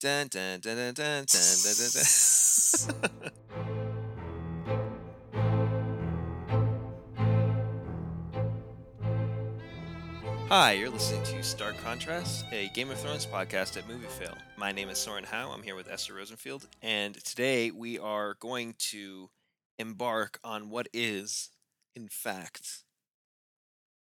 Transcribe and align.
Dun, 0.00 0.28
dun, 0.28 0.60
dun, 0.60 0.76
dun, 0.76 0.94
dun, 0.94 1.24
dun, 1.26 1.74
dun, 1.76 1.90
dun. 1.92 3.20
Hi, 10.48 10.72
you're 10.72 10.88
listening 10.88 11.22
to 11.24 11.42
Stark 11.42 11.76
Contrast, 11.84 12.46
a 12.50 12.68
Game 12.68 12.90
of 12.90 12.98
Thrones 12.98 13.26
podcast 13.26 13.76
at 13.76 13.86
Movie 13.86 14.06
Fail. 14.06 14.38
My 14.56 14.72
name 14.72 14.88
is 14.88 14.96
Soren 14.96 15.24
Howe. 15.24 15.50
I'm 15.52 15.62
here 15.62 15.76
with 15.76 15.90
Esther 15.90 16.14
Rosenfield, 16.14 16.66
and 16.80 17.22
today 17.22 17.70
we 17.70 17.98
are 17.98 18.36
going 18.40 18.76
to 18.78 19.28
embark 19.78 20.40
on 20.42 20.70
what 20.70 20.88
is, 20.94 21.50
in 21.94 22.08
fact, 22.08 22.84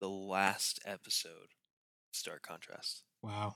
the 0.03 0.11
last 0.11 0.81
episode 0.85 1.31
of 1.31 2.13
Stark 2.13 2.43
Contrast. 2.43 3.05
Wow 3.23 3.55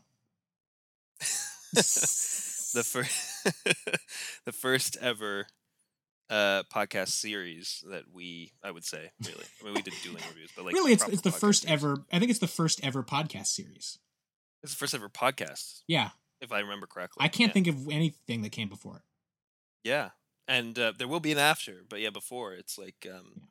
the 1.73 2.85
first 2.85 3.45
the 4.47 4.53
first 4.53 4.97
ever 5.01 5.47
uh 6.31 6.63
podcast 6.75 7.09
series 7.09 7.83
that 7.91 8.05
we 8.13 8.53
I 8.63 8.71
would 8.71 8.85
say 8.85 9.11
really 9.25 9.45
I 9.61 9.65
mean 9.65 9.75
we 9.75 9.83
did 9.83 9.95
dueling 10.03 10.23
reviews 10.29 10.51
but 10.57 10.65
like 10.65 10.75
really, 10.75 10.93
it's 10.93 11.07
it's 11.09 11.23
the 11.23 11.33
first 11.33 11.63
series. 11.63 11.83
ever. 11.85 11.97
I 12.13 12.19
think 12.19 12.31
it's 12.31 12.41
the 12.41 12.47
first 12.47 12.81
ever 12.85 13.03
podcast 13.03 13.47
series. 13.49 13.99
it's 14.63 14.73
the 14.73 14.79
first 14.79 14.95
ever 14.95 15.09
podcast 15.09 15.81
Yeah, 15.89 16.11
if 16.41 16.53
I 16.53 16.61
remember 16.61 16.87
correctly 16.87 17.25
I 17.25 17.29
can't 17.29 17.51
yeah. 17.51 17.53
think 17.53 17.67
of 17.69 17.89
anything 17.91 18.43
that 18.43 18.53
came 18.53 18.69
before 18.69 18.97
it. 18.97 19.03
yeah 19.89 20.11
and 20.49 20.79
uh, 20.79 20.93
there 20.97 21.09
will 21.09 21.21
be 21.21 21.33
an 21.33 21.39
after 21.39 21.85
but 21.89 22.01
yeah 22.01 22.11
before 22.11 22.55
it's 22.55 22.79
like 22.79 23.07
um 23.13 23.49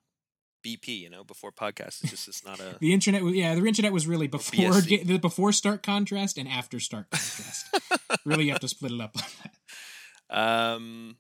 BP 0.63 0.99
you 0.99 1.09
know 1.09 1.23
before 1.23 1.51
podcast 1.51 2.03
it's 2.03 2.11
just 2.11 2.27
it's 2.27 2.45
not 2.45 2.59
a 2.59 2.77
The 2.79 2.93
internet, 2.93 3.23
was- 3.23 3.33
yeah, 3.35 3.55
the 3.55 3.65
internet 3.65 3.91
was 3.91 4.05
really 4.07 4.27
before 4.27 4.73
the 4.81 5.17
before 5.17 5.51
Stark 5.51 5.81
Contrast 5.83 6.37
and 6.37 6.47
after 6.47 6.79
Stark 6.79 7.09
Contrast. 7.11 7.65
really, 8.25 8.45
you 8.45 8.51
have 8.51 8.61
to 8.61 8.67
split 8.67 8.91
it 8.91 9.01
up 9.01 9.15
like 9.15 9.31
that. 9.43 10.37
Um. 10.37 11.17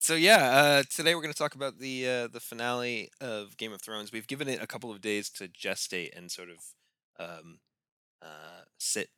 So 0.00 0.14
yeah, 0.16 0.50
uh, 0.50 0.82
today 0.90 1.14
we're 1.14 1.22
going 1.22 1.32
to 1.32 1.38
talk 1.38 1.54
about 1.54 1.78
the 1.78 2.08
uh, 2.08 2.26
the 2.28 2.40
finale 2.40 3.10
of 3.20 3.56
Game 3.56 3.72
of 3.72 3.80
Thrones. 3.80 4.10
We've 4.12 4.26
given 4.26 4.48
it 4.48 4.60
a 4.60 4.66
couple 4.66 4.90
of 4.90 5.00
days 5.00 5.30
to 5.30 5.46
gestate 5.46 6.16
and 6.16 6.28
sort 6.30 6.48
of 6.50 6.58
um, 7.20 7.60
uh, 8.20 8.62
sit, 8.78 9.10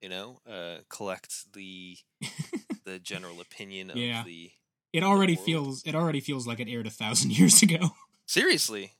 you 0.00 0.08
know, 0.08 0.38
uh, 0.50 0.78
collect 0.88 1.52
the 1.52 1.98
the 2.86 2.98
general 2.98 3.40
opinion 3.42 3.90
of 3.90 3.96
Yeah. 3.98 4.22
the. 4.24 4.50
It 4.94 5.02
already 5.02 5.34
world. 5.34 5.44
feels 5.44 5.82
it 5.84 5.94
already 5.94 6.20
feels 6.20 6.46
like 6.46 6.58
it 6.58 6.68
aired 6.70 6.86
a 6.86 6.90
thousand 6.90 7.32
years 7.38 7.60
ago. 7.62 7.90
Seriously, 8.28 8.92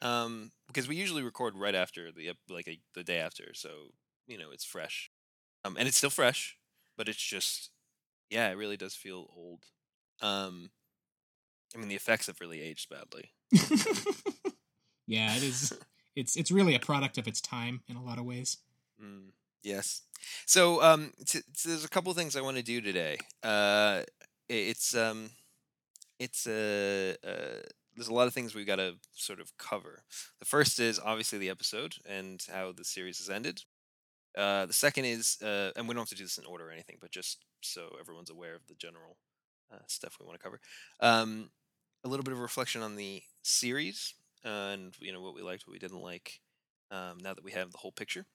um, 0.00 0.52
because 0.68 0.86
we 0.86 0.94
usually 0.94 1.24
record 1.24 1.56
right 1.56 1.74
after 1.74 2.12
the 2.12 2.30
like 2.48 2.68
a, 2.68 2.78
the 2.94 3.02
day 3.02 3.18
after, 3.18 3.52
so 3.52 3.70
you 4.28 4.38
know 4.38 4.50
it's 4.52 4.64
fresh, 4.64 5.10
um, 5.64 5.76
and 5.76 5.88
it's 5.88 5.96
still 5.96 6.08
fresh, 6.10 6.56
but 6.96 7.08
it's 7.08 7.18
just 7.20 7.70
yeah, 8.30 8.48
it 8.50 8.56
really 8.56 8.76
does 8.76 8.94
feel 8.94 9.28
old. 9.36 9.64
Um, 10.22 10.70
I 11.74 11.78
mean 11.78 11.88
the 11.88 11.96
effects 11.96 12.28
have 12.28 12.40
really 12.40 12.60
aged 12.60 12.88
badly. 12.90 13.32
yeah, 15.06 15.34
it 15.36 15.42
is. 15.42 15.72
It's 16.16 16.34
it's 16.34 16.50
really 16.50 16.74
a 16.74 16.80
product 16.80 17.16
of 17.16 17.28
its 17.28 17.40
time 17.40 17.82
in 17.86 17.94
a 17.94 18.02
lot 18.02 18.18
of 18.18 18.24
ways. 18.24 18.56
Mm, 19.00 19.28
yes. 19.62 20.02
So 20.46 20.82
um, 20.82 21.12
t- 21.24 21.38
t- 21.38 21.68
there's 21.68 21.84
a 21.84 21.88
couple 21.88 22.12
things 22.12 22.34
I 22.34 22.40
want 22.40 22.56
to 22.56 22.62
do 22.64 22.80
today. 22.80 23.18
Uh, 23.40 24.02
it's 24.48 24.96
um, 24.96 25.30
it's 26.18 26.48
uh, 26.48 27.14
uh, 27.24 27.62
there's 27.98 28.08
a 28.08 28.14
lot 28.14 28.28
of 28.28 28.34
things 28.34 28.54
we've 28.54 28.66
got 28.66 28.76
to 28.76 28.94
sort 29.12 29.40
of 29.40 29.56
cover. 29.58 30.04
The 30.38 30.46
first 30.46 30.78
is 30.78 31.00
obviously 31.04 31.38
the 31.38 31.50
episode 31.50 31.96
and 32.08 32.40
how 32.52 32.72
the 32.72 32.84
series 32.84 33.18
has 33.18 33.28
ended. 33.28 33.62
Uh, 34.36 34.66
the 34.66 34.72
second 34.72 35.04
is, 35.04 35.36
uh, 35.42 35.72
and 35.74 35.88
we 35.88 35.94
don't 35.94 36.02
have 36.02 36.08
to 36.10 36.14
do 36.14 36.24
this 36.24 36.38
in 36.38 36.46
order 36.46 36.68
or 36.68 36.70
anything, 36.70 36.96
but 37.00 37.10
just 37.10 37.44
so 37.60 37.96
everyone's 37.98 38.30
aware 38.30 38.54
of 38.54 38.66
the 38.68 38.74
general 38.74 39.16
uh, 39.72 39.78
stuff 39.88 40.16
we 40.20 40.26
want 40.26 40.38
to 40.38 40.44
cover. 40.44 40.60
Um, 41.00 41.50
a 42.04 42.08
little 42.08 42.22
bit 42.22 42.34
of 42.34 42.38
reflection 42.38 42.82
on 42.82 42.94
the 42.94 43.22
series 43.42 44.14
and 44.44 44.94
you 45.00 45.12
know 45.12 45.20
what 45.20 45.34
we 45.34 45.42
liked, 45.42 45.66
what 45.66 45.72
we 45.72 45.80
didn't 45.80 46.00
like. 46.00 46.40
Um, 46.90 47.18
now 47.20 47.34
that 47.34 47.44
we 47.44 47.52
have 47.52 47.72
the 47.72 47.78
whole 47.78 47.92
picture, 47.92 48.26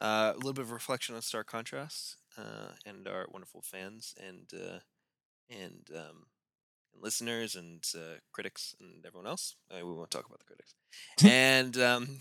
uh, 0.00 0.32
a 0.34 0.36
little 0.36 0.52
bit 0.52 0.64
of 0.64 0.72
reflection 0.72 1.14
on 1.14 1.22
Stark 1.22 1.46
Contrast 1.46 2.16
uh, 2.36 2.72
and 2.84 3.06
our 3.08 3.26
wonderful 3.30 3.62
fans 3.62 4.14
and 4.18 4.50
uh, 4.52 4.78
and, 5.50 5.88
um, 5.96 6.26
and 6.92 7.02
listeners 7.02 7.54
and 7.54 7.84
uh, 7.96 8.18
critics 8.32 8.74
and 8.80 9.04
everyone 9.06 9.26
else. 9.26 9.56
Uh, 9.70 9.84
we 9.84 9.92
won't 9.92 10.10
talk 10.10 10.26
about 10.26 10.40
the 10.40 10.46
critics. 10.46 10.74
and 11.24 11.76
um, 11.78 12.18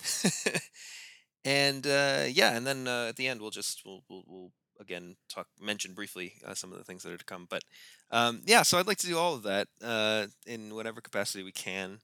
and 1.46 1.86
uh, 1.88 2.26
yeah, 2.30 2.56
and 2.56 2.66
then 2.66 2.88
uh, 2.88 3.08
at 3.10 3.16
the 3.16 3.28
end 3.28 3.42
we'll 3.42 3.52
just 3.52 3.82
we'll 3.86 4.04
we'll, 4.10 4.24
we'll 4.28 4.52
again 4.80 5.16
talk 5.30 5.48
mention 5.60 5.94
briefly 5.94 6.34
uh, 6.46 6.54
some 6.54 6.72
of 6.72 6.78
the 6.78 6.84
things 6.84 7.04
that 7.04 7.12
are 7.12 7.18
to 7.18 7.26
come. 7.26 7.48
But 7.50 7.64
um, 8.12 8.42
yeah, 8.46 8.64
so 8.64 8.78
I'd 8.78 8.88
like 8.88 9.00
to 9.00 9.08
do 9.08 9.18
all 9.18 9.36
of 9.36 9.44
that 9.44 9.68
uh, 9.84 10.28
in 10.46 10.76
whatever 10.76 11.02
capacity 11.02 11.44
we 11.44 11.52
can. 11.52 12.00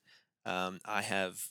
Um, 0.45 0.80
I 0.85 1.01
have 1.01 1.50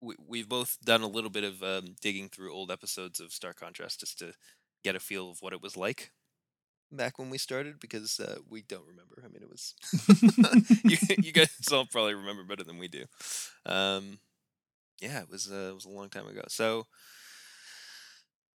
we, 0.00 0.14
we've 0.26 0.48
both 0.48 0.78
done 0.84 1.02
a 1.02 1.08
little 1.08 1.30
bit 1.30 1.44
of 1.44 1.62
um, 1.62 1.96
digging 2.00 2.28
through 2.28 2.52
old 2.52 2.70
episodes 2.70 3.20
of 3.20 3.32
Stark 3.32 3.58
Contrast 3.58 4.00
just 4.00 4.18
to 4.18 4.32
get 4.84 4.96
a 4.96 5.00
feel 5.00 5.30
of 5.30 5.38
what 5.40 5.52
it 5.52 5.62
was 5.62 5.76
like 5.76 6.10
back 6.92 7.18
when 7.18 7.30
we 7.30 7.38
started 7.38 7.80
because 7.80 8.20
uh, 8.20 8.38
we 8.48 8.62
don't 8.62 8.86
remember. 8.86 9.22
I 9.24 9.28
mean, 9.28 9.42
it 9.42 9.50
was 9.50 9.74
you, 10.84 10.96
you 11.24 11.32
guys 11.32 11.48
all 11.72 11.86
probably 11.86 12.14
remember 12.14 12.44
better 12.44 12.64
than 12.64 12.78
we 12.78 12.88
do. 12.88 13.04
Um, 13.66 14.18
yeah, 15.00 15.20
it 15.20 15.30
was 15.30 15.50
uh, 15.50 15.70
it 15.70 15.74
was 15.74 15.84
a 15.84 15.90
long 15.90 16.08
time 16.08 16.26
ago. 16.26 16.42
So, 16.48 16.86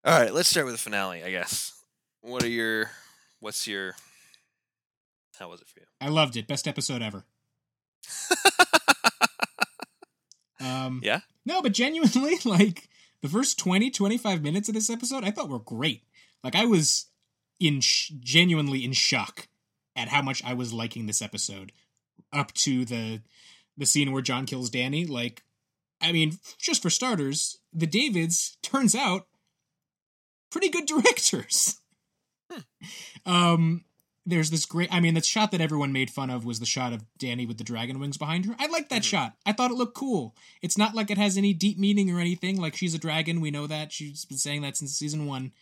all 0.05 0.19
right, 0.21 0.33
let's 0.33 0.49
start 0.49 0.67
with 0.67 0.75
the 0.75 0.81
finale. 0.81 1.23
I 1.23 1.31
guess. 1.31 1.73
What 2.21 2.43
are 2.43 2.49
your 2.49 2.91
what's 3.41 3.67
your 3.67 3.95
how 5.39 5.49
was 5.49 5.61
it 5.61 5.69
for 5.69 5.81
you? 5.81 5.87
I 6.01 6.09
loved 6.09 6.37
it. 6.37 6.47
Best 6.47 6.69
episode 6.69 7.03
ever. 7.03 7.25
Um, 10.63 11.01
Yeah? 11.03 11.21
No, 11.45 11.61
but 11.61 11.73
genuinely, 11.73 12.37
like 12.45 12.89
the 13.21 13.29
first 13.29 13.59
20, 13.59 13.91
25 13.91 14.43
minutes 14.43 14.69
of 14.69 14.75
this 14.75 14.91
episode, 14.91 15.25
I 15.25 15.31
thought 15.31 15.49
were 15.49 15.59
great. 15.59 16.05
Like 16.45 16.55
I 16.55 16.67
was 16.67 17.07
in 17.67 17.81
sh- 17.81 18.13
genuinely 18.21 18.85
in 18.85 18.93
shock 18.93 19.49
at 19.97 20.09
how 20.09 20.23
much 20.23 20.43
I 20.45 20.55
was 20.55 20.73
liking 20.73 21.07
this 21.07 21.23
episode 21.23 21.73
up 22.33 22.53
to 22.55 22.85
the 22.85 23.21
the 23.77 23.87
scene 23.87 24.13
where 24.13 24.23
Jon 24.23 24.45
kills 24.47 24.71
Dany. 24.71 25.09
Like, 25.09 25.43
I 26.01 26.13
mean, 26.13 26.39
just 26.59 26.83
for 26.83 26.91
starters, 26.91 27.59
the 27.73 27.87
Davids 27.87 28.57
turns 28.63 28.95
out 28.95 29.27
pretty 30.51 30.69
good 30.69 30.87
directors. 30.87 31.79
Um, 33.25 33.85
there's 34.27 34.51
this 34.51 34.67
great. 34.67 34.93
I 34.93 35.01
mean, 35.01 35.15
the 35.15 35.23
shot 35.23 35.51
that 35.53 35.61
everyone 35.61 35.93
made 35.93 36.11
fun 36.11 36.31
of 36.31 36.45
was 36.45 36.61
the 36.61 36.67
shot 36.67 36.93
of 36.93 37.05
Dany 37.19 37.47
with 37.49 37.59
the 37.59 37.65
dragon 37.65 37.99
wings 37.99 38.17
behind 38.19 38.45
her. 38.47 38.55
I 38.59 38.67
like 38.67 38.89
that 38.91 39.03
Mhm. 39.03 39.07
shot. 39.07 39.37
I 39.47 39.53
thought 39.53 39.71
it 39.71 39.75
looked 39.77 39.95
cool. 39.97 40.37
It's 40.61 40.79
not 40.79 40.95
like 40.95 41.11
it 41.11 41.19
has 41.19 41.37
any 41.37 41.53
deep 41.55 41.79
meaning 41.79 42.11
or 42.11 42.21
anything. 42.21 42.61
Like 42.61 42.77
she's 42.77 42.95
a 42.95 42.99
dragon, 42.99 43.41
we 43.41 43.51
know 43.51 43.67
that. 43.67 43.93
She's 43.93 44.25
been 44.25 44.39
saying 44.39 44.63
that 44.63 44.77
since 44.77 44.93
season 44.97 45.27
one. 45.27 45.53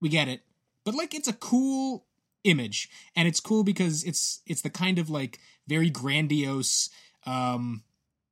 We 0.00 0.08
get 0.08 0.28
it. 0.28 0.42
But 0.84 0.94
like, 0.94 1.14
it's 1.14 1.28
a 1.28 1.32
cool 1.32 2.06
image, 2.44 2.90
and 3.16 3.26
it's 3.26 3.40
cool 3.40 3.64
because 3.64 4.04
it's 4.04 4.40
it's 4.46 4.62
the 4.62 4.70
kind 4.70 4.98
of 4.98 5.08
like 5.10 5.38
very 5.66 5.90
grandiose, 5.90 6.90
um, 7.26 7.82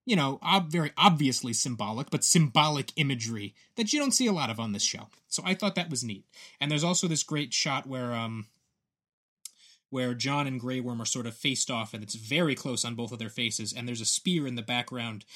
you 0.05 0.17
know, 0.17 0.39
ob- 0.43 0.71
very 0.71 0.93
obviously 0.99 1.53
symbolic, 1.53 2.11
but 2.11 2.25
symbolic 2.25 2.93
imagery 2.97 3.55
that 3.77 3.93
you 3.93 3.99
don't 3.99 4.13
see 4.13 4.27
a 4.27 4.33
lot 4.33 4.51
of 4.51 4.61
on 4.61 4.73
this 4.73 4.83
show. 4.83 5.09
So 5.29 5.43
I 5.47 5.55
thought 5.55 5.75
that 5.77 5.91
was 5.91 6.05
neat. 6.05 6.27
And 6.61 6.71
there's 6.71 6.85
also 6.85 7.09
this 7.09 7.23
great 7.23 7.55
shot 7.55 7.87
where 7.87 8.13
um 8.13 8.47
where 9.89 10.15
Jon 10.15 10.47
and 10.47 10.59
Grey 10.59 10.81
Worm 10.81 11.03
are 11.03 11.07
sort 11.07 11.27
of 11.27 11.35
faced 11.35 11.71
off, 11.71 11.93
and 11.93 12.03
it's 12.03 12.15
very 12.15 12.55
close 12.55 12.83
on 12.83 12.95
both 12.95 13.13
of 13.13 13.19
their 13.19 13.29
faces, 13.29 13.75
and 13.75 13.87
there's 13.87 14.01
a 14.01 14.07
spear 14.07 14.47
in 14.47 14.55
the 14.55 14.63
background 14.63 15.27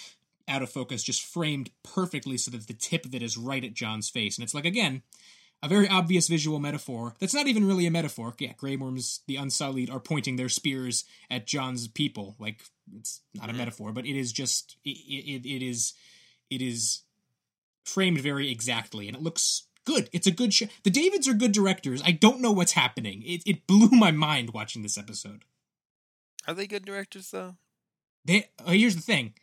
out 0.49 0.63
of 0.63 0.71
focus, 0.71 1.03
just 1.03 1.23
framed 1.23 1.71
perfectly 1.83 2.39
so 2.39 2.51
that 2.51 2.67
the 2.67 2.73
tip 2.73 3.05
of 3.05 3.15
it 3.15 3.23
is 3.23 3.37
right 3.37 3.65
at 3.65 3.75
Jon's 3.75 4.09
face. 4.09 4.37
And 4.37 4.45
it's 4.45 4.55
like, 4.55 4.65
again, 4.65 5.03
a 5.63 5.69
very 5.69 5.89
obvious 5.89 6.29
visual 6.29 6.59
metaphor 6.59 7.15
that's 7.19 7.35
not 7.35 7.47
even 7.49 7.67
really 7.67 7.87
a 7.87 7.91
metaphor. 7.91 8.35
Yeah, 8.39 8.53
Grey 8.57 8.77
Worms, 8.77 9.21
the 9.27 9.37
Unsullied, 9.37 9.91
are 9.91 10.01
pointing 10.01 10.37
their 10.37 10.49
spears 10.49 11.05
at 11.31 11.47
Jon's 11.47 11.89
people. 11.89 12.37
Like, 12.39 12.63
it's 12.97 13.23
not 13.35 13.49
a 13.51 13.53
Mhm. 13.53 13.57
metaphor, 13.57 13.93
but 13.93 14.07
it 14.07 14.17
is 14.17 14.33
just, 14.33 14.77
it, 14.85 14.91
it, 14.91 15.49
it 15.49 15.63
is, 15.63 15.95
it 16.51 16.61
is 16.63 17.03
framed 17.85 18.21
very 18.21 18.51
exactly, 18.51 19.09
and 19.09 19.17
it 19.17 19.23
looks 19.23 19.65
good. 19.85 20.09
It's 20.13 20.27
a 20.27 20.33
good 20.33 20.53
show. 20.53 20.67
The 20.83 20.91
Davids 20.91 21.27
are 21.29 21.35
good 21.35 21.53
directors. 21.53 22.03
I 22.05 22.11
don't 22.13 22.41
know 22.41 22.53
what's 22.53 22.73
happening. 22.73 23.23
It 23.25 23.43
it 23.47 23.67
blew 23.67 23.89
my 23.91 24.11
mind 24.11 24.51
watching 24.53 24.83
this 24.83 24.99
episode. 24.99 25.45
Are 26.47 26.55
they 26.55 26.67
good 26.67 26.85
directors 26.85 27.31
though? 27.31 27.57
They 28.25 28.49
uh, 28.65 28.73
here's 28.73 28.97
the 28.97 29.03
thing. 29.03 29.35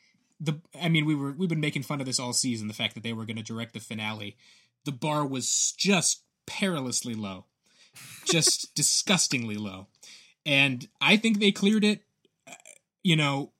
The 0.41 0.59
I 0.81 0.89
mean 0.89 1.05
we 1.05 1.15
were 1.15 1.31
we've 1.31 1.47
been 1.49 1.61
making 1.61 1.83
fun 1.83 2.01
of 2.01 2.05
this 2.05 2.19
all 2.19 2.33
season 2.33 2.67
the 2.67 2.73
fact 2.73 2.93
that 2.95 3.03
they 3.03 3.13
were 3.13 3.25
going 3.25 3.37
to 3.37 3.43
direct 3.43 3.73
the 3.73 3.79
finale. 3.79 4.35
The 4.85 4.91
bar 4.91 5.25
was 5.25 5.73
just 5.77 6.23
perilously 6.45 7.13
low. 7.13 7.45
Just 8.25 8.73
disgustingly 8.75 9.55
low. 9.55 9.87
And 10.45 10.87
I 10.99 11.17
think 11.17 11.39
they 11.39 11.51
cleared 11.51 11.83
it 11.83 12.01
uh, 12.47 12.53
you 13.03 13.15
know 13.15 13.51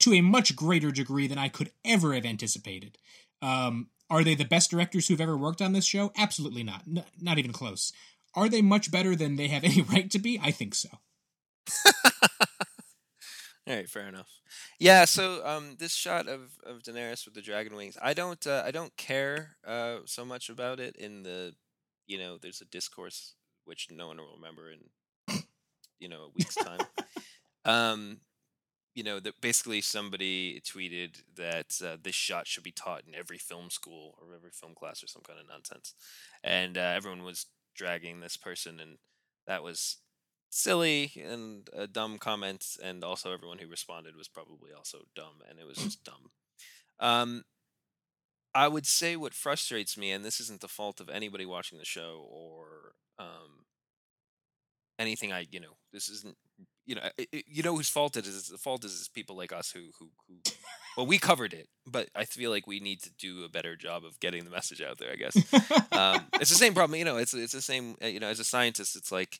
to 0.00 0.14
a 0.14 0.20
much 0.20 0.54
greater 0.54 0.90
degree 0.92 1.26
than 1.26 1.38
I 1.38 1.48
could 1.48 1.70
ever 1.84 2.14
have 2.14 2.24
anticipated. 2.24 2.98
Um 3.42 3.88
are 4.10 4.24
they 4.24 4.34
the 4.34 4.44
best 4.44 4.70
directors 4.70 5.06
who've 5.08 5.20
ever 5.20 5.36
worked 5.36 5.60
on 5.60 5.72
this 5.74 5.84
show? 5.84 6.12
Absolutely 6.16 6.62
not. 6.62 6.82
N- 6.88 7.04
not 7.20 7.38
even 7.38 7.52
close. 7.52 7.92
Are 8.34 8.48
they 8.48 8.62
much 8.62 8.90
better 8.90 9.14
than 9.14 9.36
they 9.36 9.48
have 9.48 9.64
any 9.64 9.82
right 9.92 10.10
to 10.10 10.18
be? 10.18 10.40
I 10.42 10.50
think 10.50 10.74
so. 10.74 10.88
All 13.68 13.74
right, 13.74 13.88
fair 13.88 14.08
enough. 14.08 14.30
Yeah, 14.78 15.04
so 15.04 15.46
um, 15.46 15.76
this 15.78 15.92
shot 15.94 16.26
of, 16.26 16.52
of 16.64 16.82
Daenerys 16.82 17.26
with 17.26 17.34
the 17.34 17.42
dragon 17.42 17.76
wings, 17.76 17.98
I 18.00 18.14
don't 18.14 18.46
uh, 18.46 18.62
I 18.64 18.70
don't 18.70 18.96
care 18.96 19.56
uh, 19.66 19.98
so 20.06 20.24
much 20.24 20.48
about 20.48 20.80
it. 20.80 20.96
In 20.96 21.22
the, 21.22 21.54
you 22.06 22.16
know, 22.18 22.38
there's 22.38 22.62
a 22.62 22.64
discourse 22.64 23.34
which 23.66 23.88
no 23.90 24.06
one 24.06 24.16
will 24.16 24.36
remember 24.36 24.70
in, 24.70 24.78
you 26.00 26.08
know, 26.08 26.24
a 26.24 26.28
week's 26.34 26.54
time. 26.54 26.80
um, 27.64 28.20
you 28.94 29.04
know, 29.04 29.20
that 29.20 29.40
basically 29.40 29.80
somebody 29.80 30.60
tweeted 30.60 31.22
that 31.36 31.78
uh, 31.84 31.96
this 32.02 32.14
shot 32.14 32.46
should 32.46 32.64
be 32.64 32.72
taught 32.72 33.02
in 33.06 33.14
every 33.14 33.38
film 33.38 33.70
school 33.70 34.18
or 34.20 34.34
every 34.34 34.50
film 34.50 34.74
class 34.74 35.02
or 35.02 35.06
some 35.06 35.22
kind 35.22 35.38
of 35.38 35.48
nonsense, 35.48 35.94
and 36.42 36.78
uh, 36.78 36.92
everyone 36.96 37.22
was 37.22 37.46
dragging 37.76 38.20
this 38.20 38.36
person, 38.36 38.80
and 38.80 38.98
that 39.46 39.62
was 39.62 39.98
silly 40.50 41.12
and 41.24 41.68
a 41.72 41.86
dumb 41.86 42.18
comments, 42.18 42.78
and 42.82 43.04
also 43.04 43.32
everyone 43.32 43.58
who 43.58 43.68
responded 43.68 44.16
was 44.16 44.28
probably 44.28 44.72
also 44.76 44.98
dumb, 45.14 45.42
and 45.48 45.58
it 45.58 45.66
was 45.66 45.78
just 45.78 46.04
dumb. 46.04 46.30
Um, 47.00 47.44
I 48.54 48.66
would 48.68 48.86
say 48.86 49.14
what 49.16 49.34
frustrates 49.34 49.96
me, 49.96 50.10
and 50.10 50.24
this 50.24 50.40
isn't 50.40 50.60
the 50.60 50.68
fault 50.68 51.00
of 51.00 51.08
anybody 51.08 51.46
watching 51.46 51.78
the 51.78 51.84
show 51.84 52.26
or 52.30 52.92
um, 53.18 53.66
anything. 54.98 55.32
I 55.32 55.46
you 55.50 55.60
know 55.60 55.76
this 55.92 56.08
isn't 56.08 56.36
you 56.86 56.94
know 56.94 57.02
it, 57.16 57.28
it- 57.32 57.44
you 57.46 57.62
know 57.62 57.76
whose 57.76 57.88
fault 57.88 58.16
it 58.16 58.26
is. 58.26 58.48
The 58.48 58.58
fault 58.58 58.84
is, 58.84 58.92
is 58.92 59.08
people 59.08 59.36
like 59.36 59.52
us 59.52 59.70
who 59.70 59.90
who 59.98 60.08
who. 60.26 60.34
Well, 60.96 61.06
we 61.06 61.18
covered 61.18 61.52
it, 61.52 61.68
but 61.86 62.08
I 62.16 62.24
feel 62.24 62.50
like 62.50 62.66
we 62.66 62.80
need 62.80 63.00
to 63.02 63.10
do 63.18 63.44
a 63.44 63.48
better 63.48 63.76
job 63.76 64.04
of 64.04 64.18
getting 64.18 64.44
the 64.44 64.50
message 64.50 64.82
out 64.82 64.98
there. 64.98 65.12
I 65.12 65.16
guess 65.16 65.36
um, 65.92 66.26
it's 66.40 66.50
the 66.50 66.56
same 66.56 66.74
problem. 66.74 66.98
You 66.98 67.04
know, 67.04 67.18
it's 67.18 67.34
it's 67.34 67.52
the 67.52 67.62
same. 67.62 67.94
uh, 68.02 68.06
You 68.08 68.18
know, 68.18 68.26
as 68.28 68.40
a 68.40 68.44
scientist, 68.44 68.96
it's 68.96 69.12
like, 69.12 69.38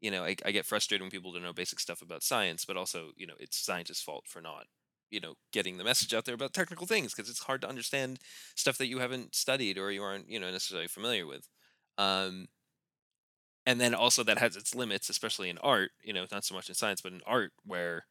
you 0.00 0.10
know, 0.10 0.24
I, 0.24 0.36
I 0.44 0.52
get 0.52 0.66
frustrated 0.66 1.02
when 1.02 1.10
people 1.10 1.32
don't 1.32 1.42
know 1.42 1.52
basic 1.52 1.80
stuff 1.80 2.02
about 2.02 2.22
science, 2.22 2.64
but 2.64 2.76
also, 2.76 3.10
you 3.16 3.26
know, 3.26 3.34
it's 3.40 3.58
scientists' 3.58 4.02
fault 4.02 4.24
for 4.28 4.40
not, 4.40 4.66
you 5.10 5.20
know, 5.20 5.34
getting 5.52 5.78
the 5.78 5.84
message 5.84 6.14
out 6.14 6.24
there 6.24 6.34
about 6.34 6.52
technical 6.54 6.86
things 6.86 7.14
because 7.14 7.30
it's 7.30 7.44
hard 7.44 7.60
to 7.62 7.68
understand 7.68 8.18
stuff 8.54 8.78
that 8.78 8.88
you 8.88 8.98
haven't 8.98 9.34
studied 9.34 9.78
or 9.78 9.90
you 9.90 10.02
aren't, 10.02 10.28
you 10.30 10.38
know, 10.40 10.50
necessarily 10.50 10.88
familiar 10.88 11.26
with. 11.26 11.48
Um, 11.98 12.48
and 13.66 13.80
then 13.80 13.94
also 13.94 14.24
that 14.24 14.38
has 14.38 14.56
its 14.56 14.74
limits, 14.74 15.08
especially 15.10 15.50
in 15.50 15.58
art. 15.58 15.90
You 16.02 16.12
know, 16.12 16.26
not 16.30 16.44
so 16.44 16.54
much 16.54 16.68
in 16.68 16.74
science, 16.74 17.00
but 17.00 17.12
in 17.12 17.20
art, 17.26 17.52
where, 17.64 18.06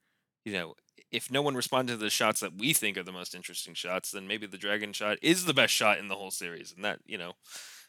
you 0.45 0.53
know, 0.53 0.75
if 1.11 1.31
no 1.31 1.41
one 1.41 1.55
responded 1.55 1.93
to 1.93 1.97
the 1.97 2.09
shots 2.09 2.39
that 2.41 2.57
we 2.57 2.73
think 2.73 2.97
are 2.97 3.03
the 3.03 3.11
most 3.11 3.33
interesting 3.33 3.73
shots, 3.73 4.11
then 4.11 4.27
maybe 4.27 4.45
the 4.45 4.57
dragon 4.57 4.93
shot 4.93 5.17
is 5.21 5.45
the 5.45 5.53
best 5.53 5.73
shot 5.73 5.99
in 5.99 6.09
the 6.09 6.15
whole 6.15 6.31
series, 6.31 6.73
and 6.73 6.83
that 6.85 6.99
you 7.05 7.17
know, 7.17 7.33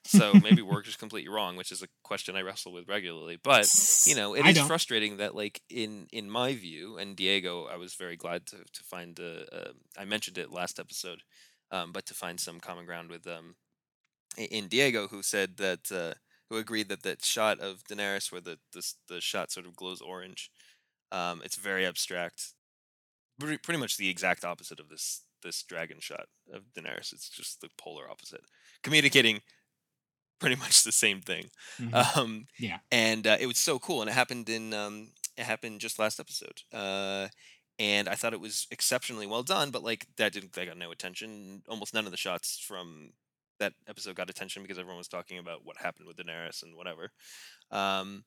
so 0.04 0.32
maybe 0.34 0.62
we're 0.62 0.82
just 0.82 0.98
completely 1.04 1.28
wrong, 1.28 1.56
which 1.56 1.72
is 1.72 1.82
a 1.82 1.88
question 2.02 2.36
I 2.36 2.42
wrestle 2.42 2.72
with 2.72 2.88
regularly. 2.88 3.38
But 3.42 3.68
you 4.06 4.14
know, 4.14 4.34
it 4.34 4.44
I 4.44 4.50
is 4.50 4.56
don't. 4.56 4.66
frustrating 4.66 5.18
that, 5.18 5.34
like 5.34 5.60
in 5.68 6.06
in 6.12 6.30
my 6.30 6.54
view, 6.54 6.98
and 6.98 7.16
Diego, 7.16 7.66
I 7.66 7.76
was 7.76 7.94
very 7.94 8.16
glad 8.16 8.46
to 8.46 8.56
to 8.56 8.82
find. 8.84 9.18
Uh, 9.18 9.44
uh, 9.54 9.72
I 9.98 10.04
mentioned 10.04 10.38
it 10.38 10.52
last 10.52 10.78
episode, 10.78 11.22
um, 11.70 11.92
but 11.92 12.06
to 12.06 12.14
find 12.14 12.40
some 12.40 12.60
common 12.60 12.86
ground 12.86 13.10
with 13.10 13.26
um, 13.26 13.56
in 14.36 14.68
Diego, 14.68 15.08
who 15.08 15.22
said 15.22 15.56
that 15.58 15.92
uh, 15.92 16.14
who 16.48 16.56
agreed 16.56 16.88
that 16.88 17.02
that 17.02 17.24
shot 17.24 17.60
of 17.60 17.84
Daenerys 17.84 18.32
where 18.32 18.40
the 18.40 18.58
the, 18.72 18.92
the 19.08 19.20
shot 19.20 19.50
sort 19.50 19.66
of 19.66 19.76
glows 19.76 20.00
orange, 20.00 20.50
um, 21.12 21.42
it's 21.44 21.56
very 21.56 21.84
abstract, 21.84 22.54
pretty, 23.38 23.58
pretty 23.58 23.80
much 23.80 23.96
the 23.96 24.08
exact 24.08 24.44
opposite 24.44 24.80
of 24.80 24.88
this 24.88 25.24
this 25.42 25.62
dragon 25.62 25.98
shot 26.00 26.26
of 26.52 26.62
Daenerys. 26.74 27.12
It's 27.12 27.28
just 27.28 27.60
the 27.60 27.68
polar 27.76 28.10
opposite, 28.10 28.42
communicating 28.82 29.42
pretty 30.38 30.56
much 30.56 30.82
the 30.84 30.92
same 30.92 31.20
thing. 31.20 31.50
Mhm. 31.78 32.16
Um, 32.16 32.46
Yeah. 32.58 32.78
and 32.90 33.26
uh, 33.26 33.36
it 33.40 33.46
was 33.46 33.58
so 33.58 33.78
cool, 33.78 34.00
and 34.02 34.10
it 34.10 34.14
happened 34.14 34.48
in 34.48 34.72
um, 34.74 35.12
it 35.36 35.44
happened 35.44 35.80
just 35.80 35.98
last 35.98 36.18
episode. 36.20 36.62
Uh, 36.72 37.28
and 37.78 38.08
I 38.08 38.14
thought 38.16 38.32
it 38.32 38.40
was 38.40 38.66
exceptionally 38.70 39.26
well 39.26 39.42
done, 39.44 39.70
but 39.70 39.82
like 39.84 40.06
that 40.16 40.32
didn't 40.32 40.52
that 40.54 40.66
got 40.66 40.76
no 40.76 40.90
attention. 40.90 41.62
Almost 41.68 41.94
none 41.94 42.06
of 42.06 42.10
the 42.10 42.16
shots 42.16 42.58
from 42.58 43.12
that 43.60 43.74
episode 43.88 44.16
got 44.16 44.30
attention 44.30 44.62
because 44.62 44.78
everyone 44.78 44.98
was 44.98 45.08
talking 45.08 45.38
about 45.38 45.64
what 45.64 45.76
happened 45.78 46.06
with 46.06 46.16
Daenerys 46.16 46.62
and 46.62 46.76
whatever. 46.76 47.10
Um, 47.70 48.24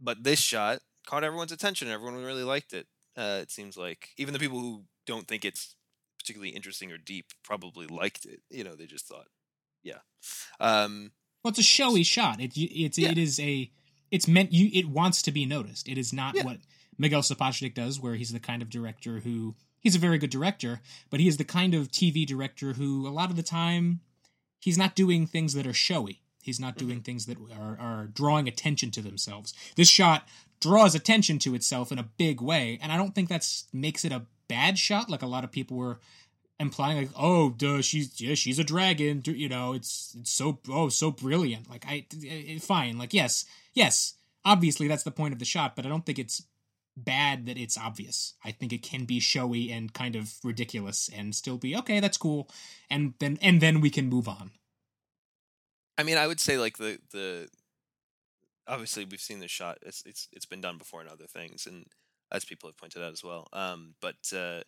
but 0.00 0.22
this 0.24 0.40
shot 0.40 0.80
caught 1.06 1.24
everyone's 1.24 1.52
attention. 1.52 1.88
Everyone 1.88 2.22
really 2.24 2.44
liked 2.44 2.72
it. 2.72 2.86
Uh, 3.16 3.40
it 3.42 3.50
seems 3.50 3.76
like 3.76 4.10
even 4.16 4.32
the 4.32 4.38
people 4.38 4.60
who 4.60 4.84
don't 5.06 5.26
think 5.26 5.44
it's 5.44 5.74
particularly 6.18 6.50
interesting 6.54 6.92
or 6.92 6.98
deep 6.98 7.26
probably 7.42 7.86
liked 7.86 8.24
it. 8.26 8.40
You 8.50 8.64
know, 8.64 8.74
they 8.76 8.86
just 8.86 9.06
thought, 9.06 9.26
yeah. 9.82 9.98
Um, 10.60 11.12
Well, 11.48 11.52
it's 11.52 11.60
a 11.60 11.62
showy 11.62 12.02
shot. 12.02 12.42
It 12.42 12.52
it's 12.58 12.98
Yeah. 12.98 13.10
it 13.10 13.16
is 13.16 13.40
a 13.40 13.70
it's 14.10 14.28
meant 14.28 14.52
you. 14.52 14.68
It 14.70 14.86
wants 14.86 15.22
to 15.22 15.32
be 15.32 15.46
noticed. 15.46 15.88
It 15.88 15.96
is 15.96 16.12
not 16.12 16.34
Yeah. 16.34 16.42
what 16.44 16.60
Miguel 16.98 17.22
Sapochnik 17.22 17.72
does, 17.72 17.98
where 17.98 18.16
he's 18.16 18.32
the 18.32 18.38
kind 18.38 18.60
of 18.60 18.68
director 18.68 19.20
who 19.20 19.54
he's 19.80 19.94
a 19.94 19.98
very 19.98 20.18
good 20.18 20.28
director, 20.28 20.82
but 21.08 21.20
he 21.20 21.26
is 21.26 21.38
the 21.38 21.44
kind 21.44 21.72
of 21.72 21.90
TV 21.90 22.26
director 22.26 22.74
who 22.74 23.08
a 23.08 23.08
lot 23.08 23.30
of 23.30 23.36
the 23.36 23.42
time 23.42 24.00
he's 24.60 24.76
not 24.76 24.94
doing 24.94 25.26
things 25.26 25.54
that 25.54 25.66
are 25.66 25.72
showy. 25.72 26.20
He's 26.42 26.60
not 26.60 26.76
doing 26.76 26.96
mm-hmm. 26.96 27.04
things 27.04 27.24
that 27.24 27.38
are, 27.58 27.78
are 27.80 28.06
drawing 28.08 28.46
attention 28.46 28.90
to 28.90 29.00
themselves. 29.00 29.54
This 29.74 29.88
shot 29.88 30.28
draws 30.60 30.94
attention 30.94 31.38
to 31.38 31.54
itself 31.54 31.90
in 31.90 31.98
a 31.98 32.10
big 32.18 32.42
way, 32.42 32.78
and 32.82 32.92
I 32.92 32.98
don't 32.98 33.14
think 33.14 33.30
that's 33.30 33.68
makes 33.72 34.04
it 34.04 34.12
a 34.12 34.26
bad 34.48 34.76
shot. 34.76 35.08
Like 35.08 35.22
a 35.22 35.26
lot 35.26 35.44
of 35.44 35.50
people 35.50 35.78
were 35.78 35.98
implying, 36.60 36.98
like, 36.98 37.10
"Oh, 37.16 37.50
duh, 37.50 37.82
she's 37.82 38.20
yeah, 38.20 38.34
she's 38.34 38.58
a 38.58 38.64
dragon." 38.64 39.22
You 39.24 39.48
know, 39.48 39.72
it's 39.74 40.16
it's 40.18 40.30
so 40.30 40.58
oh 40.68 40.88
so 40.88 41.10
brilliant. 41.10 41.70
Like 41.70 41.84
I, 41.86 42.06
I 42.30 42.58
fine. 42.60 42.98
Like 42.98 43.14
yes, 43.14 43.44
yes. 43.74 44.14
Obviously, 44.44 44.88
that's 44.88 45.02
the 45.02 45.10
point 45.10 45.32
of 45.32 45.38
the 45.38 45.44
shot, 45.44 45.76
but 45.76 45.84
I 45.84 45.88
don't 45.88 46.06
think 46.06 46.18
it's 46.18 46.42
bad 46.96 47.46
that 47.46 47.58
it's 47.58 47.76
obvious. 47.78 48.34
I 48.44 48.50
think 48.50 48.72
it 48.72 48.82
can 48.82 49.04
be 49.04 49.20
showy 49.20 49.70
and 49.70 49.92
kind 49.92 50.16
of 50.16 50.34
ridiculous 50.42 51.10
and 51.14 51.34
still 51.34 51.58
be 51.58 51.76
okay. 51.76 52.00
That's 52.00 52.18
cool, 52.18 52.48
and 52.90 53.14
then 53.18 53.38
and 53.42 53.60
then 53.60 53.80
we 53.80 53.90
can 53.90 54.08
move 54.08 54.28
on. 54.28 54.52
I 55.96 56.04
mean, 56.04 56.16
I 56.16 56.26
would 56.26 56.40
say 56.40 56.58
like 56.58 56.78
the 56.78 56.98
the 57.12 57.48
obviously 58.66 59.04
we've 59.04 59.20
seen 59.20 59.40
this 59.40 59.50
shot. 59.50 59.78
It's 59.82 60.02
it's 60.06 60.28
it's 60.32 60.46
been 60.46 60.60
done 60.60 60.78
before 60.78 61.00
in 61.00 61.08
other 61.08 61.26
things, 61.26 61.66
and 61.66 61.86
as 62.30 62.44
people 62.44 62.68
have 62.68 62.76
pointed 62.76 63.02
out 63.02 63.12
as 63.12 63.24
well. 63.24 63.48
Um, 63.52 63.94
but 64.00 64.32
uh, 64.34 64.60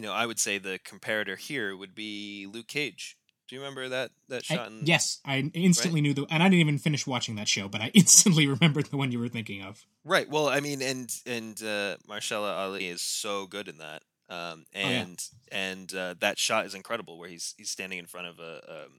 you 0.00 0.06
know, 0.06 0.14
I 0.14 0.24
would 0.24 0.38
say 0.38 0.56
the 0.56 0.78
comparator 0.78 1.36
here 1.36 1.76
would 1.76 1.94
be 1.94 2.46
Luke 2.50 2.68
Cage. 2.68 3.18
Do 3.46 3.54
you 3.54 3.60
remember 3.60 3.90
that 3.90 4.12
that 4.30 4.44
I- 4.48 4.54
shot? 4.54 4.68
in, 4.68 4.86
yes, 4.86 5.20
I 5.26 5.50
instantly 5.52 6.00
knew 6.00 6.14
the, 6.14 6.24
and 6.30 6.42
I 6.42 6.46
didn't 6.46 6.60
even 6.60 6.78
finish 6.78 7.06
watching 7.06 7.34
that 7.34 7.48
show, 7.48 7.68
but 7.68 7.82
I 7.82 7.90
instantly 7.94 8.46
remembered 8.46 8.86
the 8.86 8.96
one 8.96 9.12
you 9.12 9.18
were 9.18 9.28
thinking 9.28 9.62
of. 9.62 9.84
Right. 10.02 10.26
Well, 10.26 10.48
I 10.48 10.60
mean, 10.60 10.80
and 10.80 11.14
and 11.26 11.62
uh, 11.62 11.96
Mahershala 12.08 12.56
Ali 12.60 12.88
is 12.88 13.02
so 13.02 13.46
good 13.46 13.68
in 13.68 13.76
that. 13.76 14.02
Um, 14.30 14.64
yeah. 14.72 14.88
and 14.88 15.24
and 15.52 15.94
uh, 15.94 16.14
that 16.20 16.38
shot 16.38 16.64
is 16.64 16.74
incredible, 16.74 17.18
where 17.18 17.28
he's 17.28 17.54
he's 17.58 17.68
standing 17.68 17.98
in 17.98 18.06
front 18.06 18.26
of 18.28 18.38
a 18.38 18.84
um, 18.84 18.92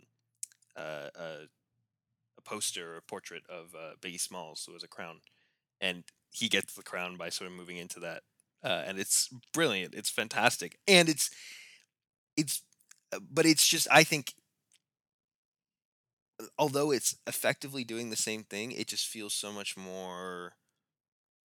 uh, 0.77 1.09
a, 1.15 1.27
a 2.37 2.41
poster 2.43 2.93
or 2.93 2.97
a 2.97 3.01
portrait 3.01 3.41
of 3.49 3.73
uh, 3.73 3.95
Biggie 3.99 4.21
Smalls, 4.21 4.65
who 4.67 4.73
has 4.73 4.83
a 4.83 4.87
crown, 4.87 5.21
and 5.79 6.03
he 6.29 6.47
gets 6.47 6.75
the 6.75 6.83
crown 6.83 7.17
by 7.17 7.29
sort 7.29 7.49
of 7.49 7.57
moving 7.57 7.77
into 7.77 7.99
that, 8.01 8.21
uh, 8.63 8.83
and 8.85 8.99
it's 8.99 9.29
brilliant. 9.53 9.93
It's 9.93 10.09
fantastic, 10.09 10.77
and 10.87 11.09
it's 11.09 11.29
it's, 12.37 12.61
uh, 13.13 13.19
but 13.31 13.45
it's 13.45 13.67
just 13.67 13.87
I 13.91 14.03
think. 14.03 14.33
Although 16.57 16.89
it's 16.89 17.17
effectively 17.27 17.83
doing 17.83 18.09
the 18.09 18.15
same 18.15 18.43
thing, 18.43 18.71
it 18.71 18.87
just 18.87 19.05
feels 19.05 19.31
so 19.31 19.51
much 19.51 19.77
more 19.77 20.53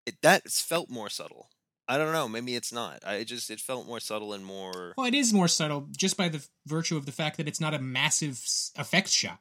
it 0.07 0.17
that 0.23 0.49
felt 0.51 0.91
more 0.91 1.09
subtle. 1.09 1.51
I 1.89 1.99
don't 1.99 2.13
know. 2.13 2.29
Maybe 2.29 2.55
it's 2.55 2.73
not. 2.73 3.05
I 3.07 3.25
just 3.25 3.51
it 3.51 3.61
felt 3.61 3.87
more 3.87 4.01
subtle 4.01 4.33
and 4.33 4.45
more. 4.45 4.95
Well, 4.97 5.07
it 5.07 5.15
is 5.15 5.33
more 5.33 5.49
subtle 5.49 5.89
just 5.97 6.17
by 6.17 6.29
the 6.29 6.45
virtue 6.67 6.97
of 6.97 7.07
the 7.07 7.13
fact 7.13 7.37
that 7.37 7.49
it's 7.49 7.61
not 7.61 7.75
a 7.75 7.79
massive 7.79 8.41
effects 8.79 9.13
shot. 9.13 9.39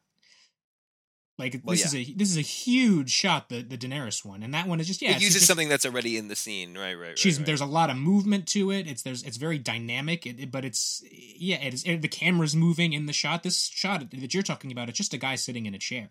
Like 1.40 1.60
Well, 1.64 1.74
this 1.76 1.86
is 1.86 1.96
a 1.96 2.14
this 2.14 2.30
is 2.30 2.38
a 2.38 2.42
huge 2.42 3.10
shot, 3.10 3.48
the 3.50 3.64
the 3.64 3.78
Daenerys 3.78 4.26
one, 4.26 4.44
and 4.44 4.54
that 4.54 4.68
one 4.68 4.80
is 4.80 4.88
just 4.88 5.02
yeah. 5.02 5.12
it 5.12 5.22
uses 5.22 5.36
just- 5.36 5.48
something 5.48 5.70
that's 5.70 5.86
already 5.86 6.18
in 6.18 6.28
the 6.28 6.36
scene, 6.36 6.78
right? 6.78 6.94
Right. 6.94 7.08
Right. 7.10 7.18
She's 7.18 7.38
right. 7.38 7.46
there's 7.46 7.62
a 7.62 7.66
lot 7.66 7.90
of 7.90 7.98
movement 7.98 8.46
to 8.50 8.72
it. 8.72 8.88
It's 8.88 9.02
there's 9.02 9.24
it's 9.24 9.38
very 9.38 9.58
dynamic, 9.58 10.26
it, 10.26 10.40
it- 10.40 10.52
but 10.52 10.66
it's 10.66 11.02
yeah, 11.12 11.56
it 11.58 11.74
is 11.74 11.84
it, 11.84 12.02
the 12.02 12.08
camera's 12.10 12.56
moving 12.56 12.94
in 12.94 13.06
the 13.06 13.14
shot. 13.14 13.44
This 13.44 13.68
shot 13.68 14.12
that 14.12 14.34
you're 14.34 14.44
talking 14.44 14.72
about, 14.72 14.90
it's 14.90 14.98
just 14.98 15.14
a 15.14 15.18
guy 15.18 15.36
sitting 15.36 15.66
in 15.66 15.74
a 15.74 15.80
chair. 15.80 16.10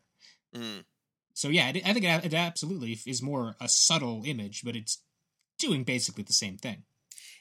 Mm. 0.56 0.84
So 1.34 1.48
yeah, 1.48 1.68
it, 1.68 1.86
I 1.86 1.92
think 1.92 2.04
it, 2.06 2.24
it 2.24 2.34
absolutely 2.34 2.98
is 3.06 3.22
more 3.22 3.54
a 3.60 3.68
subtle 3.68 4.22
image, 4.24 4.62
but 4.64 4.74
it's 4.74 5.02
doing 5.58 5.84
basically 5.84 6.24
the 6.24 6.32
same 6.32 6.56
thing. 6.56 6.84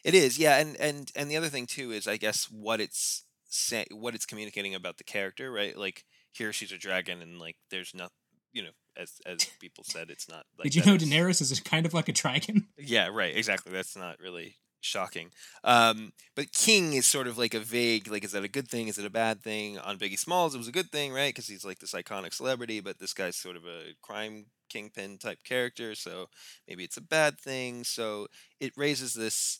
It 0.03 0.13
is, 0.13 0.37
yeah, 0.37 0.57
and 0.57 0.75
and 0.79 1.11
and 1.15 1.31
the 1.31 1.37
other 1.37 1.49
thing 1.49 1.65
too 1.65 1.91
is, 1.91 2.07
I 2.07 2.17
guess, 2.17 2.45
what 2.51 2.79
it's 2.81 3.23
say, 3.49 3.85
what 3.91 4.13
it's 4.13 4.25
communicating 4.25 4.75
about 4.75 4.97
the 4.97 5.03
character, 5.03 5.51
right? 5.51 5.75
Like 5.77 6.03
here, 6.37 6.53
she's 6.53 6.71
a 6.71 6.77
dragon, 6.77 7.21
and 7.21 7.39
like 7.39 7.55
there's 7.71 7.93
not, 7.93 8.11
you 8.53 8.63
know, 8.63 8.69
as 8.95 9.13
as 9.25 9.45
people 9.59 9.83
said, 9.83 10.09
it's 10.09 10.29
not. 10.29 10.45
like 10.57 10.63
Did 10.65 10.75
you 10.75 10.85
know 10.85 10.95
is- 10.95 11.03
Daenerys 11.03 11.41
is 11.41 11.59
kind 11.61 11.85
of 11.85 11.93
like 11.93 12.09
a 12.09 12.13
dragon? 12.13 12.67
Yeah, 12.77 13.09
right. 13.11 13.35
Exactly. 13.35 13.71
That's 13.73 13.95
not 13.97 14.19
really 14.19 14.55
shocking. 14.79 15.31
Um, 15.63 16.13
but 16.35 16.53
King 16.53 16.93
is 16.93 17.05
sort 17.05 17.27
of 17.27 17.37
like 17.37 17.53
a 17.53 17.59
vague, 17.59 18.09
like, 18.09 18.23
is 18.23 18.31
that 18.31 18.43
a 18.45 18.47
good 18.47 18.67
thing? 18.69 18.87
Is 18.87 18.97
it 18.97 19.05
a 19.05 19.09
bad 19.09 19.41
thing? 19.41 19.77
On 19.79 19.97
Biggie 19.97 20.17
Smalls, 20.19 20.55
it 20.55 20.59
was 20.59 20.67
a 20.69 20.71
good 20.71 20.91
thing, 20.91 21.11
right? 21.11 21.33
Because 21.33 21.47
he's 21.47 21.65
like 21.65 21.79
this 21.79 21.93
iconic 21.93 22.33
celebrity, 22.33 22.79
but 22.79 22.99
this 22.99 23.13
guy's 23.13 23.35
sort 23.35 23.57
of 23.57 23.65
a 23.65 23.93
crime 24.01 24.45
kingpin 24.69 25.17
type 25.17 25.39
character, 25.43 25.95
so 25.95 26.27
maybe 26.67 26.83
it's 26.83 26.97
a 26.97 27.01
bad 27.01 27.37
thing. 27.39 27.83
So 27.83 28.27
it 28.59 28.71
raises 28.77 29.13
this. 29.13 29.59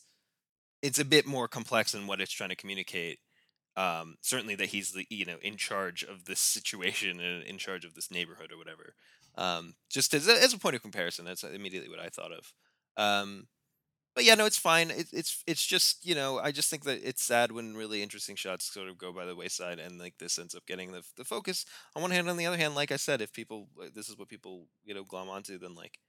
It's 0.80 1.00
a 1.00 1.04
bit 1.04 1.26
more 1.26 1.48
complex 1.48 1.92
than 1.92 2.06
what 2.06 2.20
it's 2.20 2.32
trying 2.32 2.50
to 2.50 2.56
communicate. 2.56 3.18
Um, 3.78 4.16
certainly 4.22 4.56
that 4.56 4.70
he's 4.70 4.92
the 4.92 5.06
you 5.08 5.24
know 5.24 5.38
in 5.40 5.56
charge 5.56 6.02
of 6.02 6.24
this 6.24 6.40
situation 6.40 7.20
and 7.20 7.44
in 7.44 7.58
charge 7.58 7.84
of 7.84 7.94
this 7.94 8.10
neighborhood 8.10 8.50
or 8.52 8.58
whatever. 8.58 8.94
Um, 9.36 9.74
just 9.88 10.14
as 10.14 10.26
a, 10.26 10.32
as 10.32 10.52
a 10.52 10.58
point 10.58 10.74
of 10.74 10.82
comparison, 10.82 11.24
that's 11.24 11.44
immediately 11.44 11.88
what 11.88 12.00
I 12.00 12.08
thought 12.08 12.32
of. 12.32 12.52
Um, 12.96 13.46
but 14.14 14.24
yeah, 14.24 14.34
no, 14.34 14.46
it's 14.46 14.58
fine. 14.58 14.90
It, 14.90 15.06
it's 15.12 15.44
it's 15.46 15.64
just 15.64 16.04
you 16.04 16.14
know 16.16 16.40
I 16.40 16.50
just 16.50 16.70
think 16.70 16.82
that 16.84 17.00
it's 17.04 17.22
sad 17.22 17.52
when 17.52 17.76
really 17.76 18.02
interesting 18.02 18.34
shots 18.34 18.72
sort 18.72 18.88
of 18.88 18.98
go 18.98 19.12
by 19.12 19.24
the 19.24 19.36
wayside, 19.36 19.78
and 19.78 19.98
like 19.98 20.18
this 20.18 20.38
ends 20.40 20.56
up 20.56 20.66
getting 20.66 20.90
the 20.90 21.02
the 21.16 21.24
focus. 21.24 21.64
On 21.94 22.02
one 22.02 22.10
hand, 22.10 22.28
on 22.28 22.36
the 22.36 22.46
other 22.46 22.56
hand, 22.56 22.74
like 22.74 22.90
I 22.90 22.96
said, 22.96 23.20
if 23.20 23.32
people 23.32 23.68
this 23.94 24.08
is 24.08 24.18
what 24.18 24.28
people 24.28 24.66
you 24.84 24.92
know 24.94 25.04
glom 25.04 25.28
onto, 25.28 25.56
then 25.56 25.76
like 25.76 26.00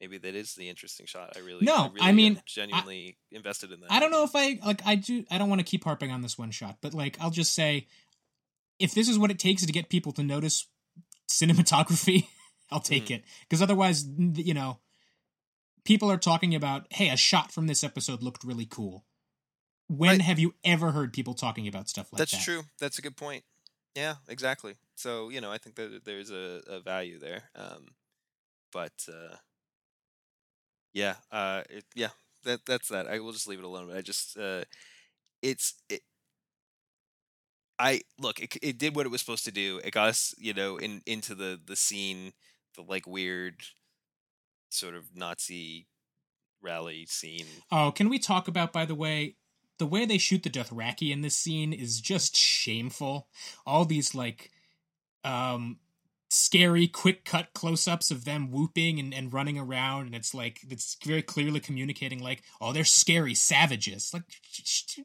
maybe 0.00 0.18
that 0.18 0.34
is 0.34 0.54
the 0.54 0.68
interesting 0.68 1.06
shot. 1.06 1.32
I 1.36 1.40
really 1.40 1.64
No, 1.64 1.74
I, 1.74 1.78
I 1.78 1.88
really 1.88 2.08
am 2.08 2.16
mean, 2.16 2.36
I- 2.38 2.42
genuinely 2.46 3.16
invested 3.30 3.72
in 3.72 3.80
that. 3.80 3.92
I 3.92 4.00
don't 4.00 4.10
know 4.10 4.24
if 4.24 4.34
I 4.34 4.58
like 4.64 4.82
I 4.86 4.94
do 4.96 5.24
I 5.30 5.38
don't 5.38 5.48
want 5.48 5.60
to 5.60 5.64
keep 5.66 5.84
harping 5.84 6.10
on 6.10 6.22
this 6.22 6.36
one 6.38 6.50
shot, 6.50 6.78
but 6.80 6.94
like 6.94 7.16
I'll 7.20 7.30
just 7.30 7.52
say 7.54 7.86
if 8.78 8.92
this 8.94 9.08
is 9.08 9.18
what 9.18 9.30
it 9.30 9.38
takes 9.38 9.64
to 9.64 9.72
get 9.72 9.88
people 9.88 10.12
to 10.12 10.22
notice 10.22 10.66
cinematography, 11.30 12.26
I'll 12.70 12.80
take 12.80 13.06
Mhm. 13.06 13.16
it. 13.16 13.24
Because 13.42 13.62
otherwise, 13.62 14.04
you 14.18 14.54
know, 14.54 14.78
people 15.84 16.10
are 16.10 16.16
talking 16.18 16.54
about, 16.54 16.86
hey, 16.90 17.08
a 17.10 17.16
shot 17.16 17.52
from 17.52 17.66
this 17.66 17.84
episode 17.84 18.22
looked 18.22 18.44
really 18.44 18.66
cool. 18.66 19.04
When 19.88 20.10
Right. 20.10 20.20
have 20.22 20.38
you 20.38 20.54
ever 20.64 20.92
heard 20.92 21.12
people 21.12 21.34
talking 21.34 21.68
about 21.68 21.88
stuff 21.88 22.12
like 22.12 22.18
That's 22.18 22.30
that? 22.32 22.36
That's 22.38 22.44
true. 22.44 22.62
That's 22.78 22.98
a 22.98 23.02
good 23.02 23.16
point. 23.16 23.44
Yeah, 23.94 24.14
exactly. 24.28 24.74
So 24.96 25.28
you 25.28 25.40
know, 25.40 25.52
I 25.52 25.58
think 25.58 25.76
that 25.76 26.04
there's 26.04 26.30
a, 26.30 26.62
a 26.66 26.80
value 26.80 27.18
there. 27.18 27.50
Um, 27.54 27.88
but 28.72 28.92
uh, 29.08 29.36
yeah, 30.94 31.16
uh, 31.30 31.62
it, 31.68 31.84
yeah, 31.94 32.10
that 32.44 32.60
that's 32.64 32.88
that. 32.88 33.06
I 33.06 33.18
will 33.18 33.32
just 33.32 33.48
leave 33.48 33.58
it 33.58 33.64
alone. 33.64 33.88
But 33.88 33.98
I 33.98 34.00
just, 34.00 34.38
uh, 34.38 34.64
it's 35.42 35.74
it. 35.90 36.00
I 37.78 38.02
look. 38.18 38.40
It, 38.40 38.56
it 38.62 38.78
did 38.78 38.96
what 38.96 39.04
it 39.04 39.10
was 39.10 39.20
supposed 39.20 39.44
to 39.44 39.52
do. 39.52 39.80
It 39.84 39.90
got 39.90 40.08
us, 40.08 40.34
you 40.38 40.54
know, 40.54 40.78
in 40.78 41.02
into 41.04 41.34
the 41.34 41.60
the 41.62 41.76
scene, 41.76 42.32
the 42.76 42.82
like 42.82 43.06
weird, 43.06 43.56
sort 44.70 44.94
of 44.94 45.14
Nazi 45.14 45.88
rally 46.62 47.06
scene. 47.06 47.46
Oh, 47.70 47.92
can 47.94 48.08
we 48.08 48.18
talk 48.18 48.48
about, 48.48 48.72
by 48.72 48.86
the 48.86 48.94
way, 48.94 49.36
the 49.78 49.86
way 49.86 50.06
they 50.06 50.18
shoot 50.18 50.42
the 50.42 50.50
Dothraki 50.50 51.10
in 51.10 51.20
this 51.20 51.36
scene 51.36 51.72
is 51.72 52.00
just 52.00 52.36
shameful. 52.36 53.28
All 53.66 53.84
these 53.84 54.14
like 54.14 54.50
um 55.24 55.78
scary 56.34 56.88
quick 56.88 57.24
cut 57.24 57.52
close 57.54 57.86
ups 57.86 58.10
of 58.10 58.24
them 58.24 58.50
whooping 58.50 58.98
and, 58.98 59.14
and 59.14 59.32
running 59.32 59.58
around 59.58 60.06
and 60.06 60.14
it's 60.14 60.34
like 60.34 60.60
it's 60.68 60.96
very 61.04 61.22
clearly 61.22 61.60
communicating 61.60 62.18
like 62.18 62.42
oh 62.60 62.72
they're 62.72 62.84
scary 62.84 63.34
savages 63.34 64.10
like 64.12 64.24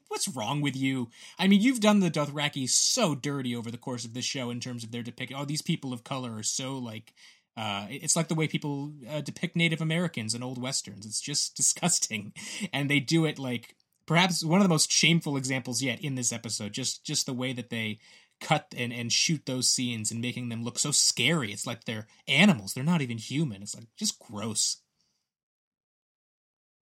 what's 0.08 0.28
wrong 0.28 0.60
with 0.60 0.76
you 0.76 1.08
i 1.38 1.46
mean 1.46 1.60
you've 1.60 1.80
done 1.80 2.00
the 2.00 2.10
dothraki 2.10 2.68
so 2.68 3.14
dirty 3.14 3.54
over 3.54 3.70
the 3.70 3.78
course 3.78 4.04
of 4.04 4.12
this 4.12 4.24
show 4.24 4.50
in 4.50 4.58
terms 4.58 4.82
of 4.82 4.90
their 4.90 5.02
depiction 5.02 5.36
oh 5.38 5.44
these 5.44 5.62
people 5.62 5.92
of 5.92 6.02
color 6.02 6.36
are 6.36 6.42
so 6.42 6.76
like 6.76 7.14
uh, 7.56 7.86
it's 7.90 8.16
like 8.16 8.28
the 8.28 8.34
way 8.34 8.48
people 8.48 8.92
uh, 9.10 9.20
depict 9.20 9.54
Native 9.54 9.82
Americans 9.82 10.34
in 10.34 10.42
old 10.42 10.56
westerns. 10.62 11.04
It's 11.04 11.20
just 11.20 11.56
disgusting, 11.56 12.32
and 12.72 12.88
they 12.88 13.00
do 13.00 13.26
it 13.26 13.38
like 13.38 13.74
perhaps 14.06 14.44
one 14.44 14.60
of 14.60 14.64
the 14.64 14.72
most 14.72 14.90
shameful 14.90 15.36
examples 15.36 15.82
yet 15.82 16.00
in 16.00 16.14
this 16.14 16.32
episode. 16.32 16.72
Just 16.72 17.04
just 17.04 17.26
the 17.26 17.34
way 17.34 17.52
that 17.52 17.70
they 17.70 17.98
cut 18.40 18.74
and, 18.76 18.92
and 18.92 19.12
shoot 19.12 19.46
those 19.46 19.70
scenes 19.70 20.10
and 20.10 20.20
making 20.20 20.48
them 20.48 20.64
look 20.64 20.78
so 20.78 20.90
scary. 20.90 21.52
It's 21.52 21.66
like 21.66 21.84
they're 21.84 22.06
animals. 22.26 22.72
They're 22.72 22.84
not 22.84 23.02
even 23.02 23.18
human. 23.18 23.62
It's 23.62 23.74
like 23.74 23.86
just 23.96 24.18
gross. 24.18 24.78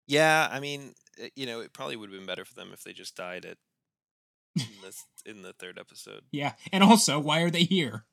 Yeah, 0.06 0.48
I 0.50 0.60
mean, 0.60 0.94
uh, 1.22 1.28
you 1.36 1.46
know, 1.46 1.60
it 1.60 1.72
probably 1.72 1.96
would 1.96 2.10
have 2.10 2.18
been 2.18 2.26
better 2.26 2.44
for 2.44 2.54
them 2.54 2.70
if 2.72 2.82
they 2.82 2.92
just 2.92 3.16
died 3.16 3.44
at 3.44 3.58
in 4.56 4.66
this 4.82 5.04
in 5.26 5.42
the 5.42 5.52
third 5.52 5.78
episode. 5.78 6.22
Yeah, 6.32 6.52
and 6.72 6.82
also 6.82 7.18
why 7.18 7.42
are 7.42 7.50
they 7.50 7.64
here? 7.64 8.04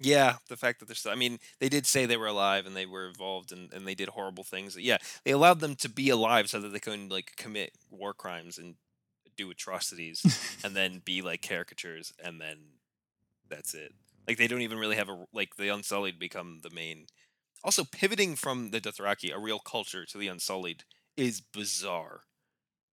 Yeah, 0.00 0.36
the 0.48 0.56
fact 0.56 0.80
that 0.80 0.86
they're 0.86 0.96
still. 0.96 1.12
I 1.12 1.16
mean, 1.16 1.38
they 1.60 1.68
did 1.68 1.86
say 1.86 2.04
they 2.04 2.16
were 2.16 2.26
alive 2.26 2.66
and 2.66 2.74
they 2.74 2.86
were 2.86 3.06
involved 3.06 3.52
and, 3.52 3.72
and 3.72 3.86
they 3.86 3.94
did 3.94 4.08
horrible 4.08 4.44
things. 4.44 4.76
Yeah, 4.76 4.98
they 5.24 5.30
allowed 5.30 5.60
them 5.60 5.76
to 5.76 5.88
be 5.88 6.08
alive 6.10 6.48
so 6.48 6.60
that 6.60 6.72
they 6.72 6.80
couldn't 6.80 7.10
like 7.10 7.36
commit 7.36 7.72
war 7.90 8.12
crimes 8.12 8.58
and 8.58 8.74
do 9.36 9.50
atrocities 9.50 10.22
and 10.64 10.74
then 10.74 11.02
be 11.04 11.22
like 11.22 11.42
caricatures 11.42 12.12
and 12.22 12.40
then 12.40 12.58
that's 13.48 13.74
it. 13.74 13.92
Like 14.26 14.38
they 14.38 14.46
don't 14.48 14.62
even 14.62 14.78
really 14.78 14.96
have 14.96 15.08
a 15.08 15.24
like 15.32 15.56
the 15.56 15.68
Unsullied 15.68 16.18
become 16.18 16.60
the 16.62 16.70
main. 16.70 17.06
Also, 17.62 17.84
pivoting 17.84 18.36
from 18.36 18.70
the 18.70 18.80
Dothraki, 18.80 19.34
a 19.34 19.38
real 19.38 19.58
culture, 19.58 20.04
to 20.06 20.18
the 20.18 20.28
Unsullied 20.28 20.84
is 21.16 21.40
bizarre. 21.40 22.20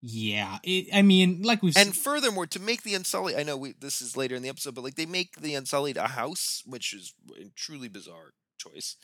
Yeah, 0.03 0.57
it, 0.63 0.87
I 0.93 1.03
mean, 1.03 1.43
like 1.43 1.61
we've 1.61 1.77
And 1.77 1.89
s- 1.89 1.97
furthermore, 1.97 2.47
to 2.47 2.59
make 2.59 2.81
the 2.83 2.95
Unsullied, 2.95 3.35
I 3.35 3.43
know 3.43 3.55
we, 3.55 3.73
this 3.73 4.01
is 4.01 4.17
later 4.17 4.35
in 4.35 4.41
the 4.41 4.49
episode, 4.49 4.73
but 4.73 4.83
like 4.83 4.95
they 4.95 5.05
make 5.05 5.35
the 5.41 5.53
Unsullied 5.55 5.97
a 5.97 6.07
house, 6.07 6.63
which 6.65 6.93
is 6.93 7.13
a 7.39 7.49
truly 7.55 7.87
bizarre 7.87 8.33
choice, 8.57 8.95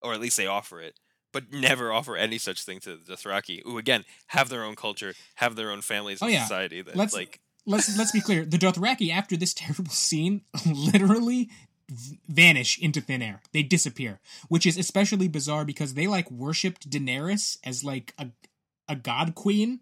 or 0.00 0.12
at 0.14 0.20
least 0.20 0.36
they 0.36 0.46
offer 0.46 0.80
it, 0.80 1.00
but 1.32 1.52
never 1.52 1.92
offer 1.92 2.16
any 2.16 2.38
such 2.38 2.62
thing 2.62 2.78
to 2.80 2.96
the 2.96 3.12
Dothraki, 3.14 3.62
who 3.64 3.78
again 3.78 4.04
have 4.28 4.48
their 4.48 4.62
own 4.62 4.76
culture, 4.76 5.14
have 5.36 5.56
their 5.56 5.70
own 5.72 5.80
families 5.80 6.20
Oh, 6.22 6.26
and 6.26 6.34
yeah. 6.34 6.42
society. 6.44 6.82
That 6.82 6.94
Let's- 6.96 7.14
like, 7.14 7.40
let's 7.66 7.96
let's 7.98 8.12
be 8.12 8.20
clear. 8.20 8.44
The 8.44 8.58
Dothraki, 8.58 9.10
after 9.10 9.36
this 9.36 9.54
terrible 9.54 9.90
scene, 9.90 10.42
literally 10.66 11.50
vanish 12.28 12.78
into 12.78 13.00
thin 13.00 13.22
air. 13.22 13.40
They 13.52 13.62
disappear, 13.62 14.20
which 14.48 14.66
is 14.66 14.76
especially 14.78 15.28
bizarre 15.28 15.64
because 15.64 15.94
they 15.94 16.06
like 16.06 16.30
worshipped 16.30 16.88
Daenerys 16.88 17.58
as 17.64 17.84
like 17.84 18.14
a 18.18 18.28
a 18.88 18.96
god 18.96 19.34
queen. 19.34 19.80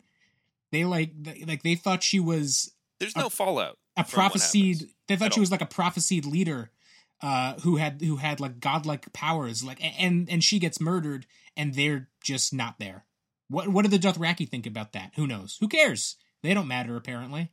They 0.73 0.85
like 0.85 1.11
they, 1.23 1.45
like 1.47 1.63
they 1.63 1.75
thought 1.75 2.03
she 2.03 2.21
was 2.21 2.73
there's 2.99 3.15
a- 3.17 3.21
no 3.21 3.29
fallout. 3.29 3.79
a 3.97 4.05
prophesied. 4.05 4.89
They 5.09 5.17
thought 5.17 5.35
she 5.35 5.41
all. 5.41 5.43
was 5.43 5.51
like 5.51 5.61
a 5.61 5.67
prophesied 5.67 6.25
leader, 6.25 6.71
uh, 7.21 7.55
who 7.61 7.77
had 7.77 8.01
who 8.01 8.17
had 8.17 8.41
like 8.41 8.59
godlike 8.61 9.13
powers. 9.13 9.63
Like 9.63 9.79
and 10.01 10.29
and 10.31 10.43
she 10.43 10.59
gets 10.59 10.81
murdered, 10.81 11.27
and 11.57 11.75
they're 11.75 12.09
just 12.23 12.55
not 12.55 12.79
there. 12.79 13.05
What 13.49 13.69
what 13.69 13.83
do 13.85 13.89
the 13.89 13.99
Dothraki 13.99 14.49
think 14.49 14.67
about 14.67 14.93
that? 14.93 15.13
Who 15.17 15.27
knows? 15.27 15.59
Who 15.61 15.69
cares? 15.69 16.17
They 16.43 16.55
don't 16.55 16.69
matter 16.69 16.97
apparently. 16.97 17.51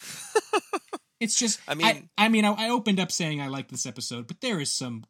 It's 1.18 1.38
just 1.38 1.60
I 1.66 1.72
I 1.72 1.74
mean- 1.74 1.86
mean 1.86 2.08
I, 2.18 2.28
mean 2.28 2.44
I, 2.44 2.52
I 2.52 2.68
opened 2.68 3.00
up 3.00 3.10
saying 3.10 3.40
I 3.40 3.48
like 3.48 3.68
this 3.68 3.86
episode, 3.86 4.26
but 4.26 4.40
there 4.42 4.60
is 4.60 4.70
some 4.70 5.04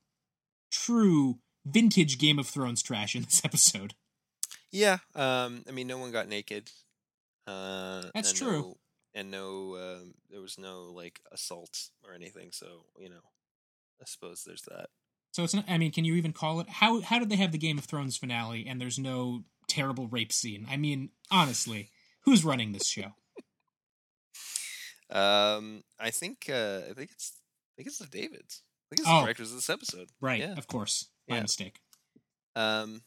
true 0.71 1.38
vintage 1.64 2.19
Game 2.19 2.38
of 2.38 2.47
Thrones 2.47 2.83
trash 2.83 3.16
in 3.16 3.23
this 3.23 3.43
episode. 3.45 3.95
Yeah, 4.71 4.99
um, 5.14 5.64
I 5.69 5.73
mean, 5.73 5.87
no 5.87 5.99
one 5.99 6.12
got 6.12 6.28
naked. 6.28 6.71
Uh, 7.47 8.02
That's 8.14 8.31
and 8.31 8.38
true. 8.38 8.61
No, 8.61 8.76
and 9.14 9.31
no, 9.31 9.76
um, 9.76 10.14
there 10.31 10.40
was 10.40 10.59
no 10.59 10.93
like 10.95 11.21
assault 11.33 11.88
or 12.07 12.12
anything. 12.12 12.50
So 12.52 12.85
you 12.99 13.09
know, 13.09 13.23
I 14.00 14.05
suppose 14.07 14.45
there's 14.45 14.62
that. 14.62 14.90
So 15.33 15.45
it's 15.45 15.55
not. 15.55 15.64
I 15.69 15.78
mean, 15.78 15.93
can 15.93 16.05
you 16.05 16.14
even 16.14 16.33
call 16.33 16.61
it? 16.61 16.69
How 16.69 17.00
how 17.00 17.19
did 17.19 17.31
they 17.31 17.37
have 17.37 17.52
the 17.52 17.59
Game 17.59 17.78
of 17.78 17.85
Thrones 17.85 18.16
finale 18.16 18.66
and 18.66 18.81
there's 18.81 18.99
no 18.99 19.45
terrible 19.69 20.07
rape 20.09 20.33
scene? 20.33 20.66
I 20.71 20.76
mean, 20.76 21.11
honestly, 21.31 21.90
who's 22.23 22.45
running 22.45 22.73
this 22.73 22.87
show? 22.87 23.12
Um, 25.11 25.85
I 26.01 26.11
think 26.11 26.49
uh, 26.51 26.81
I 26.91 26.93
think 26.95 27.11
it's 27.13 27.33
I 27.37 27.73
think 27.77 27.89
it's 27.89 27.99
the 27.99 28.07
Davids. 28.07 28.63
I 28.63 28.97
think 28.97 29.01
it's 29.01 29.09
Oh. 29.09 29.19
the 29.21 29.25
directors 29.27 29.51
of 29.51 29.57
this 29.59 29.71
episode. 29.71 30.09
Right, 30.21 30.41
Yeah. 30.41 30.57
of 30.57 30.67
course, 30.67 31.07
my 31.29 31.37
Yeah. 31.37 31.43
mistake. 31.43 31.81
Um. 32.55 33.03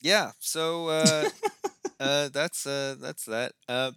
Yeah. 0.00 0.32
So 0.40 0.88
uh, 0.88 1.30
uh, 2.00 2.28
that's 2.28 2.66
uh, 2.66 2.96
that's 2.98 3.24
that. 3.26 3.52
Uh, 3.68 3.92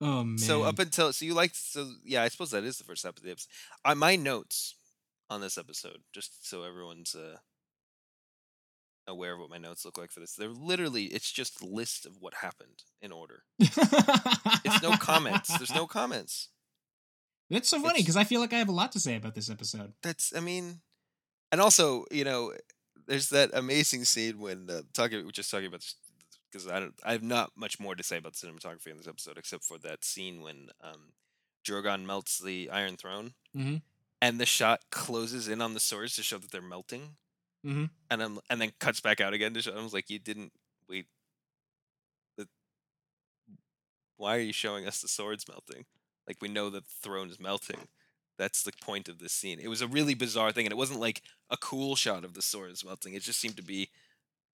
Oh 0.00 0.22
man. 0.22 0.38
so 0.38 0.62
up 0.62 0.78
until 0.78 1.12
so 1.12 1.24
you 1.24 1.34
liked 1.34 1.56
so 1.56 1.92
yeah, 2.04 2.22
I 2.22 2.28
suppose 2.28 2.52
that 2.52 2.62
is 2.62 2.78
the 2.78 2.84
first 2.84 3.04
episode. 3.04 3.18
of 3.20 3.24
the 3.24 3.30
episode. 3.32 3.48
Uh, 3.84 3.94
my 3.96 4.14
notes 4.14 4.76
on 5.28 5.40
this 5.40 5.58
episode, 5.58 6.02
just 6.12 6.48
so 6.48 6.62
everyone's 6.62 7.14
uh 7.16 7.38
aware 9.08 9.32
of 9.34 9.40
what 9.40 9.50
my 9.50 9.58
notes 9.58 9.84
look 9.84 9.98
like 9.98 10.12
for 10.12 10.20
this. 10.20 10.34
They're 10.34 10.48
literally 10.48 11.04
it's 11.06 11.32
just 11.32 11.60
a 11.62 11.66
list 11.66 12.06
of 12.06 12.18
what 12.20 12.34
happened 12.34 12.84
in 13.00 13.10
order. 13.10 13.42
It's 13.58 14.82
no 14.82 14.92
comments. 14.98 15.56
There's 15.56 15.74
no 15.74 15.86
comments. 15.86 16.48
That's 17.50 17.68
so 17.68 17.80
funny 17.80 18.00
because 18.00 18.16
I 18.16 18.24
feel 18.24 18.40
like 18.40 18.52
I 18.52 18.58
have 18.58 18.68
a 18.68 18.72
lot 18.72 18.92
to 18.92 19.00
say 19.00 19.16
about 19.16 19.34
this 19.34 19.50
episode. 19.50 19.94
That's 20.02 20.34
I 20.36 20.40
mean, 20.40 20.80
and 21.50 21.60
also 21.60 22.04
you 22.10 22.24
know, 22.24 22.52
there's 23.06 23.30
that 23.30 23.50
amazing 23.54 24.04
scene 24.04 24.38
when 24.38 24.68
uh, 24.70 24.82
talking 24.92 25.24
we're 25.24 25.30
just 25.32 25.50
talking 25.50 25.66
about 25.66 25.84
because 26.52 26.68
I 26.68 26.78
don't 26.80 26.94
I 27.04 27.12
have 27.12 27.22
not 27.22 27.52
much 27.56 27.80
more 27.80 27.94
to 27.94 28.02
say 28.02 28.18
about 28.18 28.34
the 28.34 28.46
cinematography 28.46 28.88
in 28.88 28.98
this 28.98 29.08
episode 29.08 29.38
except 29.38 29.64
for 29.64 29.78
that 29.78 30.04
scene 30.04 30.42
when 30.42 30.68
um, 30.82 31.12
Drogon 31.66 32.04
melts 32.04 32.38
the 32.38 32.68
Iron 32.70 32.96
Throne, 32.96 33.32
Mhm. 33.56 33.80
and 34.20 34.38
the 34.40 34.46
shot 34.46 34.82
closes 34.90 35.48
in 35.48 35.60
on 35.62 35.72
the 35.74 35.80
swords 35.80 36.16
to 36.16 36.22
show 36.22 36.38
that 36.38 36.50
they're 36.50 36.60
melting, 36.62 37.16
Mhm. 37.64 37.90
and 38.10 38.22
um, 38.22 38.40
and 38.50 38.60
then 38.60 38.72
cuts 38.78 39.00
back 39.00 39.20
out 39.20 39.32
again 39.34 39.54
to 39.54 39.62
show. 39.62 39.76
I 39.76 39.82
was 39.82 39.92
like, 39.92 40.10
you 40.10 40.18
didn't 40.18 40.52
wait. 40.88 41.06
Why 44.16 44.36
are 44.36 44.40
you 44.40 44.52
showing 44.52 44.86
us 44.86 45.00
the 45.00 45.08
swords 45.08 45.46
melting? 45.48 45.86
Like 46.26 46.38
we 46.42 46.48
know 46.48 46.70
that 46.70 46.84
the 46.84 46.94
throne 47.02 47.30
is 47.30 47.40
melting. 47.40 47.88
That's 48.36 48.62
the 48.62 48.72
point 48.80 49.08
of 49.08 49.18
this 49.18 49.32
scene. 49.32 49.58
It 49.58 49.68
was 49.68 49.80
a 49.82 49.88
really 49.88 50.14
bizarre 50.14 50.52
thing, 50.52 50.66
and 50.66 50.72
it 50.72 50.76
wasn't 50.76 51.00
like 51.00 51.22
a 51.50 51.56
cool 51.56 51.96
shot 51.96 52.24
of 52.24 52.34
the 52.34 52.42
swords 52.42 52.84
melting. 52.84 53.14
It 53.14 53.22
just 53.22 53.40
seemed 53.40 53.56
to 53.56 53.62
be, 53.62 53.90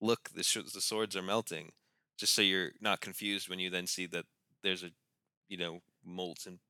look, 0.00 0.30
the 0.30 0.42
sh- 0.44 0.72
the 0.72 0.80
swords 0.80 1.16
are 1.16 1.22
melting, 1.22 1.72
just 2.18 2.34
so 2.34 2.42
you're 2.42 2.72
not 2.80 3.00
confused 3.00 3.48
when 3.48 3.58
you 3.60 3.70
then 3.70 3.86
see 3.86 4.06
that 4.08 4.26
there's 4.62 4.84
a, 4.84 4.90
you 5.48 5.56
know, 5.58 5.80
molten 6.04 6.60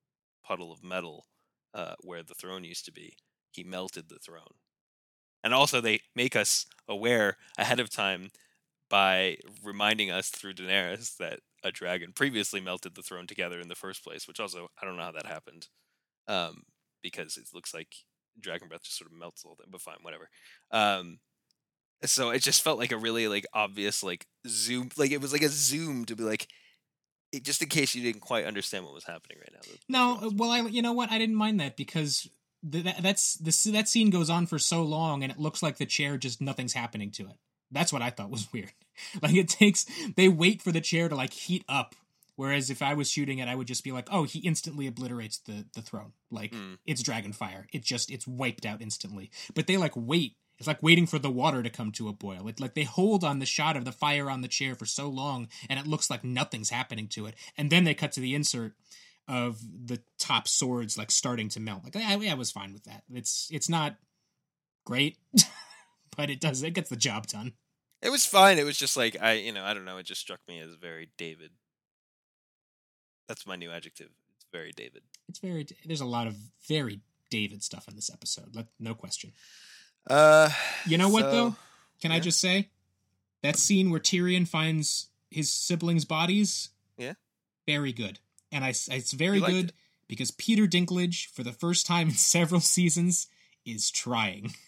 puddle 0.44 0.72
of 0.72 0.84
metal 0.84 1.26
uh, 1.74 1.96
where 2.02 2.22
the 2.22 2.34
throne 2.34 2.64
used 2.64 2.84
to 2.86 2.92
be. 2.92 3.16
He 3.52 3.64
melted 3.64 4.08
the 4.08 4.18
throne, 4.20 4.54
and 5.44 5.54
also 5.54 5.80
they 5.80 6.00
make 6.16 6.34
us 6.34 6.66
aware 6.88 7.36
ahead 7.56 7.78
of 7.78 7.90
time 7.90 8.30
by 8.90 9.36
reminding 9.62 10.10
us 10.10 10.30
through 10.30 10.54
Daenerys 10.54 11.16
that 11.18 11.40
a 11.62 11.70
dragon 11.70 12.12
previously 12.14 12.60
melted 12.60 12.94
the 12.94 13.02
throne 13.02 13.26
together 13.26 13.60
in 13.60 13.68
the 13.68 13.74
first 13.74 14.02
place, 14.02 14.26
which 14.26 14.40
also 14.40 14.68
I 14.80 14.84
don't 14.84 14.96
know 14.96 15.02
how 15.04 15.12
that 15.12 15.26
happened. 15.26 15.68
Um, 16.26 16.62
because 17.02 17.36
it 17.36 17.44
looks 17.52 17.74
like 17.74 17.88
dragon 18.40 18.66
breath 18.66 18.82
just 18.82 18.98
sort 18.98 19.10
of 19.10 19.16
melts 19.16 19.44
all 19.44 19.56
that, 19.58 19.70
but 19.70 19.80
fine, 19.80 19.98
whatever. 20.00 20.30
Um, 20.70 21.18
so 22.02 22.30
it 22.30 22.42
just 22.42 22.62
felt 22.62 22.78
like 22.78 22.92
a 22.92 22.96
really 22.96 23.28
like 23.28 23.46
obvious 23.52 24.02
like 24.02 24.26
zoom, 24.48 24.88
like 24.96 25.10
it 25.10 25.20
was 25.20 25.32
like 25.32 25.42
a 25.42 25.48
zoom 25.48 26.06
to 26.06 26.16
be 26.16 26.24
like, 26.24 26.48
it, 27.30 27.44
just 27.44 27.62
in 27.62 27.68
case 27.68 27.94
you 27.94 28.02
didn't 28.02 28.22
quite 28.22 28.46
understand 28.46 28.84
what 28.84 28.94
was 28.94 29.04
happening 29.04 29.38
right 29.38 29.52
now. 29.52 29.74
No, 29.88 30.30
well, 30.34 30.50
I 30.50 30.60
you 30.60 30.82
know 30.82 30.92
what? 30.92 31.10
I 31.10 31.18
didn't 31.18 31.34
mind 31.34 31.60
that 31.60 31.76
because 31.76 32.28
that, 32.64 33.02
that's 33.02 33.35
this 33.35 33.62
that 33.64 33.88
scene 33.88 34.11
goes 34.11 34.30
on 34.30 34.47
for 34.47 34.59
so 34.59 34.83
long, 34.83 35.23
and 35.23 35.30
it 35.30 35.38
looks 35.38 35.62
like 35.62 35.76
the 35.76 35.87
chair 35.87 36.16
just 36.16 36.40
nothing's 36.40 36.73
happening 36.73 37.11
to 37.12 37.25
it. 37.25 37.37
That's 37.71 37.92
what 37.92 38.02
I 38.02 38.11
thought 38.11 38.30
was 38.30 38.49
weird. 38.52 38.73
Like 39.23 39.35
it 39.35 39.49
takes 39.49 39.87
they 40.16 40.28
wait 40.28 40.62
for 40.62 40.73
the 40.73 40.80
chair 40.80 41.09
to 41.09 41.14
like 41.14 41.33
heat 41.33 41.64
up, 41.68 41.94
whereas 42.37 42.71
if 42.71 42.83
I 42.83 42.94
was 42.94 43.11
shooting 43.11 43.38
it, 43.38 43.49
I 43.49 43.54
would 43.54 43.66
just 43.66 43.85
be 43.85 43.92
like, 43.92 44.09
oh, 44.11 44.25
he 44.25 44.38
instantly 44.40 44.87
obliterates 44.87 45.38
the 45.38 45.66
the 45.75 45.83
throne. 45.83 46.12
Like 46.30 46.52
Mm. 46.52 46.78
it's 46.87 47.02
dragon 47.02 47.33
fire. 47.33 47.66
It 47.73 47.83
just 47.85 48.11
it's 48.11 48.26
wiped 48.26 48.64
out 48.66 48.80
instantly. 48.83 49.30
But 49.54 49.66
they 49.66 49.76
like 49.76 49.92
wait. 49.97 50.37
It's 50.56 50.68
like 50.68 50.85
waiting 50.85 51.06
for 51.09 51.18
the 51.18 51.33
water 51.33 51.64
to 51.64 51.68
come 51.68 51.90
to 51.92 52.09
a 52.09 52.12
boil. 52.12 52.47
It 52.47 52.61
like 52.61 52.75
they 52.75 52.85
hold 52.85 53.25
on 53.25 53.40
the 53.40 53.47
shot 53.47 53.76
of 53.76 53.85
the 53.85 53.90
fire 53.90 54.30
on 54.30 54.40
the 54.40 54.47
chair 54.49 54.76
for 54.76 54.87
so 54.87 55.09
long, 55.09 55.49
and 55.68 55.80
it 55.80 55.87
looks 55.88 56.09
like 56.09 56.23
nothing's 56.23 56.71
happening 56.71 57.09
to 57.09 57.26
it. 57.26 57.35
And 57.59 57.71
then 57.71 57.83
they 57.83 57.92
cut 57.94 58.12
to 58.12 58.21
the 58.21 58.37
insert 58.37 58.75
of 59.28 59.59
the 59.87 60.00
top 60.19 60.47
swords 60.49 60.99
like 60.99 61.11
starting 61.11 61.49
to 61.50 61.61
melt. 61.61 61.83
Like 61.85 61.97
I, 61.97 62.31
I 62.31 62.35
was 62.35 62.50
fine 62.50 62.73
with 62.73 62.85
that. 62.85 63.02
It's 63.12 63.49
it's 63.50 63.69
not 63.69 63.97
great, 64.85 65.19
but 66.16 66.31
it 66.31 66.40
does 66.40 66.62
it 66.62 66.73
gets 66.75 66.90
the 66.90 66.97
job 66.97 67.26
done. 67.26 67.52
It 68.02 68.11
was 68.11 68.26
fine. 68.26 68.59
It 68.59 68.64
was 68.64 68.76
just 68.78 68.97
like 68.97 69.16
I, 69.21 69.33
you 69.35 69.52
know, 69.52 69.64
I 69.64 69.73
don't 69.75 69.85
know. 69.87 69.97
It 69.97 70.07
just 70.07 70.21
struck 70.21 70.40
me 70.47 70.61
as 70.61 70.75
very 70.75 71.09
David. 71.16 71.50
That's 73.28 73.47
my 73.47 73.57
new 73.57 73.71
adjective. 73.71 74.11
It's 74.37 74.47
very 74.52 74.73
David. 74.73 75.02
It's 75.28 75.38
very 75.38 75.66
there's 75.87 76.02
a 76.02 76.07
lot 76.07 76.26
of 76.26 76.37
very 76.69 77.00
David 77.31 77.62
stuff 77.62 77.88
in 77.88 77.97
this 77.97 78.11
episode. 78.12 78.54
Like, 78.54 78.66
no 78.78 78.95
question. 78.95 79.33
Uh, 80.09 80.50
You 80.87 80.99
know 80.99 81.09
what 81.09 81.31
though? 81.31 81.57
Can 82.02 82.12
I 82.12 82.21
just 82.21 82.38
say 82.40 82.69
that 83.43 83.57
scene 83.57 83.90
where 83.90 84.00
Tyrion 84.00 84.47
finds 84.47 85.09
his 85.31 85.50
siblings' 85.50 86.04
bodies? 86.04 86.69
Yeah. 86.99 87.14
very 87.66 87.93
good, 87.93 88.21
and 88.54 88.64
I 88.64 88.68
it's 88.68 89.12
very 89.12 89.40
good 89.40 89.70
it. 89.70 89.73
because 90.08 90.30
Peter 90.30 90.66
Dinklage, 90.66 91.26
for 91.26 91.42
the 91.42 91.52
first 91.52 91.84
time 91.84 92.08
in 92.08 92.14
several 92.34 92.61
seasons, 92.61 93.26
is 93.66 93.90
trying. 93.90 94.54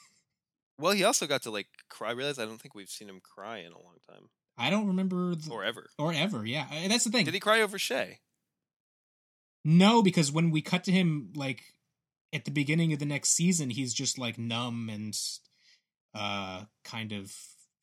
Well, 0.79 0.93
he 0.93 1.05
also 1.05 1.27
got 1.27 1.41
to 1.45 1.51
like 1.51 1.69
cry. 1.89 2.11
I 2.11 2.13
realize 2.13 2.39
I 2.39 2.45
don't 2.45 2.61
think 2.61 2.75
we've 2.75 2.91
seen 2.91 3.09
him 3.09 3.21
cry 3.23 3.61
in 3.61 3.73
a 3.73 3.79
long 3.81 3.97
time 4.07 4.29
I 4.59 4.69
don't 4.69 4.89
remember 4.89 5.35
the, 5.35 5.51
or 5.51 5.65
ever. 5.65 5.89
or 5.99 6.13
ever. 6.13 6.45
Yeah, 6.45 6.67
that's 6.89 7.05
the 7.05 7.11
thing. 7.11 7.25
Did 7.25 7.33
he 7.35 7.41
cry 7.41 7.63
over 7.63 7.79
Shae? 7.79 8.19
No, 9.65 10.03
because 10.03 10.31
when 10.31 10.51
we 10.51 10.63
cut 10.63 10.85
to 10.85 10.93
him, 10.93 11.31
like 11.35 11.63
at 12.33 12.45
the 12.45 12.51
beginning 12.51 12.93
of 12.93 12.99
the 12.99 13.07
next 13.07 13.31
season, 13.31 13.71
he's 13.71 13.93
just 13.93 14.19
like 14.19 14.39
numb 14.39 14.91
and 14.93 15.19
uh 16.15 16.65
kind 16.85 17.13
of 17.13 17.35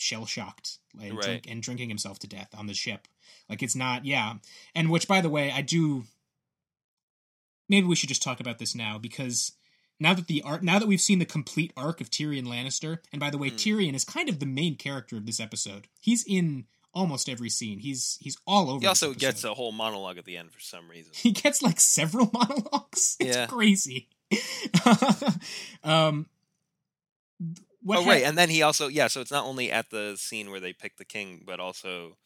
shell 0.04 0.26
shocked 0.26 0.78
and, 1.02 1.14
Right. 1.18 1.24
drink, 1.24 1.48
and 1.50 1.64
drinking 1.64 1.90
himself 1.90 2.20
to 2.20 2.28
death 2.28 2.50
on 2.58 2.68
the 2.68 2.74
ship. 2.74 3.08
Like 3.50 3.64
it's 3.64 3.76
not, 3.76 4.06
yeah. 4.06 4.36
And 4.76 4.90
which, 4.92 5.08
by 5.08 5.22
the 5.22 5.30
way, 5.30 5.52
I 5.52 5.62
do. 5.62 6.04
Maybe 7.70 7.88
we 7.88 7.96
should 7.96 8.10
just 8.10 8.22
talk 8.22 8.40
about 8.40 8.60
this 8.60 8.76
now 8.76 8.98
because 8.98 9.54
now 10.00 10.14
that 10.14 10.28
the 10.28 10.42
art, 10.44 10.64
now 10.64 10.80
that 10.80 10.88
we've 10.88 11.00
seen 11.02 11.20
the 11.20 11.26
complete 11.26 11.72
arc 11.78 12.02
of 12.02 12.10
Tyrion 12.10 12.46
Lannister, 12.46 13.00
and 13.12 13.20
by 13.20 13.30
the 13.30 13.38
way, 13.38 13.50
Hmm. 13.50 13.56
Tyrion 13.56 13.94
is 13.96 14.04
kind 14.06 14.28
of 14.30 14.40
the 14.40 14.46
main 14.46 14.76
character 14.76 15.16
of 15.18 15.26
this 15.26 15.40
episode. 15.40 15.88
He's 16.02 16.24
in 16.26 16.66
almost 16.94 17.28
every 17.30 17.50
scene. 17.50 17.80
He's 17.80 18.18
he's 18.22 18.38
all 18.46 18.70
over. 18.70 18.82
He 18.82 18.88
also 18.88 19.14
gets 19.14 19.44
a 19.44 19.54
whole 19.54 19.72
monologue 19.72 20.18
at 20.18 20.26
the 20.26 20.38
end 20.38 20.52
for 20.52 20.60
some 20.60 20.90
reason. 20.90 21.14
he 21.16 21.32
gets 21.32 21.62
like 21.62 21.80
several 21.80 22.30
monologues. 22.34 23.16
It's 23.20 23.36
Yeah. 23.36 23.48
crazy. 23.48 24.10
um, 25.84 26.28
what 27.84 28.00
oh, 28.00 28.02
hap- 28.02 28.10
right, 28.10 28.24
and 28.24 28.38
then 28.38 28.50
he 28.50 28.62
also 28.62 28.88
yeah. 28.88 29.08
So 29.08 29.22
it's 29.22 29.32
not 29.32 29.46
only 29.46 29.72
at 29.72 29.90
the 29.90 30.16
scene 30.18 30.50
where 30.52 30.60
they 30.60 30.74
pick 30.74 30.98
the 30.98 31.06
king, 31.06 31.44
but 31.46 31.60
also, 31.60 32.18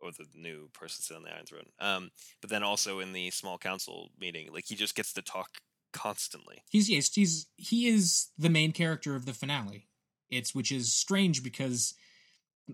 or 0.00 0.10
the 0.12 0.26
new 0.34 0.68
person 0.72 1.02
sitting 1.02 1.18
on 1.18 1.24
the 1.24 1.34
Iron 1.34 1.46
Throne. 1.46 1.70
Um, 1.80 2.10
but 2.40 2.50
then 2.50 2.62
also 2.62 3.00
in 3.00 3.12
the 3.12 3.30
small 3.30 3.58
council 3.58 4.10
meeting, 4.18 4.52
like 4.52 4.64
he 4.66 4.74
just 4.74 4.94
gets 4.94 5.12
to 5.14 5.22
talk 5.22 5.48
constantly. 5.92 6.62
he's 6.70 6.88
yes, 6.88 7.12
he's 7.14 7.46
he 7.56 7.88
is 7.88 8.28
the 8.38 8.48
main 8.50 8.72
character 8.72 9.16
of 9.16 9.26
the 9.26 9.32
finale. 9.34 9.88
It's 10.30 10.54
which 10.54 10.70
is 10.70 10.92
strange 10.92 11.42
because 11.42 11.94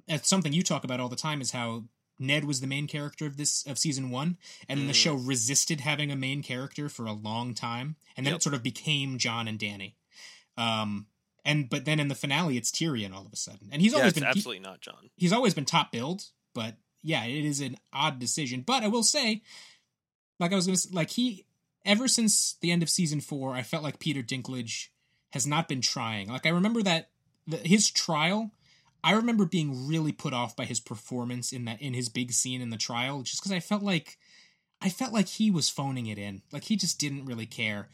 it's 0.07 0.29
something 0.29 0.53
you 0.53 0.63
talk 0.63 0.85
about 0.85 1.01
all 1.01 1.09
the 1.09 1.17
time 1.17 1.41
is 1.41 1.53
how 1.53 1.85
Ned 2.19 2.45
was 2.45 2.61
the 2.61 2.67
main 2.67 2.87
character 2.87 3.25
of 3.27 3.37
this 3.39 3.67
of 3.67 3.79
season 3.79 4.11
one, 4.11 4.37
and 4.69 4.79
then 4.79 4.87
the 4.87 4.93
Mhm. 4.93 4.97
show 5.03 5.15
resisted 5.15 5.81
having 5.81 6.11
a 6.13 6.17
main 6.17 6.43
character 6.43 6.89
for 6.91 7.07
a 7.07 7.13
long 7.13 7.55
time, 7.55 7.97
and 8.17 8.27
then 8.27 8.33
Yep. 8.33 8.39
it 8.39 8.43
sort 8.43 8.55
of 8.55 8.63
became 8.63 9.17
Jon 9.19 9.49
and 9.49 9.59
Dany. 9.59 9.95
Um, 10.59 11.07
and 11.47 11.71
but 11.71 11.85
then 11.85 12.01
in 12.01 12.09
the 12.09 12.15
finale, 12.15 12.59
it's 12.59 12.71
Tyrion 12.71 13.15
all 13.15 13.25
of 13.25 13.33
a 13.33 13.37
sudden, 13.37 13.69
and 13.73 13.81
he's 13.81 13.93
yeah, 13.93 14.01
always 14.01 14.13
been 14.13 14.25
he- 14.25 14.29
absolutely 14.29 14.63
not 14.63 14.81
Jon. 14.81 15.11
he's 15.17 15.33
always 15.33 15.55
been 15.55 15.65
top 15.65 15.93
billed, 15.93 16.25
but 16.55 16.75
yeah, 17.03 17.25
it 17.25 17.45
is 17.45 17.61
an 17.61 17.77
odd 17.93 18.19
decision. 18.19 18.63
But 18.67 18.83
I 18.83 18.89
will 18.89 19.05
say, 19.05 19.43
like 20.39 20.53
I 20.53 20.57
was 20.57 20.67
gonna 20.67 20.77
say, 20.77 20.91
like 20.93 21.11
he 21.11 21.47
ever 21.85 22.09
since 22.09 22.57
the 22.61 22.73
end 22.73 22.83
of 22.83 22.91
season 22.91 23.21
four, 23.21 23.55
I 23.55 23.63
felt 23.63 23.85
like 23.85 24.01
Peter 24.01 24.23
Dinklage 24.23 24.89
has 25.31 25.47
not 25.47 25.69
been 25.69 25.81
trying. 25.81 26.29
Like 26.29 26.45
I 26.45 26.51
remember 26.51 26.83
that 26.83 27.11
the, 27.47 27.57
his 27.59 27.91
trial. 27.91 28.51
I 29.05 29.13
remember 29.13 29.45
being 29.45 29.87
really 29.87 30.11
put 30.11 30.33
off 30.33 30.57
by 30.57 30.65
his 30.65 30.81
performance 30.81 31.53
in 31.53 31.65
that 31.67 31.81
in 31.81 31.95
his 31.95 32.09
big 32.09 32.33
scene 32.33 32.61
in 32.61 32.71
the 32.71 32.77
trial, 32.77 33.23
just 33.23 33.41
because 33.41 33.53
I 33.53 33.61
felt 33.61 33.85
like 33.85 34.19
I 34.83 34.89
felt 34.89 35.13
like 35.13 35.29
he 35.29 35.51
was 35.51 35.71
phoning 35.71 36.07
it 36.07 36.19
in. 36.19 36.43
Like 36.53 36.65
he 36.65 36.77
just 36.77 36.99
didn't 36.99 37.25
really 37.25 37.47
care. 37.47 37.89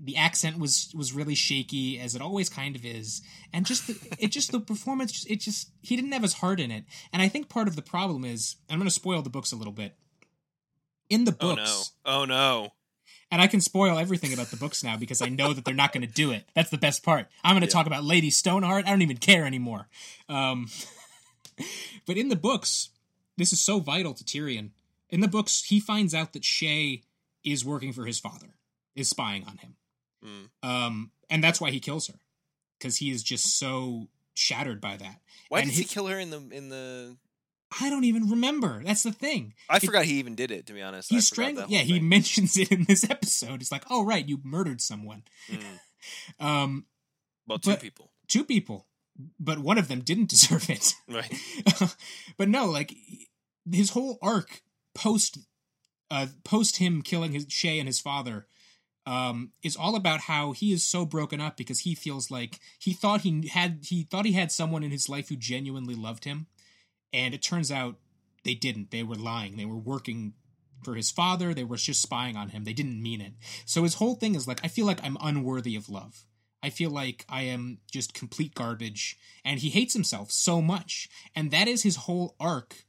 The 0.00 0.16
accent 0.16 0.58
was 0.58 0.92
was 0.96 1.12
really 1.12 1.34
shaky, 1.34 1.98
as 1.98 2.14
it 2.14 2.22
always 2.22 2.48
kind 2.48 2.76
of 2.76 2.84
is, 2.84 3.20
and 3.52 3.66
just 3.66 3.86
the, 3.86 4.16
it 4.18 4.28
just 4.28 4.52
the 4.52 4.60
performance. 4.60 5.24
It 5.26 5.40
just 5.40 5.70
he 5.82 5.96
didn't 5.96 6.12
have 6.12 6.22
his 6.22 6.34
heart 6.34 6.60
in 6.60 6.70
it, 6.70 6.84
and 7.12 7.20
I 7.20 7.28
think 7.28 7.48
part 7.48 7.68
of 7.68 7.76
the 7.76 7.82
problem 7.82 8.24
is 8.24 8.56
I'm 8.70 8.78
going 8.78 8.88
to 8.88 8.94
spoil 8.94 9.22
the 9.22 9.30
books 9.30 9.52
a 9.52 9.56
little 9.56 9.72
bit. 9.72 9.96
In 11.10 11.24
the 11.24 11.36
Oh 11.40 11.54
books, 11.56 11.92
no! 12.04 12.12
Oh 12.20 12.24
no! 12.24 12.72
and 13.30 13.42
I 13.42 13.46
can 13.46 13.60
spoil 13.60 13.98
everything 13.98 14.32
about 14.32 14.48
the 14.50 14.56
books 14.56 14.84
now 14.84 14.96
because 14.96 15.20
I 15.20 15.28
know 15.28 15.52
that 15.52 15.64
they're 15.64 15.74
not 15.74 15.92
going 15.92 16.06
to 16.06 16.12
do 16.12 16.30
it. 16.30 16.44
That's 16.54 16.70
the 16.70 16.78
best 16.78 17.02
part. 17.02 17.26
I'm 17.42 17.52
going 17.54 17.62
to 17.62 17.66
Yeah. 17.66 17.72
talk 17.72 17.86
about 17.86 18.04
Lady 18.04 18.30
Stoneheart. 18.30 18.86
I 18.86 18.90
don't 18.90 19.02
even 19.02 19.16
care 19.18 19.44
anymore. 19.44 19.88
Um, 20.28 20.68
but 22.06 22.16
in 22.16 22.28
the 22.28 22.36
books, 22.36 22.90
this 23.36 23.52
is 23.52 23.60
so 23.60 23.80
vital 23.80 24.14
to 24.14 24.24
Tyrion. 24.24 24.70
In 25.10 25.20
the 25.20 25.28
books, 25.28 25.64
he 25.64 25.80
finds 25.80 26.14
out 26.14 26.32
that 26.34 26.42
Shae 26.42 27.02
is 27.44 27.64
working 27.64 27.92
for 27.92 28.04
his 28.04 28.18
father, 28.20 28.54
is 28.94 29.08
spying 29.08 29.44
on 29.44 29.58
him, 29.58 29.76
Mm. 30.24 30.48
um, 30.68 31.10
and 31.30 31.42
that's 31.44 31.60
why 31.60 31.70
he 31.70 31.80
kills 31.80 32.08
her 32.08 32.14
because 32.78 32.96
he 32.96 33.10
is 33.10 33.22
just 33.22 33.58
so 33.58 34.08
shattered 34.34 34.80
by 34.80 34.96
that. 34.96 35.20
Why 35.48 35.60
And 35.60 35.68
did 35.70 35.76
he 35.76 35.82
he- 35.82 35.88
kill 35.88 36.06
her 36.08 36.18
in 36.18 36.30
the 36.30 36.40
in 36.50 36.68
the? 36.70 37.16
I 37.80 37.90
don't 37.90 38.04
even 38.04 38.30
remember. 38.30 38.82
That's 38.82 39.02
the 39.02 39.12
thing. 39.12 39.52
I 39.68 39.76
It- 39.76 39.82
forgot 39.84 40.06
he 40.06 40.14
even 40.18 40.34
did 40.34 40.50
it. 40.50 40.66
To 40.66 40.72
be 40.72 40.80
honest, 40.82 41.10
He 41.10 41.20
strangled. 41.20 41.70
Yeah, 41.70 41.80
whole 41.80 41.86
he 41.88 42.00
mentions 42.00 42.56
it 42.56 42.72
in 42.72 42.84
this 42.84 43.04
episode. 43.08 43.60
It's 43.60 43.70
like, 43.70 43.84
oh 43.90 44.04
right, 44.04 44.26
you 44.26 44.40
murdered 44.42 44.80
someone. 44.80 45.22
Mm. 45.50 45.78
Um, 46.40 46.86
Well, 47.46 47.58
two 47.58 47.76
people, 47.76 48.10
two 48.28 48.44
people, 48.44 48.86
but 49.40 49.58
one 49.58 49.78
of 49.78 49.88
them 49.88 50.00
didn't 50.00 50.28
deserve 50.30 50.70
it. 50.70 50.94
right? 51.08 51.32
but 52.36 52.48
no, 52.48 52.66
like 52.66 52.94
his 53.70 53.90
whole 53.90 54.18
arc 54.22 54.62
post 54.94 55.38
uh 56.10 56.26
post 56.44 56.76
him 56.78 57.02
killing 57.02 57.32
his 57.32 57.46
Shae 57.46 57.78
and 57.78 57.86
his 57.88 58.00
father 58.00 58.46
um 59.08 59.52
is 59.62 59.74
all 59.74 59.96
about 59.96 60.20
how 60.20 60.52
he 60.52 60.70
is 60.72 60.86
so 60.86 61.06
broken 61.06 61.40
up 61.40 61.56
because 61.56 61.80
he 61.80 61.94
feels 61.94 62.30
like 62.30 62.60
he 62.78 62.92
thought 62.92 63.22
he 63.22 63.48
had 63.48 63.78
he 63.82 64.02
thought 64.02 64.26
he 64.26 64.32
had 64.32 64.52
someone 64.52 64.84
in 64.84 64.90
his 64.90 65.08
life 65.08 65.30
who 65.30 65.36
genuinely 65.36 65.94
loved 65.94 66.24
him. 66.24 66.46
And 67.12 67.32
it 67.32 67.42
turns 67.42 67.72
out 67.72 67.96
they 68.44 68.54
didn't. 68.54 68.90
They 68.90 69.02
were 69.02 69.16
lying. 69.16 69.56
They 69.56 69.64
were 69.64 69.78
working 69.78 70.34
for 70.84 70.94
his 70.94 71.10
father. 71.10 71.54
They 71.54 71.64
were 71.64 71.76
just 71.76 72.02
spying 72.02 72.36
on 72.36 72.50
him. 72.50 72.64
They 72.64 72.74
didn't 72.74 73.02
mean 73.02 73.22
it. 73.22 73.32
So 73.64 73.82
his 73.82 73.94
whole 73.94 74.14
thing 74.14 74.34
is 74.34 74.46
like 74.46 74.60
i 74.62 74.68
feel 74.68 74.86
like 74.86 75.02
i'm 75.02 75.16
unworthy 75.20 75.74
of 75.74 75.88
love. 75.88 76.26
I 76.62 76.70
feel 76.70 76.90
like 76.90 77.24
I 77.28 77.42
am 77.42 77.78
just 77.90 78.14
complete 78.14 78.54
garbage. 78.54 79.16
And 79.44 79.60
he 79.60 79.70
hates 79.70 79.94
himself 79.94 80.30
so 80.30 80.60
much. 80.60 81.08
And 81.34 81.50
that 81.50 81.68
is 81.68 81.82
his 81.82 81.96
whole 81.96 82.34
arc 82.38 82.84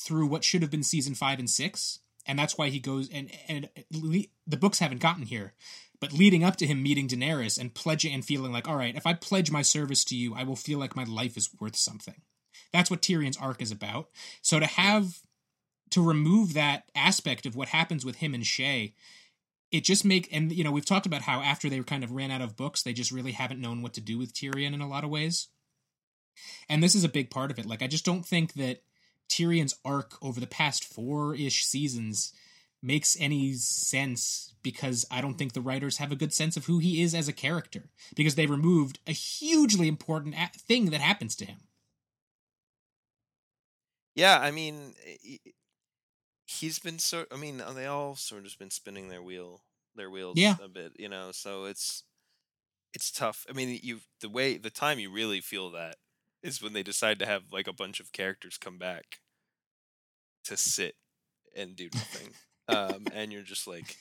through 0.00 0.26
what 0.26 0.44
should 0.44 0.62
have 0.62 0.70
been 0.70 0.82
season 0.82 1.14
five 1.14 1.38
and 1.38 1.48
six. 1.48 2.00
And 2.26 2.38
that's 2.38 2.58
why 2.58 2.68
he 2.68 2.80
goes 2.80 3.08
and 3.10 3.30
and 3.48 3.68
le- 3.92 4.24
the 4.46 4.56
books 4.56 4.78
haven't 4.78 5.00
gotten 5.00 5.24
here 5.24 5.54
but 5.98 6.12
leading 6.12 6.44
up 6.44 6.56
to 6.56 6.66
him 6.66 6.82
meeting 6.82 7.08
Daenerys 7.08 7.58
and 7.58 7.72
pledging 7.72 8.12
and 8.12 8.24
feeling 8.24 8.52
like 8.52 8.68
all 8.68 8.76
right 8.76 8.96
if 8.96 9.06
I 9.06 9.14
pledge 9.14 9.50
my 9.50 9.62
service 9.62 10.04
to 10.06 10.16
you 10.16 10.34
I 10.34 10.44
will 10.44 10.56
feel 10.56 10.78
like 10.78 10.96
my 10.96 11.04
life 11.04 11.36
is 11.36 11.50
worth 11.60 11.76
something. 11.76 12.20
That's 12.72 12.90
what 12.90 13.02
Tyrion's 13.02 13.36
arc 13.36 13.62
is 13.62 13.70
about. 13.70 14.08
So 14.42 14.60
to 14.60 14.66
have 14.66 15.20
to 15.90 16.02
remove 16.02 16.54
that 16.54 16.90
aspect 16.94 17.46
of 17.46 17.56
what 17.56 17.68
happens 17.68 18.04
with 18.04 18.16
him 18.16 18.34
and 18.34 18.44
Shae 18.44 18.92
it 19.72 19.84
just 19.84 20.04
make 20.04 20.28
and 20.32 20.52
you 20.52 20.64
know 20.64 20.70
we've 20.70 20.84
talked 20.84 21.06
about 21.06 21.22
how 21.22 21.40
after 21.40 21.68
they 21.68 21.80
kind 21.80 22.04
of 22.04 22.12
ran 22.12 22.30
out 22.30 22.40
of 22.40 22.56
books 22.56 22.82
they 22.82 22.92
just 22.92 23.10
really 23.10 23.32
haven't 23.32 23.60
known 23.60 23.82
what 23.82 23.94
to 23.94 24.00
do 24.00 24.18
with 24.18 24.32
Tyrion 24.32 24.74
in 24.74 24.80
a 24.80 24.88
lot 24.88 25.04
of 25.04 25.10
ways. 25.10 25.48
And 26.68 26.82
this 26.82 26.94
is 26.94 27.04
a 27.04 27.08
big 27.08 27.30
part 27.30 27.50
of 27.50 27.58
it. 27.58 27.66
Like 27.66 27.82
I 27.82 27.86
just 27.86 28.04
don't 28.04 28.24
think 28.24 28.54
that 28.54 28.82
Tyrion's 29.28 29.74
arc 29.84 30.22
over 30.22 30.40
the 30.40 30.46
past 30.46 30.84
four-ish 30.84 31.64
seasons 31.64 32.32
makes 32.82 33.16
any 33.18 33.54
sense 33.54 34.54
because 34.62 35.04
I 35.10 35.20
don't 35.20 35.34
think 35.38 35.52
the 35.52 35.60
writers 35.60 35.98
have 35.98 36.12
a 36.12 36.16
good 36.16 36.32
sense 36.32 36.56
of 36.56 36.66
who 36.66 36.78
he 36.78 37.02
is 37.02 37.14
as 37.14 37.28
a 37.28 37.32
character 37.32 37.90
because 38.14 38.34
they 38.34 38.46
removed 38.46 38.98
a 39.06 39.12
hugely 39.12 39.88
important 39.88 40.34
a- 40.36 40.50
thing 40.58 40.90
that 40.90 41.00
happens 41.00 41.34
to 41.36 41.44
him. 41.46 41.58
Yeah, 44.14 44.38
I 44.40 44.50
mean, 44.50 44.94
he- 45.20 45.40
he's 46.46 46.78
been 46.78 46.98
so. 46.98 47.26
I 47.30 47.36
mean, 47.36 47.58
they 47.74 47.86
all 47.86 48.16
sort 48.16 48.46
of 48.46 48.58
been 48.58 48.70
spinning 48.70 49.08
their 49.08 49.22
wheel, 49.22 49.62
their 49.94 50.10
wheels 50.10 50.36
Yeah. 50.38 50.56
a 50.60 50.68
bit, 50.68 50.92
you 50.98 51.08
know. 51.08 51.32
So 51.32 51.64
it's 51.64 52.04
it's 52.94 53.10
tough. 53.12 53.46
I 53.48 53.52
mean, 53.52 53.80
you 53.82 54.02
the 54.20 54.28
way 54.30 54.58
the 54.58 54.70
time 54.70 54.98
you 54.98 55.10
really 55.12 55.40
feel 55.42 55.70
that 55.72 55.98
is 56.46 56.62
when 56.62 56.72
they 56.72 56.82
decide 56.82 57.18
to 57.18 57.26
have 57.26 57.52
like 57.52 57.66
a 57.66 57.72
bunch 57.72 58.00
of 58.00 58.12
characters 58.12 58.58
come 58.58 58.78
back 58.78 59.18
to 60.44 60.56
sit 60.56 60.94
and 61.56 61.76
do 61.76 61.88
nothing, 61.92 62.28
um, 62.68 63.06
and 63.12 63.32
you're 63.32 63.42
just 63.42 63.66
like, 63.66 63.96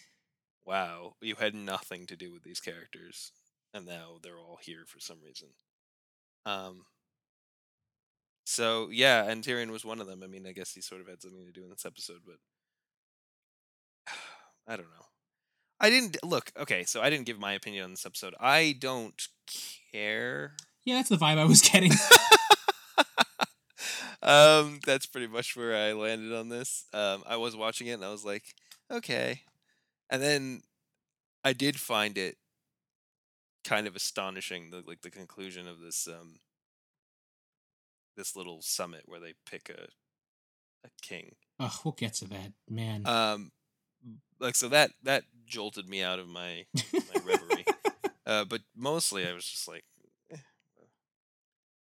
wow, 0.66 1.16
you 1.22 1.36
had 1.36 1.56
nothing 1.56 2.06
to 2.08 2.16
do 2.16 2.32
with 2.32 2.44
these 2.44 2.60
characters, 2.60 3.32
and 3.74 3.86
now 3.86 4.20
they're 4.22 4.38
all 4.38 4.60
here 4.62 4.84
for 4.88 5.00
some 5.00 5.18
reason. 5.26 5.50
Um, 6.46 6.86
so 8.46 8.90
yeah, 8.92 9.24
and 9.24 9.44
Tyrion 9.44 9.72
was 9.72 9.84
one 9.84 10.00
of 10.00 10.08
them. 10.08 10.22
I 10.24 10.28
mean, 10.28 10.46
I 10.46 10.52
guess 10.52 10.74
he 10.74 10.82
sort 10.82 11.02
of 11.02 11.08
had 11.08 11.22
something 11.22 11.46
to 11.46 11.52
do 11.52 11.64
in 11.64 11.70
this 11.70 11.86
episode, 11.86 12.22
but 12.26 12.38
I 14.68 14.76
don't 14.76 14.86
know. 14.86 15.06
I 15.80 15.90
didn't 15.90 16.24
look 16.24 16.52
okay. 16.58 16.84
So 16.84 17.02
I 17.02 17.10
didn't 17.10 17.26
give 17.26 17.40
my 17.40 17.54
opinion 17.54 17.84
on 17.86 17.92
this 17.92 18.06
episode. 18.06 18.36
I 18.40 18.76
don't 18.80 19.28
care. 19.92 20.56
Yeah, 20.86 20.96
that's 20.96 21.10
the 21.10 21.18
vibe 21.18 21.38
I 21.38 21.46
was 21.46 21.62
getting. 21.62 21.92
um, 24.22 24.80
that's 24.86 25.06
pretty 25.06 25.28
much 25.28 25.58
where 25.58 25.76
I 25.76 25.94
landed 25.94 26.34
on 26.34 26.50
this. 26.50 26.86
Um, 26.94 27.24
I 27.28 27.38
was 27.38 27.56
watching 27.56 27.88
it 27.88 27.94
and 27.94 28.06
I 28.06 28.12
was 28.12 28.24
like, 28.24 28.44
okay, 28.92 29.42
and 30.10 30.22
then 30.22 30.62
I 31.44 31.54
did 31.54 31.80
find 31.80 32.18
it 32.18 32.38
kind 33.64 33.88
of 33.88 33.96
astonishing, 33.96 34.70
the 34.70 34.84
like 34.86 35.02
the 35.02 35.12
conclusion 35.12 35.68
of 35.68 35.80
this 35.80 36.08
um 36.08 36.40
this 38.16 38.36
little 38.36 38.62
summit 38.62 39.04
where 39.06 39.20
they 39.20 39.34
pick 39.50 39.70
a 39.70 39.88
a 40.86 40.90
king. 41.02 41.36
oh, 41.60 41.80
we'll 41.84 41.94
get 41.94 42.14
to 42.16 42.26
that, 42.26 42.54
man. 42.70 43.06
Um, 43.06 43.52
like 44.40 44.56
so 44.56 44.70
that 44.70 44.92
that 45.04 45.24
jolted 45.46 45.90
me 45.90 46.02
out 46.02 46.20
of 46.20 46.28
my 46.28 46.66
my 46.94 47.22
reverie. 47.26 47.66
uh, 48.26 48.46
but 48.46 48.62
mostly 48.76 49.28
I 49.28 49.34
was 49.34 49.46
just 49.46 49.68
like, 49.68 49.84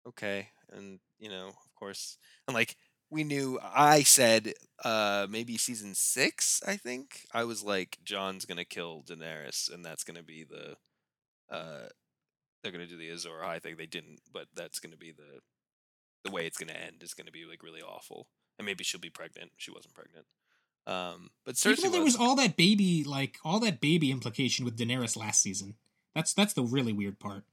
okay, 0.08 0.50
and 0.72 1.00
you 1.20 1.30
know, 1.30 1.48
of 1.50 1.76
course, 1.76 2.18
and 2.48 2.56
like 2.56 2.76
we 3.10 3.24
knew. 3.24 3.60
I 3.64 4.04
said, 4.04 4.54
uh, 4.84 5.28
maybe 5.30 5.58
season 5.58 5.96
six. 5.96 6.62
I 6.66 6.78
think 6.78 7.22
I 7.34 7.44
was 7.44 7.64
like, 7.64 7.98
Jon's 8.04 8.46
gonna 8.46 8.66
kill 8.66 9.04
Daenerys, 9.08 9.72
and 9.74 9.84
that's 9.84 10.04
gonna 10.04 10.24
be 10.24 10.44
the, 10.44 10.76
uh, 11.54 11.88
they're 12.62 12.72
gonna 12.72 12.88
do 12.88 12.98
the 12.98 13.10
Azor 13.10 13.42
Ahai 13.44 13.62
thing. 13.62 13.76
They 13.78 13.86
didn't, 13.88 14.20
but 14.32 14.48
that's 14.56 14.80
gonna 14.80 14.98
be 14.98 15.12
the, 15.12 15.40
the 16.24 16.32
way 16.32 16.46
it's 16.46 16.58
gonna 16.58 16.74
end 16.74 17.02
is 17.02 17.14
gonna 17.14 17.32
be 17.32 17.46
like 17.46 17.64
really 17.64 17.82
awful, 17.82 18.28
and 18.58 18.66
maybe 18.66 18.84
she'll 18.84 19.00
be 19.00 19.10
pregnant. 19.10 19.52
She 19.58 19.72
wasn't 19.72 19.94
pregnant. 19.96 20.26
Um, 20.88 21.30
but 21.46 21.64
Even 21.66 21.84
though 21.84 21.90
there 21.92 22.04
was. 22.04 22.14
was 22.18 22.22
all 22.28 22.36
that 22.38 22.58
baby, 22.58 23.04
like 23.04 23.38
all 23.44 23.60
that 23.60 23.80
baby 23.80 24.12
implication 24.12 24.66
with 24.66 24.78
Daenerys 24.78 25.16
last 25.18 25.42
season. 25.42 25.76
That's 26.16 26.34
that's 26.34 26.54
the 26.54 26.64
really 26.64 26.94
weird 26.94 27.20
part. 27.20 27.44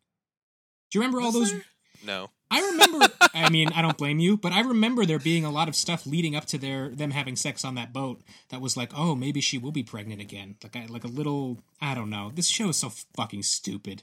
Do 0.90 0.98
you 0.98 1.00
remember 1.02 1.20
all 1.20 1.26
Was 1.26 1.34
those? 1.34 1.52
there? 1.52 1.64
No. 2.04 2.30
I 2.50 2.60
remember. 2.60 3.06
I 3.34 3.50
mean, 3.50 3.70
I 3.74 3.82
don't 3.82 3.98
blame 3.98 4.18
you, 4.20 4.36
but 4.36 4.52
I 4.52 4.60
remember 4.60 5.04
there 5.04 5.18
being 5.18 5.44
a 5.44 5.50
lot 5.50 5.68
of 5.68 5.74
stuff 5.74 6.06
leading 6.06 6.36
up 6.36 6.44
to 6.46 6.58
their 6.58 6.88
them 6.90 7.10
having 7.10 7.34
sex 7.36 7.64
on 7.64 7.74
that 7.74 7.92
boat 7.92 8.22
that 8.50 8.60
was 8.60 8.76
like, 8.76 8.92
oh, 8.96 9.14
maybe 9.16 9.40
she 9.40 9.58
will 9.58 9.72
be 9.72 9.82
pregnant 9.82 10.20
again. 10.20 10.56
Like, 10.62 10.76
I, 10.76 10.86
like 10.86 11.04
a 11.04 11.08
little. 11.08 11.58
I 11.80 11.94
don't 11.94 12.10
know. 12.10 12.30
This 12.34 12.46
show 12.48 12.68
is 12.68 12.76
so 12.76 12.90
fucking 13.16 13.42
stupid. 13.42 14.02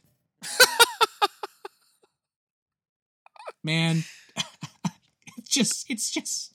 Man, 3.64 4.04
it's 5.38 5.50
just, 5.50 5.90
it's 5.90 6.12
just, 6.12 6.54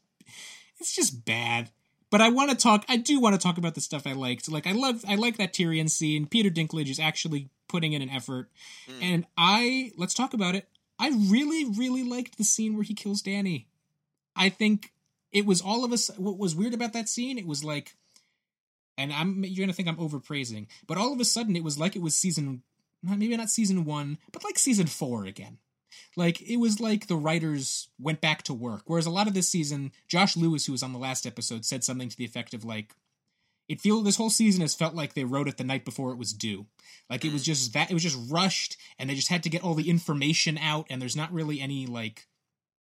it's 0.78 0.94
just 0.94 1.24
bad. 1.24 1.70
But 2.10 2.20
I 2.20 2.28
want 2.28 2.50
to 2.50 2.56
talk. 2.56 2.84
I 2.88 2.96
do 2.96 3.18
want 3.18 3.34
to 3.34 3.40
talk 3.40 3.56
about 3.58 3.74
the 3.74 3.80
stuff 3.80 4.06
I 4.06 4.12
liked. 4.12 4.50
Like, 4.50 4.66
I 4.66 4.72
love, 4.72 5.04
I 5.08 5.14
like 5.14 5.38
that 5.38 5.54
Tyrion 5.54 5.88
scene. 5.90 6.26
Peter 6.26 6.50
Dinklage 6.50 6.90
is 6.90 7.00
actually 7.00 7.48
putting 7.68 7.92
in 7.94 8.02
an 8.02 8.10
effort, 8.10 8.50
Mm. 8.88 9.02
and 9.02 9.26
I 9.36 9.92
let's 9.96 10.14
talk 10.14 10.34
about 10.34 10.54
it. 10.54 10.68
I 10.98 11.10
really, 11.10 11.64
really 11.64 12.02
liked 12.02 12.38
the 12.38 12.44
scene 12.44 12.74
where 12.74 12.82
he 12.82 12.94
kills 12.94 13.22
Dany. 13.22 13.66
I 14.34 14.48
think 14.48 14.92
it 15.32 15.46
was 15.46 15.60
all 15.60 15.84
of 15.84 15.92
us. 15.92 16.10
What 16.16 16.38
was 16.38 16.54
weird 16.54 16.74
about 16.74 16.92
that 16.94 17.08
scene? 17.08 17.38
It 17.38 17.46
was 17.46 17.64
like, 17.64 17.94
and 18.96 19.12
I'm 19.12 19.44
you're 19.44 19.64
gonna 19.64 19.72
think 19.72 19.88
I'm 19.88 19.96
overpraising, 19.96 20.66
but 20.86 20.98
all 20.98 21.12
of 21.12 21.20
a 21.20 21.24
sudden 21.24 21.56
it 21.56 21.64
was 21.64 21.78
like 21.78 21.94
it 21.94 22.02
was 22.02 22.16
season, 22.16 22.62
maybe 23.02 23.36
not 23.36 23.50
season 23.50 23.84
one, 23.84 24.18
but 24.32 24.44
like 24.44 24.58
season 24.58 24.86
four 24.86 25.24
again. 25.24 25.58
Like 26.16 26.40
it 26.42 26.56
was 26.56 26.80
like 26.80 27.06
the 27.06 27.16
writers 27.16 27.88
went 27.98 28.20
back 28.20 28.42
to 28.44 28.54
work. 28.54 28.82
Whereas 28.86 29.06
a 29.06 29.10
lot 29.10 29.28
of 29.28 29.34
this 29.34 29.48
season, 29.48 29.92
Josh 30.06 30.36
Lewis, 30.36 30.66
who 30.66 30.72
was 30.72 30.82
on 30.82 30.92
the 30.92 30.98
last 30.98 31.26
episode, 31.26 31.64
said 31.64 31.84
something 31.84 32.08
to 32.08 32.16
the 32.16 32.24
effect 32.24 32.54
of 32.54 32.64
like, 32.64 32.94
"It 33.68 33.80
feel 33.80 34.02
this 34.02 34.16
whole 34.16 34.30
season 34.30 34.62
has 34.62 34.74
felt 34.74 34.94
like 34.94 35.14
they 35.14 35.24
wrote 35.24 35.48
it 35.48 35.56
the 35.56 35.64
night 35.64 35.84
before 35.84 36.12
it 36.12 36.18
was 36.18 36.32
due. 36.32 36.66
Like 37.10 37.24
it 37.24 37.32
was 37.32 37.42
mm. 37.42 37.46
just 37.46 37.72
that 37.74 37.90
it 37.90 37.94
was 37.94 38.02
just 38.02 38.30
rushed, 38.30 38.76
and 38.98 39.08
they 39.08 39.14
just 39.14 39.28
had 39.28 39.42
to 39.42 39.50
get 39.50 39.62
all 39.62 39.74
the 39.74 39.90
information 39.90 40.58
out. 40.58 40.86
And 40.90 41.00
there's 41.00 41.16
not 41.16 41.32
really 41.32 41.60
any 41.60 41.86
like, 41.86 42.26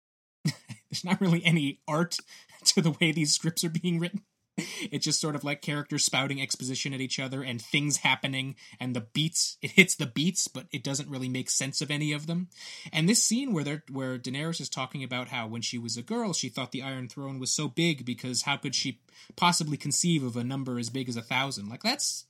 there's 0.44 1.04
not 1.04 1.20
really 1.20 1.44
any 1.44 1.80
art 1.88 2.18
to 2.64 2.80
the 2.80 2.92
way 2.92 3.12
these 3.12 3.34
scripts 3.34 3.64
are 3.64 3.70
being 3.70 3.98
written. 3.98 4.22
It's 4.90 5.04
just 5.04 5.20
sort 5.20 5.34
of 5.34 5.44
like 5.44 5.62
characters 5.62 6.04
spouting 6.04 6.40
exposition 6.40 6.94
at 6.94 7.00
each 7.00 7.18
other 7.18 7.42
and 7.42 7.60
things 7.60 7.98
happening 7.98 8.56
and 8.80 8.94
the 8.94 9.00
beats. 9.00 9.58
It 9.60 9.72
hits 9.72 9.94
the 9.94 10.06
beats, 10.06 10.48
but 10.48 10.66
it 10.72 10.84
doesn't 10.84 11.10
really 11.10 11.28
make 11.28 11.50
sense 11.50 11.80
of 11.80 11.90
any 11.90 12.12
of 12.12 12.26
them. 12.26 12.48
And 12.92 13.08
this 13.08 13.22
scene 13.22 13.52
where 13.52 13.64
they're, 13.64 13.82
where 13.90 14.18
Daenerys 14.18 14.60
is 14.60 14.68
talking 14.68 15.02
about 15.02 15.28
how 15.28 15.46
when 15.46 15.62
she 15.62 15.76
was 15.78 15.96
a 15.96 16.02
girl 16.02 16.32
she 16.32 16.48
thought 16.48 16.72
the 16.72 16.82
Iron 16.82 17.08
Throne 17.08 17.38
was 17.38 17.52
so 17.52 17.68
big 17.68 18.04
because 18.04 18.42
how 18.42 18.56
could 18.56 18.74
she 18.74 19.00
possibly 19.34 19.76
conceive 19.76 20.22
of 20.22 20.36
a 20.36 20.44
number 20.44 20.78
as 20.78 20.90
big 20.90 21.08
as 21.08 21.16
a 21.16 21.22
thousand? 21.22 21.68
Like 21.68 21.82
that's 21.82 22.24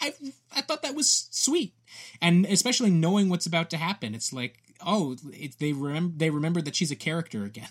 I 0.00 0.14
I 0.54 0.60
thought 0.60 0.82
that 0.82 0.94
was 0.94 1.28
sweet, 1.30 1.74
and 2.20 2.46
especially 2.46 2.90
knowing 2.90 3.28
what's 3.28 3.46
about 3.46 3.70
to 3.70 3.76
happen. 3.76 4.14
It's 4.14 4.32
like 4.32 4.58
oh, 4.84 5.16
it, 5.32 5.58
they 5.58 5.72
remember 5.72 6.14
they 6.16 6.30
remember 6.30 6.60
that 6.62 6.76
she's 6.76 6.90
a 6.90 6.96
character 6.96 7.44
again. 7.44 7.68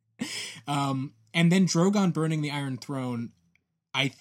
um, 0.66 1.12
and 1.34 1.50
then 1.50 1.66
Drogon 1.66 2.12
burning 2.12 2.42
the 2.42 2.50
Iron 2.50 2.76
Throne, 2.76 3.32
I 3.94 4.12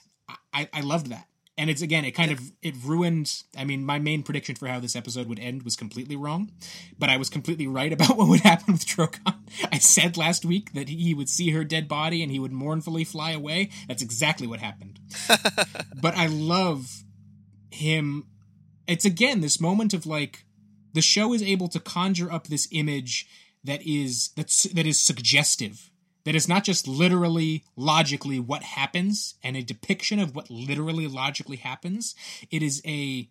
I 0.54 0.70
I 0.74 0.82
loved 0.82 1.08
that. 1.08 1.28
And 1.58 1.70
it's 1.70 1.82
again, 1.82 2.06
it 2.06 2.12
kind 2.12 2.32
of 2.32 2.40
it 2.62 2.76
ruined. 2.84 3.44
I 3.58 3.66
mean, 3.66 3.86
my 3.86 4.00
main 4.00 4.24
prediction 4.24 4.56
for 4.56 4.68
how 4.68 4.80
this 4.80 4.96
episode 4.96 5.28
would 5.28 5.40
end 5.40 5.64
was 5.64 5.76
completely 5.76 6.16
wrong, 6.16 6.52
but 6.98 7.10
I 7.10 7.18
was 7.18 7.30
completely 7.30 7.68
right 7.68 7.92
about 7.92 8.18
what 8.18 8.30
would 8.30 8.40
happen 8.40 8.74
with 8.74 8.86
Drogon. 8.86 9.36
I 9.72 9.78
said 9.78 10.18
last 10.18 10.46
week 10.46 10.74
that 10.74 10.90
he 10.90 11.14
would 11.14 11.30
see 11.30 11.52
her 11.52 11.64
dead 11.64 11.88
body 11.88 12.24
and 12.24 12.32
he 12.32 12.40
would 12.40 12.54
mournfully 12.54 13.04
fly 13.04 13.32
away. 13.32 13.70
That's 13.88 14.02
exactly 14.02 14.48
what 14.48 14.60
happened. 14.60 15.00
but 16.02 16.16
I 16.18 16.28
love 16.28 17.04
him. 17.70 18.28
It's 18.88 19.06
again 19.06 19.42
this 19.42 19.62
moment 19.62 19.94
of 19.94 20.06
like 20.06 20.46
the 20.94 21.02
show 21.02 21.34
is 21.34 21.44
able 21.44 21.68
to 21.70 21.80
conjure 21.80 22.32
up 22.32 22.48
this 22.48 22.68
image 22.72 23.28
that 23.64 23.86
is 23.86 24.30
that's 24.36 24.64
that 24.64 24.88
is 24.88 25.00
suggestive 25.00 25.91
that 26.24 26.36
is 26.36 26.48
not 26.48 26.64
just 26.64 26.88
literally 26.88 27.64
logically 27.76 28.40
what 28.40 28.64
happens 28.64 29.36
and 29.44 29.56
a 29.56 29.64
depiction 29.64 30.20
of 30.20 30.36
what 30.36 30.50
literally 30.50 31.08
logically 31.08 31.58
happens. 31.58 32.16
It 32.50 32.62
is 32.62 32.82
a 32.86 33.30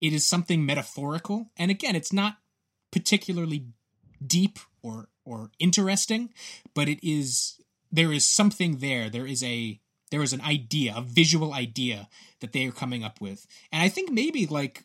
it 0.00 0.12
is 0.12 0.26
something 0.26 0.64
metaphorical. 0.64 1.50
And 1.56 1.70
again 1.70 1.96
it's 1.96 2.12
not 2.12 2.38
particularly 2.90 3.66
deep 4.24 4.58
or 4.82 5.08
or 5.24 5.50
interesting 5.58 6.32
but 6.74 6.88
it 6.88 6.98
is 7.02 7.60
there 7.90 8.12
is 8.12 8.26
something 8.26 8.78
there. 8.78 9.10
There 9.10 9.26
is 9.26 9.42
a 9.42 9.80
there 10.10 10.22
is 10.22 10.32
an 10.32 10.42
idea 10.42 10.94
a 10.96 11.02
visual 11.02 11.52
idea 11.52 12.08
that 12.40 12.52
they 12.52 12.66
are 12.66 12.72
coming 12.72 13.02
up 13.02 13.20
with. 13.20 13.46
And 13.70 13.82
i 13.82 13.88
think 13.88 14.10
maybe 14.10 14.46
like 14.46 14.84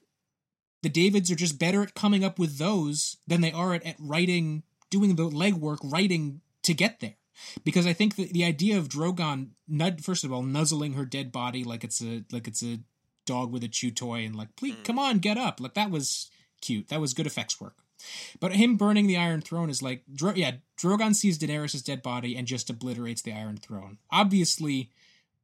the 0.84 0.90
davids 0.90 1.32
are 1.32 1.36
just 1.36 1.60
better 1.60 1.84
at 1.84 1.96
coming 1.96 2.24
up 2.24 2.40
with 2.40 2.58
those 2.58 3.18
than 3.28 3.42
they 3.42 3.52
are 3.52 3.74
at, 3.74 3.86
at 3.86 3.96
writing 4.00 4.64
doing 4.90 5.16
the 5.16 5.30
legwork 5.30 5.80
writing 5.84 6.42
to 6.64 6.74
get 6.74 7.00
there 7.00 7.16
because 7.64 7.86
I 7.88 7.94
think 7.94 8.16
the, 8.16 8.26
the 8.32 8.44
idea 8.46 8.78
of 8.78 8.90
Drogon, 8.90 9.50
nud, 9.70 10.02
first 10.04 10.24
of 10.24 10.32
all, 10.34 10.44
nuzzling 10.44 10.94
her 10.94 11.06
dead 11.06 11.32
body 11.32 11.64
like 11.64 11.84
it's 11.84 12.02
a 12.02 12.24
like 12.32 12.48
it's 12.48 12.64
a 12.64 12.80
dog 13.26 13.52
with 13.52 13.64
a 13.64 13.68
chew 13.68 13.92
toy, 13.92 14.24
and 14.26 14.36
like, 14.36 14.56
please, 14.56 14.76
Mm. 14.76 14.84
come 14.84 15.00
on, 15.00 15.20
get 15.20 15.38
up. 15.38 15.60
Like 15.60 15.74
that 15.74 15.92
was 15.92 16.30
cute. 16.62 16.88
That 16.90 17.02
was 17.02 17.14
good 17.14 17.28
effects 17.28 17.60
work. 17.60 17.76
But 18.40 18.54
him 18.54 18.78
burning 18.78 19.08
the 19.08 19.18
Iron 19.18 19.42
Throne 19.42 19.70
is 19.70 19.82
like, 19.82 20.04
Dro- 20.14 20.34
yeah, 20.36 20.58
Drogon 20.80 21.16
sees 21.16 21.40
Daenerys' 21.40 21.84
dead 21.84 22.04
body 22.04 22.36
and 22.38 22.46
just 22.48 22.70
obliterates 22.70 23.22
the 23.24 23.34
Iron 23.34 23.58
Throne. 23.58 23.98
Obviously, 24.12 24.92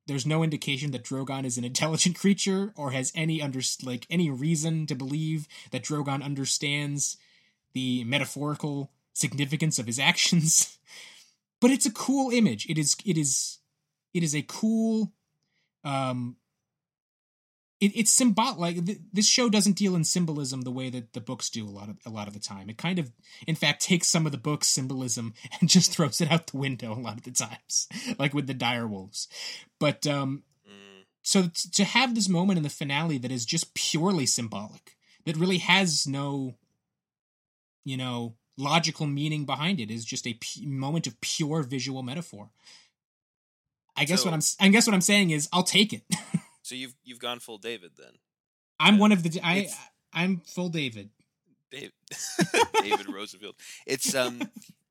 there's 0.06 0.26
no 0.26 0.44
indication 0.44 0.92
that 0.92 1.04
Drogon 1.04 1.46
is 1.46 1.58
an 1.58 1.64
intelligent 1.64 2.16
creature 2.20 2.72
or 2.78 2.92
has 2.92 3.12
any 3.16 3.42
under 3.42 3.60
like 3.84 4.06
any 4.10 4.30
reason 4.30 4.86
to 4.86 4.96
believe 4.96 5.48
that 5.72 5.84
Drogon 5.84 6.24
understands 6.24 7.18
the 7.74 8.04
metaphorical 8.04 8.92
significance 9.14 9.80
of 9.80 9.88
his 9.88 10.00
actions. 10.00 10.78
but 11.64 11.72
it's 11.72 11.86
a 11.86 11.92
cool 11.92 12.30
image. 12.32 12.68
It 12.70 12.78
is 12.78 12.96
it 13.06 13.18
is 13.18 13.60
it 14.14 14.22
is 14.22 14.36
a 14.36 14.44
cool 14.44 15.14
um 15.86 16.36
it, 17.80 17.92
it's 17.96 18.12
symbolic 18.12 18.58
like 18.58 18.86
th- 18.86 19.00
this 19.12 19.28
show 19.28 19.50
doesn't 19.50 19.78
deal 19.78 19.96
in 19.96 20.04
symbolism 20.04 20.62
the 20.62 20.72
way 20.72 20.90
that 20.90 21.14
the 21.14 21.22
books 21.22 21.50
do 21.50 21.66
a 21.68 21.72
lot 21.80 21.90
of 21.90 21.98
a 22.06 22.10
lot 22.10 22.28
of 22.28 22.34
the 22.34 22.40
time 22.40 22.70
it 22.70 22.78
kind 22.78 23.00
of 23.00 23.12
in 23.48 23.56
fact 23.56 23.82
takes 23.82 24.08
some 24.08 24.26
of 24.26 24.32
the 24.32 24.38
book's 24.38 24.68
symbolism 24.68 25.34
and 25.60 25.70
just 25.70 25.92
throws 25.92 26.22
it 26.22 26.32
out 26.32 26.48
the 26.48 26.58
window 26.58 26.94
a 26.94 27.00
lot 27.08 27.18
of 27.18 27.24
the 27.24 27.32
times 27.32 27.88
like 28.20 28.34
with 28.34 28.48
the 28.48 28.54
dire 28.54 28.88
wolves 28.88 29.28
but 29.80 30.06
um 30.08 30.44
Mm. 30.66 31.04
so 31.22 31.42
t- 31.44 31.70
to 31.74 31.84
have 31.84 32.16
this 32.16 32.30
moment 32.30 32.56
in 32.58 32.64
the 32.64 32.70
finale 32.70 33.18
that 33.18 33.34
is 33.34 33.46
just 33.46 33.74
purely 33.74 34.26
symbolic 34.26 34.96
that 35.26 35.36
really 35.36 35.58
has 35.58 36.08
no 36.08 36.56
you 37.84 37.98
know 37.98 38.36
logical 38.58 39.08
meaning 39.08 39.46
behind 39.46 39.80
it 39.80 39.90
is 39.90 40.06
just 40.06 40.28
a 40.28 40.34
p- 40.34 40.66
moment 40.66 41.08
of 41.08 41.20
pure 41.22 41.64
visual 41.64 42.04
metaphor 42.04 42.50
i 43.98 44.06
guess 44.06 44.22
So- 44.22 44.30
what 44.30 44.34
i'm 44.34 44.42
i 44.60 44.70
guess 44.70 44.86
what 44.88 44.94
i'm 44.94 45.02
saying 45.02 45.32
is 45.32 45.50
i'll 45.54 45.64
take 45.64 45.94
it 45.94 46.04
So 46.66 46.76
you've 46.76 46.96
you've 47.04 47.20
gone 47.20 47.40
full 47.40 47.58
David 47.58 47.92
then. 47.98 48.14
i'm 48.80 48.98
one 48.98 49.12
of 49.12 49.22
the 49.24 49.40
I 49.44 49.68
I'm 50.14 50.42
full 50.46 50.70
david 50.70 51.10
David, 51.72 51.92
David 52.82 53.10
Roosevelt. 53.12 53.56
It's 53.88 54.14
um, 54.14 54.44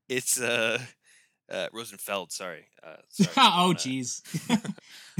it's 0.08 0.40
uh, 0.40 0.80
uh 1.48 1.68
Rosenfeld. 1.72 2.32
Sorry. 2.32 2.66
Uh, 2.82 2.96
sorry 3.08 3.30
oh 3.36 3.72
jeez 3.76 4.20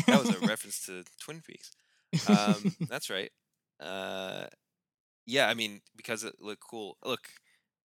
that 0.09 0.19
was 0.21 0.29
a 0.35 0.41
reference 0.47 0.85
to 0.87 1.05
Twin 1.21 1.41
Peaks. 1.41 1.71
Um, 2.29 2.75
that's 2.89 3.09
right. 3.11 3.31
Uh, 3.79 4.47
yeah, 5.25 5.49
I 5.49 5.55
mean 5.55 5.83
because 5.97 6.25
it 6.25 6.35
looked 6.41 6.65
cool. 6.69 6.99
Look, 7.05 7.29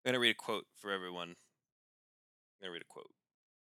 I'm 0.07 0.13
gonna 0.13 0.21
read 0.21 0.31
a 0.31 0.35
quote 0.35 0.65
for 0.77 0.89
everyone. 0.89 1.27
I'm 1.31 1.35
gonna 2.61 2.71
read 2.71 2.81
a 2.81 2.85
quote. 2.85 3.09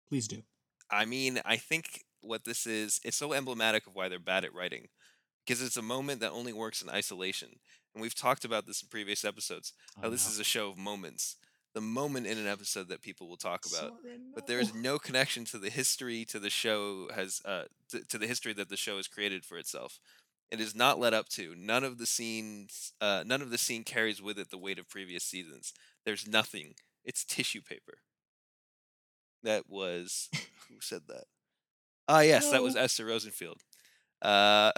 please 0.08 0.28
do 0.28 0.44
I 0.92 1.06
mean, 1.06 1.42
I 1.44 1.58
think 1.58 2.04
what 2.22 2.46
this 2.46 2.68
is, 2.68 3.00
it's 3.04 3.18
so 3.18 3.34
emblematic 3.34 3.88
of 3.88 3.96
why 3.96 4.10
they're 4.10 4.20
bad 4.20 4.46
at 4.46 4.54
writing. 4.54 4.90
Because 5.44 5.64
it's 5.64 5.78
a 5.78 5.82
moment 5.82 6.22
that 6.22 6.30
only 6.30 6.54
works 6.54 6.84
in 6.84 6.90
isolation. 6.90 7.50
And 7.96 8.02
we've 8.04 8.14
talked 8.14 8.46
about 8.46 8.68
this 8.68 8.84
in 8.84 8.90
previous 8.90 9.26
episodes. 9.26 9.74
How 10.00 10.10
this 10.10 10.30
is 10.30 10.40
a 10.40 10.44
show 10.44 10.70
of 10.70 10.78
moments. 10.78 11.38
The 11.74 11.82
moment 11.82 12.28
in 12.28 12.38
an 12.38 12.46
episode 12.46 12.90
that 12.90 13.02
people 13.02 13.28
will 13.28 13.38
talk 13.38 13.66
about. 13.66 13.94
But 14.36 14.46
there 14.46 14.60
is 14.60 14.76
no 14.76 15.00
connection 15.00 15.46
to 15.46 15.58
the 15.58 15.72
history 15.72 16.26
to 16.26 16.38
the 16.38 16.52
show 16.52 17.10
has 17.16 17.42
uh 17.44 17.64
to, 17.90 18.06
to 18.06 18.20
the 18.20 18.28
history 18.28 18.54
that 18.54 18.70
the 18.70 18.78
show 18.78 18.98
has 18.98 19.08
created 19.08 19.44
for 19.46 19.58
itself. 19.58 20.00
It 20.52 20.62
is 20.62 20.76
not 20.76 21.00
led 21.00 21.16
up 21.16 21.28
to. 21.30 21.56
None 21.58 21.84
of 21.84 21.98
the 21.98 22.06
scenes 22.06 22.94
uh 23.02 23.24
none 23.26 23.42
of 23.42 23.50
the 23.50 23.58
scene 23.58 23.84
carries 23.84 24.22
with 24.22 24.38
it 24.38 24.52
the 24.52 24.60
weight 24.60 24.78
of 24.78 24.88
previous 24.88 25.24
seasons. 25.24 25.74
There's 26.06 26.28
nothing. 26.28 26.76
It's 27.04 27.24
tissue 27.24 27.62
paper. 27.62 28.00
That 29.44 29.70
was 29.70 30.30
who 30.70 30.76
said 30.82 31.02
that? 31.08 31.26
Ah, 32.08 32.22
yes, 32.22 32.52
that 32.52 32.62
was 32.62 32.76
Esther 32.76 33.06
Rosenfield. 33.06 33.62
Uh, 34.22 34.72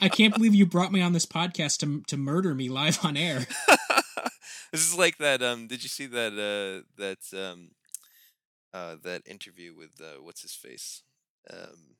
i 0.00 0.08
can't 0.08 0.34
believe 0.36 0.54
you 0.54 0.66
brought 0.66 0.92
me 0.92 1.00
on 1.00 1.12
this 1.12 1.26
podcast 1.26 1.78
to 1.78 2.02
to 2.06 2.16
murder 2.16 2.54
me 2.54 2.68
live 2.68 3.02
on 3.02 3.16
air 3.16 3.46
this 4.70 4.86
is 4.86 4.96
like 4.98 5.16
that. 5.16 5.42
Um, 5.42 5.66
did 5.66 5.82
you 5.82 5.88
see 5.88 6.06
that? 6.06 6.32
Uh, 6.32 6.86
that 6.98 7.18
um, 7.36 7.70
uh, 8.74 8.96
that 9.02 9.22
interview 9.26 9.74
with 9.74 10.00
uh, 10.00 10.22
what's 10.22 10.42
his 10.42 10.54
face? 10.54 11.02
Um, 11.50 11.96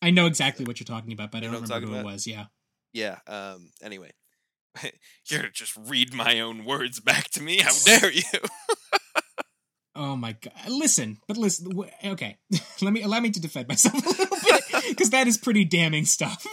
i 0.00 0.10
know 0.10 0.26
exactly 0.26 0.64
what 0.64 0.80
you're 0.80 0.84
talking 0.84 1.12
about 1.12 1.30
but 1.30 1.38
i 1.38 1.40
don't 1.42 1.52
remember 1.52 1.74
who 1.74 1.80
talking 1.80 1.94
it 1.94 2.04
was 2.04 2.26
yeah 2.26 2.46
yeah. 2.92 3.18
Um, 3.26 3.70
anyway, 3.82 4.12
you're 5.26 5.48
just 5.48 5.76
read 5.76 6.12
my 6.14 6.40
own 6.40 6.64
words 6.64 7.00
back 7.00 7.28
to 7.30 7.42
me. 7.42 7.58
How 7.58 7.72
dare 7.84 8.12
you? 8.12 8.22
Oh 9.94 10.16
my 10.16 10.32
god! 10.32 10.52
Listen, 10.70 11.18
but 11.28 11.36
listen. 11.36 11.70
Okay, 12.04 12.38
let 12.80 12.92
me 12.94 13.02
allow 13.02 13.20
me 13.20 13.30
to 13.30 13.40
defend 13.40 13.68
myself 13.68 13.94
a 13.94 14.08
little 14.08 14.36
bit 14.44 14.64
because 14.88 15.10
that 15.10 15.26
is 15.26 15.36
pretty 15.36 15.64
damning 15.66 16.06
stuff. 16.06 16.46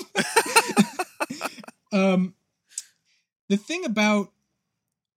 um, 1.94 2.34
the 3.48 3.58
thing 3.58 3.86
about 3.86 4.30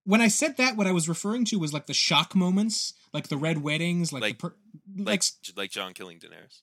when 0.05 0.21
I 0.21 0.27
said 0.29 0.57
that, 0.57 0.75
what 0.77 0.87
I 0.87 0.91
was 0.91 1.07
referring 1.09 1.45
to 1.45 1.57
was 1.59 1.73
like 1.73 1.85
the 1.87 1.93
shock 1.93 2.35
moments, 2.35 2.93
like 3.13 3.27
the 3.27 3.37
red 3.37 3.61
weddings, 3.61 4.11
like, 4.13 4.21
Like- 4.21 4.37
the 4.39 4.49
per- 4.49 4.55
like 4.97 5.07
like 5.07 5.23
like 5.57 5.71
Jon 5.71 5.93
killing 5.93 6.19
Daenerys. 6.19 6.61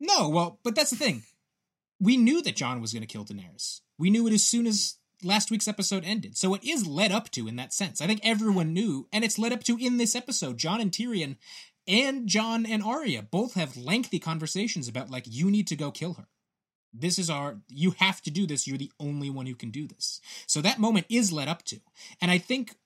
no. 0.00 0.28
Well, 0.28 0.58
but 0.62 0.74
that's 0.74 0.90
the 0.90 0.96
thing. 0.96 1.22
We 2.00 2.16
knew 2.16 2.42
that 2.42 2.54
Jon 2.56 2.80
was 2.80 2.92
going 2.92 3.02
to 3.02 3.06
kill 3.12 3.24
Daenerys. 3.24 3.80
We 3.98 4.10
knew 4.10 4.26
it 4.26 4.32
as 4.32 4.44
soon 4.44 4.66
as 4.66 4.96
last 5.22 5.50
week's 5.50 5.68
episode 5.68 6.04
ended. 6.04 6.36
So 6.36 6.54
it 6.54 6.64
is 6.64 6.86
led 6.86 7.12
up 7.12 7.30
to 7.30 7.48
in 7.48 7.56
that 7.56 7.72
sense. 7.72 8.00
I 8.00 8.06
think 8.06 8.20
everyone 8.22 8.72
knew, 8.72 9.08
and 9.12 9.24
it's 9.24 9.38
led 9.38 9.52
up 9.52 9.64
to 9.64 9.76
in 9.78 9.96
this 9.96 10.14
episode. 10.14 10.58
Jon 10.58 10.80
and 10.80 10.92
Tyrion 10.92 11.36
and 11.86 12.28
Jon 12.28 12.66
and 12.66 12.82
Arya 12.82 13.22
both 13.22 13.54
have 13.54 13.76
lengthy 13.76 14.18
conversations 14.18 14.88
about 14.88 15.10
like 15.10 15.24
you 15.26 15.50
need 15.50 15.66
to 15.68 15.76
go 15.76 15.90
kill 15.90 16.14
her. 16.14 16.28
This 16.92 17.18
is 17.18 17.30
our 17.30 17.58
you 17.68 17.92
have 17.98 18.22
to 18.22 18.30
do 18.30 18.46
this. 18.46 18.66
You're 18.66 18.78
the 18.78 18.92
only 19.00 19.30
one 19.30 19.46
who 19.46 19.54
can 19.54 19.70
do 19.70 19.86
this. 19.86 20.20
So 20.46 20.60
that 20.60 20.78
moment 20.78 21.06
is 21.08 21.32
led 21.32 21.48
up 21.48 21.64
to. 21.64 21.80
And 22.20 22.30
I 22.30 22.38
think 22.38 22.76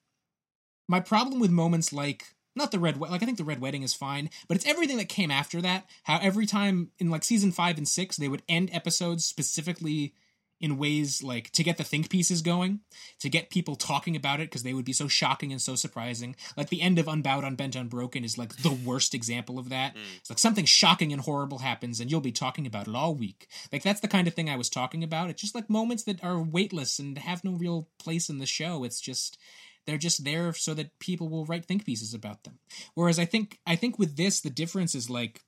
my 0.88 1.00
problem 1.00 1.40
with 1.40 1.50
moments 1.50 1.92
like 1.92 2.34
not 2.54 2.70
the 2.70 2.78
red 2.78 2.98
like 2.98 3.22
I 3.22 3.24
think 3.24 3.38
the 3.38 3.44
red 3.44 3.60
wedding 3.60 3.82
is 3.82 3.94
fine, 3.94 4.30
but 4.48 4.56
it's 4.56 4.66
everything 4.66 4.98
that 4.98 5.08
came 5.08 5.30
after 5.30 5.60
that. 5.62 5.86
How 6.04 6.18
every 6.20 6.46
time 6.46 6.90
in 6.98 7.10
like 7.10 7.24
season 7.24 7.52
5 7.52 7.78
and 7.78 7.88
6 7.88 8.16
they 8.16 8.28
would 8.28 8.42
end 8.48 8.70
episodes 8.72 9.24
specifically 9.24 10.14
in 10.62 10.78
ways 10.78 11.22
like 11.24 11.50
to 11.50 11.64
get 11.64 11.76
the 11.76 11.84
think 11.84 12.08
pieces 12.08 12.40
going, 12.40 12.80
to 13.18 13.28
get 13.28 13.50
people 13.50 13.74
talking 13.74 14.14
about 14.14 14.38
it 14.38 14.44
because 14.48 14.62
they 14.62 14.72
would 14.72 14.84
be 14.84 14.92
so 14.92 15.08
shocking 15.08 15.50
and 15.50 15.60
so 15.60 15.74
surprising. 15.74 16.36
Like 16.56 16.68
the 16.68 16.80
end 16.80 17.00
of 17.00 17.08
Unbowed, 17.08 17.42
Unbent, 17.42 17.74
Unbroken 17.74 18.24
is 18.24 18.38
like 18.38 18.56
the 18.58 18.70
worst 18.70 19.12
example 19.12 19.58
of 19.58 19.68
that. 19.70 19.94
Mm. 19.94 20.00
It's 20.18 20.30
like 20.30 20.38
something 20.38 20.64
shocking 20.64 21.12
and 21.12 21.20
horrible 21.20 21.58
happens 21.58 21.98
and 21.98 22.10
you'll 22.10 22.20
be 22.20 22.32
talking 22.32 22.64
about 22.64 22.86
it 22.86 22.94
all 22.94 23.14
week. 23.14 23.48
Like 23.72 23.82
that's 23.82 24.00
the 24.00 24.08
kind 24.08 24.28
of 24.28 24.34
thing 24.34 24.48
I 24.48 24.56
was 24.56 24.70
talking 24.70 25.02
about. 25.02 25.30
It's 25.30 25.42
just 25.42 25.56
like 25.56 25.68
moments 25.68 26.04
that 26.04 26.22
are 26.22 26.40
weightless 26.40 27.00
and 27.00 27.18
have 27.18 27.42
no 27.42 27.52
real 27.52 27.88
place 27.98 28.30
in 28.30 28.38
the 28.38 28.46
show. 28.46 28.84
It's 28.84 29.00
just 29.00 29.38
they're 29.84 29.98
just 29.98 30.24
there 30.24 30.52
so 30.52 30.74
that 30.74 30.96
people 31.00 31.28
will 31.28 31.44
write 31.44 31.64
think 31.64 31.84
pieces 31.84 32.14
about 32.14 32.44
them. 32.44 32.60
Whereas 32.94 33.18
I 33.18 33.24
think 33.24 33.58
I 33.66 33.74
think 33.74 33.98
with 33.98 34.16
this 34.16 34.40
the 34.40 34.50
difference 34.50 34.94
is 34.94 35.10
like 35.10 35.40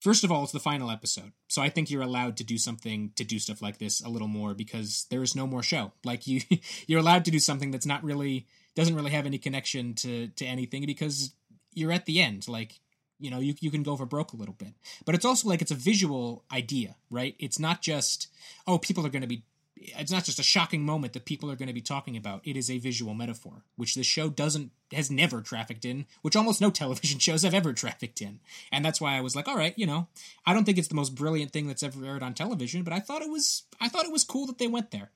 First 0.00 0.24
of 0.24 0.32
all, 0.32 0.42
it's 0.42 0.52
the 0.52 0.60
final 0.60 0.90
episode. 0.90 1.32
So 1.48 1.60
I 1.60 1.68
think 1.68 1.90
you're 1.90 2.02
allowed 2.02 2.38
to 2.38 2.44
do 2.44 2.56
something 2.56 3.12
to 3.16 3.24
do 3.24 3.38
stuff 3.38 3.60
like 3.60 3.78
this 3.78 4.00
a 4.00 4.08
little 4.08 4.28
more 4.28 4.54
because 4.54 5.06
there 5.10 5.22
is 5.22 5.36
no 5.36 5.46
more 5.46 5.62
show. 5.62 5.92
Like 6.04 6.26
you 6.26 6.40
you're 6.86 7.00
allowed 7.00 7.24
to 7.26 7.30
do 7.30 7.38
something 7.38 7.70
that's 7.70 7.86
not 7.86 8.02
really 8.02 8.46
doesn't 8.74 8.94
really 8.94 9.10
have 9.10 9.26
any 9.26 9.38
connection 9.38 9.94
to 9.94 10.28
to 10.28 10.46
anything 10.46 10.86
because 10.86 11.34
you're 11.74 11.92
at 11.92 12.06
the 12.06 12.20
end. 12.20 12.48
Like 12.48 12.80
you 13.18 13.30
know, 13.30 13.40
you 13.40 13.54
you 13.60 13.70
can 13.70 13.82
go 13.82 13.94
for 13.94 14.06
broke 14.06 14.32
a 14.32 14.36
little 14.36 14.54
bit. 14.54 14.72
But 15.04 15.14
it's 15.14 15.26
also 15.26 15.48
like 15.48 15.60
it's 15.60 15.70
a 15.70 15.76
visual 15.76 16.44
idea, 16.50 16.96
right? 17.10 17.36
It's 17.38 17.58
not 17.58 17.82
just 17.82 18.28
oh, 18.66 18.78
people 18.78 19.04
are 19.04 19.10
going 19.10 19.22
to 19.22 19.28
be 19.28 19.44
it's 19.80 20.12
not 20.12 20.24
just 20.24 20.38
a 20.38 20.42
shocking 20.42 20.84
moment 20.84 21.14
that 21.14 21.24
people 21.24 21.50
are 21.50 21.56
going 21.56 21.68
to 21.68 21.74
be 21.74 21.80
talking 21.80 22.16
about. 22.16 22.42
It 22.44 22.56
is 22.56 22.70
a 22.70 22.78
visual 22.78 23.14
metaphor, 23.14 23.64
which 23.76 23.94
the 23.94 24.02
show 24.02 24.28
doesn't 24.28 24.72
has 24.92 25.10
never 25.10 25.40
trafficked 25.40 25.84
in, 25.84 26.06
which 26.22 26.36
almost 26.36 26.60
no 26.60 26.70
television 26.70 27.18
shows 27.18 27.42
have 27.42 27.54
ever 27.54 27.72
trafficked 27.72 28.20
in. 28.20 28.40
And 28.70 28.84
that's 28.84 29.00
why 29.00 29.16
I 29.16 29.20
was 29.20 29.34
like, 29.34 29.48
all 29.48 29.56
right, 29.56 29.74
you 29.78 29.86
know, 29.86 30.08
I 30.44 30.52
don't 30.52 30.64
think 30.64 30.78
it's 30.78 30.88
the 30.88 30.94
most 30.94 31.14
brilliant 31.14 31.52
thing 31.52 31.66
that's 31.66 31.82
ever 31.82 32.04
aired 32.04 32.22
on 32.22 32.34
television, 32.34 32.82
but 32.82 32.92
I 32.92 33.00
thought 33.00 33.22
it 33.22 33.30
was 33.30 33.62
I 33.80 33.88
thought 33.88 34.04
it 34.04 34.12
was 34.12 34.24
cool 34.24 34.46
that 34.46 34.58
they 34.58 34.68
went 34.68 34.90
there. 34.90 35.10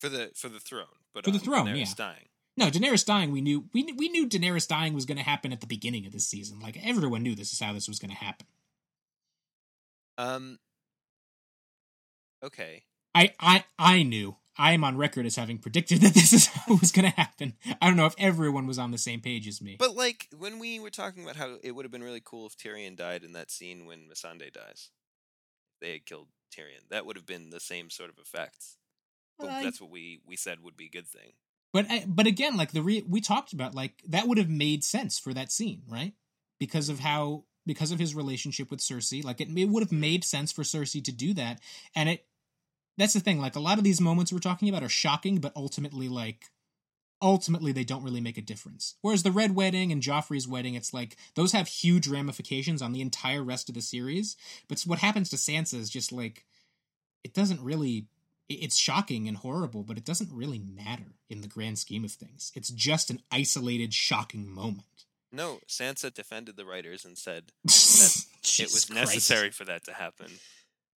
for 0.00 0.08
the 0.08 0.32
for 0.34 0.48
the 0.48 0.60
throne, 0.60 0.86
but 1.12 1.24
For 1.24 1.30
the 1.30 1.38
um, 1.38 1.44
throne, 1.44 1.66
Daenerys 1.66 1.98
yeah. 1.98 2.06
dying. 2.06 2.28
No, 2.56 2.66
Daenerys 2.70 3.04
dying, 3.04 3.32
we 3.32 3.40
knew 3.40 3.64
we 3.72 3.84
we 3.96 4.08
knew 4.08 4.28
Daenerys 4.28 4.68
dying 4.68 4.94
was 4.94 5.06
going 5.06 5.18
to 5.18 5.24
happen 5.24 5.52
at 5.52 5.60
the 5.60 5.66
beginning 5.66 6.06
of 6.06 6.12
this 6.12 6.26
season. 6.26 6.60
Like 6.60 6.78
everyone 6.84 7.22
knew 7.22 7.34
this 7.34 7.52
is 7.52 7.60
how 7.60 7.72
this 7.72 7.88
was 7.88 7.98
going 7.98 8.10
to 8.10 8.16
happen. 8.16 8.46
Um. 10.18 10.58
Okay. 12.42 12.84
I 13.14 13.32
I 13.40 13.64
I 13.78 14.02
knew. 14.02 14.36
I 14.56 14.72
am 14.72 14.84
on 14.84 14.96
record 14.96 15.26
as 15.26 15.34
having 15.34 15.58
predicted 15.58 16.00
that 16.02 16.14
this 16.14 16.32
is 16.32 16.46
how 16.46 16.74
it 16.74 16.80
was 16.80 16.92
going 16.92 17.10
to 17.10 17.16
happen. 17.16 17.54
I 17.82 17.88
don't 17.88 17.96
know 17.96 18.06
if 18.06 18.14
everyone 18.18 18.68
was 18.68 18.78
on 18.78 18.92
the 18.92 18.98
same 18.98 19.20
page 19.20 19.48
as 19.48 19.60
me. 19.60 19.76
But 19.78 19.96
like 19.96 20.28
when 20.36 20.58
we 20.60 20.78
were 20.78 20.90
talking 20.90 21.24
about 21.24 21.36
how 21.36 21.56
it 21.62 21.72
would 21.72 21.84
have 21.84 21.90
been 21.92 22.04
really 22.04 22.22
cool 22.24 22.46
if 22.46 22.56
Tyrion 22.56 22.96
died 22.96 23.24
in 23.24 23.32
that 23.32 23.50
scene 23.50 23.84
when 23.84 24.08
Missandei 24.08 24.52
dies, 24.52 24.90
they 25.80 25.92
had 25.92 26.06
killed 26.06 26.28
Tyrion. 26.56 26.88
That 26.90 27.04
would 27.04 27.16
have 27.16 27.26
been 27.26 27.50
the 27.50 27.60
same 27.60 27.90
sort 27.90 28.10
of 28.10 28.18
effects. 28.18 28.76
But 29.38 29.50
I- 29.50 29.64
that's 29.64 29.80
what 29.80 29.90
we 29.90 30.20
we 30.26 30.36
said 30.36 30.62
would 30.62 30.76
be 30.76 30.86
a 30.86 30.90
good 30.90 31.08
thing. 31.08 31.32
But 31.72 31.86
I- 31.90 32.04
but 32.06 32.28
again, 32.28 32.56
like 32.56 32.70
the 32.70 32.82
re- 32.82 33.04
we 33.08 33.20
talked 33.20 33.52
about, 33.52 33.74
like 33.74 34.02
that 34.06 34.28
would 34.28 34.38
have 34.38 34.50
made 34.50 34.84
sense 34.84 35.18
for 35.18 35.34
that 35.34 35.50
scene, 35.50 35.82
right? 35.88 36.14
because 36.58 36.88
of 36.88 37.00
how 37.00 37.44
because 37.66 37.92
of 37.92 37.98
his 37.98 38.14
relationship 38.14 38.70
with 38.70 38.80
Cersei. 38.80 39.24
Like 39.24 39.40
it, 39.40 39.48
it 39.56 39.68
would 39.68 39.82
have 39.82 39.90
mm-hmm. 39.90 40.00
made 40.00 40.24
sense 40.24 40.52
for 40.52 40.62
Cersei 40.62 41.02
to 41.04 41.12
do 41.12 41.34
that, 41.34 41.60
and 41.94 42.08
it. 42.08 42.24
That's 42.96 43.14
the 43.14 43.20
thing. 43.20 43.40
Like 43.40 43.56
a 43.56 43.60
lot 43.60 43.78
of 43.78 43.84
these 43.84 44.00
moments 44.00 44.32
we're 44.32 44.38
talking 44.38 44.68
about 44.68 44.82
are 44.82 44.88
shocking, 44.88 45.38
but 45.38 45.52
ultimately, 45.56 46.08
like 46.08 46.50
ultimately 47.20 47.72
they 47.72 47.84
don't 47.84 48.04
really 48.04 48.20
make 48.20 48.38
a 48.38 48.42
difference. 48.42 48.94
Whereas 49.00 49.22
the 49.22 49.32
Red 49.32 49.54
Wedding 49.54 49.90
and 49.90 50.02
Joffrey's 50.02 50.46
wedding, 50.46 50.74
it's 50.74 50.94
like 50.94 51.16
those 51.34 51.52
have 51.52 51.66
huge 51.66 52.06
ramifications 52.06 52.82
on 52.82 52.92
the 52.92 53.00
entire 53.00 53.42
rest 53.42 53.68
of 53.68 53.74
the 53.74 53.80
series. 53.80 54.36
But 54.68 54.80
what 54.82 54.98
happens 54.98 55.30
to 55.30 55.36
Sansa 55.36 55.74
is 55.74 55.90
just 55.90 56.12
like 56.12 56.44
it 57.24 57.34
doesn't 57.34 57.62
really 57.62 58.06
it's 58.48 58.76
shocking 58.76 59.26
and 59.26 59.38
horrible, 59.38 59.82
but 59.82 59.96
it 59.96 60.04
doesn't 60.04 60.30
really 60.30 60.58
matter 60.58 61.16
in 61.30 61.40
the 61.40 61.48
grand 61.48 61.78
scheme 61.78 62.04
of 62.04 62.12
things. 62.12 62.52
It's 62.54 62.68
just 62.68 63.10
an 63.10 63.22
isolated, 63.32 63.94
shocking 63.94 64.48
moment. 64.48 64.84
No, 65.32 65.60
Sansa 65.66 66.12
defended 66.12 66.56
the 66.56 66.66
writers 66.66 67.04
and 67.04 67.16
said 67.16 67.44
that 67.64 68.24
it 68.58 68.64
was 68.64 68.90
necessary 68.90 69.50
for 69.50 69.64
that 69.64 69.84
to 69.84 69.94
happen. 69.94 70.30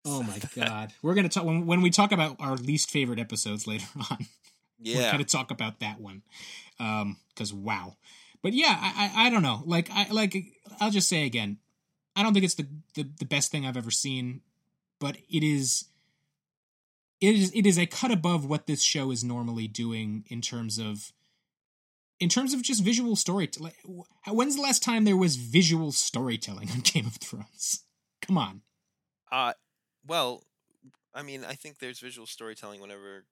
Oh 0.09 0.23
my 0.23 0.39
god, 0.55 0.93
we're 1.01 1.15
gonna 1.15 1.29
talk 1.29 1.43
when 1.43 1.65
when 1.65 1.81
we 1.81 1.89
talk 1.89 2.11
about 2.11 2.37
our 2.39 2.55
least 2.55 2.89
favorite 2.89 3.19
episodes 3.19 3.67
later 3.67 3.87
on. 4.09 4.25
Yeah, 4.79 4.97
we're 5.05 5.11
gonna 5.11 5.23
talk 5.25 5.51
about 5.51 5.79
that 5.79 5.99
one 5.99 6.23
because 6.77 7.51
um, 7.51 7.63
wow. 7.63 7.97
But 8.41 8.53
yeah, 8.53 8.77
I, 8.79 9.11
I 9.15 9.27
I 9.27 9.29
don't 9.29 9.43
know. 9.43 9.63
Like 9.65 9.89
I 9.91 10.07
like 10.11 10.35
I'll 10.79 10.91
just 10.91 11.09
say 11.09 11.25
again, 11.25 11.57
I 12.15 12.23
don't 12.23 12.33
think 12.33 12.45
it's 12.45 12.55
the, 12.55 12.67
the 12.95 13.09
the 13.19 13.25
best 13.25 13.51
thing 13.51 13.65
I've 13.65 13.77
ever 13.77 13.91
seen, 13.91 14.41
but 14.99 15.17
it 15.29 15.43
is 15.43 15.85
it 17.19 17.35
is 17.35 17.51
it 17.53 17.65
is 17.65 17.77
a 17.77 17.85
cut 17.85 18.11
above 18.11 18.45
what 18.45 18.67
this 18.67 18.81
show 18.81 19.11
is 19.11 19.23
normally 19.23 19.67
doing 19.67 20.23
in 20.27 20.41
terms 20.41 20.77
of 20.77 21.11
in 22.19 22.29
terms 22.29 22.53
of 22.53 22.61
just 22.61 22.83
visual 22.83 23.15
storytelling. 23.15 23.73
When's 24.27 24.55
the 24.55 24.61
last 24.61 24.83
time 24.83 25.03
there 25.03 25.17
was 25.17 25.35
visual 25.35 25.91
storytelling 25.91 26.71
on 26.71 26.79
Game 26.83 27.05
of 27.05 27.15
Thrones? 27.15 27.83
Come 28.21 28.37
on. 28.37 28.61
Uh 29.31 29.53
well, 30.07 30.43
I 31.13 31.23
mean, 31.23 31.43
I 31.43 31.53
think 31.53 31.79
there's 31.79 31.99
visual 31.99 32.27
storytelling 32.27 32.79
whenever 32.81 33.25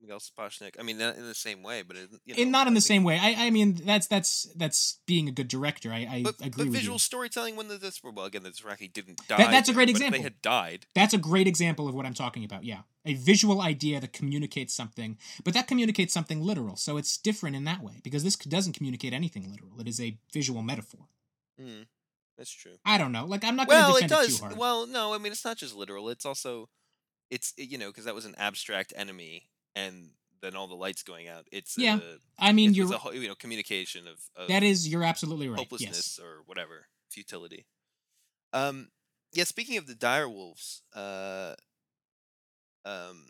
Miguel 0.00 0.18
Sapochnik. 0.18 0.74
I 0.78 0.82
mean, 0.82 0.98
not 0.98 1.16
in 1.16 1.26
the 1.26 1.34
same 1.34 1.62
way, 1.62 1.82
but 1.82 1.96
it, 1.96 2.10
you 2.24 2.34
know, 2.34 2.42
and 2.42 2.52
not 2.52 2.66
in 2.66 2.74
the 2.74 2.80
same 2.80 3.02
way. 3.04 3.18
I, 3.20 3.46
I 3.46 3.50
mean, 3.50 3.74
that's 3.84 4.06
that's 4.06 4.44
that's 4.56 4.98
being 5.06 5.28
a 5.28 5.32
good 5.32 5.48
director. 5.48 5.92
I, 5.92 5.96
I 6.10 6.22
But, 6.22 6.34
agree 6.44 6.64
but 6.66 6.72
visual 6.72 6.96
you. 6.96 6.98
storytelling 7.00 7.56
when 7.56 7.68
the 7.68 7.76
this 7.78 8.02
well 8.02 8.24
again 8.26 8.42
the 8.42 8.50
Dothraki 8.50 8.92
didn't 8.92 9.26
die. 9.26 9.36
that's 9.50 9.68
a 9.68 9.72
there, 9.72 9.74
great 9.76 9.86
but 9.86 9.90
example. 9.90 10.18
They 10.18 10.22
had 10.24 10.42
died. 10.42 10.86
That's 10.94 11.14
a 11.14 11.18
great 11.18 11.46
example 11.46 11.88
of 11.88 11.94
what 11.94 12.04
I'm 12.06 12.14
talking 12.14 12.44
about. 12.44 12.64
Yeah, 12.64 12.80
a 13.04 13.14
visual 13.14 13.60
idea 13.62 14.00
that 14.00 14.12
communicates 14.12 14.74
something, 14.74 15.16
but 15.44 15.54
that 15.54 15.66
communicates 15.66 16.12
something 16.12 16.40
literal. 16.42 16.76
So 16.76 16.96
it's 16.98 17.16
different 17.16 17.56
in 17.56 17.64
that 17.64 17.82
way 17.82 18.00
because 18.02 18.22
this 18.24 18.36
doesn't 18.36 18.74
communicate 18.74 19.12
anything 19.14 19.50
literal. 19.50 19.80
It 19.80 19.88
is 19.88 20.00
a 20.00 20.18
visual 20.32 20.62
metaphor. 20.62 21.06
Mm, 21.60 21.86
that's 22.38 22.50
true. 22.50 22.76
I 22.84 22.98
don't 22.98 23.12
know. 23.12 23.24
Like 23.26 23.44
I'm 23.44 23.56
not 23.56 23.68
going 23.68 23.80
to 23.80 23.86
Well, 23.88 23.96
it 23.96 24.04
it, 24.04 24.08
does. 24.08 24.38
too 24.38 24.44
hard. 24.44 24.56
well, 24.58 24.86
no, 24.86 25.14
I 25.14 25.18
mean 25.18 25.32
it's 25.32 25.44
not 25.44 25.56
just 25.56 25.74
literal. 25.74 26.08
It's 26.10 26.26
also, 26.26 26.68
it's 27.30 27.52
you 27.56 27.78
know 27.78 27.88
because 27.88 28.04
that 28.04 28.14
was 28.14 28.24
an 28.26 28.34
abstract 28.38 28.92
enemy, 28.96 29.48
and 29.74 30.10
then 30.42 30.54
all 30.54 30.66
the 30.68 30.74
lights 30.74 31.02
going 31.02 31.28
out. 31.28 31.46
It's 31.50 31.76
Yeah, 31.78 31.96
a, 31.96 32.18
I 32.38 32.52
mean, 32.52 32.70
it's, 32.70 32.78
you're 32.78 32.92
a 32.92 32.98
whole- 32.98 33.14
you 33.14 33.26
know 33.28 33.34
communication 33.34 34.06
of, 34.06 34.18
of 34.36 34.48
that 34.48 34.62
is 34.62 34.86
you're 34.88 35.02
absolutely 35.04 35.48
right. 35.48 35.58
hopelessness 35.58 36.18
Yes. 36.18 36.20
or 36.22 36.42
whatever 36.46 36.86
futility. 37.10 37.66
Um, 38.52 38.88
yeah. 39.32 39.44
Speaking 39.44 39.76
of 39.78 39.86
the 39.86 39.94
dire 39.94 40.28
wolves, 40.28 40.82
uh, 40.94 41.54
um, 42.84 43.26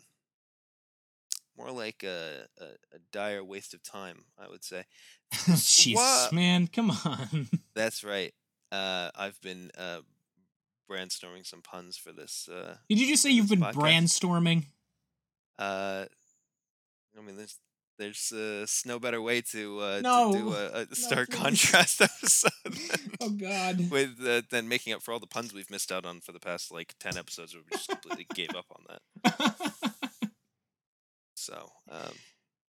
more 1.57 1.71
like 1.71 2.03
a, 2.03 2.45
a, 2.59 2.65
a 2.95 2.99
dire 3.11 3.43
waste 3.43 3.73
of 3.73 3.81
time, 3.81 4.25
I 4.37 4.47
would 4.47 4.63
say. 4.63 4.83
Jesus, 5.55 6.31
man, 6.31 6.67
come 6.67 6.91
on. 6.91 7.47
That's 7.75 8.03
right. 8.03 8.33
Uh, 8.71 9.09
I've 9.15 9.39
been 9.41 9.71
uh, 9.77 9.99
brainstorming 10.89 11.45
some 11.45 11.61
puns 11.61 11.97
for 11.97 12.11
this. 12.11 12.49
Uh, 12.51 12.75
Did 12.89 12.99
you 12.99 13.07
just 13.07 13.23
say 13.23 13.29
you've 13.31 13.49
been 13.49 13.61
podcast. 13.61 13.73
brandstorming? 13.73 14.63
uh, 15.59 16.05
I 17.17 17.21
mean, 17.25 17.35
there's 17.37 17.57
there's 17.97 18.31
uh, 18.31 18.67
no 18.87 18.99
better 18.99 19.19
way 19.21 19.41
to 19.41 19.79
uh, 19.79 20.01
No. 20.03 20.31
to 20.31 20.37
do 20.37 20.53
a, 20.53 20.85
a 20.91 20.95
stark 20.95 21.29
contrast 21.31 21.99
episode 22.01 22.51
than, 22.63 23.11
Oh 23.21 23.29
God. 23.29 23.89
with 23.91 24.23
uh, 24.23 24.43
than 24.51 24.67
making 24.67 24.93
up 24.93 25.01
for 25.01 25.13
all 25.13 25.19
the 25.19 25.25
puns 25.27 25.51
we've 25.53 25.71
missed 25.71 25.91
out 25.91 26.05
on 26.05 26.19
for 26.21 26.31
the 26.31 26.39
past 26.39 26.71
like 26.71 26.93
ten 26.99 27.17
episodes 27.17 27.55
where 27.55 27.63
we 27.63 27.75
just 27.75 27.89
completely 27.89 28.27
gave 28.35 28.53
up 28.55 28.65
on 28.71 28.83
that. 29.23 29.55
So, 31.39 31.69
um, 31.89 32.11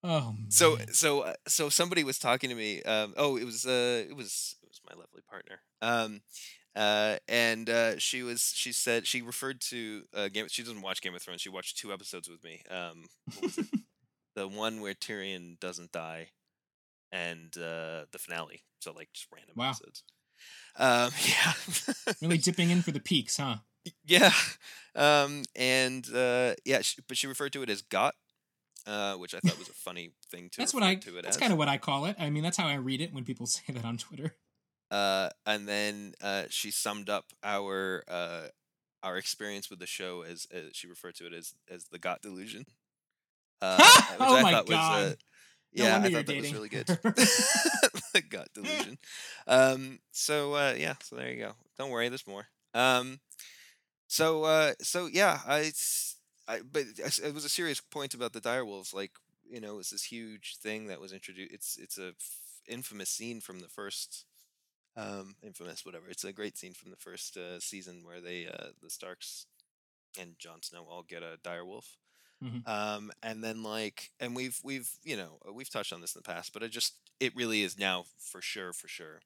oh. 0.04 0.34
so 0.48 0.76
man. 0.76 0.92
so 0.92 1.20
uh, 1.20 1.34
so 1.46 1.68
somebody 1.68 2.04
was 2.04 2.18
talking 2.18 2.50
to 2.50 2.56
me. 2.56 2.82
Um, 2.82 3.14
oh, 3.16 3.36
it 3.36 3.44
was 3.44 3.66
uh, 3.66 4.04
it 4.08 4.16
was 4.16 4.56
it 4.62 4.68
was 4.68 4.80
my 4.88 4.94
lovely 4.94 5.22
partner. 5.28 5.60
Um, 5.82 6.20
uh, 6.76 7.16
and 7.28 7.68
uh, 7.68 7.98
she 7.98 8.22
was 8.22 8.52
she 8.54 8.72
said 8.72 9.06
she 9.06 9.22
referred 9.22 9.60
to 9.62 10.02
uh, 10.14 10.28
Game. 10.28 10.46
She 10.48 10.62
doesn't 10.62 10.82
watch 10.82 11.00
Game 11.02 11.14
of 11.14 11.22
Thrones. 11.22 11.40
She 11.40 11.48
watched 11.48 11.78
two 11.78 11.92
episodes 11.92 12.28
with 12.28 12.42
me. 12.44 12.62
Um, 12.70 13.06
what 13.34 13.42
was 13.42 13.58
it? 13.58 13.66
the 14.36 14.46
one 14.46 14.80
where 14.80 14.94
Tyrion 14.94 15.58
doesn't 15.58 15.92
die, 15.92 16.28
and 17.10 17.52
uh, 17.56 18.04
the 18.12 18.18
finale. 18.18 18.62
So 18.80 18.92
like 18.92 19.08
just 19.12 19.26
random 19.34 19.54
Wow. 19.56 19.70
episodes. 19.70 20.04
Um, 20.76 21.10
yeah. 21.26 22.14
really 22.22 22.38
dipping 22.38 22.70
in 22.70 22.82
for 22.82 22.92
the 22.92 23.00
peaks, 23.00 23.38
huh? 23.38 23.56
Yeah. 24.04 24.32
Um, 24.94 25.42
and 25.56 26.06
uh, 26.14 26.54
yeah, 26.64 26.82
she, 26.82 27.02
but 27.08 27.16
she 27.16 27.26
referred 27.26 27.52
to 27.54 27.62
it 27.62 27.70
as 27.70 27.82
got, 27.82 28.14
uh, 28.88 29.14
which 29.14 29.34
I 29.34 29.40
thought 29.40 29.58
was 29.58 29.68
a 29.68 29.72
funny 29.74 30.12
thing 30.30 30.48
to 30.50 30.58
That's 30.58 30.72
what 30.74 30.82
I. 30.82 30.94
to 30.96 31.18
it 31.18 31.22
That's 31.22 31.36
kind 31.36 31.52
of 31.52 31.58
what 31.58 31.68
I 31.68 31.78
call 31.78 32.06
it. 32.06 32.16
I 32.18 32.30
mean, 32.30 32.42
that's 32.42 32.56
how 32.56 32.66
I 32.66 32.74
read 32.74 33.00
it 33.00 33.12
when 33.12 33.24
people 33.24 33.46
say 33.56 33.62
that 33.72 33.84
on 33.84 33.98
Twitter. 33.98 34.34
uh, 34.90 35.28
and 35.46 35.68
then 35.68 36.14
uh, 36.22 36.44
she 36.48 36.70
summed 36.70 37.10
up 37.10 37.26
our 37.44 38.02
uh, 38.08 38.48
our 39.02 39.16
experience 39.16 39.70
with 39.70 39.78
the 39.78 39.86
show 39.86 40.22
as, 40.22 40.46
as 40.50 40.70
she 40.72 40.86
referred 40.88 41.14
to 41.16 41.26
it 41.26 41.32
as 41.34 41.54
as 41.70 41.84
the 41.92 41.98
got 41.98 42.22
delusion. 42.22 42.64
Uh, 43.60 43.76
which 44.16 44.20
Oh 44.20 44.36
I 44.36 44.42
my 44.42 44.52
thought 44.52 44.68
was, 44.68 44.76
uh, 44.76 44.78
God. 44.78 45.16
No 45.74 45.84
yeah, 45.84 45.96
I 45.98 46.10
thought 46.10 46.26
that 46.26 46.36
was 46.36 46.52
really 46.54 46.68
good. 46.70 46.86
the 48.14 48.22
gut 48.26 48.48
delusion. 48.54 48.96
Um, 49.46 49.98
so 50.12 50.54
uh, 50.54 50.74
yeah, 50.78 50.94
so 51.02 51.16
there 51.16 51.30
you 51.30 51.38
go. 51.44 51.52
Don't 51.78 51.90
worry, 51.90 52.08
there's 52.08 52.26
more. 52.26 52.46
Um, 52.72 53.20
so 54.06 54.44
uh, 54.44 54.72
so 54.80 55.06
yeah, 55.12 55.40
I, 55.46 55.70
I- 56.48 56.62
but 56.62 56.84
it 56.98 57.34
was 57.34 57.44
a 57.44 57.50
serious 57.50 57.80
point 57.80 58.14
about 58.14 58.34
the 58.34 58.42
direwolves. 58.42 58.94
Like 58.94 59.12
you 59.50 59.60
know, 59.60 59.80
it's 59.80 59.90
this 59.90 60.04
huge 60.04 60.58
thing 60.58 60.88
that 60.88 61.00
was 61.00 61.12
introduced. 61.12 61.52
It's 61.54 61.78
it's 61.78 61.98
a 61.98 62.08
f- 62.10 62.40
infamous 62.68 63.10
scene 63.10 63.40
from 63.40 63.60
the 63.60 63.68
first. 63.68 64.26
Um, 64.96 65.36
infamous, 65.42 65.84
whatever. 65.86 66.08
It's 66.10 66.24
a 66.24 66.32
great 66.32 66.58
scene 66.58 66.74
from 66.74 66.90
the 66.90 66.96
first 66.96 67.36
uh, 67.36 67.60
season 67.60 68.02
where 68.04 68.20
they, 68.20 68.46
uh, 68.48 68.68
the 68.82 68.90
Starks, 68.90 69.46
and 70.18 70.38
Jon 70.38 70.62
Snow 70.62 70.86
all 70.88 71.02
get 71.02 71.22
a 71.22 71.38
direwolf. 71.44 71.96
Mhm. 72.40 72.64
Um, 72.66 73.12
and 73.22 73.42
then 73.44 73.62
like, 73.62 74.10
and 74.20 74.36
we've 74.36 74.60
we've 74.64 74.90
you 75.04 75.16
know 75.16 75.38
uh, 75.48 75.52
we've 75.52 75.70
touched 75.70 75.92
on 75.92 76.00
this 76.02 76.14
in 76.14 76.20
the 76.24 76.32
past, 76.32 76.52
but 76.52 76.62
it 76.62 76.70
just 76.70 76.94
it 77.20 77.34
really 77.36 77.62
is 77.62 77.78
now 77.78 78.04
for 78.18 78.40
sure 78.42 78.72
for 78.72 78.88
sure. 78.88 79.20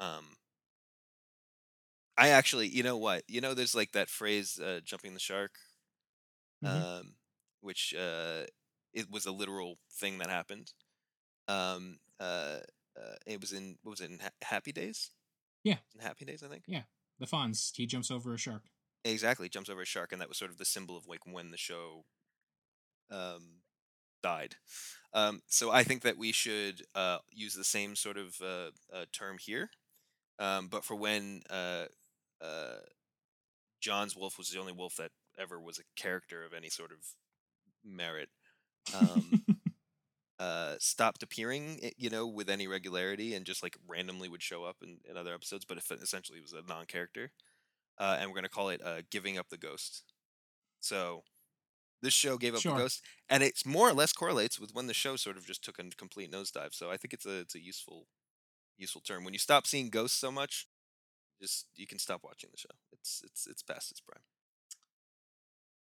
Um, 0.00 0.36
I 2.16 2.28
actually, 2.28 2.68
you 2.68 2.82
know 2.82 2.96
what, 2.96 3.24
you 3.28 3.40
know, 3.40 3.54
there's 3.54 3.74
like 3.74 3.92
that 3.92 4.08
phrase, 4.08 4.58
uh, 4.58 4.80
"jumping 4.84 5.14
the 5.14 5.20
shark," 5.20 5.52
Mhm. 6.62 7.00
um, 7.00 7.14
which 7.60 7.94
uh, 7.94 8.44
it 8.92 9.10
was 9.10 9.26
a 9.26 9.32
literal 9.32 9.78
thing 9.92 10.18
that 10.18 10.30
happened. 10.30 10.72
Um, 11.48 11.98
uh, 12.20 12.60
uh, 12.96 13.16
it 13.26 13.40
was 13.40 13.52
in 13.52 13.78
what 13.82 13.90
was 13.92 14.00
it 14.00 14.10
in 14.10 14.18
ha- 14.20 14.30
Happy 14.42 14.72
Days? 14.72 15.10
Yeah. 15.64 15.78
in 15.94 16.00
Happy 16.00 16.24
Days, 16.24 16.42
I 16.42 16.48
think. 16.48 16.64
Yeah, 16.66 16.84
the 17.18 17.26
Fonz. 17.26 17.72
He 17.74 17.86
jumps 17.86 18.10
over 18.10 18.34
a 18.34 18.38
shark. 18.38 18.62
Exactly, 19.04 19.48
jumps 19.48 19.70
over 19.70 19.82
a 19.82 19.86
shark, 19.86 20.12
and 20.12 20.20
that 20.20 20.28
was 20.28 20.38
sort 20.38 20.50
of 20.50 20.58
the 20.58 20.64
symbol 20.64 20.96
of 20.96 21.06
like 21.06 21.26
when 21.26 21.50
the 21.50 21.56
show 21.56 22.04
um, 23.10 23.62
died. 24.22 24.56
Um, 25.12 25.42
so 25.46 25.70
I 25.70 25.82
think 25.84 26.02
that 26.02 26.18
we 26.18 26.32
should 26.32 26.82
uh, 26.94 27.18
use 27.30 27.54
the 27.54 27.64
same 27.64 27.96
sort 27.96 28.16
of 28.16 28.36
uh, 28.42 28.70
uh, 28.92 29.06
term 29.12 29.38
here, 29.40 29.70
um, 30.38 30.68
but 30.68 30.84
for 30.84 30.94
when 30.96 31.42
uh, 31.50 31.86
uh, 32.42 32.80
Jon's 33.80 34.16
wolf 34.16 34.38
was 34.38 34.50
the 34.50 34.58
only 34.60 34.72
wolf 34.72 34.96
that 34.96 35.12
ever 35.38 35.60
was 35.60 35.78
a 35.78 36.00
character 36.00 36.44
of 36.44 36.52
any 36.52 36.68
sort 36.68 36.92
of 36.92 36.98
merit. 37.84 38.28
Um, 38.94 39.44
uh, 40.38 40.74
stopped 40.78 41.22
appearing, 41.22 41.90
you 41.96 42.10
know, 42.10 42.26
with 42.26 42.48
any 42.50 42.66
regularity, 42.66 43.34
and 43.34 43.46
just 43.46 43.62
like 43.62 43.76
randomly 43.88 44.28
would 44.28 44.42
show 44.42 44.64
up 44.64 44.76
in, 44.82 44.98
in 45.08 45.16
other 45.16 45.34
episodes, 45.34 45.64
but 45.64 45.78
if 45.78 45.90
essentially 45.90 46.38
it 46.38 46.42
was 46.42 46.52
a 46.52 46.62
non-character. 46.68 47.32
Uh, 47.98 48.18
and 48.20 48.28
we're 48.28 48.34
gonna 48.36 48.48
call 48.48 48.68
it 48.68 48.82
uh, 48.84 49.00
"Giving 49.10 49.38
Up 49.38 49.48
the 49.48 49.56
Ghost." 49.56 50.04
So 50.80 51.22
this 52.02 52.12
show 52.14 52.36
gave 52.36 52.54
up 52.54 52.60
Sure. 52.60 52.74
the 52.74 52.78
ghost, 52.82 53.02
and 53.28 53.42
it's 53.42 53.64
more 53.64 53.88
or 53.88 53.94
less 53.94 54.12
correlates 54.12 54.60
with 54.60 54.74
when 54.74 54.86
the 54.86 54.94
show 54.94 55.16
sort 55.16 55.36
of 55.36 55.46
just 55.46 55.64
took 55.64 55.78
a 55.78 55.84
complete 55.96 56.30
nosedive. 56.30 56.74
So 56.74 56.90
I 56.90 56.96
think 56.96 57.14
it's 57.14 57.26
a 57.26 57.38
it's 57.40 57.54
a 57.54 57.60
useful 57.60 58.06
useful 58.76 59.00
term. 59.00 59.24
When 59.24 59.32
you 59.32 59.38
stop 59.38 59.66
seeing 59.66 59.90
ghosts 59.90 60.18
so 60.18 60.30
much, 60.30 60.68
just 61.40 61.66
you 61.76 61.86
can 61.86 61.98
stop 61.98 62.22
watching 62.22 62.50
the 62.52 62.58
show. 62.58 62.70
It's 62.92 63.22
it's 63.24 63.46
it's 63.46 63.62
past 63.62 63.90
its 63.90 64.00
prime. 64.00 64.22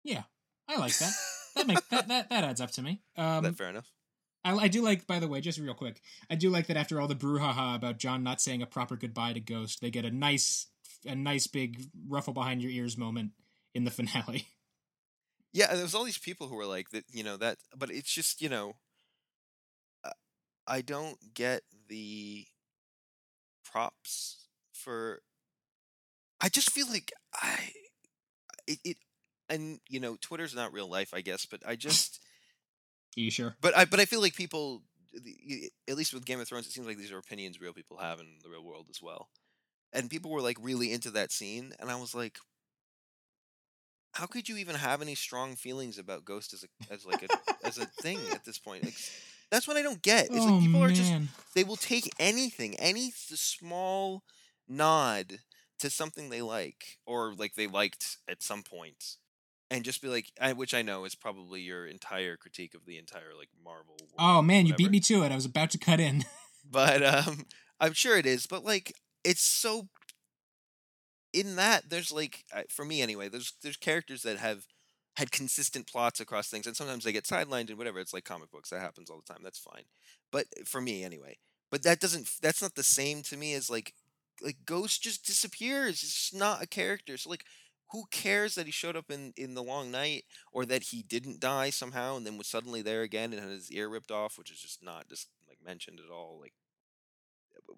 Yeah, 0.03 0.23
I 0.67 0.77
like 0.77 0.97
that. 0.97 1.13
That 1.55 1.67
make 1.67 1.89
that 1.89 2.07
that, 2.09 2.29
that 2.29 2.43
adds 2.43 2.61
up 2.61 2.71
to 2.71 2.81
me. 2.81 3.01
Um, 3.17 3.43
that 3.43 3.55
fair 3.55 3.69
enough? 3.69 3.91
I, 4.43 4.55
I 4.55 4.67
do 4.67 4.81
like, 4.81 5.05
by 5.05 5.19
the 5.19 5.27
way, 5.27 5.41
just 5.41 5.59
real 5.59 5.73
quick, 5.73 6.01
I 6.29 6.35
do 6.35 6.49
like 6.49 6.67
that 6.67 6.77
after 6.77 6.99
all 6.99 7.07
the 7.07 7.15
brouhaha 7.15 7.75
about 7.75 7.97
Jon 7.97 8.23
not 8.23 8.41
saying 8.41 8.61
a 8.61 8.65
proper 8.65 8.95
goodbye 8.95 9.33
to 9.33 9.39
Ghost, 9.39 9.81
they 9.81 9.91
get 9.91 10.05
a 10.05 10.11
nice, 10.11 10.67
a 11.05 11.15
nice 11.15 11.47
big 11.47 11.89
ruffle 12.07 12.33
behind 12.33 12.61
your 12.61 12.71
ears 12.71 12.97
moment 12.97 13.31
in 13.73 13.83
the 13.83 13.91
finale. 13.91 14.47
Yeah, 15.53 15.67
and 15.69 15.79
there's 15.79 15.93
all 15.93 16.05
these 16.05 16.17
people 16.17 16.47
who 16.47 16.55
were 16.55 16.65
like 16.65 16.91
that, 16.91 17.03
you 17.11 17.25
know 17.25 17.35
that, 17.35 17.57
but 17.77 17.91
it's 17.91 18.13
just 18.13 18.41
you 18.41 18.47
know, 18.47 18.77
uh, 20.01 20.11
I 20.65 20.79
don't 20.79 21.17
get 21.33 21.63
the 21.89 22.45
props 23.65 24.47
for. 24.71 25.21
I 26.39 26.47
just 26.47 26.71
feel 26.71 26.87
like 26.89 27.11
I, 27.35 27.73
it, 28.65 28.79
it, 28.85 28.97
and 29.51 29.79
you 29.87 29.99
know, 29.99 30.17
Twitter's 30.19 30.55
not 30.55 30.73
real 30.73 30.89
life, 30.89 31.13
I 31.13 31.21
guess, 31.21 31.45
but 31.45 31.61
I 31.65 31.75
just, 31.87 32.19
Are 33.17 33.21
you 33.21 33.31
sure? 33.31 33.55
but 33.61 33.77
I, 33.77 33.85
but 33.85 33.99
I 33.99 34.05
feel 34.05 34.21
like 34.21 34.35
people, 34.35 34.81
at 35.87 35.95
least 35.97 36.13
with 36.13 36.25
Game 36.25 36.39
of 36.39 36.47
Thrones, 36.47 36.65
it 36.65 36.71
seems 36.71 36.87
like 36.87 36.97
these 36.97 37.11
are 37.11 37.17
opinions 37.17 37.61
real 37.61 37.73
people 37.73 37.97
have 37.97 38.19
in 38.19 38.27
the 38.43 38.49
real 38.49 38.63
world 38.63 38.87
as 38.89 39.01
well, 39.01 39.29
and 39.93 40.09
people 40.09 40.31
were 40.31 40.41
like 40.41 40.57
really 40.59 40.91
into 40.91 41.11
that 41.11 41.31
scene, 41.31 41.73
and 41.79 41.89
I 41.91 41.95
was 41.95 42.15
like. 42.15 42.37
How 44.13 44.25
could 44.25 44.49
you 44.49 44.57
even 44.57 44.75
have 44.75 45.01
any 45.01 45.15
strong 45.15 45.55
feelings 45.55 45.97
about 45.97 46.25
Ghost 46.25 46.51
as 46.51 46.65
a 46.65 46.93
as 46.93 47.05
like 47.05 47.23
a 47.23 47.65
as 47.65 47.77
a 47.77 47.85
thing 47.85 48.19
at 48.33 48.43
this 48.43 48.59
point? 48.59 48.83
Like, 48.83 48.97
that's 49.51 49.65
what 49.69 49.77
I 49.77 49.81
don't 49.81 50.01
get. 50.01 50.25
It's 50.25 50.35
oh 50.35 50.45
like 50.47 50.61
people 50.63 50.81
man. 50.81 50.89
are 50.89 50.93
just 50.93 51.13
they 51.55 51.63
will 51.63 51.77
take 51.77 52.11
anything, 52.19 52.75
any 52.75 53.13
small 53.15 54.23
nod 54.67 55.39
to 55.79 55.89
something 55.89 56.29
they 56.29 56.41
like 56.41 56.99
or 57.05 57.33
like 57.33 57.55
they 57.55 57.67
liked 57.67 58.17
at 58.27 58.43
some 58.43 58.63
point, 58.63 59.17
and 59.71 59.85
just 59.85 60.01
be 60.01 60.09
like, 60.09 60.31
I, 60.39 60.51
which 60.51 60.73
I 60.73 60.81
know 60.81 61.05
is 61.05 61.15
probably 61.15 61.61
your 61.61 61.87
entire 61.87 62.35
critique 62.35 62.75
of 62.75 62.85
the 62.85 62.97
entire 62.97 63.33
like 63.37 63.47
Marvel. 63.63 63.95
World, 63.99 64.11
oh 64.19 64.41
man, 64.41 64.65
you 64.65 64.75
beat 64.75 64.91
me 64.91 64.99
to 64.99 65.23
it. 65.23 65.31
I 65.31 65.35
was 65.35 65.45
about 65.45 65.71
to 65.71 65.79
cut 65.79 65.99
in. 65.99 66.25
But 66.63 67.03
um, 67.03 67.47
I'm 67.81 67.91
sure 67.91 68.17
it 68.17 68.25
is. 68.25 68.45
But 68.45 68.63
like, 68.63 68.93
it's 69.25 69.41
so. 69.41 69.89
In 71.33 71.55
that, 71.57 71.89
there's 71.89 72.11
like, 72.13 72.45
for 72.69 72.85
me 72.85 73.01
anyway, 73.01 73.27
there's 73.27 73.53
there's 73.63 73.75
characters 73.75 74.21
that 74.21 74.37
have 74.37 74.67
had 75.17 75.31
consistent 75.31 75.87
plots 75.87 76.21
across 76.21 76.49
things, 76.49 76.67
and 76.67 76.77
sometimes 76.77 77.03
they 77.03 77.11
get 77.11 77.25
sidelined 77.25 77.69
and 77.69 77.77
whatever. 77.77 77.99
It's 77.99 78.13
like 78.13 78.23
comic 78.23 78.51
books 78.51 78.69
that 78.69 78.79
happens 78.79 79.09
all 79.09 79.21
the 79.25 79.33
time. 79.33 79.43
That's 79.43 79.59
fine. 79.59 79.83
But 80.31 80.45
for 80.65 80.79
me 80.79 81.03
anyway, 81.03 81.39
but 81.71 81.83
that 81.83 81.99
doesn't. 81.99 82.29
That's 82.41 82.61
not 82.61 82.75
the 82.75 82.83
same 82.83 83.23
to 83.23 83.35
me 83.35 83.53
as 83.55 83.69
like, 83.69 83.93
like 84.41 84.57
Ghost 84.65 85.01
just 85.01 85.25
disappears. 85.25 86.03
It's 86.03 86.29
just 86.29 86.35
not 86.35 86.63
a 86.63 86.67
character. 86.67 87.17
So 87.17 87.31
like. 87.31 87.43
Who 87.91 88.05
cares 88.11 88.55
that 88.55 88.65
he 88.65 88.71
showed 88.71 88.95
up 88.95 89.11
in, 89.11 89.33
in 89.35 89.53
the 89.53 89.63
long 89.63 89.91
night 89.91 90.23
or 90.51 90.65
that 90.65 90.83
he 90.83 91.03
didn't 91.03 91.39
die 91.39 91.69
somehow 91.69 92.17
and 92.17 92.25
then 92.25 92.37
was 92.37 92.47
suddenly 92.47 92.81
there 92.81 93.01
again 93.01 93.33
and 93.33 93.41
had 93.41 93.51
his 93.51 93.71
ear 93.71 93.89
ripped 93.89 94.11
off, 94.11 94.37
which 94.37 94.51
is 94.51 94.59
just 94.59 94.83
not 94.83 95.09
just 95.09 95.27
like 95.47 95.59
mentioned 95.63 95.99
at 95.99 96.11
all. 96.11 96.37
Like 96.41 96.53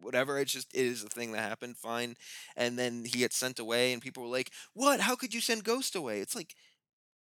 whatever. 0.01 0.39
It's 0.39 0.51
just 0.51 0.73
it 0.73 0.85
is 0.85 1.03
a 1.03 1.07
thing 1.07 1.31
that 1.31 1.39
happened. 1.39 1.77
Fine. 1.77 2.15
And 2.55 2.77
then 2.77 3.05
he 3.05 3.19
gets 3.19 3.37
sent 3.37 3.59
away, 3.59 3.93
and 3.93 4.01
people 4.01 4.23
were 4.23 4.29
like, 4.29 4.51
"What? 4.73 5.01
How 5.01 5.15
could 5.15 5.33
you 5.33 5.41
send 5.41 5.63
Ghost 5.63 5.95
away?" 5.95 6.19
It's 6.19 6.35
like, 6.35 6.55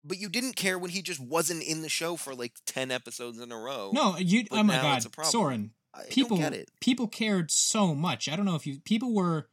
but 0.04 0.18
you 0.18 0.30
didn't 0.30 0.56
care 0.56 0.80
when 0.80 0.92
he 0.92 1.02
just 1.02 1.20
wasn't 1.20 1.64
in 1.64 1.82
the 1.82 1.90
show 1.90 2.16
for 2.16 2.34
like 2.34 2.54
ten 2.66 2.92
episodes 2.92 3.40
in 3.40 3.52
a 3.52 3.58
row. 3.58 3.92
No, 3.94 4.18
you. 4.18 4.46
But 4.50 4.60
oh 4.60 4.64
my 4.64 4.76
god. 4.76 5.26
Soren. 5.26 5.72
People, 6.12 6.38
don't 6.38 6.52
get 6.52 6.54
it. 6.54 6.70
people 6.80 7.08
cared 7.08 7.50
so 7.50 7.96
much. 7.96 8.30
I 8.30 8.36
don't 8.36 8.46
know 8.46 8.56
if 8.56 8.68
you. 8.68 8.80
People 8.82 9.14
were. 9.14 9.50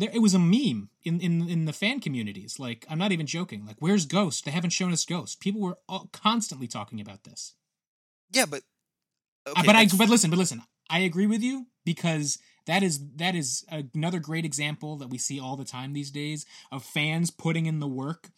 There, 0.00 0.10
it 0.12 0.20
was 0.20 0.32
a 0.32 0.38
meme 0.38 0.88
in, 1.04 1.20
in 1.20 1.46
in 1.48 1.66
the 1.66 1.74
fan 1.74 2.00
communities. 2.00 2.58
Like, 2.58 2.86
I'm 2.88 2.98
not 2.98 3.12
even 3.12 3.26
joking. 3.26 3.66
Like, 3.66 3.76
where's 3.80 4.06
Ghost? 4.06 4.46
They 4.46 4.50
haven't 4.50 4.70
shown 4.70 4.92
us 4.92 5.04
Ghost. 5.04 5.40
People 5.40 5.60
were 5.60 5.76
all, 5.90 6.08
constantly 6.10 6.66
talking 6.66 7.00
about 7.00 7.24
this. 7.24 7.54
Yeah, 8.32 8.46
but 8.46 8.62
Uh, 9.46 9.62
but 9.66 9.76
I 9.76 9.86
but 9.86 10.08
listen, 10.08 10.30
but 10.30 10.38
listen, 10.38 10.62
I 10.88 11.00
agree 11.00 11.26
with 11.26 11.42
you 11.42 11.66
because 11.84 12.38
that 12.66 12.82
is 12.82 13.00
that 13.16 13.34
is 13.34 13.64
another 13.94 14.20
great 14.20 14.44
example 14.44 14.96
that 14.96 15.08
we 15.08 15.18
see 15.18 15.38
all 15.38 15.56
the 15.56 15.64
time 15.64 15.92
these 15.92 16.10
days 16.10 16.46
of 16.72 16.82
fans 16.84 17.30
putting 17.30 17.66
in 17.66 17.80
the 17.80 17.88
work. 17.88 18.30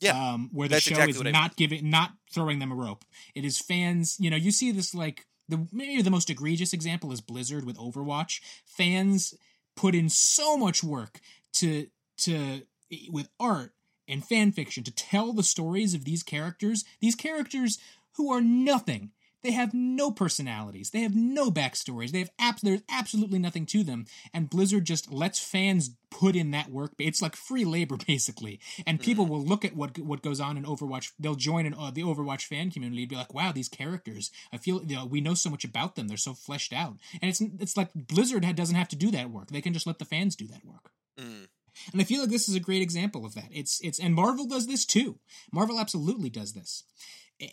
Yeah, 0.00 0.32
um, 0.32 0.50
where 0.52 0.68
the 0.68 0.80
show 0.80 0.92
exactly 0.92 1.12
is 1.12 1.18
what 1.18 1.26
I 1.28 1.30
not 1.30 1.56
giving, 1.56 1.90
not 1.90 2.10
throwing 2.32 2.58
them 2.58 2.72
a 2.72 2.74
rope. 2.74 3.04
It 3.34 3.44
is 3.44 3.58
fans. 3.58 4.16
You 4.18 4.30
know, 4.30 4.36
you 4.36 4.50
see 4.50 4.72
this 4.72 4.94
like 4.94 5.26
the 5.48 5.66
maybe 5.72 6.02
the 6.02 6.10
most 6.10 6.30
egregious 6.30 6.72
example 6.72 7.12
is 7.12 7.20
Blizzard 7.20 7.64
with 7.64 7.76
Overwatch. 7.78 8.40
Fans 8.64 9.34
put 9.76 9.94
in 9.94 10.08
so 10.08 10.56
much 10.56 10.82
work 10.82 11.20
to 11.54 11.88
to 12.18 12.62
with 13.10 13.28
art 13.40 13.72
and 14.06 14.24
fan 14.24 14.52
fiction 14.52 14.84
to 14.84 14.94
tell 14.94 15.32
the 15.32 15.42
stories 15.42 15.94
of 15.94 16.04
these 16.04 16.22
characters. 16.22 16.84
These 17.00 17.14
characters 17.14 17.78
who 18.16 18.32
are 18.32 18.40
nothing. 18.40 19.10
They 19.44 19.52
have 19.52 19.74
no 19.74 20.10
personalities. 20.10 20.90
They 20.90 21.02
have 21.02 21.14
no 21.14 21.50
backstories. 21.50 22.12
They 22.12 22.20
have 22.20 22.30
abs- 22.38 22.62
there's 22.62 22.80
absolutely 22.90 23.38
nothing 23.38 23.66
to 23.66 23.84
them. 23.84 24.06
And 24.32 24.48
Blizzard 24.48 24.86
just 24.86 25.12
lets 25.12 25.38
fans 25.38 25.90
put 26.10 26.34
in 26.34 26.50
that 26.52 26.70
work. 26.70 26.92
It's 26.98 27.20
like 27.20 27.36
free 27.36 27.66
labor 27.66 27.98
basically. 28.06 28.58
And 28.86 28.98
people 28.98 29.26
will 29.26 29.44
look 29.44 29.62
at 29.62 29.76
what 29.76 29.98
what 29.98 30.22
goes 30.22 30.40
on 30.40 30.56
in 30.56 30.64
Overwatch. 30.64 31.12
They'll 31.18 31.34
join 31.34 31.66
in 31.66 31.74
uh, 31.74 31.90
the 31.90 32.02
Overwatch 32.02 32.46
fan 32.46 32.70
community 32.70 33.02
and 33.02 33.10
be 33.10 33.16
like, 33.16 33.34
"Wow, 33.34 33.52
these 33.52 33.68
characters. 33.68 34.30
I 34.50 34.56
feel 34.56 34.82
you 34.82 34.96
know, 34.96 35.04
we 35.04 35.20
know 35.20 35.34
so 35.34 35.50
much 35.50 35.64
about 35.64 35.94
them. 35.94 36.08
They're 36.08 36.16
so 36.16 36.32
fleshed 36.32 36.72
out." 36.72 36.96
And 37.20 37.28
it's 37.28 37.42
it's 37.60 37.76
like 37.76 37.90
Blizzard 37.94 38.46
doesn't 38.56 38.76
have 38.76 38.88
to 38.88 38.96
do 38.96 39.10
that 39.10 39.30
work. 39.30 39.48
They 39.50 39.60
can 39.60 39.74
just 39.74 39.86
let 39.86 39.98
the 39.98 40.06
fans 40.06 40.36
do 40.36 40.46
that 40.46 40.64
work. 40.64 40.90
Mm. 41.20 41.48
And 41.92 42.00
I 42.00 42.04
feel 42.04 42.20
like 42.20 42.30
this 42.30 42.48
is 42.48 42.54
a 42.54 42.60
great 42.60 42.82
example 42.82 43.26
of 43.26 43.34
that. 43.34 43.48
It's 43.50 43.80
it's 43.82 43.98
and 43.98 44.14
Marvel 44.14 44.46
does 44.46 44.66
this 44.66 44.86
too. 44.86 45.18
Marvel 45.52 45.78
absolutely 45.78 46.30
does 46.30 46.54
this. 46.54 46.84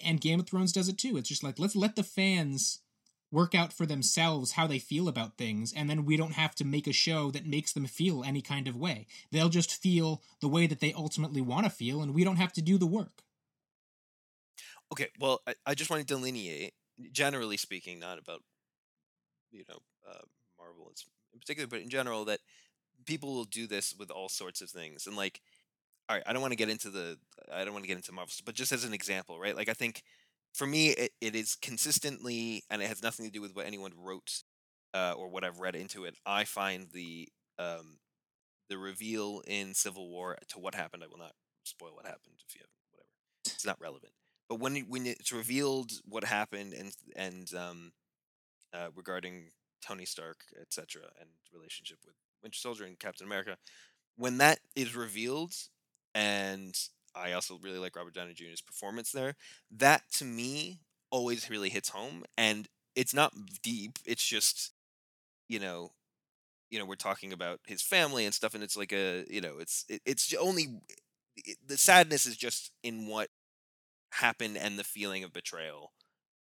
And 0.04 0.22
Game 0.22 0.40
of 0.40 0.48
Thrones 0.48 0.72
does 0.72 0.90
it 0.90 0.98
too. 0.98 1.18
It's 1.18 1.30
just 1.30 1.44
like 1.44 1.60
let's 1.60 1.76
let 1.76 1.96
the 1.96 2.04
fans 2.04 2.80
work 3.32 3.56
out 3.56 3.72
for 3.72 3.86
themselves 3.86 4.52
how 4.52 4.68
they 4.68 4.78
feel 4.78 5.08
about 5.08 5.38
things 5.38 5.72
and 5.74 5.90
then 5.90 6.04
we 6.04 6.18
don't 6.18 6.34
have 6.34 6.54
to 6.54 6.66
make 6.66 6.86
a 6.86 6.92
show 6.92 7.32
that 7.32 7.46
makes 7.46 7.72
them 7.72 7.86
feel 7.86 8.24
any 8.24 8.42
kind 8.42 8.68
of 8.68 8.76
way. 8.76 9.08
They'll 9.32 9.48
just 9.48 9.82
feel 9.82 10.22
the 10.42 10.50
way 10.50 10.68
that 10.68 10.82
they 10.82 10.92
ultimately 10.92 11.40
want 11.40 11.66
to 11.66 11.70
feel 11.70 12.02
and 12.02 12.14
we 12.14 12.26
don't 12.26 12.36
have 12.36 12.52
to 12.54 12.62
do 12.62 12.78
the 12.78 12.86
work. 12.86 13.24
Okay, 14.92 15.08
well, 15.20 15.42
I, 15.48 15.56
I 15.66 15.74
just 15.74 15.90
want 15.90 16.06
to 16.06 16.14
delineate, 16.14 16.74
generally 17.12 17.56
speaking, 17.58 18.00
not 18.00 18.20
about 18.20 18.42
you 19.52 19.64
know 19.70 19.80
uh, 20.08 20.26
Marvel 20.60 20.92
in 21.34 21.40
particular, 21.40 21.68
but 21.68 21.80
in 21.80 21.90
general, 21.90 22.26
that 22.26 22.42
people 23.06 23.34
will 23.34 23.46
do 23.46 23.68
this 23.68 23.96
with 23.98 24.12
all 24.12 24.28
sorts 24.28 24.62
of 24.62 24.70
things, 24.70 25.08
and 25.08 25.16
like, 25.16 25.42
all 26.12 26.18
right, 26.18 26.24
I 26.28 26.34
don't 26.34 26.42
want 26.42 26.52
to 26.52 26.58
get 26.58 26.70
into 26.70 26.90
the, 26.90 27.18
I 27.54 27.64
don't 27.64 27.72
want 27.72 27.86
to 27.86 27.88
get 27.88 27.96
into 27.96 28.12
Marvel, 28.12 28.34
but 28.44 28.54
just 28.54 28.74
as 28.74 28.84
an 28.84 28.94
example, 28.94 29.40
right? 29.40 29.56
Like, 29.56 29.70
I 29.70 29.74
think 29.74 30.04
for 30.54 30.68
me, 30.68 30.90
it, 30.90 31.14
it 31.22 31.36
is 31.36 31.56
consistently, 31.56 32.64
and 32.70 32.82
it 32.82 32.90
has 32.90 33.02
nothing 33.02 33.26
to 33.26 33.32
do 33.32 33.40
with 33.40 33.56
what 33.56 33.66
anyone 33.66 33.94
wrote 33.98 34.44
uh, 34.94 35.14
or 35.14 35.30
what 35.30 35.46
I've 35.46 35.62
read 35.62 35.74
into 35.74 36.04
it. 36.04 36.16
I 36.26 36.44
find 36.44 36.88
the 36.94 37.30
um, 37.58 38.00
the 38.70 38.78
reveal 38.78 39.42
in 39.48 39.74
Civil 39.74 40.10
War 40.10 40.38
to 40.50 40.60
what 40.60 40.76
happened. 40.76 41.02
I 41.02 41.08
will 41.08 41.18
not 41.18 41.32
spoil 41.64 41.92
what 41.94 42.06
happened 42.06 42.36
if 42.46 42.56
you 42.56 42.60
have 42.60 42.70
whatever. 42.92 43.08
It's 43.46 43.66
not 43.66 43.80
relevant. 43.80 44.12
But 44.50 44.60
when 44.60 44.76
when 44.90 45.06
it's 45.06 45.32
revealed 45.32 45.94
what 46.04 46.26
happened 46.26 46.74
and 46.74 46.92
and 47.16 47.54
um, 47.56 47.92
uh, 48.74 48.88
regarding 48.98 49.52
Tony 49.82 50.04
Stark, 50.04 50.40
etc., 50.60 51.04
and 51.22 51.30
relationship 51.54 52.00
with 52.06 52.16
Winter 52.44 52.58
Soldier 52.58 52.84
and 52.84 53.00
Captain 53.00 53.26
America, 53.26 53.56
when 54.18 54.40
that 54.40 54.60
is 54.76 54.94
revealed, 54.94 55.54
and 56.16 56.76
I 57.16 57.34
also 57.34 57.60
really 57.62 57.80
like 57.80 57.96
Robert 57.96 58.14
Downey 58.14 58.34
Jr.'s 58.34 58.62
performance 58.62 59.12
there. 59.12 59.36
That 59.72 60.04
to 60.14 60.26
me 60.26 60.80
always 61.12 61.50
really 61.50 61.70
hits 61.70 61.90
home, 61.90 62.24
and 62.38 62.68
it's 62.96 63.14
not 63.14 63.34
deep. 63.64 64.00
It's 64.06 64.26
just 64.26 64.72
you 65.50 65.60
know 65.60 65.92
you 66.70 66.80
know 66.80 66.86
we're 66.86 66.96
talking 66.96 67.34
about 67.34 67.60
his 67.68 67.82
family 67.82 68.26
and 68.26 68.34
stuff 68.34 68.54
and 68.56 68.64
it's 68.64 68.78
like 68.78 68.94
a 68.94 69.26
you 69.30 69.42
know 69.42 69.56
it's 69.60 69.86
it, 69.90 70.02
it's 70.06 70.34
only 70.40 70.80
it, 71.38 71.58
the 71.66 71.78
sadness 71.78 72.26
is 72.26 72.38
just 72.38 72.72
in 72.84 73.08
what 73.08 73.30
happened 74.12 74.58
and 74.58 74.78
the 74.78 74.84
feeling 74.84 75.24
of 75.24 75.34
betrayal 75.34 75.94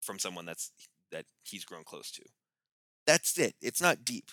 from 0.01 0.19
someone 0.19 0.47
that's 0.47 0.73
that 1.13 1.25
he's 1.45 1.65
grown 1.65 1.85
close 1.85 2.11
to 2.11 2.23
that's 3.07 3.39
it 3.39 3.55
it's 3.61 3.81
not 3.81 4.05
deep 4.05 4.31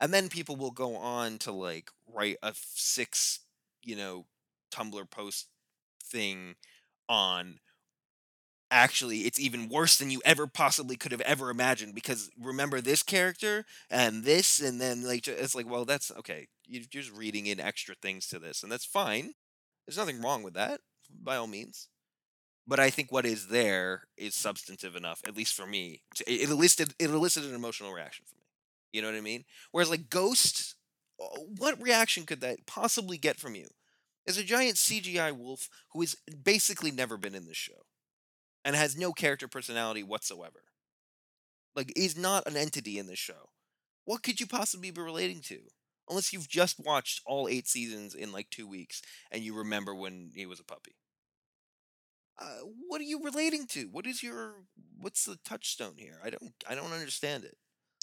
and 0.00 0.12
then 0.12 0.28
people 0.28 0.56
will 0.56 0.70
go 0.70 0.96
on 0.96 1.38
to 1.38 1.52
like 1.52 1.90
write 2.12 2.36
a 2.42 2.52
six 2.54 3.40
you 3.82 3.96
know 3.96 4.26
tumblr 4.70 5.10
post 5.10 5.48
thing 6.02 6.54
on 7.08 7.58
actually 8.70 9.20
it's 9.20 9.40
even 9.40 9.68
worse 9.68 9.96
than 9.96 10.10
you 10.10 10.20
ever 10.24 10.46
possibly 10.46 10.96
could 10.96 11.12
have 11.12 11.22
ever 11.22 11.48
imagined 11.48 11.94
because 11.94 12.30
remember 12.38 12.80
this 12.80 13.02
character 13.02 13.64
and 13.90 14.24
this 14.24 14.60
and 14.60 14.80
then 14.80 15.02
like 15.02 15.26
it's 15.26 15.54
like 15.54 15.68
well 15.68 15.86
that's 15.86 16.10
okay 16.18 16.48
you're 16.66 16.82
just 16.90 17.10
reading 17.12 17.46
in 17.46 17.60
extra 17.60 17.94
things 18.02 18.26
to 18.26 18.38
this 18.38 18.62
and 18.62 18.70
that's 18.70 18.84
fine. 18.84 19.32
There's 19.86 19.96
nothing 19.96 20.20
wrong 20.20 20.42
with 20.42 20.52
that 20.54 20.80
by 21.10 21.36
all 21.36 21.46
means. 21.46 21.88
But 22.66 22.80
i 22.80 22.90
think 22.90 23.12
what 23.12 23.26
is 23.26 23.48
there 23.48 24.04
is 24.16 24.34
substantive 24.34 24.96
enough 24.96 25.22
at 25.26 25.36
least 25.36 25.54
for 25.54 25.66
me 25.66 26.02
it 26.26 26.50
elicited 26.50 26.94
it 26.98 27.10
elicited 27.10 27.50
an 27.50 27.56
emotional 27.56 27.92
reaction 27.92 28.24
for 28.28 28.36
me. 28.36 28.44
You 28.92 29.02
know 29.02 29.08
what 29.08 29.18
i 29.18 29.22
mean? 29.22 29.44
Whereas 29.72 29.90
like 29.90 30.10
ghost 30.10 30.76
uh, 31.22 31.40
what 31.58 31.82
reaction 31.82 32.26
could 32.26 32.40
that 32.42 32.66
possibly 32.66 33.18
get 33.18 33.38
from 33.38 33.54
you 33.54 33.68
is 34.28 34.38
a 34.38 34.44
giant 34.44 34.76
cgi 34.76 35.36
wolf 35.36 35.68
who 35.92 36.00
has 36.00 36.14
basically 36.44 36.90
never 36.90 37.16
been 37.16 37.34
in 37.34 37.46
this 37.46 37.56
show 37.56 37.86
and 38.64 38.76
has 38.76 38.96
no 38.96 39.12
character 39.12 39.48
personality 39.48 40.02
whatsoever. 40.02 40.64
Like 41.74 41.92
he's 41.96 42.16
not 42.16 42.46
an 42.46 42.56
entity 42.56 42.98
in 42.98 43.06
this 43.06 43.18
show. 43.18 43.50
What 44.04 44.22
could 44.22 44.40
you 44.40 44.46
possibly 44.46 44.90
be 44.90 45.00
relating 45.00 45.40
to? 45.42 45.58
Unless 46.08 46.32
you've 46.32 46.48
just 46.48 46.78
watched 46.78 47.22
all 47.26 47.48
eight 47.48 47.66
seasons 47.66 48.14
in 48.14 48.32
like 48.32 48.50
two 48.50 48.66
weeks 48.66 49.02
and 49.30 49.42
you 49.42 49.54
remember 49.54 49.94
when 49.94 50.30
he 50.34 50.46
was 50.46 50.60
a 50.60 50.64
puppy. 50.64 50.96
Uh, 52.38 52.60
what 52.86 53.00
are 53.00 53.04
you 53.04 53.22
relating 53.22 53.66
to? 53.66 53.88
What 53.90 54.06
is 54.06 54.22
your 54.22 54.64
what's 55.00 55.24
the 55.24 55.38
touchstone 55.44 55.94
here? 55.96 56.20
I 56.22 56.30
don't 56.30 56.52
I 56.68 56.74
don't 56.74 56.92
understand 56.92 57.44
it. 57.44 57.56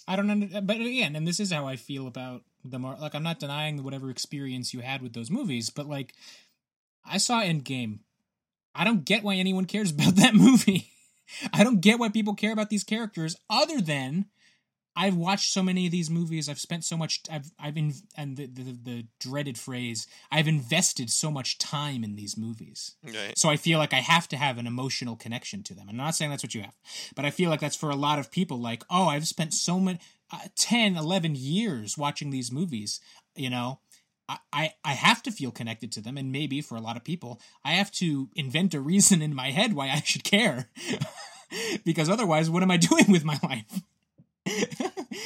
I 0.07 0.15
don't 0.15 0.29
under, 0.29 0.61
but 0.61 0.77
again, 0.77 1.15
and 1.15 1.27
this 1.27 1.39
is 1.39 1.51
how 1.51 1.65
I 1.67 1.77
feel 1.77 2.07
about 2.07 2.43
the 2.69 2.79
more 2.79 2.97
like 2.99 3.15
I'm 3.15 3.23
not 3.23 3.39
denying 3.39 3.83
whatever 3.83 4.09
experience 4.09 4.73
you 4.73 4.81
had 4.81 5.01
with 5.01 5.13
those 5.13 5.29
movies, 5.31 5.69
but 5.69 5.87
like 5.87 6.13
I 7.05 7.17
saw 7.17 7.41
Endgame. 7.41 7.99
I 8.73 8.83
don't 8.83 9.05
get 9.05 9.23
why 9.23 9.35
anyone 9.35 9.65
cares 9.65 9.91
about 9.93 10.15
that 10.15 10.35
movie. 10.35 10.91
I 11.53 11.63
don't 11.63 11.81
get 11.81 11.99
why 11.99 12.09
people 12.09 12.35
care 12.35 12.51
about 12.51 12.69
these 12.69 12.83
characters 12.83 13.35
other 13.49 13.81
than 13.81 14.25
I've 14.95 15.15
watched 15.15 15.51
so 15.51 15.61
many 15.61 15.85
of 15.85 15.91
these 15.91 16.09
movies. 16.09 16.47
I've 16.47 16.59
spent 16.59 16.85
so 16.85 16.95
much. 16.95 17.21
I've 17.29 17.51
I've 17.59 17.75
in 17.75 17.93
and 18.15 18.37
the, 18.37 18.45
the 18.45 18.77
the 18.83 19.07
dreaded 19.19 19.57
phrase. 19.57 20.07
I've 20.31 20.47
invested 20.47 21.09
so 21.09 21.29
much 21.29 21.57
time 21.57 22.03
in 22.03 22.15
these 22.15 22.37
movies. 22.37 22.95
Right. 23.03 23.37
So 23.37 23.49
I 23.49 23.57
feel 23.57 23.77
like 23.77 23.93
I 23.93 23.99
have 23.99 24.27
to 24.29 24.37
have 24.37 24.57
an 24.57 24.67
emotional 24.67 25.15
connection 25.15 25.63
to 25.63 25.73
them. 25.73 25.87
I'm 25.89 25.97
not 25.97 26.15
saying 26.15 26.31
that's 26.31 26.43
what 26.43 26.55
you 26.55 26.61
have, 26.61 26.75
but 27.15 27.25
I 27.25 27.31
feel 27.31 27.49
like 27.49 27.59
that's 27.59 27.75
for 27.75 27.89
a 27.89 27.95
lot 27.95 28.19
of 28.19 28.31
people. 28.31 28.59
Like, 28.59 28.83
oh, 28.89 29.07
I've 29.07 29.27
spent 29.27 29.53
so 29.53 29.79
many 29.79 29.99
uh, 30.31 30.47
10, 30.55 30.95
11 30.95 31.35
years 31.35 31.97
watching 31.97 32.29
these 32.29 32.51
movies. 32.51 33.01
You 33.35 33.49
know, 33.49 33.79
I, 34.29 34.37
I 34.53 34.73
I 34.85 34.93
have 34.93 35.21
to 35.23 35.31
feel 35.31 35.51
connected 35.51 35.91
to 35.93 36.01
them, 36.01 36.17
and 36.17 36.31
maybe 36.31 36.61
for 36.61 36.75
a 36.75 36.81
lot 36.81 36.95
of 36.95 37.03
people, 37.03 37.41
I 37.65 37.71
have 37.71 37.91
to 37.93 38.29
invent 38.35 38.73
a 38.73 38.79
reason 38.79 39.21
in 39.21 39.35
my 39.35 39.51
head 39.51 39.73
why 39.73 39.89
I 39.89 40.01
should 40.01 40.23
care. 40.23 40.69
because 41.85 42.09
otherwise, 42.09 42.49
what 42.49 42.63
am 42.63 42.71
I 42.71 42.77
doing 42.89 43.05
with 43.09 43.25
my 43.25 43.39
life? 43.43 43.81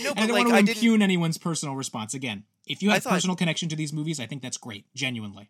No, 0.04 0.12
I 0.12 0.14
but 0.14 0.28
don't 0.28 0.30
like 0.30 0.46
want 0.46 0.50
to 0.50 0.56
I 0.56 0.62
didn't. 0.62 0.84
impugn 0.84 1.02
anyone's 1.02 1.38
personal 1.38 1.76
response. 1.76 2.14
Again, 2.14 2.44
if 2.68 2.82
you 2.84 2.92
have 2.92 3.04
thought- 3.04 3.14
personal 3.14 3.36
connection 3.36 3.68
to 3.70 3.76
these 3.76 3.92
movies, 3.92 4.20
I 4.20 4.26
think 4.28 4.42
that's 4.42 4.58
great. 4.58 4.86
Genuinely, 4.96 5.50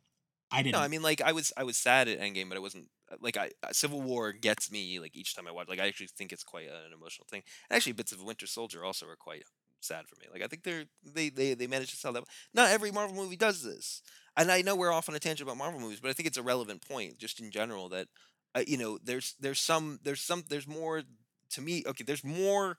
I 0.52 0.64
didn't. 0.64 0.74
No, 0.76 0.80
I 0.82 0.88
mean 0.88 1.02
like 1.02 1.22
I 1.22 1.34
was 1.34 1.52
I 1.58 1.64
was 1.64 1.78
sad 1.78 2.08
at 2.08 2.20
Endgame, 2.20 2.48
but 2.50 2.56
it 2.58 2.62
wasn't 2.62 2.88
like 3.22 3.38
I 3.38 3.52
uh, 3.64 3.72
Civil 3.72 4.02
War 4.02 4.32
gets 4.32 4.72
me 4.72 5.00
like 5.00 5.16
each 5.16 5.36
time 5.36 5.46
I 5.48 5.52
watch. 5.52 5.68
Like 5.68 5.80
I 5.80 5.88
actually 5.88 6.08
think 6.08 6.32
it's 6.32 6.44
quite 6.44 6.68
an 6.68 6.94
emotional 6.94 7.28
thing. 7.30 7.44
And 7.70 7.76
actually, 7.76 7.94
bits 7.94 8.12
of 8.12 8.24
Winter 8.24 8.48
Soldier 8.48 8.84
also 8.86 9.08
are 9.08 9.16
quite 9.18 9.44
sad 9.82 10.08
for 10.08 10.16
me. 10.20 10.28
Like 10.32 10.42
I 10.42 10.48
think 10.48 10.64
they're 10.64 10.86
they 11.04 11.30
they 11.30 11.54
they 11.54 11.68
managed 11.68 11.92
to 11.92 11.98
sell 11.98 12.14
that. 12.14 12.24
Not 12.54 12.70
every 12.72 12.92
Marvel 12.92 13.16
movie 13.16 13.36
does 13.36 13.62
this, 13.62 14.02
and 14.38 14.52
I 14.52 14.62
know 14.62 14.76
we're 14.76 14.92
off 14.94 15.10
on 15.10 15.16
a 15.16 15.20
tangent 15.20 15.48
about 15.48 15.58
Marvel 15.58 15.80
movies, 15.82 16.00
but 16.00 16.10
I 16.10 16.14
think 16.14 16.28
it's 16.28 16.38
a 16.38 16.44
relevant 16.44 16.88
point 16.88 17.18
just 17.20 17.40
in 17.42 17.52
general 17.52 17.90
that 17.90 18.08
uh, 18.56 18.64
you 18.66 18.78
know 18.78 18.98
there's 19.04 19.36
there's 19.40 19.60
some 19.60 20.00
there's 20.04 20.22
some 20.22 20.44
there's 20.50 20.68
more 20.68 21.04
to 21.52 21.62
me. 21.62 21.84
Okay, 21.86 22.04
there's 22.06 22.24
more 22.24 22.78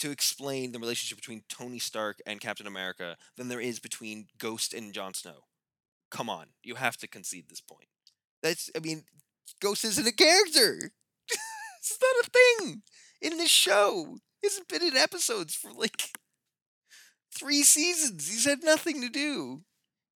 to 0.00 0.10
explain 0.10 0.72
the 0.72 0.78
relationship 0.78 1.18
between 1.18 1.42
Tony 1.48 1.78
Stark 1.78 2.18
and 2.26 2.40
Captain 2.40 2.66
America 2.66 3.16
than 3.36 3.48
there 3.48 3.60
is 3.60 3.78
between 3.80 4.26
Ghost 4.38 4.72
and 4.74 4.92
Jon 4.92 5.14
Snow. 5.14 5.44
Come 6.10 6.30
on, 6.30 6.46
you 6.62 6.76
have 6.76 6.96
to 6.98 7.08
concede 7.08 7.48
this 7.48 7.60
point. 7.60 7.88
That's 8.42 8.70
I 8.76 8.80
mean, 8.80 9.04
Ghost 9.60 9.84
isn't 9.84 10.06
a 10.06 10.12
character. 10.12 10.92
it's 11.78 11.98
not 12.00 12.26
a 12.26 12.30
thing 12.30 12.82
in 13.20 13.38
this 13.38 13.50
show. 13.50 14.18
He 14.40 14.46
hasn't 14.46 14.68
been 14.68 14.82
in 14.82 14.96
episodes 14.96 15.54
for 15.54 15.72
like 15.72 16.10
three 17.34 17.62
seasons. 17.62 18.28
He's 18.28 18.44
had 18.44 18.62
nothing 18.62 19.00
to 19.02 19.08
do. 19.08 19.62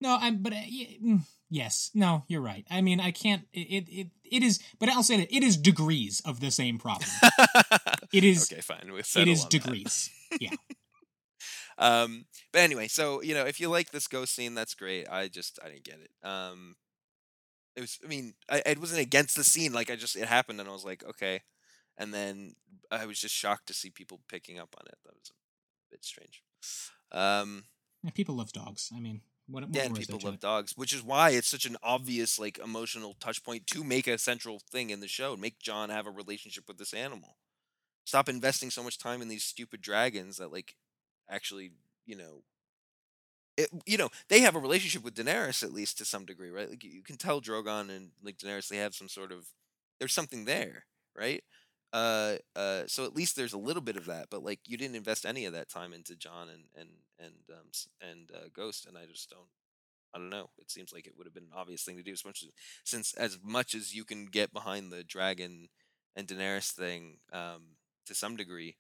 No, 0.01 0.17
I'm. 0.21 0.43
But 0.43 0.53
uh, 0.53 0.57
y- 0.71 0.97
mm, 1.05 1.21
yes, 1.51 1.91
no, 1.95 2.25
you're 2.29 2.41
right. 2.41 2.65
I 2.71 2.81
mean, 2.81 3.01
I 3.01 3.11
can't. 3.11 3.43
It 3.53 3.89
it 3.89 4.07
it 4.25 4.43
is. 4.43 4.61
But 4.79 4.89
I'll 4.89 5.03
say 5.03 5.19
that 5.19 5.35
it 5.35 5.43
is 5.43 5.57
degrees 5.57 6.23
of 6.25 6.41
the 6.41 6.51
same 6.51 6.79
problem. 6.79 7.11
It 8.13 8.25
is. 8.25 8.51
okay, 8.51 8.61
fine. 8.61 8.91
We'll 8.91 8.99
it 8.99 9.29
is 9.29 9.45
degrees. 9.45 10.11
Um, 11.79 12.27
but 12.53 12.61
anyway, 12.61 12.89
so 12.89 13.23
you 13.23 13.33
know, 13.35 13.47
if 13.47 13.59
you 13.59 13.69
like 13.71 13.91
this 13.91 14.07
ghost 14.07 14.35
scene, 14.35 14.55
that's 14.55 14.75
great. 14.75 15.09
I 15.09 15.29
just 15.29 15.59
I 15.65 15.69
didn't 15.71 15.85
get 15.85 15.99
it. 16.01 16.11
Um, 16.27 16.77
it 17.75 17.81
was. 17.81 17.99
I 18.05 18.09
mean, 18.09 18.35
I 18.51 18.63
it 18.67 18.79
wasn't 18.79 19.01
against 19.01 19.35
the 19.35 19.45
scene. 19.45 19.73
Like 19.73 19.91
I 19.91 19.97
just 19.97 20.15
it 20.15 20.27
happened, 20.27 20.61
and 20.61 20.69
I 20.69 20.73
was 20.73 20.85
like, 20.85 21.03
okay. 21.09 21.41
And 21.97 22.13
then 22.13 22.55
I 22.91 23.07
was 23.07 23.19
just 23.19 23.35
shocked 23.35 23.67
to 23.69 23.75
see 23.75 23.91
people 23.91 24.21
picking 24.29 24.59
up 24.59 24.75
on 24.79 24.87
it. 24.87 24.99
That 25.05 25.15
was 25.15 25.31
a 25.31 25.91
bit 25.91 26.05
strange. 26.05 26.43
Um, 27.13 27.65
Yeah, 28.03 28.11
people 28.11 28.37
love 28.37 28.53
dogs. 28.53 28.91
I 28.95 29.01
mean, 29.01 29.23
what 29.51 29.65
yeah, 29.73 29.83
and 29.85 29.93
more 29.93 29.99
is 29.99 30.07
there 30.07 30.17
people 30.17 30.19
love 30.19 30.41
dogs, 30.41 30.73
which 30.77 30.93
is 30.93 31.03
why 31.03 31.31
it's 31.31 31.49
such 31.49 31.65
an 31.67 31.77
obvious 31.83 32.39
like 32.39 32.59
emotional 32.59 33.15
touch 33.21 33.43
point 33.45 33.67
to 33.69 33.85
make 33.85 34.07
a 34.07 34.19
central 34.19 34.59
thing 34.59 34.91
in 34.91 35.01
the 35.01 35.09
show. 35.09 35.37
Make 35.37 35.59
Jon 35.61 35.91
have 35.91 36.07
a 36.07 36.11
relationship 36.11 36.67
with 36.69 36.79
this 36.79 36.95
animal. 36.95 37.37
Stop 38.05 38.29
investing 38.29 38.71
so 38.71 38.83
much 38.83 38.99
time 38.99 39.23
in 39.23 39.29
these 39.29 39.45
stupid 39.45 39.81
dragons 39.81 40.39
that 40.39 40.53
like 40.53 40.77
actually, 41.29 41.73
you 42.07 42.17
know, 42.17 42.43
it, 43.57 43.69
you 43.87 43.99
know, 43.99 44.11
they 44.29 44.41
have 44.41 44.55
a 44.57 44.61
relationship 44.61 45.05
with 45.05 45.15
Daenerys 45.15 45.63
at 45.63 45.73
least 45.73 45.99
to 45.99 46.05
some 46.05 46.25
degree, 46.25 46.51
right? 46.51 46.71
Like 46.71 46.85
you 46.85 47.03
can 47.03 47.17
tell 47.17 47.41
Drogon 47.41 47.91
and 47.91 48.11
like 48.23 48.39
Daenerys 48.39 48.69
they 48.69 48.79
have 48.79 48.95
some 48.95 49.09
sort 49.09 49.33
of 49.33 49.47
there's 49.99 50.13
something 50.13 50.45
there, 50.45 50.85
right? 51.17 51.43
Uh, 51.93 52.37
uh, 52.55 52.83
so 52.87 53.05
at 53.05 53.17
least 53.17 53.35
there's 53.35 53.53
a 53.53 53.59
little 53.59 53.83
bit 53.83 53.97
of 53.97 54.07
that, 54.07 54.29
but 54.31 54.45
like 54.45 54.61
you 54.67 54.77
didn't 54.77 54.97
invest 54.97 55.27
any 55.27 55.45
of 55.45 55.53
that 55.53 55.69
time 55.69 55.93
into 55.93 56.15
Jon 56.17 56.49
and 56.49 56.65
and 56.77 56.89
and 57.19 57.35
um 57.51 57.67
and 58.01 58.31
uh, 58.35 58.49
Ghost, 58.55 58.87
and 58.87 58.97
I 58.97 59.07
just 59.07 59.31
don't. 59.31 59.49
I 60.15 60.19
don't 60.19 60.31
know. 60.31 60.51
It 60.59 60.71
seems 60.71 60.93
like 60.93 61.07
it 61.07 61.15
would 61.17 61.27
have 61.27 61.35
been 61.35 61.45
an 61.45 61.57
obvious 61.57 61.83
thing 61.85 61.97
to 61.97 62.03
do, 62.03 62.13
especially 62.13 62.53
since 62.85 63.15
as 63.15 63.39
much 63.45 63.75
as 63.75 63.95
you 63.95 64.05
can 64.05 64.27
get 64.27 64.53
behind 64.53 64.93
the 64.93 65.05
dragon 65.05 65.69
and 66.17 66.27
Daenerys 66.27 66.73
thing, 66.73 67.19
um, 67.33 67.77
to 68.07 68.15
some 68.15 68.37
degree, 68.37 68.77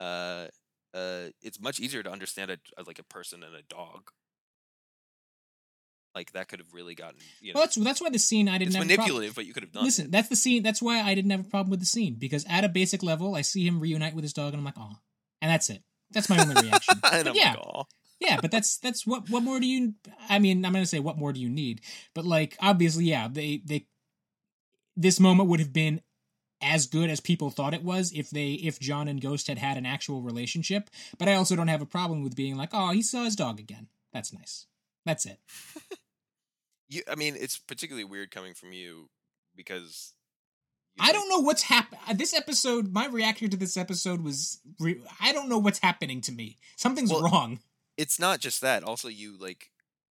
uh, 0.00 0.48
uh, 0.94 1.28
it's 1.40 1.60
much 1.60 1.78
easier 1.78 2.02
to 2.02 2.10
understand 2.10 2.50
a, 2.50 2.58
like 2.86 2.98
a 2.98 3.04
person 3.04 3.44
and 3.44 3.54
a 3.54 3.62
dog. 3.62 4.10
Like 6.14 6.32
that 6.32 6.48
could 6.48 6.58
have 6.58 6.72
really 6.74 6.94
gotten 6.94 7.18
you 7.40 7.52
know. 7.52 7.58
Well, 7.58 7.64
that's 7.64 7.76
that's 7.76 8.00
why 8.00 8.10
the 8.10 8.18
scene 8.18 8.48
I 8.48 8.58
didn't 8.58 8.68
it's 8.68 8.76
have 8.76 8.84
a 8.84 8.88
problem- 8.88 8.98
manipulative, 9.06 9.34
but 9.34 9.46
you 9.46 9.54
could 9.54 9.62
have 9.62 9.72
done. 9.72 9.84
Listen, 9.84 10.06
it. 10.06 10.12
that's 10.12 10.28
the 10.28 10.36
scene. 10.36 10.62
That's 10.62 10.82
why 10.82 11.00
I 11.00 11.14
didn't 11.14 11.30
have 11.30 11.40
a 11.40 11.48
problem 11.48 11.70
with 11.70 11.80
the 11.80 11.86
scene 11.86 12.16
because 12.18 12.44
at 12.48 12.64
a 12.64 12.68
basic 12.68 13.02
level, 13.02 13.34
I 13.34 13.40
see 13.40 13.66
him 13.66 13.80
reunite 13.80 14.14
with 14.14 14.24
his 14.24 14.32
dog, 14.34 14.52
and 14.52 14.60
I'm 14.60 14.64
like, 14.64 14.78
oh, 14.78 14.96
and 15.40 15.50
that's 15.50 15.70
it. 15.70 15.82
That's 16.10 16.28
my 16.28 16.38
only 16.38 16.60
reaction. 16.60 16.98
But 17.02 17.34
yeah, 17.34 17.54
like, 17.54 17.86
yeah, 18.20 18.38
but 18.40 18.50
that's 18.50 18.76
that's 18.78 19.06
what 19.06 19.30
what 19.30 19.42
more 19.42 19.58
do 19.58 19.66
you? 19.66 19.94
I 20.28 20.38
mean, 20.38 20.64
I'm 20.64 20.72
gonna 20.72 20.86
say 20.86 21.00
what 21.00 21.18
more 21.18 21.32
do 21.32 21.40
you 21.40 21.48
need? 21.48 21.80
But 22.14 22.26
like, 22.26 22.56
obviously, 22.60 23.04
yeah, 23.04 23.28
they 23.30 23.62
they 23.64 23.86
this 24.96 25.18
moment 25.18 25.48
would 25.48 25.60
have 25.60 25.72
been 25.72 26.02
as 26.60 26.86
good 26.86 27.10
as 27.10 27.20
people 27.20 27.50
thought 27.50 27.74
it 27.74 27.82
was 27.82 28.12
if 28.12 28.30
they 28.30 28.52
if 28.52 28.78
Jon 28.78 29.08
and 29.08 29.20
Ghost 29.20 29.48
had 29.48 29.58
had 29.58 29.76
an 29.76 29.86
actual 29.86 30.22
relationship. 30.22 30.90
But 31.18 31.28
I 31.28 31.34
also 31.34 31.56
don't 31.56 31.68
have 31.68 31.82
a 31.82 31.86
problem 31.86 32.22
with 32.22 32.36
being 32.36 32.56
like, 32.56 32.70
oh, 32.72 32.92
he 32.92 33.02
saw 33.02 33.24
his 33.24 33.34
dog 33.34 33.58
again. 33.58 33.88
That's 34.12 34.32
nice. 34.32 34.66
That's 35.04 35.26
it. 35.26 35.40
You, 36.92 37.02
I 37.10 37.14
mean, 37.14 37.36
it's 37.38 37.58
particularly 37.58 38.04
weird 38.04 38.30
coming 38.30 38.54
from 38.54 38.72
you 38.72 39.08
because 39.56 40.12
you 40.96 41.04
I 41.06 41.12
don't 41.12 41.28
know 41.28 41.38
what's 41.38 41.62
happening. 41.62 42.00
Uh, 42.06 42.12
this 42.14 42.34
episode, 42.34 42.92
my 42.92 43.06
reaction 43.06 43.48
to 43.50 43.56
this 43.56 43.76
episode 43.76 44.20
was, 44.22 44.60
re- 44.78 45.00
I 45.20 45.32
don't 45.32 45.48
know 45.48 45.58
what's 45.58 45.78
happening 45.78 46.20
to 46.22 46.32
me. 46.32 46.58
Something's 46.76 47.10
Well, 47.10 47.22
wrong. 47.22 47.60
It's 47.96 48.18
not 48.18 48.40
just 48.40 48.60
that. 48.60 48.82
Also, 48.84 49.08
you 49.08 49.36
like 49.38 49.70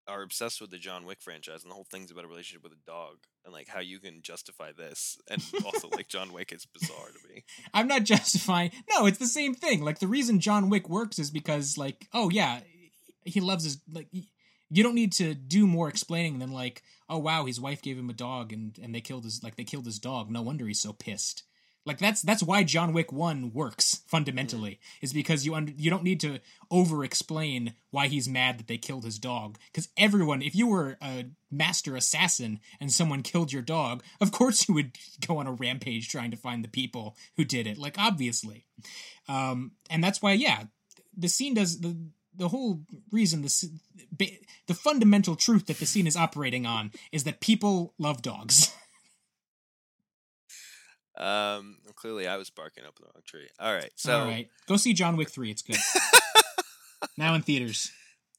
are 0.08 0.22
obsessed 0.22 0.60
with 0.60 0.70
the 0.70 0.78
John 0.78 1.04
Wick 1.04 1.20
franchise, 1.20 1.62
and 1.62 1.70
the 1.70 1.74
whole 1.74 1.84
thing's 1.90 2.10
about 2.10 2.24
a 2.24 2.28
relationship 2.28 2.62
with 2.62 2.72
a 2.72 2.86
dog, 2.86 3.18
and 3.44 3.52
like 3.52 3.68
how 3.68 3.80
you 3.80 3.98
can 4.00 4.22
justify 4.22 4.72
this, 4.72 5.18
and 5.28 5.42
also 5.64 5.88
like 5.90 6.08
John 6.08 6.32
Wick 6.32 6.52
is 6.52 6.66
bizarre 6.66 7.08
to 7.08 7.28
me. 7.34 7.44
I'm 7.74 7.86
not 7.88 8.04
justifying. 8.04 8.70
No, 8.90 9.06
it's 9.06 9.18
the 9.18 9.26
same 9.26 9.54
thing. 9.54 9.82
Like 9.82 9.98
the 9.98 10.06
reason 10.08 10.40
John 10.40 10.70
Wick 10.70 10.88
works 10.88 11.18
is 11.18 11.30
because, 11.30 11.76
like, 11.78 12.08
oh 12.14 12.30
yeah, 12.30 12.60
he 13.24 13.40
loves 13.40 13.64
his 13.64 13.78
like. 13.92 14.08
y- 14.14 14.24
You 14.70 14.82
don't 14.82 14.94
need 14.94 15.12
to 15.14 15.34
do 15.34 15.66
more 15.66 15.88
explaining 15.88 16.38
than 16.38 16.52
like, 16.52 16.82
oh 17.08 17.18
wow, 17.18 17.46
his 17.46 17.60
wife 17.60 17.82
gave 17.82 17.98
him 17.98 18.10
a 18.10 18.14
dog 18.14 18.52
and 18.52 18.78
and 18.82 18.94
they 18.94 19.00
killed 19.00 19.24
his 19.24 19.42
like 19.42 19.56
they 19.56 19.64
killed 19.64 19.86
his 19.86 19.98
dog. 19.98 20.30
No 20.30 20.42
wonder 20.42 20.66
he's 20.66 20.80
so 20.80 20.92
pissed. 20.92 21.44
Like 21.86 21.98
that's 21.98 22.20
that's 22.20 22.42
why 22.42 22.62
John 22.62 22.92
Wick 22.92 23.10
One 23.10 23.52
works 23.52 24.02
fundamentally 24.06 24.80
is 25.00 25.12
because 25.12 25.46
you 25.46 25.54
under, 25.54 25.72
you 25.72 25.88
don't 25.88 26.02
need 26.02 26.20
to 26.20 26.38
over 26.70 27.04
explain 27.04 27.74
why 27.90 28.06
he's 28.06 28.28
mad 28.28 28.58
that 28.58 28.68
they 28.68 28.76
killed 28.76 29.04
his 29.04 29.18
dog 29.18 29.56
because 29.72 29.88
everyone 29.96 30.42
if 30.42 30.54
you 30.54 30.66
were 30.66 30.98
a 31.02 31.24
master 31.50 31.96
assassin 31.96 32.60
and 32.80 32.92
someone 32.92 33.22
killed 33.22 33.52
your 33.52 33.62
dog 33.62 34.02
of 34.20 34.30
course 34.30 34.68
you 34.68 34.74
would 34.74 34.96
go 35.26 35.38
on 35.38 35.46
a 35.46 35.52
rampage 35.52 36.08
trying 36.08 36.30
to 36.30 36.36
find 36.36 36.62
the 36.62 36.68
people 36.68 37.16
who 37.36 37.44
did 37.44 37.66
it 37.66 37.78
like 37.78 37.98
obviously 37.98 38.66
um 39.28 39.72
and 39.88 40.04
that's 40.04 40.20
why 40.20 40.32
yeah 40.32 40.64
the 41.16 41.28
scene 41.28 41.54
does 41.54 41.80
the 41.80 41.96
the 42.40 42.48
whole 42.48 42.80
reason 43.12 43.42
the 43.42 44.38
the 44.66 44.74
fundamental 44.74 45.36
truth 45.36 45.66
that 45.66 45.78
the 45.78 45.86
scene 45.86 46.06
is 46.06 46.16
operating 46.16 46.64
on 46.66 46.90
is 47.12 47.24
that 47.24 47.40
people 47.40 47.94
love 47.98 48.22
dogs 48.22 48.74
Um, 51.16 51.76
clearly, 51.96 52.26
I 52.26 52.38
was 52.38 52.48
barking 52.48 52.84
up 52.86 52.96
the 52.96 53.04
wrong 53.04 53.22
tree. 53.26 53.46
All 53.58 53.74
right, 53.74 53.90
so 53.94 54.20
all 54.20 54.24
right 54.24 54.48
go 54.66 54.76
see 54.76 54.94
john 54.94 55.16
wick 55.18 55.28
3 55.28 55.50
it's 55.50 55.60
good 55.60 55.76
now 57.18 57.34
in 57.34 57.42
theaters 57.42 57.92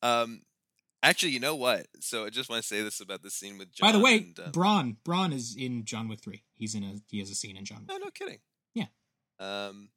um, 0.03 0.41
actually, 1.03 1.31
you 1.33 1.39
know 1.39 1.55
what? 1.55 1.85
So 1.99 2.25
I 2.25 2.31
just 2.31 2.49
want 2.49 2.63
to 2.63 2.67
say 2.67 2.81
this 2.81 2.99
about 3.01 3.21
the 3.21 3.29
scene 3.29 3.59
with 3.59 3.71
Jon. 3.71 3.87
by 3.87 3.91
the 3.91 4.03
way 4.03 4.17
and, 4.17 4.39
um, 4.39 4.51
Bronn 4.51 4.95
Bronn 5.05 5.31
is 5.31 5.55
in 5.55 5.85
john 5.85 6.07
wick 6.07 6.21
3 6.21 6.41
he's 6.55 6.73
in 6.73 6.83
a 6.83 6.95
he 7.07 7.19
has 7.19 7.29
a 7.29 7.35
scene 7.35 7.55
in 7.55 7.65
john 7.65 7.81
wick 7.81 7.89
no, 7.89 7.97
no 7.97 8.09
kidding. 8.09 8.39
Yeah. 8.73 8.87
Um, 9.39 9.89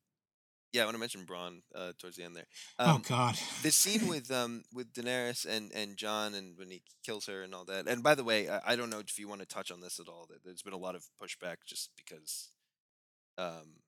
Yeah, 0.74 0.82
I 0.82 0.84
want 0.86 0.96
to 0.96 1.00
mention 1.00 1.24
Bronn 1.24 1.60
uh, 1.74 1.92
towards 2.00 2.16
the 2.16 2.24
end 2.24 2.34
there. 2.34 2.46
oh 2.80 2.96
Um, 2.96 3.02
God. 3.08 3.38
this 3.62 3.76
scene 3.76 4.08
with 4.14 4.30
um 4.30 4.64
with 4.74 4.92
Daenerys 4.92 5.46
and 5.46 5.70
and 5.72 5.96
Jon 5.96 6.34
and 6.34 6.58
when 6.58 6.68
he 6.68 6.82
kills 7.06 7.26
her 7.26 7.42
and 7.42 7.54
all 7.54 7.64
that. 7.66 7.86
And 7.86 8.02
by 8.02 8.16
the 8.16 8.24
way, 8.24 8.48
I, 8.48 8.60
I 8.72 8.76
don't 8.76 8.90
know 8.90 8.98
if 8.98 9.18
you 9.18 9.28
want 9.28 9.40
to 9.40 9.46
touch 9.46 9.70
on 9.70 9.80
this 9.80 10.00
at 10.00 10.08
all. 10.08 10.28
There's 10.44 10.62
been 10.62 10.72
a 10.74 10.76
lot 10.76 10.96
of 10.96 11.04
pushback 11.22 11.58
just 11.64 11.90
because. 11.96 12.48
Um, 13.38 13.80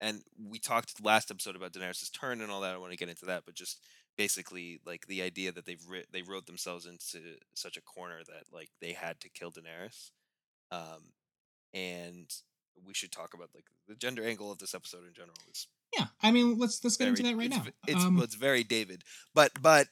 and 0.00 0.22
we 0.38 0.58
talked 0.58 1.02
last 1.02 1.30
episode 1.30 1.56
about 1.56 1.72
Daenerys' 1.72 2.10
turn 2.12 2.40
and 2.42 2.50
all 2.50 2.60
that. 2.62 2.74
I 2.74 2.78
want 2.78 2.90
to 2.92 2.98
get 2.98 3.08
into 3.08 3.24
that, 3.26 3.44
but 3.46 3.54
just 3.54 3.80
basically 4.18 4.80
like 4.84 5.06
the 5.06 5.22
idea 5.22 5.52
that 5.52 5.66
they've 5.66 5.82
writ- 5.88 6.08
they 6.12 6.22
wrote 6.22 6.46
themselves 6.46 6.84
into 6.86 7.36
such 7.54 7.76
a 7.76 7.80
corner 7.82 8.18
that 8.26 8.44
like 8.52 8.70
they 8.80 8.92
had 8.92 9.20
to 9.20 9.28
kill 9.30 9.52
Daenerys. 9.52 10.10
Um, 10.72 11.12
and 11.72 12.28
we 12.86 12.92
should 12.92 13.12
talk 13.12 13.34
about 13.34 13.50
like 13.54 13.66
the 13.88 13.94
gender 13.94 14.24
angle 14.26 14.50
of 14.52 14.58
this 14.58 14.74
episode 14.74 15.06
in 15.06 15.14
general 15.14 15.36
is 15.50 15.66
yeah, 15.96 16.06
I 16.22 16.30
mean, 16.30 16.58
let's 16.58 16.82
let's 16.84 16.96
get 16.96 17.08
into 17.08 17.22
that 17.22 17.36
right 17.36 17.46
it's, 17.46 17.56
now. 17.56 17.64
It's 17.86 18.04
um, 18.04 18.14
well, 18.16 18.24
it's 18.24 18.34
very 18.34 18.64
David, 18.64 19.02
but 19.34 19.52
but 19.60 19.88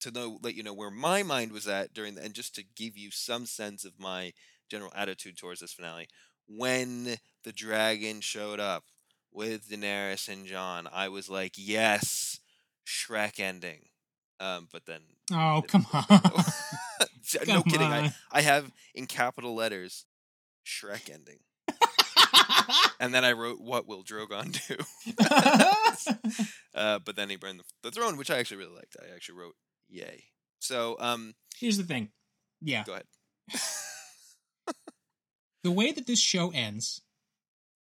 to 0.00 0.10
know 0.10 0.38
let 0.42 0.54
you 0.54 0.62
know 0.62 0.74
where 0.74 0.90
my 0.90 1.22
mind 1.22 1.52
was 1.52 1.66
at 1.66 1.94
during 1.94 2.14
the 2.14 2.22
and 2.22 2.34
just 2.34 2.54
to 2.56 2.64
give 2.76 2.96
you 2.96 3.10
some 3.10 3.46
sense 3.46 3.84
of 3.84 3.98
my 3.98 4.32
general 4.70 4.92
attitude 4.94 5.36
towards 5.36 5.60
this 5.60 5.72
finale 5.72 6.08
when 6.48 7.16
the 7.44 7.52
dragon 7.52 8.20
showed 8.20 8.60
up 8.60 8.84
with 9.32 9.68
Daenerys 9.68 10.28
and 10.28 10.46
Jon, 10.46 10.88
I 10.92 11.08
was 11.08 11.28
like, 11.28 11.52
yes, 11.56 12.40
Shrek 12.86 13.38
ending. 13.38 13.86
Um, 14.38 14.68
but 14.70 14.84
then 14.86 15.00
oh 15.32 15.62
come 15.66 15.86
on. 15.92 16.04
no 17.46 17.62
Come 17.62 17.62
kidding, 17.64 17.86
I. 17.92 18.12
I 18.30 18.42
have 18.42 18.70
in 18.94 19.06
capital 19.06 19.54
letters 19.54 20.04
Shrek 20.64 21.10
ending, 21.12 21.38
and 23.00 23.14
then 23.14 23.24
I 23.24 23.32
wrote, 23.32 23.60
"What 23.60 23.86
will 23.86 24.02
Drogon 24.04 24.52
do?" 24.66 24.76
Uh, 26.74 26.98
but 26.98 27.16
then 27.16 27.30
he 27.30 27.36
burned 27.36 27.58
the, 27.58 27.64
the 27.82 27.90
throne, 27.90 28.18
which 28.18 28.30
I 28.30 28.38
actually 28.38 28.58
really 28.58 28.74
liked. 28.74 28.96
I 29.00 29.14
actually 29.14 29.38
wrote 29.38 29.54
"Yay." 29.88 30.24
So, 30.58 30.96
um, 31.00 31.34
Here's 31.56 31.78
the 31.78 31.84
thing. 31.84 32.10
Yeah, 32.60 32.84
go 32.84 32.92
ahead. 32.92 33.06
the 35.64 35.70
way 35.70 35.92
that 35.92 36.06
this 36.06 36.20
show 36.20 36.50
ends 36.50 37.00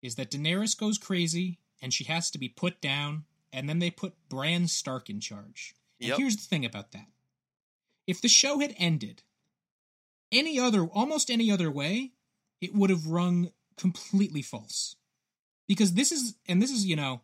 is 0.03 0.15
that 0.15 0.31
Daenerys 0.31 0.79
goes 0.79 0.99
crazy 0.99 1.59
and 1.83 1.93
she 1.93 2.05
has 2.05 2.31
to 2.31 2.39
be 2.39 2.49
put 2.49 2.81
down, 2.81 3.25
and 3.53 3.69
then 3.69 3.81
they 3.81 3.91
put 3.91 4.15
Bran 4.29 4.69
Stark 4.69 5.11
in 5.11 5.21
charge. 5.21 5.75
And 6.01 6.11
Yep. 6.11 6.19
here's 6.19 6.37
the 6.37 6.45
thing 6.47 6.65
about 6.65 6.93
that. 6.93 7.07
If 8.07 8.21
the 8.21 8.29
show 8.29 8.61
had 8.61 8.75
ended 8.79 9.23
any 10.31 10.59
other 10.61 10.85
almost 10.85 11.31
any 11.31 11.51
other 11.51 11.71
way, 11.71 12.13
it 12.61 12.75
would 12.75 12.91
have 12.91 13.07
rung 13.09 13.51
completely 13.77 14.43
false. 14.43 14.97
Because 15.69 15.95
this 15.95 16.13
is 16.13 16.37
and 16.49 16.63
this 16.63 16.71
is, 16.71 16.87
you 16.87 16.97
know, 16.97 17.23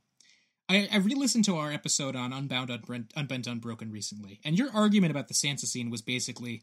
I, 0.69 0.89
I 0.93 0.99
re-listened 0.99 1.45
to 1.47 1.57
our 1.57 1.71
episode 1.73 2.17
on 2.17 2.33
Unbound, 2.33 2.71
Unbrent, 2.71 3.11
Unbent, 3.15 3.47
Unbroken 3.47 3.91
recently, 3.91 4.41
and 4.45 4.59
your 4.59 4.71
argument 4.73 5.11
about 5.11 5.29
the 5.29 5.35
Sansa 5.35 5.67
scene 5.67 5.91
was 5.91 6.03
basically 6.03 6.63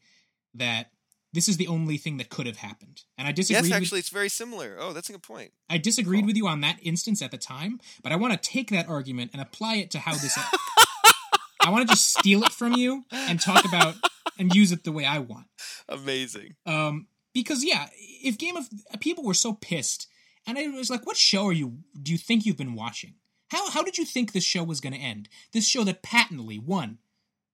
that 0.54 0.92
this 1.32 1.48
is 1.48 1.58
the 1.58 1.68
only 1.68 1.98
thing 1.98 2.18
that 2.18 2.30
could 2.30 2.48
have 2.48 2.58
happened. 2.58 3.04
And 3.18 3.28
I 3.28 3.32
disagreed 3.32 3.66
Yes, 3.66 3.72
with 3.72 3.82
actually, 3.82 4.00
it's 4.00 4.10
very 4.10 4.30
similar. 4.30 4.78
Oh, 4.80 4.94
that's 4.94 5.10
a 5.10 5.12
good 5.12 5.22
point. 5.22 5.52
I 5.70 5.78
disagreed 5.78 6.22
Cool. 6.22 6.28
with 6.28 6.36
you 6.38 6.48
on 6.48 6.62
that 6.62 6.78
instance 6.82 7.22
at 7.22 7.30
the 7.30 7.38
time, 7.38 7.80
but 8.02 8.12
I 8.12 8.16
want 8.16 8.34
to 8.34 8.50
take 8.50 8.72
that 8.72 8.90
argument 8.90 9.32
and 9.34 9.42
apply 9.42 9.76
it 9.76 9.92
to 9.92 10.00
how 10.00 10.14
this. 10.14 10.38
I 11.62 11.70
want 11.70 11.88
to 11.88 11.94
just 11.94 12.18
steal 12.18 12.44
it 12.44 12.52
from 12.52 12.74
you 12.74 13.04
and 13.12 13.40
talk 13.40 13.64
about 13.66 13.96
and 14.40 14.56
use 14.56 14.72
it 14.72 14.86
the 14.86 14.92
way 14.92 15.06
I 15.06 15.20
want. 15.20 15.46
Amazing. 15.88 16.56
Um, 16.66 17.08
because 17.34 17.64
yeah, 17.64 17.88
if 18.24 18.38
Game 18.38 18.58
of 18.58 18.70
people 19.00 19.24
were 19.24 19.34
so 19.34 19.54
pissed, 19.54 20.08
and 20.48 20.58
I 20.58 20.68
was 20.68 20.90
like, 20.90 21.06
"What 21.06 21.18
show 21.18 21.48
are 21.48 21.54
you? 21.54 21.80
Do 22.02 22.12
you 22.12 22.18
think 22.18 22.46
you've 22.46 22.58
been 22.58 22.76
watching? 22.76 23.16
How 23.50 23.70
how 23.70 23.84
did 23.84 23.98
you 23.98 24.06
think 24.06 24.32
this 24.32 24.44
show 24.44 24.64
was 24.64 24.82
going 24.82 24.94
to 24.94 25.00
end? 25.00 25.30
This 25.54 25.68
show 25.68 25.84
that 25.84 26.04
patently 26.04 26.58
one 26.58 27.00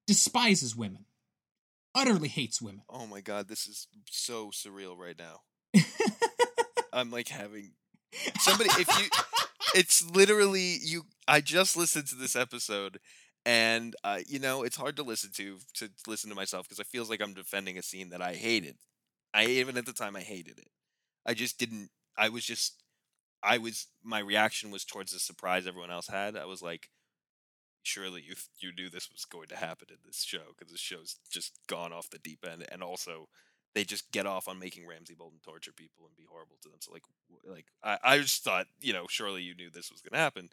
despises 0.07 0.75
women, 0.75 1.05
utterly 1.93 2.27
hates 2.27 2.61
women. 2.61 2.83
Oh 2.89 3.07
my 3.07 3.21
god, 3.21 3.47
this 3.47 3.67
is 3.67 3.87
so 4.09 4.47
surreal 4.47 4.97
right 4.97 5.17
now. 5.17 5.41
I'm 6.93 7.11
like 7.11 7.29
having 7.29 7.71
somebody. 8.39 8.69
If 8.77 8.87
you, 8.99 9.09
it's 9.75 10.09
literally 10.09 10.77
you. 10.81 11.03
I 11.27 11.41
just 11.41 11.75
listened 11.75 12.07
to 12.07 12.15
this 12.15 12.35
episode, 12.35 12.99
and 13.45 13.95
uh, 14.03 14.19
you 14.27 14.39
know 14.39 14.63
it's 14.63 14.77
hard 14.77 14.97
to 14.97 15.03
listen 15.03 15.31
to 15.35 15.59
to 15.75 15.89
listen 16.07 16.29
to 16.29 16.35
myself 16.35 16.67
because 16.67 16.79
it 16.79 16.87
feels 16.87 17.09
like 17.09 17.21
I'm 17.21 17.33
defending 17.33 17.77
a 17.77 17.81
scene 17.81 18.09
that 18.09 18.21
I 18.21 18.33
hated. 18.33 18.77
I 19.35 19.45
even 19.47 19.77
at 19.77 19.85
the 19.85 19.93
time 19.93 20.15
I 20.15 20.21
hated 20.21 20.57
it. 20.59 20.69
I 21.25 21.35
just 21.35 21.59
didn't. 21.59 21.89
I 22.17 22.29
was 22.29 22.45
just. 22.45 22.83
I 23.43 23.57
was. 23.59 23.87
My 24.03 24.19
reaction 24.19 24.71
was 24.71 24.85
towards 24.85 25.11
the 25.11 25.19
surprise 25.19 25.67
everyone 25.67 25.91
else 25.91 26.07
had. 26.07 26.37
I 26.37 26.45
was 26.45 26.61
like, 26.61 26.89
surely 27.83 28.23
you 28.27 28.35
you 28.59 28.71
knew 28.73 28.89
this 28.89 29.11
was 29.11 29.25
going 29.25 29.47
to 29.47 29.55
happen 29.55 29.87
in 29.89 29.97
this 30.05 30.23
show 30.23 30.53
because 30.57 30.71
this 30.71 30.81
show's 30.81 31.17
just 31.31 31.59
gone 31.67 31.93
off 31.93 32.09
the 32.09 32.19
deep 32.19 32.45
end, 32.49 32.65
and 32.71 32.81
also 32.81 33.27
they 33.75 33.83
just 33.83 34.09
get 34.13 34.25
off 34.25 34.47
on 34.47 34.57
making 34.57 34.87
Ramsay 34.87 35.15
Bolton 35.15 35.39
torture 35.43 35.73
people 35.73 36.05
and 36.05 36.15
be 36.15 36.25
horrible 36.29 36.55
to 36.63 36.69
them. 36.69 36.79
So 36.79 36.93
like, 36.93 37.03
like 37.45 37.65
I, 37.83 37.97
I 38.13 38.17
just 38.19 38.41
thought, 38.41 38.67
you 38.79 38.93
know, 38.93 39.05
surely 39.09 39.41
you 39.41 39.53
knew 39.53 39.69
this 39.69 39.91
was 39.91 40.01
going 40.01 40.13
to 40.17 40.23
happen, 40.23 40.49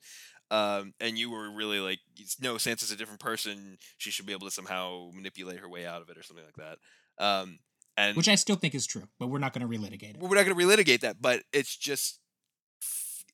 um, 0.51 0.93
and 1.01 1.17
you 1.17 1.31
were 1.31 1.51
really 1.51 1.79
like, 1.79 2.01
no, 2.41 2.57
Sansa's 2.57 2.91
a 2.91 2.97
different 2.97 3.21
person. 3.21 3.79
She 3.99 4.11
should 4.11 4.27
be 4.27 4.33
able 4.33 4.49
to 4.49 4.53
somehow 4.53 5.11
manipulate 5.15 5.61
her 5.61 5.69
way 5.69 5.87
out 5.87 6.03
of 6.03 6.11
it 6.11 6.19
or 6.19 6.23
something 6.23 6.45
like 6.45 6.57
that. 6.57 7.25
Um, 7.25 7.59
and 7.97 8.17
Which 8.17 8.29
I 8.29 8.35
still 8.37 8.57
think 8.57 8.75
is 8.75 8.87
true, 8.87 9.09
but 9.19 9.29
we're 9.29 9.39
not 9.39 9.53
going 9.53 9.69
to 9.69 9.79
relitigate 9.79 10.15
it. 10.15 10.21
we're 10.21 10.35
not 10.37 10.47
going 10.47 10.57
to 10.59 10.65
relitigate 10.65 11.01
that, 11.01 11.21
but 11.21 11.43
it's 11.53 11.77
just, 11.77 12.19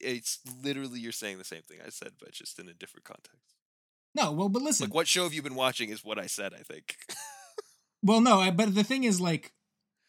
it's 0.00 0.38
literally 0.62 1.00
you're 1.00 1.12
saying 1.12 1.38
the 1.38 1.44
same 1.44 1.62
thing 1.62 1.78
I 1.84 1.90
said, 1.90 2.12
but 2.18 2.32
just 2.32 2.58
in 2.58 2.68
a 2.68 2.74
different 2.74 3.04
context. 3.04 3.54
No, 4.14 4.32
well, 4.32 4.48
but 4.48 4.62
listen, 4.62 4.86
Like, 4.86 4.94
what 4.94 5.06
show 5.08 5.24
have 5.24 5.34
you 5.34 5.42
been 5.42 5.54
watching? 5.54 5.90
Is 5.90 6.04
what 6.04 6.18
I 6.18 6.26
said. 6.26 6.52
I 6.54 6.62
think. 6.62 6.96
Well, 8.00 8.20
no, 8.20 8.38
I, 8.38 8.52
but 8.52 8.76
the 8.76 8.84
thing 8.84 9.02
is, 9.02 9.20
like, 9.20 9.52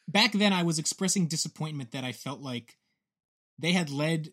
back 0.08 0.32
then 0.34 0.54
I 0.54 0.62
was 0.62 0.78
expressing 0.78 1.26
disappointment 1.26 1.92
that 1.92 2.04
I 2.04 2.12
felt 2.12 2.40
like 2.40 2.78
they 3.58 3.72
had 3.72 3.90
led. 3.90 4.32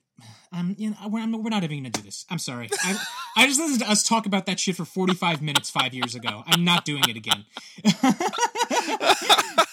Um, 0.52 0.74
you 0.76 0.90
know, 0.90 0.96
we're, 1.08 1.20
I'm- 1.20 1.32
we're 1.42 1.48
not 1.48 1.64
even 1.64 1.78
going 1.82 1.90
to 1.90 2.00
do 2.00 2.04
this. 2.04 2.26
I'm 2.28 2.38
sorry. 2.38 2.68
I, 2.84 2.98
I 3.34 3.46
just 3.46 3.58
listened 3.58 3.80
to 3.80 3.90
us 3.90 4.02
talk 4.02 4.26
about 4.26 4.44
that 4.44 4.60
shit 4.60 4.76
for 4.76 4.84
45 4.84 5.40
minutes 5.40 5.70
five 5.70 5.94
years 5.94 6.14
ago. 6.14 6.42
I'm 6.46 6.64
not 6.64 6.84
doing 6.84 7.04
it 7.08 7.16
again. 7.16 7.46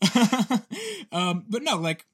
um, 1.12 1.44
but 1.48 1.62
no, 1.62 1.76
like, 1.76 2.06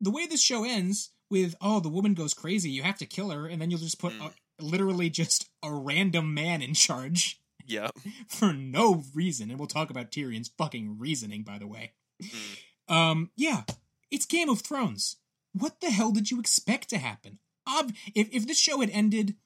the 0.00 0.10
way 0.10 0.26
this 0.26 0.42
show 0.42 0.64
ends 0.64 1.10
with, 1.30 1.54
oh, 1.60 1.80
the 1.80 1.88
woman 1.88 2.14
goes 2.14 2.34
crazy, 2.34 2.70
you 2.70 2.82
have 2.82 2.98
to 2.98 3.06
kill 3.06 3.30
her, 3.30 3.46
and 3.46 3.60
then 3.60 3.70
you'll 3.70 3.80
just 3.80 3.98
put 4.00 4.12
Mm. 4.12 4.26
a, 4.26 4.62
literally 4.62 5.10
just 5.10 5.48
a 5.62 5.72
random 5.72 6.34
man 6.34 6.62
in 6.62 6.74
charge 6.74 7.40
yeah. 7.66 7.88
for 8.28 8.52
no 8.52 9.04
reason, 9.14 9.50
and 9.50 9.58
we'll 9.58 9.68
talk 9.68 9.90
about 9.90 10.10
Tyrion's 10.10 10.50
fucking 10.58 10.98
reasoning, 10.98 11.42
by 11.42 11.58
the 11.58 11.66
way. 11.66 11.92
Mm. 12.22 12.94
Um, 12.94 13.30
yeah, 13.36 13.62
it's 14.10 14.26
Game 14.26 14.48
of 14.48 14.60
Thrones. 14.60 15.16
What 15.52 15.80
the 15.80 15.90
hell 15.90 16.12
did 16.12 16.30
you 16.30 16.40
expect 16.40 16.88
to 16.90 16.98
happen? 16.98 17.38
Ob- 17.68 17.92
if 18.14 18.28
if 18.32 18.46
this 18.46 18.58
show 18.58 18.80
had 18.80 18.90
ended 18.90 19.36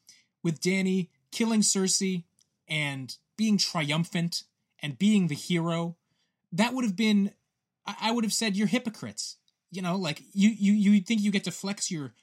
with 0.42 0.60
Dany 0.60 1.08
killing 1.32 1.60
Cersei 1.60 2.24
and 2.66 3.16
being 3.36 3.58
triumphant 3.58 4.44
and 4.80 4.98
being 4.98 5.26
the 5.26 5.34
hero, 5.34 5.96
that 6.52 6.72
would 6.74 6.84
have 6.84 6.96
been. 6.96 7.32
I, 7.86 8.10
would 8.10 8.24
have 8.24 8.32
said 8.32 8.56
you're 8.56 8.66
hypocrites. 8.66 9.36
You 9.70 9.82
know, 9.82 9.96
like 9.96 10.20
you 10.32 10.50
you 10.50 10.72
you 10.72 11.00
think 11.00 11.20
you 11.20 11.30
get 11.30 11.44
to 11.44 11.50
flex 11.52 11.90
your 11.90 12.14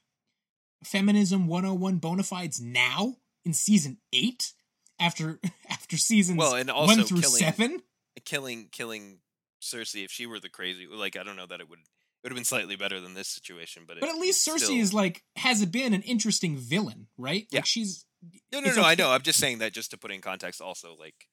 feminism 0.84 1.48
101 1.48 1.98
bona 1.98 2.24
fides 2.24 2.60
now 2.62 3.16
in 3.46 3.54
season 3.54 3.98
eight 4.12 4.54
after 5.00 5.40
after 5.70 5.98
seasons 5.98 6.38
Well, 6.38 6.56
and 6.56 6.70
also 6.70 6.96
one 6.98 7.06
through 7.06 7.22
killing- 7.22 7.38
seven. 7.40 7.82
killing 8.26 8.68
killing 8.72 9.20
Cersei 9.62 10.04
if 10.04 10.12
she 10.12 10.26
were 10.26 10.40
the 10.40 10.50
crazy 10.50 10.88
like 10.92 11.16
I 11.16 11.24
don't 11.24 11.36
know 11.38 11.46
that 11.46 11.62
it 11.62 11.70
would 11.70 11.80
it 11.80 11.86
would 12.24 12.32
have 12.32 12.36
been 12.38 12.46
slightly 12.46 12.76
better 12.78 13.00
than 13.02 13.14
this 13.16 13.28
situation, 13.28 13.84
but 13.88 14.00
But 14.00 14.10
at 14.10 14.16
least 14.18 14.46
Cersei 14.48 14.60
still- 14.60 14.76
is 14.76 14.94
like 14.94 15.24
has 15.38 15.66
been 15.66 15.94
an 15.94 16.02
interesting 16.02 16.58
villain, 16.58 17.08
right? 17.18 17.48
Yeah. 17.52 17.60
Like 17.60 17.66
she's 17.66 18.06
no 18.52 18.60
no 18.60 18.74
no 18.76 18.84
I 18.84 18.96
know 18.96 19.12
I'm 19.12 19.22
just 19.22 19.40
saying 19.40 19.60
that 19.60 19.74
just 19.74 19.92
to 19.92 19.98
put 19.98 20.12
in 20.12 20.22
context 20.22 20.62
also 20.62 20.96
like 21.00 21.28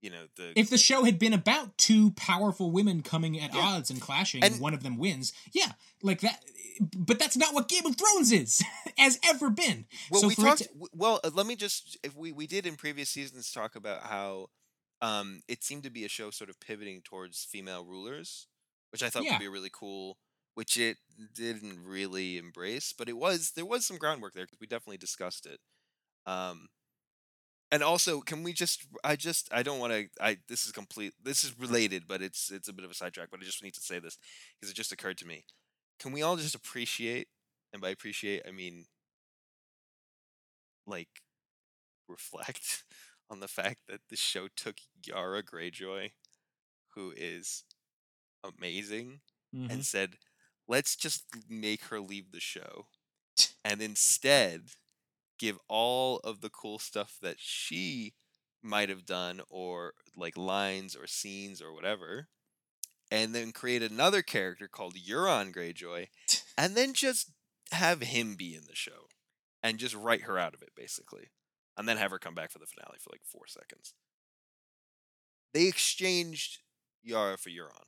you 0.00 0.10
know 0.10 0.26
the 0.36 0.52
if 0.58 0.70
the 0.70 0.78
show 0.78 1.04
had 1.04 1.18
been 1.18 1.32
about 1.32 1.76
two 1.78 2.10
powerful 2.12 2.70
women 2.70 3.02
coming 3.02 3.38
at 3.40 3.54
Yeah. 3.54 3.60
odds 3.60 3.90
and 3.90 4.00
clashing 4.00 4.42
and, 4.42 4.52
And- 4.54 4.60
one 4.62 4.74
of 4.74 4.82
them 4.82 4.96
wins, 4.98 5.32
yeah, 5.52 5.72
like 6.02 6.20
that. 6.20 6.42
But 6.96 7.18
that's 7.18 7.36
not 7.36 7.52
what 7.52 7.68
Game 7.68 7.84
of 7.84 7.96
Thrones 7.96 8.32
is, 8.32 8.62
has 8.96 9.18
ever 9.28 9.50
been. 9.50 9.84
well 10.10 10.22
so 10.22 10.28
we 10.28 10.34
talked 10.34 10.62
to- 10.62 10.70
well 10.94 11.20
uh, 11.22 11.30
let 11.34 11.46
me 11.46 11.54
just 11.56 11.98
if 12.02 12.16
we 12.16 12.32
we 12.32 12.46
did 12.46 12.66
in 12.66 12.76
previous 12.76 13.10
seasons 13.10 13.52
talk 13.52 13.76
about 13.76 14.02
how 14.04 14.46
um 15.02 15.42
it 15.48 15.62
seemed 15.62 15.82
to 15.82 15.90
be 15.90 16.04
a 16.04 16.08
show 16.08 16.30
sort 16.30 16.48
of 16.50 16.58
pivoting 16.60 17.02
towards 17.02 17.44
female 17.44 17.84
rulers 17.84 18.46
which 18.92 19.02
I 19.02 19.10
thought 19.10 19.24
Yeah. 19.24 19.32
would 19.32 19.40
be 19.40 19.48
really 19.48 19.70
cool 19.72 20.16
which 20.54 20.76
it 20.78 20.96
didn't 21.34 21.84
really 21.84 22.38
embrace 22.38 22.92
but 22.96 23.08
it 23.08 23.16
was 23.18 23.52
there 23.56 23.66
was 23.66 23.86
some 23.86 23.98
groundwork 23.98 24.32
there 24.34 24.44
because 24.44 24.60
we 24.60 24.66
definitely 24.66 24.98
discussed 24.98 25.44
it 25.46 25.60
um 26.26 26.68
and 27.72 27.82
also 27.82 28.20
can 28.20 28.42
we 28.42 28.52
just 28.52 28.86
i 29.04 29.16
just 29.16 29.48
i 29.52 29.62
don't 29.62 29.78
want 29.78 29.92
to 29.92 30.06
i 30.20 30.36
this 30.48 30.66
is 30.66 30.72
complete 30.72 31.12
this 31.22 31.44
is 31.44 31.58
related 31.58 32.04
but 32.08 32.22
it's 32.22 32.50
it's 32.50 32.68
a 32.68 32.72
bit 32.72 32.84
of 32.84 32.90
a 32.90 32.94
sidetrack 32.94 33.28
but 33.30 33.40
i 33.40 33.44
just 33.44 33.62
need 33.62 33.74
to 33.74 33.80
say 33.82 33.98
this 33.98 34.18
because 34.58 34.70
it 34.70 34.76
just 34.76 34.92
occurred 34.92 35.18
to 35.18 35.26
me 35.26 35.44
can 36.00 36.12
we 36.12 36.22
all 36.22 36.36
just 36.36 36.54
appreciate 36.54 37.28
and 37.72 37.82
by 37.82 37.90
appreciate 37.90 38.42
i 38.46 38.50
mean 38.50 38.84
like 40.86 41.22
reflect 42.08 42.84
on 43.30 43.40
the 43.40 43.48
fact 43.48 43.80
that 43.88 44.00
the 44.08 44.16
show 44.16 44.48
took 44.56 44.76
Yara 45.06 45.42
Greyjoy, 45.42 46.12
who 46.94 47.12
is 47.16 47.64
amazing, 48.44 49.20
Mhm. 49.54 49.70
and 49.70 49.84
said, 49.84 50.18
"Let's 50.68 50.96
just 50.96 51.24
make 51.48 51.84
her 51.84 52.00
leave 52.00 52.32
the 52.32 52.40
show." 52.40 52.88
And 53.64 53.82
instead 53.82 54.70
give 55.40 55.58
all 55.68 56.18
of 56.18 56.42
the 56.42 56.50
cool 56.50 56.78
stuff 56.78 57.16
that 57.22 57.36
she 57.38 58.12
might 58.62 58.90
have 58.90 59.06
done 59.06 59.40
or 59.48 59.94
like 60.14 60.36
lines 60.36 60.94
or 60.94 61.06
scenes 61.06 61.62
or 61.62 61.72
whatever 61.74 62.28
and 63.10 63.34
then 63.34 63.50
create 63.50 63.82
another 63.82 64.20
character 64.20 64.68
called 64.68 64.94
Euron 64.94 65.52
Greyjoy 65.52 66.08
and 66.58 66.76
then 66.76 66.92
just 66.92 67.32
have 67.72 68.02
him 68.02 68.36
be 68.36 68.54
in 68.54 68.64
the 68.68 68.74
show 68.74 69.08
and 69.62 69.78
just 69.78 69.94
write 69.94 70.22
her 70.22 70.38
out 70.38 70.54
of 70.54 70.60
it 70.60 70.72
basically 70.76 71.30
and 71.76 71.88
then 71.88 71.96
have 71.96 72.10
her 72.10 72.18
come 72.18 72.34
back 72.34 72.50
for 72.50 72.58
the 72.58 72.66
finale 72.66 72.98
for 73.00 73.08
like 73.10 73.24
4 73.24 73.46
seconds. 73.46 73.94
They 75.54 75.66
exchanged 75.66 76.58
Yara 77.02 77.38
for 77.38 77.48
Euron. 77.48 77.86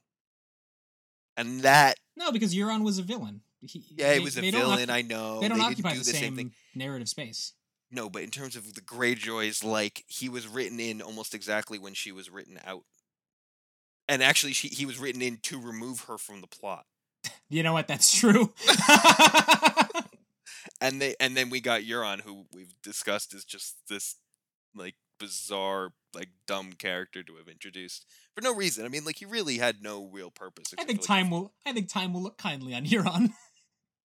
And 1.36 1.60
that 1.60 1.96
No, 2.16 2.32
because 2.32 2.54
Euron 2.54 2.82
was 2.82 2.98
a 2.98 3.02
villain. 3.02 3.42
He, 3.62 3.84
yeah, 3.96 4.10
they- 4.10 4.16
it 4.16 4.22
was 4.22 4.36
a 4.36 4.40
they 4.40 4.50
villain, 4.50 4.90
I 4.90 5.02
know. 5.02 5.40
they 5.40 5.48
don't 5.48 5.58
didn't 5.58 5.72
occupy 5.72 5.92
do 5.92 5.98
the, 6.00 6.04
same, 6.04 6.52
narrative 6.74 7.08
space. 7.08 7.52
No, 7.90 8.08
but 8.08 8.22
in 8.22 8.30
terms 8.30 8.56
of 8.56 8.74
the 8.74 8.80
Greyjoys, 8.80 9.62
like 9.62 10.04
he 10.08 10.28
was 10.28 10.48
written 10.48 10.80
in 10.80 11.02
almost 11.02 11.34
exactly 11.34 11.78
when 11.78 11.94
she 11.94 12.10
was 12.10 12.30
written 12.30 12.58
out, 12.64 12.84
and 14.08 14.22
actually, 14.22 14.52
she 14.52 14.68
he 14.68 14.86
was 14.86 14.98
written 14.98 15.22
in 15.22 15.38
to 15.42 15.60
remove 15.60 16.02
her 16.02 16.18
from 16.18 16.40
the 16.40 16.46
plot. 16.46 16.86
You 17.48 17.62
know 17.62 17.72
what? 17.74 17.86
That's 17.86 18.12
true. 18.12 18.52
And 20.80 21.00
they 21.00 21.14
and 21.20 21.36
then 21.36 21.48
we 21.48 21.60
got 21.60 21.82
Euron, 21.82 22.20
who 22.22 22.46
we've 22.52 22.74
discussed 22.82 23.34
is 23.34 23.44
just 23.44 23.76
this 23.88 24.16
like 24.74 24.96
bizarre, 25.20 25.92
like 26.12 26.30
dumb 26.46 26.72
character 26.72 27.22
to 27.22 27.36
have 27.36 27.46
introduced 27.46 28.04
for 28.34 28.40
no 28.40 28.52
reason. 28.52 28.84
I 28.84 28.88
mean, 28.88 29.04
like 29.04 29.16
he 29.16 29.24
really 29.24 29.58
had 29.58 29.80
no 29.80 30.06
real 30.12 30.32
purpose. 30.32 30.74
I 30.78 30.84
think 30.84 31.00
like, 31.00 31.06
time 31.06 31.30
will. 31.30 31.52
I 31.64 31.72
think 31.72 31.88
time 31.88 32.12
will 32.12 32.22
look 32.22 32.36
kindly 32.36 32.74
on 32.74 32.84
Euron. 32.84 33.32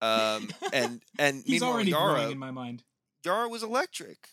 Um, 0.01 0.49
and 0.73 1.01
and 1.17 1.43
He's 1.45 1.63
already 1.63 1.91
Yara, 1.91 2.29
in 2.29 2.37
my 2.37 2.51
mind. 2.51 2.83
Yara 3.25 3.49
was 3.49 3.63
electric. 3.63 4.29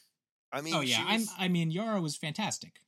I 0.53 0.61
mean, 0.61 0.75
oh 0.75 0.81
yeah, 0.81 1.13
was, 1.13 1.31
I 1.39 1.49
mean, 1.49 1.71
Yara 1.71 2.01
was 2.01 2.17
fantastic. 2.17 2.81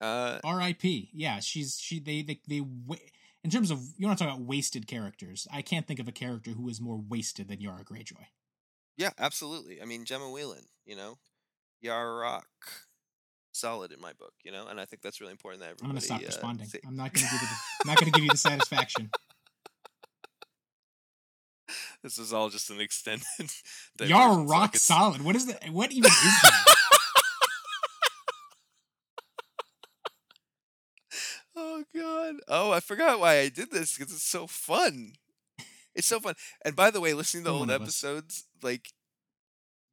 uh, 0.00 0.38
R.I.P. 0.44 1.10
Yeah, 1.12 1.40
she's 1.40 1.78
she. 1.78 1.98
They 1.98 2.22
they 2.22 2.40
they. 2.48 2.60
wa- 2.60 2.96
In 3.44 3.50
terms 3.50 3.70
of 3.70 3.80
you 3.96 4.06
want 4.06 4.18
to 4.18 4.24
talk 4.24 4.32
about 4.32 4.46
wasted 4.46 4.86
characters, 4.86 5.46
I 5.52 5.62
can't 5.62 5.86
think 5.86 6.00
of 6.00 6.08
a 6.08 6.12
character 6.12 6.52
who 6.52 6.68
is 6.68 6.80
more 6.80 6.96
wasted 6.96 7.48
than 7.48 7.60
Yara 7.60 7.84
Greyjoy. 7.84 8.26
Yeah, 8.96 9.10
absolutely. 9.18 9.82
I 9.82 9.84
mean, 9.84 10.04
Gemma 10.04 10.30
Whelan, 10.30 10.66
you 10.86 10.96
know, 10.96 11.18
Yara 11.80 12.14
Rock, 12.14 12.46
solid 13.52 13.92
in 13.92 14.00
my 14.00 14.12
book, 14.12 14.34
you 14.44 14.52
know, 14.52 14.66
and 14.68 14.80
I 14.80 14.84
think 14.84 15.02
that's 15.02 15.20
really 15.20 15.32
important 15.32 15.62
that 15.62 15.70
I'm 15.82 15.88
going 15.88 15.98
to 15.98 16.04
stop 16.04 16.22
uh, 16.22 16.26
responding. 16.26 16.68
I'm 16.86 16.96
not 16.96 17.12
going 17.12 17.26
to 17.26 17.32
give 17.32 17.42
you 17.42 17.48
the. 17.48 17.54
I'm 17.82 17.88
not 17.88 18.00
going 18.00 18.12
to 18.12 18.16
give 18.18 18.24
you 18.24 18.30
the 18.30 18.36
satisfaction. 18.36 19.10
this 22.02 22.18
is 22.18 22.32
all 22.32 22.48
just 22.50 22.70
an 22.70 22.80
extended. 22.80 23.26
So 23.98 24.06
I 24.14 24.42
rock 24.42 24.76
solid. 24.76 25.22
What 25.22 25.36
is 25.36 25.46
that? 25.46 25.70
What 25.70 25.92
even 25.92 26.10
is 26.10 26.40
that? 26.42 26.74
Oh 31.54 31.84
God! 31.94 32.36
Oh, 32.48 32.72
I 32.72 32.80
forgot 32.80 33.20
why 33.20 33.38
I 33.38 33.48
did 33.48 33.70
this 33.70 33.96
because 33.96 34.12
it's 34.12 34.22
so 34.26 34.46
fun. 34.46 35.12
It's 35.94 36.06
so 36.06 36.18
fun. 36.18 36.34
And 36.64 36.74
by 36.74 36.90
the 36.90 37.00
way, 37.00 37.12
listening 37.12 37.44
to 37.44 37.50
old 37.50 37.60
one 37.60 37.70
of 37.70 37.82
us. 37.82 37.88
episodes, 37.88 38.44
like 38.62 38.88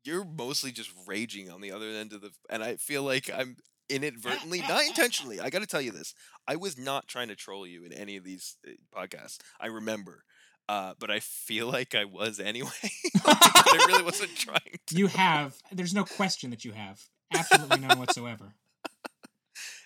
you're 0.06 0.24
mostly 0.24 0.72
just 0.72 0.92
raging 1.06 1.52
on 1.52 1.62
the 1.62 1.72
other 1.72 1.90
end 1.90 2.14
of 2.14 2.22
the, 2.22 2.32
and 2.50 2.64
I 2.64 2.78
feel 2.78 3.04
like 3.04 3.30
I'm 3.36 3.58
inadvertently, 3.90 4.62
not 4.62 4.84
intentionally. 4.86 5.40
I 5.42 5.50
got 5.50 5.60
to 5.60 5.68
tell 5.68 5.82
you 5.82 5.92
this: 5.92 6.14
I 6.48 6.56
was 6.56 6.78
not 6.78 7.08
trying 7.08 7.28
to 7.28 7.36
troll 7.36 7.68
you 7.68 7.84
in 7.84 7.92
any 7.92 8.16
of 8.16 8.24
these 8.24 8.56
uh, 8.68 8.72
podcasts. 8.98 9.40
I 9.60 9.68
remember, 9.68 10.24
uh, 10.70 10.94
but 11.00 11.10
I 11.10 11.20
feel 11.20 11.68
like 11.68 11.96
I 11.96 12.06
was 12.06 12.40
anyway. 12.40 12.70
I 13.26 13.86
really 13.88 14.04
wasn't 14.04 14.36
trying. 14.36 14.78
To. 14.88 14.96
You 14.96 15.08
have. 15.08 15.56
There's 15.72 15.96
no 15.96 16.04
question 16.04 16.52
that 16.52 16.64
you 16.64 16.74
have. 16.74 17.02
Absolutely 17.34 17.80
none 17.80 18.00
whatsoever. 18.00 18.54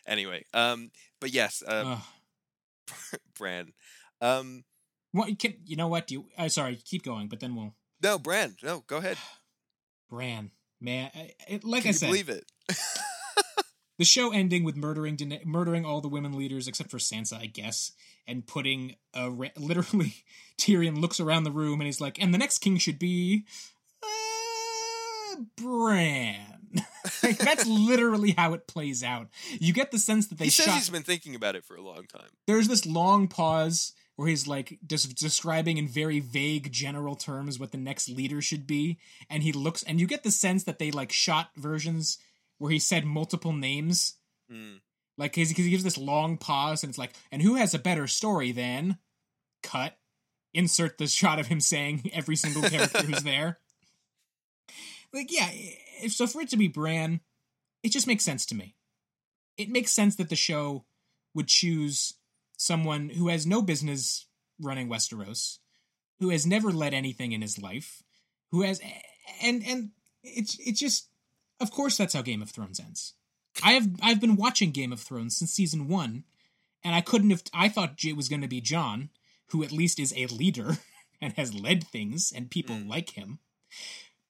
Anyway, 0.05 0.43
um, 0.53 0.91
but 1.21 1.33
yes, 1.33 1.63
uh, 1.65 1.95
Ugh. 2.89 2.99
Bran. 3.39 3.71
Um, 4.19 4.65
What 5.13 5.29
you 5.29 5.37
can? 5.37 5.53
You 5.65 5.77
know 5.77 5.87
what? 5.87 6.07
Do 6.07 6.15
you? 6.15 6.25
Uh, 6.37 6.49
sorry, 6.49 6.75
keep 6.75 7.03
going, 7.03 7.29
but 7.29 7.39
then 7.39 7.55
we'll. 7.55 7.73
no, 8.03 8.19
Bran. 8.19 8.57
No, 8.61 8.83
go 8.85 8.97
ahead. 8.97 9.17
Bran, 10.09 10.51
man, 10.81 11.09
I, 11.15 11.31
it, 11.47 11.63
like 11.63 11.83
Can 11.83 11.87
I 11.87 11.91
you 11.91 11.93
said, 11.93 12.07
believe 12.07 12.27
it? 12.27 12.43
The 13.97 14.05
show 14.05 14.31
ending 14.31 14.63
with 14.63 14.75
murdering 14.75 15.17
murdering 15.45 15.85
all 15.85 16.01
the 16.01 16.07
women 16.07 16.33
leaders 16.33 16.67
except 16.67 16.89
for 16.91 16.97
Sansa, 16.97 17.39
I 17.39 17.45
guess, 17.45 17.91
and 18.27 18.45
putting 18.45 18.95
a 19.13 19.29
ra- 19.29 19.49
literally 19.57 20.15
Tyrion 20.57 20.99
looks 20.99 21.19
around 21.19 21.43
the 21.43 21.51
room 21.51 21.79
and 21.79 21.85
he's 21.85 22.01
like, 22.01 22.21
and 22.21 22.33
the 22.33 22.37
next 22.37 22.59
king 22.59 22.77
should 22.77 22.99
be 22.99 23.45
uh, 24.01 25.35
Bran. 25.57 26.37
Like, 27.21 27.37
that's 27.37 27.67
literally 27.67 28.31
how 28.31 28.53
it 28.53 28.67
plays 28.67 29.03
out. 29.03 29.27
You 29.59 29.73
get 29.73 29.91
the 29.91 29.99
sense 29.99 30.27
that 30.27 30.37
they 30.37 30.45
he 30.45 30.49
says 30.49 30.65
shot. 30.65 30.75
he's 30.75 30.89
been 30.89 31.03
thinking 31.03 31.35
about 31.35 31.55
it 31.55 31.63
for 31.63 31.75
a 31.75 31.81
long 31.81 32.05
time. 32.05 32.29
There's 32.47 32.67
this 32.67 32.85
long 32.85 33.27
pause 33.27 33.93
where 34.15 34.27
he's 34.27 34.47
like 34.47 34.79
just 34.85 35.15
describing 35.15 35.77
in 35.77 35.87
very 35.87 36.19
vague 36.19 36.71
general 36.71 37.15
terms 37.15 37.59
what 37.59 37.71
the 37.71 37.77
next 37.77 38.09
leader 38.09 38.41
should 38.41 38.65
be, 38.65 38.97
and 39.29 39.43
he 39.43 39.51
looks, 39.51 39.83
and 39.83 39.99
you 39.99 40.07
get 40.07 40.23
the 40.23 40.31
sense 40.31 40.63
that 40.63 40.79
they 40.79 40.91
like 40.91 41.11
shot 41.11 41.49
versions 41.55 42.17
where 42.57 42.71
he 42.71 42.79
said 42.79 43.05
multiple 43.05 43.53
names 43.53 44.15
Mm. 44.51 44.81
like, 45.17 45.33
cause, 45.33 45.49
'cause 45.49 45.63
he 45.65 45.69
gives 45.71 45.83
this 45.83 45.97
long 45.97 46.37
pause, 46.37 46.83
and 46.83 46.89
it's 46.89 46.97
like, 46.97 47.13
and 47.31 47.41
who 47.41 47.55
has 47.55 47.73
a 47.73 47.79
better 47.79 48.07
story 48.07 48.51
than 48.51 48.97
cut? 49.63 49.97
Insert 50.53 50.97
the 50.97 51.07
shot 51.07 51.39
of 51.39 51.47
him 51.47 51.59
saying 51.59 52.09
every 52.13 52.35
single 52.35 52.61
character 52.69 53.01
who's 53.03 53.23
there. 53.23 53.59
Like, 55.13 55.31
yeah, 55.31 55.49
if, 55.51 56.11
so 56.13 56.25
for 56.25 56.41
it 56.41 56.49
to 56.49 56.57
be 56.57 56.67
Bran, 56.67 57.21
it 57.83 57.89
just 57.91 58.07
makes 58.07 58.23
sense 58.23 58.45
to 58.47 58.55
me. 58.55 58.75
It 59.57 59.69
makes 59.69 59.91
sense 59.91 60.15
that 60.15 60.29
the 60.29 60.35
show 60.35 60.85
would 61.35 61.47
choose 61.47 62.15
someone 62.57 63.09
who 63.09 63.27
has 63.27 63.45
no 63.45 63.61
business 63.61 64.25
running 64.59 64.87
Westeros, 64.89 65.59
who 66.19 66.29
has 66.29 66.47
never 66.47 66.71
led 66.71 66.93
anything 66.95 67.31
in 67.31 67.41
his 67.43 67.59
life, 67.61 68.01
who 68.51 68.63
has, 68.63 68.81
and 69.41 69.63
and 69.63 69.91
it's 70.23 70.57
it's 70.59 70.79
just, 70.79 71.09
of 71.63 71.71
course, 71.71 71.97
that's 71.97 72.13
how 72.13 72.21
Game 72.21 72.41
of 72.43 72.51
Thrones 72.51 72.79
ends. 72.79 73.13
I 73.63 73.71
have 73.73 73.89
I've 74.01 74.21
been 74.21 74.35
watching 74.35 74.71
Game 74.71 74.93
of 74.93 74.99
Thrones 74.99 75.37
since 75.37 75.51
season 75.51 75.87
one, 75.87 76.23
and 76.83 76.93
I 76.93 77.01
couldn't 77.01 77.31
have. 77.31 77.43
I 77.53 77.69
thought 77.69 78.03
it 78.03 78.15
was 78.15 78.29
going 78.29 78.41
to 78.41 78.47
be 78.47 78.61
Jon, 78.61 79.09
who 79.47 79.63
at 79.63 79.71
least 79.71 79.99
is 79.99 80.13
a 80.15 80.27
leader 80.27 80.77
and 81.21 81.33
has 81.33 81.53
led 81.53 81.83
things, 81.83 82.31
and 82.35 82.51
people 82.51 82.75
Mm. 82.75 82.87
like 82.89 83.11
him. 83.11 83.39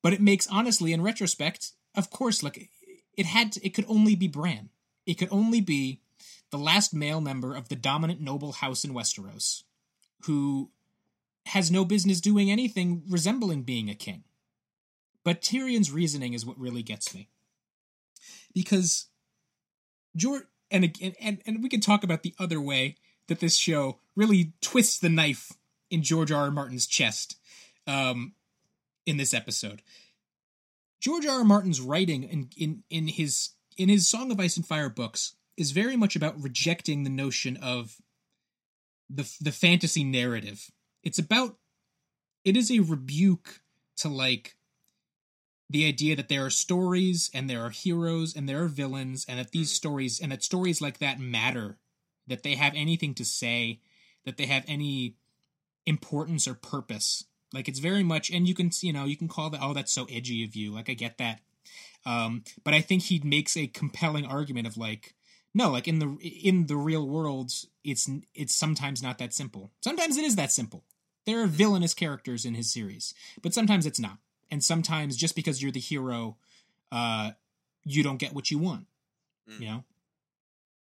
But 0.01 0.13
it 0.13 0.21
makes 0.21 0.47
honestly, 0.47 0.93
in 0.93 1.01
retrospect, 1.01 1.71
of 1.95 2.09
course, 2.09 2.43
like 2.43 2.69
it 3.17 3.25
had. 3.25 3.53
To, 3.53 3.65
it 3.65 3.73
could 3.73 3.85
only 3.87 4.15
be 4.15 4.27
Bran. 4.27 4.69
It 5.05 5.15
could 5.15 5.29
only 5.31 5.61
be 5.61 6.01
the 6.51 6.57
last 6.57 6.93
male 6.93 7.21
member 7.21 7.55
of 7.55 7.69
the 7.69 7.75
dominant 7.75 8.21
noble 8.21 8.51
house 8.53 8.83
in 8.85 8.93
Westeros, 8.93 9.63
who 10.25 10.69
has 11.47 11.71
no 11.71 11.83
business 11.85 12.21
doing 12.21 12.51
anything 12.51 13.03
resembling 13.09 13.63
being 13.63 13.89
a 13.89 13.95
king. 13.95 14.23
But 15.23 15.41
Tyrion's 15.41 15.91
reasoning 15.91 16.33
is 16.33 16.45
what 16.45 16.59
really 16.59 16.83
gets 16.83 17.13
me 17.13 17.29
because 18.53 19.07
George 20.15 20.43
and 20.69 20.95
and, 21.19 21.41
and 21.45 21.63
we 21.63 21.69
can 21.69 21.79
talk 21.79 22.03
about 22.03 22.23
the 22.23 22.35
other 22.39 22.61
way 22.61 22.97
that 23.27 23.39
this 23.39 23.55
show 23.55 23.99
really 24.15 24.53
twists 24.61 24.99
the 24.99 25.09
knife 25.09 25.53
in 25.89 26.03
George 26.03 26.31
R. 26.31 26.45
R. 26.45 26.51
Martin's 26.51 26.87
chest 26.87 27.37
um, 27.87 28.33
in 29.05 29.17
this 29.17 29.33
episode. 29.33 29.81
George 30.99 31.25
R. 31.25 31.39
R. 31.39 31.43
Martin's 31.43 31.81
writing 31.81 32.23
in, 32.23 32.49
in 32.57 32.83
in 32.89 33.07
his 33.07 33.51
in 33.77 33.89
his 33.89 34.07
Song 34.07 34.31
of 34.31 34.39
Ice 34.39 34.57
and 34.57 34.65
Fire 34.65 34.89
books 34.89 35.35
is 35.57 35.71
very 35.71 35.95
much 35.95 36.15
about 36.15 36.41
rejecting 36.41 37.03
the 37.03 37.09
notion 37.09 37.57
of 37.57 38.01
the 39.09 39.29
the 39.41 39.51
fantasy 39.51 40.03
narrative. 40.03 40.71
It's 41.03 41.19
about 41.19 41.57
it 42.43 42.57
is 42.57 42.71
a 42.71 42.79
rebuke 42.79 43.61
to 43.97 44.09
like 44.09 44.55
the 45.73 45.87
idea 45.87 46.15
that 46.15 46.29
there 46.29 46.45
are 46.45 46.51
stories 46.51 47.31
and 47.33 47.49
there 47.49 47.65
are 47.65 47.71
heroes 47.71 48.35
and 48.35 48.47
there 48.47 48.61
are 48.61 48.67
villains 48.67 49.25
and 49.27 49.39
that 49.39 49.51
these 49.51 49.71
stories 49.71 50.21
and 50.21 50.31
that 50.31 50.43
stories 50.43 50.81
like 50.81 50.99
that 50.99 51.19
matter 51.19 51.79
that 52.27 52.43
they 52.43 52.53
have 52.53 52.73
anything 52.75 53.15
to 53.15 53.25
say 53.25 53.81
that 54.23 54.37
they 54.37 54.45
have 54.45 54.63
any 54.67 55.15
importance 55.87 56.47
or 56.47 56.53
purpose. 56.53 57.25
Like 57.51 57.67
it's 57.67 57.79
very 57.79 58.03
much 58.03 58.29
and 58.29 58.47
you 58.47 58.53
can 58.53 58.69
you 58.81 58.93
know 58.93 59.05
you 59.05 59.17
can 59.17 59.27
call 59.27 59.49
that 59.49 59.61
oh 59.63 59.73
that's 59.73 59.91
so 59.91 60.05
edgy 60.11 60.43
of 60.43 60.55
you. 60.55 60.71
Like 60.71 60.91
i 60.91 60.93
get 60.93 61.17
that. 61.17 61.39
Um 62.05 62.43
but 62.63 62.75
i 62.75 62.81
think 62.81 63.03
he 63.03 63.19
makes 63.23 63.57
a 63.57 63.65
compelling 63.65 64.27
argument 64.27 64.67
of 64.67 64.77
like 64.77 65.15
no 65.55 65.71
like 65.71 65.87
in 65.87 65.97
the 65.97 66.17
in 66.21 66.67
the 66.67 66.77
real 66.77 67.07
world 67.07 67.51
it's 67.83 68.07
it's 68.35 68.53
sometimes 68.53 69.01
not 69.01 69.17
that 69.17 69.33
simple. 69.33 69.71
Sometimes 69.83 70.17
it 70.17 70.23
is 70.23 70.35
that 70.35 70.51
simple. 70.51 70.83
There 71.25 71.41
are 71.41 71.47
villainous 71.47 71.95
characters 71.95 72.45
in 72.45 72.53
his 72.53 72.71
series 72.71 73.15
but 73.41 73.55
sometimes 73.55 73.87
it's 73.87 73.99
not 73.99 74.19
and 74.53 74.63
sometimes 74.63 75.17
just 75.17 75.35
because 75.35 75.63
you're 75.63 75.71
the 75.71 75.79
hero, 75.79 76.37
uh, 76.91 77.31
you 77.83 78.03
don't 78.03 78.19
get 78.19 78.33
what 78.33 78.51
you 78.51 78.59
want. 78.59 78.85
Mm. 79.49 79.59
You 79.59 79.65
know, 79.65 79.83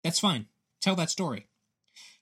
that's 0.04 0.20
fine. 0.20 0.46
Tell 0.82 0.94
that 0.96 1.08
story. 1.08 1.46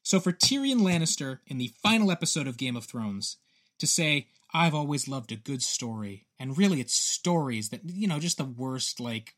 So 0.05 0.21
for 0.21 0.31
Tyrion 0.31 0.83
Lannister 0.83 1.41
in 1.49 1.59
the 1.59 1.73
final 1.83 2.13
episode 2.13 2.47
of 2.47 2.57
Game 2.57 2.77
of 2.77 2.85
Thrones 2.85 3.37
to 3.81 3.87
say, 3.89 4.29
"I've 4.55 4.77
always 4.77 5.09
loved 5.09 5.33
a 5.33 5.37
good 5.37 5.61
story," 5.61 6.29
and 6.39 6.57
really 6.57 6.81
it's 6.81 6.95
stories 6.95 7.71
that 7.71 7.81
you 7.85 8.07
know 8.07 8.21
just 8.21 8.39
the 8.39 8.45
worst 8.45 9.01
like 9.01 9.35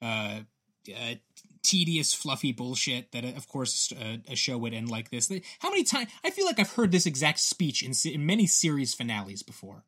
uh, 0.00 0.40
uh 0.88 1.14
tedious, 1.62 2.14
fluffy 2.14 2.52
bullshit 2.52 3.12
that, 3.12 3.24
of 3.24 3.48
course, 3.48 3.92
a, 3.92 4.20
a 4.32 4.36
show 4.36 4.56
would 4.56 4.72
end 4.72 4.88
like 4.88 5.10
this. 5.10 5.30
How 5.58 5.70
many 5.70 5.84
times? 5.84 6.10
I 6.24 6.30
feel 6.30 6.46
like 6.46 6.58
I've 6.58 6.72
heard 6.72 6.90
this 6.90 7.06
exact 7.06 7.40
speech 7.40 7.82
in, 7.82 7.92
in 8.10 8.24
many 8.24 8.46
series 8.46 8.94
finales 8.94 9.42
before. 9.42 9.84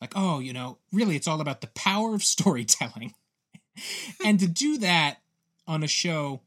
Like, 0.00 0.12
oh, 0.16 0.38
you 0.38 0.52
know, 0.52 0.78
really, 0.92 1.16
it's 1.16 1.28
all 1.28 1.40
about 1.40 1.60
the 1.60 1.68
power 1.68 2.14
of 2.14 2.22
storytelling. 2.24 3.14
and 4.24 4.40
to 4.40 4.48
do 4.48 4.78
that 4.78 5.18
on 5.66 5.82
a 5.82 5.88
show 5.88 6.42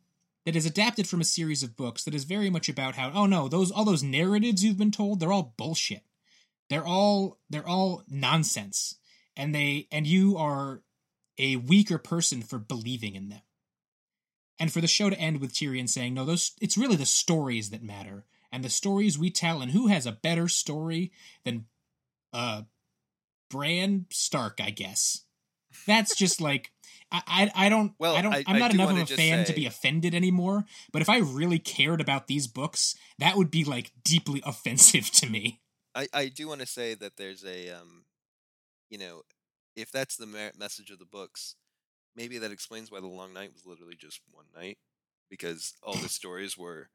that 0.45 0.55
is 0.55 0.65
adapted 0.65 1.07
from 1.07 1.21
a 1.21 1.25
series 1.25 1.63
of 1.63 1.75
books 1.75 2.03
that 2.03 2.15
is 2.15 2.23
very 2.23 2.49
much 2.49 2.69
about 2.69 2.95
how, 2.95 3.11
oh 3.13 3.25
no, 3.25 3.47
those 3.47 3.71
all 3.71 3.85
those 3.85 4.03
narratives 4.03 4.63
you've 4.63 4.77
been 4.77 4.91
told, 4.91 5.19
they're 5.19 5.31
all 5.31 5.53
bullshit. 5.57 6.03
They're 6.69 6.85
all 6.85 7.37
they're 7.49 7.67
all 7.67 8.03
nonsense. 8.07 8.95
And 9.35 9.53
they 9.53 9.87
and 9.91 10.07
you 10.07 10.37
are 10.37 10.81
a 11.37 11.55
weaker 11.55 11.97
person 11.97 12.41
for 12.41 12.59
believing 12.59 13.15
in 13.15 13.29
them 13.29 13.41
and 14.59 14.71
for 14.71 14.81
the 14.81 14.87
show 14.87 15.09
to 15.09 15.19
end 15.19 15.39
with 15.39 15.53
Tyrion 15.53 15.87
saying, 15.87 16.13
"No, 16.13 16.25
those 16.25 16.51
it's 16.59 16.77
really 16.77 16.97
the 16.97 17.05
stories 17.05 17.69
that 17.69 17.81
matter, 17.81 18.25
and 18.51 18.63
the 18.63 18.69
stories 18.69 19.17
we 19.17 19.31
tell, 19.31 19.61
and 19.61 19.71
who 19.71 19.87
has 19.87 20.05
a 20.05 20.11
better 20.11 20.47
story 20.47 21.11
than 21.45 21.65
uh 22.33 22.63
Bran 23.49 24.05
Stark, 24.11 24.59
I 24.61 24.69
guess." 24.69 25.25
That's 25.85 26.15
just 26.15 26.41
like 26.49 26.71
I, 27.11 27.21
I, 27.55 27.65
I 27.65 27.69
don't 27.69 27.93
well, 27.99 28.15
I 28.15 28.21
don't 28.21 28.33
I, 28.33 28.43
I'm 28.47 28.59
not 28.59 28.73
enough 28.73 28.91
of 28.91 28.97
a 28.97 29.05
fan 29.05 29.45
say, 29.45 29.51
to 29.51 29.53
be 29.53 29.65
offended 29.65 30.13
anymore. 30.13 30.65
But 30.91 31.01
if 31.01 31.09
I 31.09 31.19
really 31.19 31.59
cared 31.59 32.01
about 32.01 32.27
these 32.27 32.47
books, 32.47 32.95
that 33.17 33.35
would 33.35 33.51
be 33.51 33.63
like 33.63 33.91
deeply 34.03 34.41
offensive 34.45 35.11
to 35.11 35.29
me. 35.29 35.61
I, 35.95 36.07
I 36.13 36.27
do 36.27 36.47
want 36.47 36.61
to 36.61 36.67
say 36.67 36.93
that 36.95 37.17
there's 37.17 37.43
a 37.43 37.69
um, 37.71 38.05
you 38.89 38.97
know, 38.97 39.23
if 39.75 39.91
that's 39.91 40.17
the 40.17 40.27
me- 40.27 40.51
message 40.57 40.91
of 40.91 40.99
the 40.99 41.05
books, 41.05 41.55
maybe 42.15 42.37
that 42.37 42.51
explains 42.51 42.91
why 42.91 42.99
the 42.99 43.07
long 43.07 43.33
night 43.33 43.51
was 43.53 43.65
literally 43.65 43.95
just 43.95 44.21
one 44.31 44.45
night 44.55 44.77
because 45.29 45.73
all 45.81 45.95
the 45.95 46.09
stories 46.09 46.57
were 46.57 46.89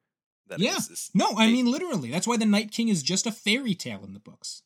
that 0.46 0.60
Yeah. 0.60 0.78
No, 1.14 1.36
I 1.36 1.50
mean 1.50 1.66
literally. 1.66 2.10
That's 2.10 2.26
why 2.26 2.36
the 2.36 2.46
Night 2.46 2.70
King 2.70 2.88
is 2.88 3.02
just 3.02 3.26
a 3.26 3.32
fairy 3.32 3.74
tale 3.74 4.04
in 4.04 4.12
the 4.12 4.20
books. 4.20 4.62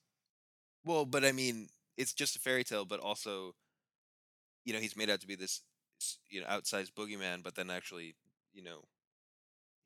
well 0.85 1.05
but 1.05 1.25
i 1.25 1.33
mean 1.33 1.69
it's 1.99 2.15
just 2.15 2.37
a 2.37 2.41
fairy 2.41 2.65
tale 2.65 2.87
but 2.87 3.01
also 3.01 3.55
you 4.65 4.73
know 4.73 4.81
he's 4.81 4.97
made 4.97 5.11
out 5.11 5.21
to 5.21 5.27
be 5.27 5.37
this 5.37 5.63
you 6.31 6.41
know 6.41 6.47
outsized 6.47 6.93
boogeyman 6.93 7.43
but 7.43 7.55
then 7.57 7.71
actually 7.71 8.15
you 8.55 8.63
know 8.63 8.83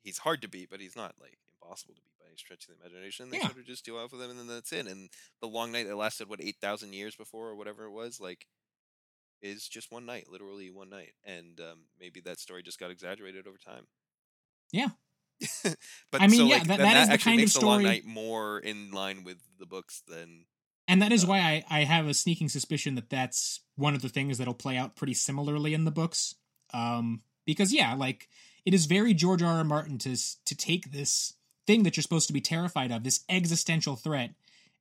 he's 0.03 0.19
hard 0.19 0.41
to 0.41 0.47
beat 0.49 0.69
but 0.69 0.79
he's 0.79 0.95
not 0.95 1.15
like 1.19 1.37
impossible 1.61 1.93
to 1.95 2.01
beat 2.01 2.17
by 2.19 2.27
any 2.27 2.37
stretch 2.37 2.65
of 2.67 2.75
the 2.75 2.81
imagination 2.85 3.29
they 3.29 3.37
Yeah. 3.37 3.47
sort 3.47 3.57
of 3.59 3.65
just 3.65 3.85
deal 3.85 3.97
out 3.97 4.11
with 4.11 4.21
him 4.21 4.29
and 4.29 4.39
then 4.39 4.47
that's 4.47 4.71
it 4.71 4.87
and 4.87 5.09
the 5.41 5.47
long 5.47 5.71
night 5.71 5.87
that 5.87 5.95
lasted 5.97 6.29
what 6.29 6.41
8000 6.41 6.93
years 6.93 7.15
before 7.15 7.49
or 7.49 7.55
whatever 7.55 7.85
it 7.85 7.91
was 7.91 8.19
like 8.19 8.45
is 9.41 9.67
just 9.67 9.91
one 9.91 10.05
night 10.05 10.27
literally 10.29 10.69
one 10.71 10.89
night 10.89 11.13
and 11.25 11.59
um, 11.59 11.79
maybe 11.99 12.21
that 12.21 12.39
story 12.39 12.63
just 12.63 12.79
got 12.79 12.91
exaggerated 12.91 13.47
over 13.47 13.57
time 13.57 13.85
Yeah. 14.71 14.89
but 16.11 16.21
I 16.21 16.27
mean, 16.27 16.39
so, 16.39 16.45
yeah, 16.45 16.57
like, 16.59 16.67
that- 16.67 16.77
then 16.77 16.93
that 16.93 17.01
is 17.01 17.07
the 17.07 17.13
actually 17.13 17.31
kind 17.31 17.39
of 17.39 17.41
makes 17.43 17.53
the 17.53 17.59
long 17.65 17.83
night 17.83 18.05
more 18.05 18.59
in 18.59 18.91
line 18.91 19.23
with 19.23 19.39
the 19.59 19.65
books 19.65 20.01
than 20.07 20.45
And 20.93 21.01
that 21.01 21.11
is 21.11 21.25
why 21.25 21.39
I, 21.39 21.79
I 21.79 21.83
have 21.85 22.05
a 22.05 22.13
sneaking 22.13 22.49
suspicion 22.49 22.93
that 22.93 23.09
that's 23.09 23.61
one 23.77 23.95
of 23.95 24.03
the 24.03 24.09
things 24.09 24.37
that'll 24.37 24.53
play 24.53 24.77
out 24.77 24.95
pretty 24.95 25.15
similarly 25.15 25.73
in 25.73 25.85
the 25.85 25.91
books. 25.91 26.35
Um, 26.71 27.23
because 27.47 27.73
yeah, 27.73 27.95
like 27.95 28.29
it 28.63 28.75
is 28.75 28.85
very 28.85 29.15
George 29.15 29.41
R. 29.41 29.55
R. 29.57 29.63
Martin 29.63 29.97
to 29.97 30.15
to 30.15 30.55
take 30.55 30.91
this 30.91 31.33
thing 31.65 31.81
that 31.81 31.97
you're 31.97 32.03
supposed 32.03 32.27
to 32.27 32.33
be 32.33 32.41
terrified 32.41 32.91
of, 32.91 33.03
this 33.03 33.21
existential 33.27 33.95
threat, 33.95 34.35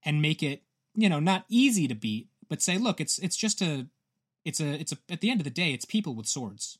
and 0.05 0.21
make 0.21 0.43
it 0.43 0.65
you 0.95 1.09
know 1.09 1.19
not 1.19 1.47
easy 1.49 1.89
to 1.89 1.95
beat, 1.95 2.29
but 2.47 2.61
say, 2.61 2.77
look, 2.77 3.01
it's 3.01 3.19
it's 3.19 3.37
just 3.37 3.63
a 3.63 3.87
it's 4.45 4.61
a 4.61 4.69
it's 4.79 4.93
a 4.93 4.99
at 5.09 5.23
the 5.23 5.31
end 5.31 5.41
of 5.41 5.45
the 5.45 5.51
day, 5.51 5.73
it's 5.73 5.87
people 5.87 6.15
with 6.15 6.27
swords, 6.27 6.77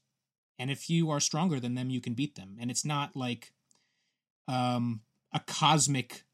and 0.59 0.71
if 0.71 0.91
you 0.91 1.09
are 1.09 1.21
stronger 1.21 1.59
than 1.59 1.75
them, 1.75 1.89
you 1.89 2.03
can 2.03 2.13
beat 2.13 2.35
them, 2.35 2.59
and 2.61 2.71
it's 2.71 2.85
not 2.85 3.17
like 3.17 3.55
um 4.47 5.01
a 5.33 5.41
cosmic 5.41 6.25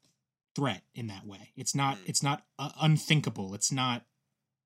threat 0.55 0.83
in 0.95 1.07
that 1.07 1.25
way. 1.25 1.51
It's 1.55 1.73
not 1.75 1.97
Mm. 1.97 2.09
it's 2.09 2.23
not 2.23 2.45
uh, 2.57 2.71
unthinkable. 2.81 3.53
It's 3.53 3.71
not 3.71 4.05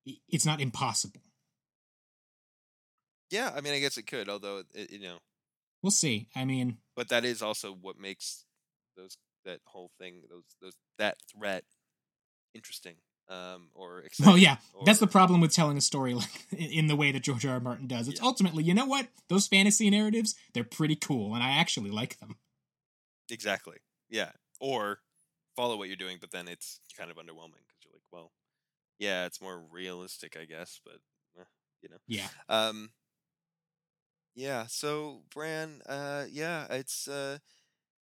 it's 0.06 0.46
not 0.46 0.60
impossible. 0.62 1.22
yeah 3.32 3.52
i 3.56 3.62
mean 3.62 3.74
i 3.74 3.80
guess 3.80 3.98
it 3.98 4.06
could 4.06 4.30
although 4.30 4.64
it, 4.74 4.92
you 4.92 5.00
know 5.00 5.18
We'll 5.82 5.92
see. 5.92 6.30
I 6.34 6.46
mean, 6.46 6.78
but 6.96 7.10
that 7.10 7.26
is 7.26 7.42
also 7.42 7.74
what 7.74 8.00
makes 8.00 8.46
those 8.96 9.18
that 9.44 9.60
whole 9.66 9.92
thing 10.00 10.22
those 10.30 10.46
those 10.62 10.72
that 10.98 11.18
threat 11.30 11.66
interesting 12.56 12.96
um 13.28 13.68
or 13.76 14.00
exciting 14.06 14.32
well, 14.32 14.38
yeah, 14.38 14.56
that's 14.86 15.00
the 15.00 15.08
problem 15.08 15.42
with 15.42 15.52
telling 15.52 15.78
a 15.78 15.82
story 15.82 16.14
like 16.24 16.46
in 16.54 16.70
in 16.72 16.88
the 16.88 16.96
way 16.96 17.12
that 17.12 17.24
George 17.24 17.46
R. 17.46 17.56
R. 17.56 17.60
Martin 17.60 17.88
does. 17.88 18.08
It's 18.08 18.22
Yeah. 18.22 18.28
ultimately, 18.28 18.64
you 18.64 18.74
know 18.74 18.86
what? 18.86 19.10
Those 19.28 19.46
fantasy 19.46 19.90
narratives, 19.90 20.36
they're 20.54 20.64
pretty 20.64 20.96
cool, 20.96 21.34
and 21.36 21.44
I 21.44 21.50
actually 21.52 21.92
like 21.92 22.18
them. 22.20 22.38
exactly 23.30 23.78
yeah 24.10 24.32
or 24.62 25.00
follow 25.56 25.78
what 25.78 25.88
you're 25.88 25.98
doing 25.98 26.18
but 26.20 26.32
then 26.32 26.48
it's 26.48 26.80
kind 26.98 27.12
of 27.12 27.18
underwhelming 27.18 27.64
because 27.68 27.82
you're 27.84 27.94
like 27.94 28.04
well 28.12 28.32
yeah 29.00 29.26
it's 29.26 29.42
more 29.42 29.62
realistic 29.72 30.38
i 30.40 30.46
guess 30.46 30.80
but 30.86 30.98
eh, 31.40 31.44
you 31.82 31.90
know? 31.90 31.98
Yeah. 32.08 32.28
um 32.50 32.90
yeah 34.36 34.66
so 34.68 35.22
bran 35.34 35.82
uh 35.88 36.26
yeah 36.32 36.66
it's 36.70 37.08
uh 37.08 37.38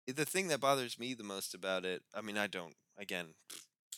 the 0.07 0.25
thing 0.25 0.47
that 0.47 0.59
bothers 0.59 0.99
me 0.99 1.13
the 1.13 1.23
most 1.23 1.53
about 1.53 1.85
it 1.85 2.03
i 2.13 2.21
mean 2.21 2.37
i 2.37 2.47
don't 2.47 2.75
again 2.97 3.27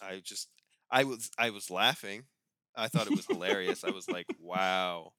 i 0.01 0.21
just 0.23 0.49
i 0.91 1.03
was 1.03 1.29
i 1.37 1.49
was 1.49 1.69
laughing. 1.69 2.23
I 2.75 2.87
thought 2.89 3.07
it 3.07 3.15
was 3.15 3.25
hilarious. 3.31 3.83
I 3.83 3.89
was 3.91 4.07
like 4.09 4.27
wow 4.39 5.11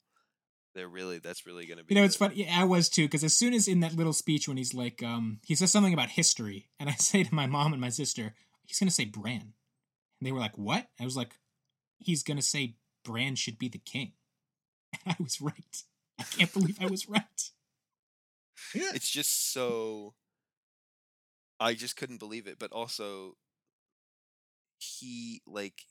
they're 0.78 0.88
really 0.88 1.18
that's 1.18 1.44
really 1.46 1.66
gonna 1.66 1.82
be 1.84 1.94
You 1.94 2.00
know, 2.00 2.04
it's 2.06 2.16
funny. 2.16 2.36
Yeah, 2.36 2.60
I 2.60 2.64
was 2.64 2.88
too, 2.88 3.04
because 3.04 3.24
as 3.24 3.36
soon 3.36 3.52
as 3.52 3.66
in 3.68 3.80
that 3.80 3.94
little 3.94 4.12
speech 4.12 4.46
when 4.48 4.56
he's 4.56 4.74
like, 4.74 5.02
um, 5.02 5.40
he 5.44 5.54
says 5.54 5.72
something 5.72 5.92
about 5.92 6.10
history, 6.10 6.68
and 6.78 6.88
I 6.88 6.92
say 6.98 7.24
to 7.24 7.34
my 7.34 7.46
mom 7.46 7.72
and 7.72 7.80
my 7.80 7.88
sister, 7.90 8.34
he's 8.66 8.78
gonna 8.78 8.90
say 8.90 9.04
Bran, 9.04 9.40
and 9.40 9.52
they 10.22 10.32
were 10.32 10.40
like, 10.40 10.56
"What?" 10.56 10.86
I 11.00 11.04
was 11.04 11.16
like, 11.16 11.34
"He's 11.98 12.22
gonna 12.22 12.42
say 12.42 12.76
Bran 13.04 13.34
should 13.34 13.58
be 13.58 13.68
the 13.68 13.78
king," 13.78 14.12
and 15.04 15.16
I 15.18 15.22
was 15.22 15.40
right. 15.40 15.82
I 16.18 16.24
can't 16.24 16.52
believe 16.52 16.78
I 16.80 16.86
was 16.86 17.08
right. 17.08 17.50
Yeah. 18.74 18.90
it's 18.92 19.08
just 19.08 19.52
so 19.52 20.14
i 21.60 21.74
just 21.74 21.96
couldn't 21.96 22.18
believe 22.18 22.46
it 22.46 22.58
but 22.58 22.72
also 22.72 23.36
he 24.78 25.40
like 25.46 25.82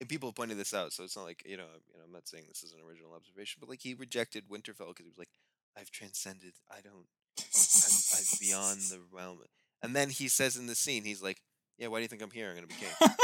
and 0.00 0.08
people 0.08 0.28
have 0.28 0.34
pointed 0.36 0.58
this 0.58 0.74
out 0.74 0.92
so 0.92 1.04
it's 1.04 1.16
not 1.16 1.24
like 1.24 1.42
you 1.46 1.56
know 1.56 1.64
you 1.92 1.98
know 1.98 2.04
i'm 2.04 2.12
not 2.12 2.26
saying 2.28 2.44
this 2.48 2.62
is 2.62 2.72
an 2.72 2.80
original 2.86 3.12
observation 3.14 3.58
but 3.60 3.68
like 3.68 3.80
he 3.80 3.94
rejected 3.94 4.44
winterfell 4.48 4.88
because 4.88 5.04
he 5.06 5.08
was 5.10 5.18
like 5.18 5.30
i've 5.78 5.90
transcended 5.90 6.52
i 6.70 6.80
don't 6.80 7.06
I'm, 7.38 8.18
i'm 8.18 8.38
beyond 8.40 8.80
the 8.90 9.00
realm 9.12 9.38
and 9.82 9.94
then 9.94 10.10
he 10.10 10.28
says 10.28 10.56
in 10.56 10.66
the 10.66 10.74
scene 10.74 11.04
he's 11.04 11.22
like 11.22 11.40
yeah 11.78 11.88
why 11.88 11.98
do 11.98 12.02
you 12.02 12.08
think 12.08 12.22
i'm 12.22 12.30
here 12.30 12.48
i'm 12.48 12.54
gonna 12.54 12.66
be 12.66 12.74
king 12.74 12.88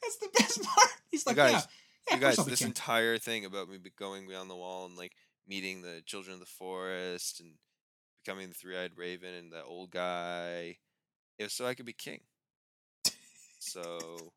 That's 0.00 0.16
the 0.18 0.28
best 0.38 0.62
part. 0.62 0.88
He's 1.10 1.24
You 1.26 1.30
like, 1.30 1.36
guys- 1.36 1.52
yeah, 1.52 1.60
yeah, 2.10 2.14
you 2.16 2.20
guys 2.20 2.36
this 2.46 2.58
king." 2.60 2.68
entire 2.68 3.18
thing 3.18 3.44
about 3.44 3.68
me 3.68 3.78
going 3.98 4.26
beyond 4.26 4.48
the 4.50 4.56
wall 4.56 4.86
and 4.86 4.96
like 4.96 5.12
meeting 5.46 5.82
the 5.82 6.02
children 6.06 6.34
of 6.34 6.40
the 6.40 6.46
forest 6.46 7.40
and 7.40 7.52
becoming 8.24 8.48
the 8.48 8.54
three-eyed 8.54 8.92
raven 8.96 9.34
and 9.34 9.52
that 9.52 9.64
old 9.64 9.90
guy 9.90 10.76
it 11.38 11.42
was 11.44 11.52
so 11.52 11.66
i 11.66 11.74
could 11.74 11.84
be 11.86 11.92
king 11.92 12.20
so 13.58 14.32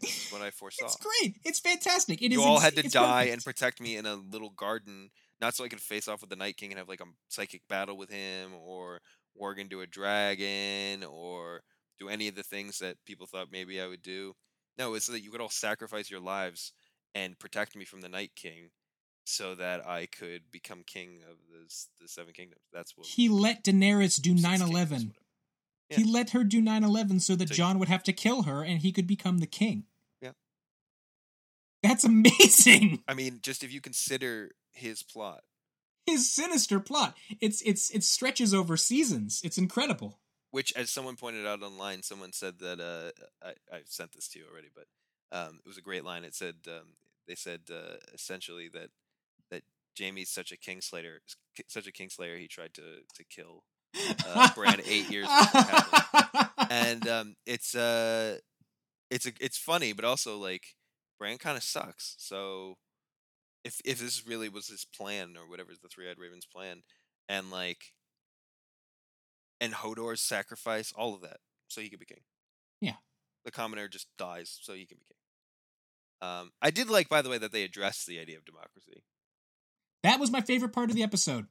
this 0.00 0.26
is 0.26 0.32
what 0.32 0.42
i 0.42 0.50
foresaw 0.50 0.86
It's 0.86 0.96
great. 0.96 1.36
It's 1.44 1.60
fantastic. 1.60 2.20
It 2.22 2.26
is 2.32 2.38
you 2.38 2.42
all 2.42 2.56
ex- 2.56 2.64
had 2.64 2.76
to 2.76 2.88
die 2.88 3.24
perfect. 3.24 3.32
and 3.34 3.44
protect 3.44 3.80
me 3.80 3.96
in 3.96 4.06
a 4.06 4.14
little 4.16 4.50
garden 4.50 5.10
not 5.40 5.54
so 5.54 5.64
i 5.64 5.68
could 5.68 5.80
face 5.80 6.08
off 6.08 6.20
with 6.20 6.30
the 6.30 6.36
night 6.36 6.56
king 6.56 6.70
and 6.70 6.78
have 6.78 6.88
like 6.88 7.00
a 7.00 7.04
psychic 7.28 7.62
battle 7.68 7.96
with 7.96 8.10
him 8.10 8.50
or 8.66 9.00
warg 9.40 9.58
into 9.58 9.80
a 9.80 9.86
dragon 9.86 11.04
or 11.04 11.62
do 11.98 12.08
any 12.08 12.28
of 12.28 12.34
the 12.34 12.42
things 12.42 12.78
that 12.78 12.96
people 13.06 13.26
thought 13.26 13.48
maybe 13.52 13.80
i 13.80 13.86
would 13.86 14.02
do 14.02 14.34
no 14.78 14.94
it's 14.94 15.06
so 15.06 15.12
that 15.12 15.22
you 15.22 15.30
could 15.30 15.40
all 15.40 15.48
sacrifice 15.48 16.10
your 16.10 16.20
lives 16.20 16.72
and 17.14 17.38
protect 17.38 17.76
me 17.76 17.84
from 17.84 18.00
the 18.00 18.08
night 18.08 18.32
king 18.36 18.70
so 19.24 19.54
that 19.54 19.86
i 19.86 20.06
could 20.06 20.42
become 20.50 20.82
king 20.86 21.20
of 21.30 21.36
the, 21.50 21.72
the 22.00 22.08
seven 22.08 22.32
kingdoms 22.32 22.60
that's 22.72 22.96
what 22.96 23.06
He 23.06 23.28
let 23.28 23.64
Daenerys 23.64 24.20
do 24.20 24.32
Six 24.36 24.42
9 24.42 24.58
kingdoms, 24.60 24.74
11. 25.90 26.04
He 26.06 26.12
let 26.12 26.30
her 26.30 26.44
do 26.44 26.60
9 26.60 26.84
11 26.84 27.20
so 27.20 27.36
that 27.36 27.48
So- 27.48 27.54
Jon 27.54 27.78
would 27.78 27.88
have 27.88 28.02
to 28.04 28.12
kill 28.12 28.42
her 28.42 28.62
and 28.62 28.80
he 28.80 28.92
could 28.92 29.06
become 29.06 29.38
the 29.38 29.46
king. 29.46 29.84
Yeah. 30.20 30.32
That's 31.82 32.04
amazing. 32.04 33.02
i 33.08 33.14
mean 33.14 33.40
just 33.42 33.62
if 33.62 33.72
you 33.72 33.80
consider 33.80 34.52
his 34.72 35.02
plot 35.02 35.42
His 36.06 36.30
sinister 36.32 36.80
plot. 36.80 37.16
It's 37.40 37.62
it's 37.62 37.90
it 37.90 38.04
stretches 38.04 38.52
over 38.54 38.76
seasons. 38.76 39.40
It's 39.44 39.58
incredible. 39.58 40.18
which 40.50 40.72
as 40.76 40.90
someone 40.90 41.16
pointed 41.16 41.46
out 41.46 41.62
online 41.62 42.02
someone 42.02 42.32
said 42.32 42.58
that 42.60 42.80
uh 42.80 43.10
i, 43.42 43.76
I 43.76 43.80
sent 43.86 44.12
this 44.12 44.28
to 44.28 44.38
you 44.38 44.46
already 44.50 44.68
but 44.74 44.86
Um, 45.32 45.58
it 45.64 45.68
was 45.68 45.78
a 45.78 45.82
great 45.88 46.04
line. 46.04 46.22
It 46.24 46.34
said 46.34 46.54
um, 46.68 46.94
they 47.26 47.34
said 47.34 47.62
uh, 47.70 47.96
essentially 48.14 48.68
that 48.68 48.90
that 49.50 49.62
Jaime's 49.98 50.30
such 50.30 50.52
a 50.52 50.56
kingslayer, 50.56 51.18
such 51.68 51.88
a 51.88 51.92
kingslayer. 51.92 52.38
He 52.38 52.46
tried 52.48 52.72
to 52.74 52.82
to 53.16 53.24
kill 53.24 53.64
uh, 54.26 54.50
Bran 54.54 54.80
eight 54.86 55.10
years 55.10 55.28
and 56.70 57.06
um, 57.08 57.36
it's 57.46 57.74
uh, 57.74 58.38
it's 59.10 59.26
a, 59.26 59.32
it's 59.40 59.58
funny, 59.58 59.92
but 59.92 60.04
also 60.04 60.38
like 60.38 60.64
Bran 61.18 61.38
kind 61.38 61.56
of 61.56 61.62
sucks. 61.62 62.14
So 62.18 62.76
if 63.64 63.80
if 63.84 63.98
this 63.98 64.26
really 64.26 64.48
was 64.48 64.68
his 64.68 64.84
plan 64.84 65.36
or 65.36 65.48
whatever 65.48 65.70
the 65.80 65.88
three 65.88 66.10
eyed 66.10 66.18
raven's 66.18 66.46
plan, 66.46 66.82
and 67.28 67.50
like 67.50 67.92
and 69.60 69.72
Hodor's 69.72 70.20
sacrifice, 70.20 70.92
all 70.96 71.14
of 71.14 71.22
that, 71.22 71.38
so 71.68 71.80
he 71.80 71.88
could 71.88 72.00
be 72.00 72.06
king. 72.06 72.22
Yeah. 72.80 72.96
The 73.44 73.50
commoner 73.50 73.88
just 73.88 74.08
dies 74.18 74.58
so 74.62 74.74
he 74.74 74.86
can 74.86 74.98
be 74.98 75.06
king. 75.06 76.28
Um, 76.28 76.52
I 76.62 76.70
did 76.70 76.88
like, 76.88 77.08
by 77.08 77.22
the 77.22 77.28
way, 77.28 77.38
that 77.38 77.52
they 77.52 77.62
addressed 77.62 78.06
the 78.06 78.18
idea 78.18 78.38
of 78.38 78.44
democracy. 78.44 79.04
That 80.02 80.20
was 80.20 80.30
my 80.30 80.40
favorite 80.40 80.72
part 80.72 80.90
of 80.90 80.96
the 80.96 81.02
episode. 81.02 81.46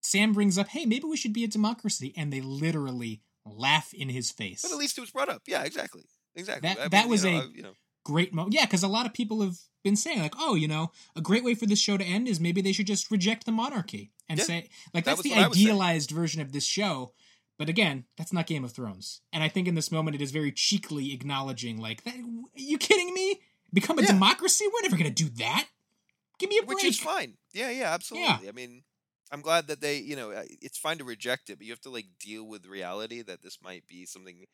Sam 0.00 0.32
brings 0.32 0.56
up, 0.58 0.68
"Hey, 0.68 0.84
maybe 0.86 1.04
we 1.06 1.16
should 1.16 1.32
be 1.32 1.44
a 1.44 1.48
democracy," 1.48 2.12
and 2.16 2.32
they 2.32 2.40
literally 2.40 3.20
laugh 3.44 3.92
in 3.94 4.08
his 4.08 4.30
face. 4.30 4.62
But 4.62 4.72
at 4.72 4.78
least 4.78 4.98
it 4.98 5.00
was 5.00 5.10
brought 5.10 5.28
up. 5.28 5.42
Yeah, 5.46 5.64
exactly, 5.64 6.04
exactly. 6.34 6.68
That- 6.68 6.78
I 6.80 6.88
that 6.88 7.02
mean, 7.04 7.10
was 7.10 7.24
you 7.24 7.30
know, 7.30 7.36
a- 7.38 7.42
I- 7.42 7.48
you 7.54 7.62
know, 7.62 7.72
Great 8.04 8.32
moment, 8.32 8.54
yeah, 8.54 8.64
because 8.64 8.82
a 8.82 8.88
lot 8.88 9.04
of 9.04 9.12
people 9.12 9.42
have 9.42 9.58
been 9.84 9.96
saying 9.96 10.20
like, 10.20 10.32
"Oh, 10.38 10.54
you 10.54 10.66
know, 10.66 10.92
a 11.14 11.20
great 11.20 11.44
way 11.44 11.54
for 11.54 11.66
this 11.66 11.78
show 11.78 11.98
to 11.98 12.04
end 12.04 12.26
is 12.26 12.40
maybe 12.40 12.62
they 12.62 12.72
should 12.72 12.86
just 12.86 13.10
reject 13.10 13.44
the 13.44 13.52
monarchy 13.52 14.12
and 14.30 14.38
Yeah, 14.38 14.44
say 14.46 14.54
like 14.94 15.04
that 15.04 15.16
that's 15.16 15.22
the 15.22 15.30
what 15.30 15.38
I 15.40 15.48
was 15.48 15.58
saying. 15.58 15.66
idealized 15.68 16.10
version 16.12 16.40
of 16.40 16.52
this 16.52 16.64
show." 16.64 17.12
But 17.58 17.68
again, 17.68 18.06
that's 18.16 18.32
not 18.32 18.46
Game 18.46 18.64
of 18.64 18.72
Thrones, 18.72 19.20
and 19.30 19.42
I 19.42 19.48
think 19.50 19.68
in 19.68 19.74
this 19.74 19.90
moment 19.92 20.14
it 20.14 20.22
is 20.22 20.30
very 20.30 20.52
cheekily 20.52 21.12
acknowledging 21.12 21.76
like, 21.78 22.04
that, 22.04 22.14
"Are 22.14 22.22
you 22.54 22.78
kidding 22.78 23.12
me? 23.12 23.40
Become 23.74 23.98
a 23.98 24.02
Yeah. 24.02 24.12
democracy? 24.12 24.64
We're 24.72 24.82
never 24.82 24.96
gonna 24.96 25.10
do 25.10 25.28
that. 25.30 25.68
Give 26.38 26.48
me 26.48 26.56
a 26.58 26.62
break." 26.62 26.76
which 26.76 26.84
is 26.86 26.98
fine. 27.00 27.36
Yeah, 27.52 27.68
yeah, 27.70 27.92
absolutely. 27.92 28.44
Yeah. 28.44 28.48
I 28.48 28.52
mean, 28.52 28.84
I'm 29.30 29.40
glad 29.42 29.66
that 29.68 29.80
they, 29.80 29.98
you 29.98 30.16
know, 30.16 30.30
uh, 30.32 30.44
it's 30.62 30.78
fine 30.78 30.98
to 30.98 31.04
reject 31.04 31.50
it, 31.50 31.58
but 31.58 31.66
you 31.66 31.72
have 31.72 31.80
to 31.82 31.90
like 31.90 32.06
deal 32.18 32.44
with 32.46 32.66
reality 32.66 33.22
that 33.22 33.42
this 33.42 33.58
might 33.62 33.86
be 33.86 34.06
something, 34.06 34.44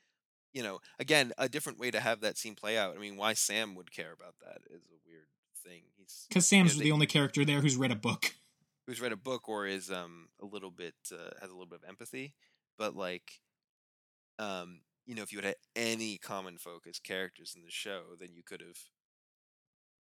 you 0.52 0.62
know, 0.62 0.80
again, 0.98 1.32
a 1.38 1.48
different 1.48 1.78
way 1.78 1.90
to 1.90 2.00
have 2.00 2.20
that 2.20 2.36
scene 2.38 2.54
play 2.54 2.76
out. 2.76 2.96
I 2.96 2.98
mean, 3.00 3.16
why 3.16 3.34
Sam 3.34 3.74
would 3.76 3.92
care 3.92 4.12
about 4.12 4.34
that 4.44 4.58
is 4.70 4.82
a 4.90 4.98
weird 5.08 5.26
thing. 5.64 5.82
He's 5.96 6.26
Because 6.28 6.46
Sam's 6.46 6.74
Yeah, 6.74 6.78
they- 6.78 6.84
the 6.84 6.92
only 6.92 7.06
character 7.06 7.44
there 7.44 7.60
who's 7.60 7.76
read 7.76 7.92
a 7.92 7.96
book. 7.96 8.34
who's 8.86 9.00
read 9.00 9.12
a 9.12 9.16
book 9.16 9.48
or 9.48 9.66
is 9.66 9.90
um 9.90 10.28
a 10.40 10.44
little 10.44 10.70
bit 10.70 10.94
uh, 11.12 11.30
has 11.40 11.50
a 11.50 11.54
little 11.54 11.66
bit 11.66 11.80
of 11.82 11.88
empathy, 11.88 12.34
but 12.76 12.94
like, 12.96 13.40
um, 14.38 14.80
you 15.06 15.14
know, 15.14 15.22
if 15.22 15.32
you 15.32 15.40
had 15.40 15.54
any 15.76 16.18
common 16.18 16.58
focus 16.58 16.98
characters 16.98 17.54
in 17.56 17.62
the 17.62 17.70
show, 17.70 18.14
then 18.18 18.30
you 18.34 18.42
could 18.42 18.60
have. 18.60 18.78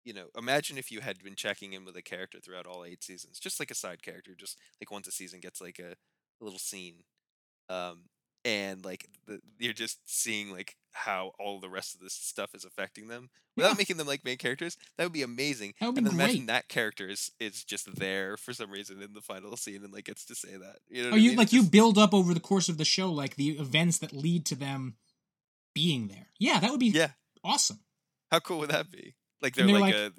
You 0.04 0.14
know, 0.14 0.26
imagine 0.38 0.78
if 0.78 0.91
you 0.91 1.02
had 1.02 1.24
been 1.24 1.36
checking 1.36 1.74
in 1.74 1.86
with 1.86 1.95
a 1.95 2.02
character 2.02 2.39
throughout 2.39 2.66
all 2.66 2.84
eight 2.84 3.04
seasons, 3.04 3.39
just 3.39 3.60
like 3.60 3.70
a 3.72 3.76
side 3.76 4.02
character, 4.02 4.32
just 4.36 4.58
like 4.82 4.89
once 4.91 5.08
a 5.08 5.12
season 5.12 5.39
gets 5.39 5.62
like 5.62 5.78
a, 5.80 5.91
a 5.91 6.43
little 6.43 6.58
scene, 6.60 7.04
um, 7.70 8.06
and 8.43 8.84
like 8.84 9.08
the, 9.28 9.39
you're 9.60 9.74
just 9.74 9.99
seeing 10.06 10.52
like 10.52 10.76
how 10.93 11.34
all 11.39 11.60
the 11.60 11.70
rest 11.70 11.93
of 11.93 12.02
this 12.02 12.14
stuff 12.16 12.56
is 12.56 12.66
affecting 12.66 13.08
them 13.08 13.30
without 13.56 13.70
Yeah. 13.70 13.76
making 13.78 13.97
them 13.97 14.08
like 14.08 14.26
main 14.26 14.38
characters. 14.38 14.76
That 14.97 15.04
would 15.06 15.14
be 15.14 15.22
amazing. 15.22 15.76
That 15.80 15.86
would 15.86 15.95
be 15.95 15.99
and 15.99 16.08
then 16.08 16.14
imagine 16.16 16.45
that 16.47 16.68
character 16.68 17.08
is, 17.08 17.30
is 17.39 17.64
just 17.64 17.95
there 17.95 18.36
for 18.38 18.52
some 18.54 18.72
reason 18.72 18.99
in 19.04 19.14
the 19.14 19.22
final 19.22 19.56
scene 19.58 19.84
and 19.84 19.93
like 19.93 20.06
gets 20.06 20.26
to 20.26 20.36
say 20.36 20.58
that. 20.58 20.78
You 20.89 21.04
know, 21.04 21.10
Oh, 21.10 21.14
I 21.14 21.18
you 21.18 21.30
mean? 21.30 21.38
like 21.38 21.45
It's 21.45 21.54
you 21.54 21.60
just- 21.62 21.72
build 21.72 21.99
up 21.99 22.14
over 22.16 22.34
the 22.34 22.39
course 22.39 22.68
of 22.70 22.78
the 22.80 22.86
show, 22.86 23.12
like 23.12 23.36
the 23.36 23.49
events 23.60 23.99
that 23.99 24.12
lead 24.14 24.47
to 24.47 24.56
them 24.56 24.95
being 25.76 26.08
there. 26.08 26.30
Yeah, 26.39 26.60
that 26.60 26.72
would 26.72 26.80
be 26.80 26.88
Yeah, 26.88 27.12
awesome. 27.43 27.82
how 28.32 28.39
cool 28.39 28.58
would 28.60 28.72
that 28.72 28.89
be? 28.91 29.14
Like 29.41 29.55
they're, 29.55 29.65
they're 29.67 29.79
like, 29.79 29.93
like- 29.93 29.95
a 29.95 30.11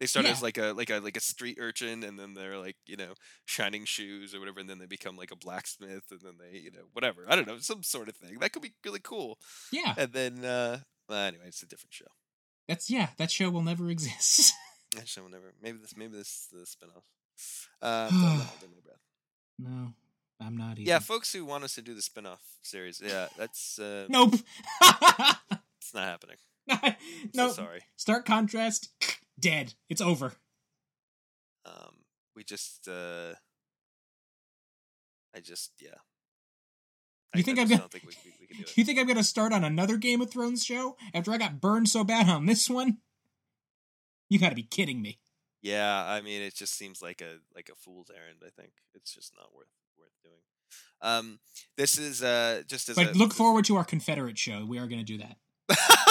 they 0.00 0.06
start 0.06 0.26
Yeah. 0.26 0.32
as 0.32 0.42
like 0.42 0.58
a 0.58 0.72
like 0.72 0.90
a 0.90 0.98
like 0.98 1.16
a 1.16 1.20
street 1.20 1.56
urchin 1.60 2.02
and 2.02 2.18
then 2.18 2.34
they're 2.34 2.58
like 2.58 2.76
you 2.86 2.96
know 2.96 3.14
shining 3.46 3.84
shoes 3.84 4.34
or 4.34 4.40
whatever 4.40 4.58
and 4.60 4.68
then 4.68 4.78
they 4.78 4.86
become 4.86 5.16
like 5.16 5.30
a 5.30 5.36
blacksmith 5.36 6.04
and 6.10 6.20
then 6.20 6.34
they 6.38 6.58
you 6.58 6.70
know 6.72 6.82
whatever 6.92 7.24
I 7.28 7.36
don't 7.36 7.46
know 7.46 7.58
some 7.58 7.82
sort 7.84 8.08
of 8.08 8.16
thing 8.16 8.38
that 8.40 8.52
could 8.52 8.62
be 8.62 8.72
really 8.84 8.98
cool 9.00 9.38
Yeah, 9.72 9.94
and 9.96 10.12
then 10.12 10.44
uh 10.44 10.78
well, 11.08 11.18
anyway 11.26 11.44
it's 11.46 11.62
a 11.62 11.66
different 11.66 11.94
show 11.94 12.06
that's 12.66 12.90
yeah. 12.90 13.08
That 13.18 13.30
show 13.30 13.50
will 13.50 13.62
never 13.62 13.88
exist. 13.90 14.52
actually 14.98 15.22
will 15.22 15.30
never 15.30 15.54
maybe 15.62 15.78
this 15.78 15.96
maybe 15.96 16.16
this 16.16 16.28
is 16.28 16.48
the 16.50 16.86
spinoff 16.86 17.04
uh 17.80 18.08
but 18.10 18.14
I'm 18.16 18.20
not 18.38 18.46
holding 18.46 18.70
my 18.70 18.80
breath 18.84 19.00
no, 19.60 19.92
I'm 20.44 20.56
not. 20.56 20.72
Even. 20.72 20.86
yeah 20.86 20.98
folks 20.98 21.32
who 21.32 21.44
want 21.44 21.62
us 21.62 21.76
to 21.76 21.82
do 21.82 21.94
the 21.94 22.02
spinoff 22.02 22.40
series 22.62 23.00
yeah 23.02 23.28
that's 23.38 23.78
uh 23.78 24.06
Nope. 24.10 24.34
it's 24.82 25.94
not 25.94 26.04
happening 26.04 26.36
no. 27.34 27.48
So 27.48 27.52
sorry 27.52 27.80
Stark 27.96 28.24
Contrast. 28.26 28.88
Dead. 29.40 29.74
It's 29.88 30.00
over. 30.00 30.32
um 31.66 31.94
we 32.36 32.44
just 32.44 32.88
uh 32.88 33.34
I 35.34 35.40
just 35.40 35.72
yeah 35.80 35.88
You 37.34 37.40
I, 37.40 37.42
think 37.42 37.58
I 37.58 37.62
I'm 37.62 37.68
gonna- 37.68 37.88
think 37.88 38.04
we, 38.04 38.14
we, 38.24 38.32
we 38.40 38.46
can 38.46 38.56
do 38.58 38.62
it 38.68 38.76
You 38.76 38.84
think 38.84 38.98
I'm 38.98 39.06
gonna 39.06 39.24
start 39.24 39.52
on 39.52 39.64
another 39.64 39.96
Game 39.96 40.20
of 40.20 40.30
Thrones 40.30 40.64
show 40.64 40.96
after 41.12 41.32
I 41.32 41.38
got 41.38 41.60
burned 41.60 41.88
so 41.88 42.04
bad 42.04 42.28
on 42.28 42.46
this 42.46 42.70
one? 42.70 42.98
You 44.30 44.38
gotta 44.38 44.54
be 44.54 44.62
kidding 44.62 45.02
me. 45.02 45.18
Yeah, 45.62 46.04
I 46.06 46.20
mean, 46.20 46.42
it 46.42 46.54
just 46.54 46.74
seems 46.76 47.00
like 47.02 47.20
a 47.22 47.38
like 47.54 47.70
a 47.70 47.74
fool's 47.74 48.10
errand. 48.10 48.38
I 48.44 48.50
think 48.60 48.72
it's 48.94 49.14
just 49.14 49.32
not 49.36 49.54
worth 49.54 49.68
worth 49.98 50.12
doing. 50.22 50.40
Um, 51.00 51.38
this 51.76 51.98
is 51.98 52.22
uh 52.22 52.62
just 52.66 52.88
as 52.88 52.96
But 52.96 53.14
a, 53.14 53.18
look 53.18 53.32
forward 53.34 53.64
to 53.66 53.76
our 53.76 53.84
Confederate 53.84 54.38
show. 54.38 54.64
We 54.66 54.78
are 54.78 54.86
gonna 54.86 55.04
do 55.04 55.18
that. 55.18 55.36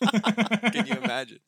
Can 0.72 0.86
you 0.86 0.94
imagine? 0.94 1.38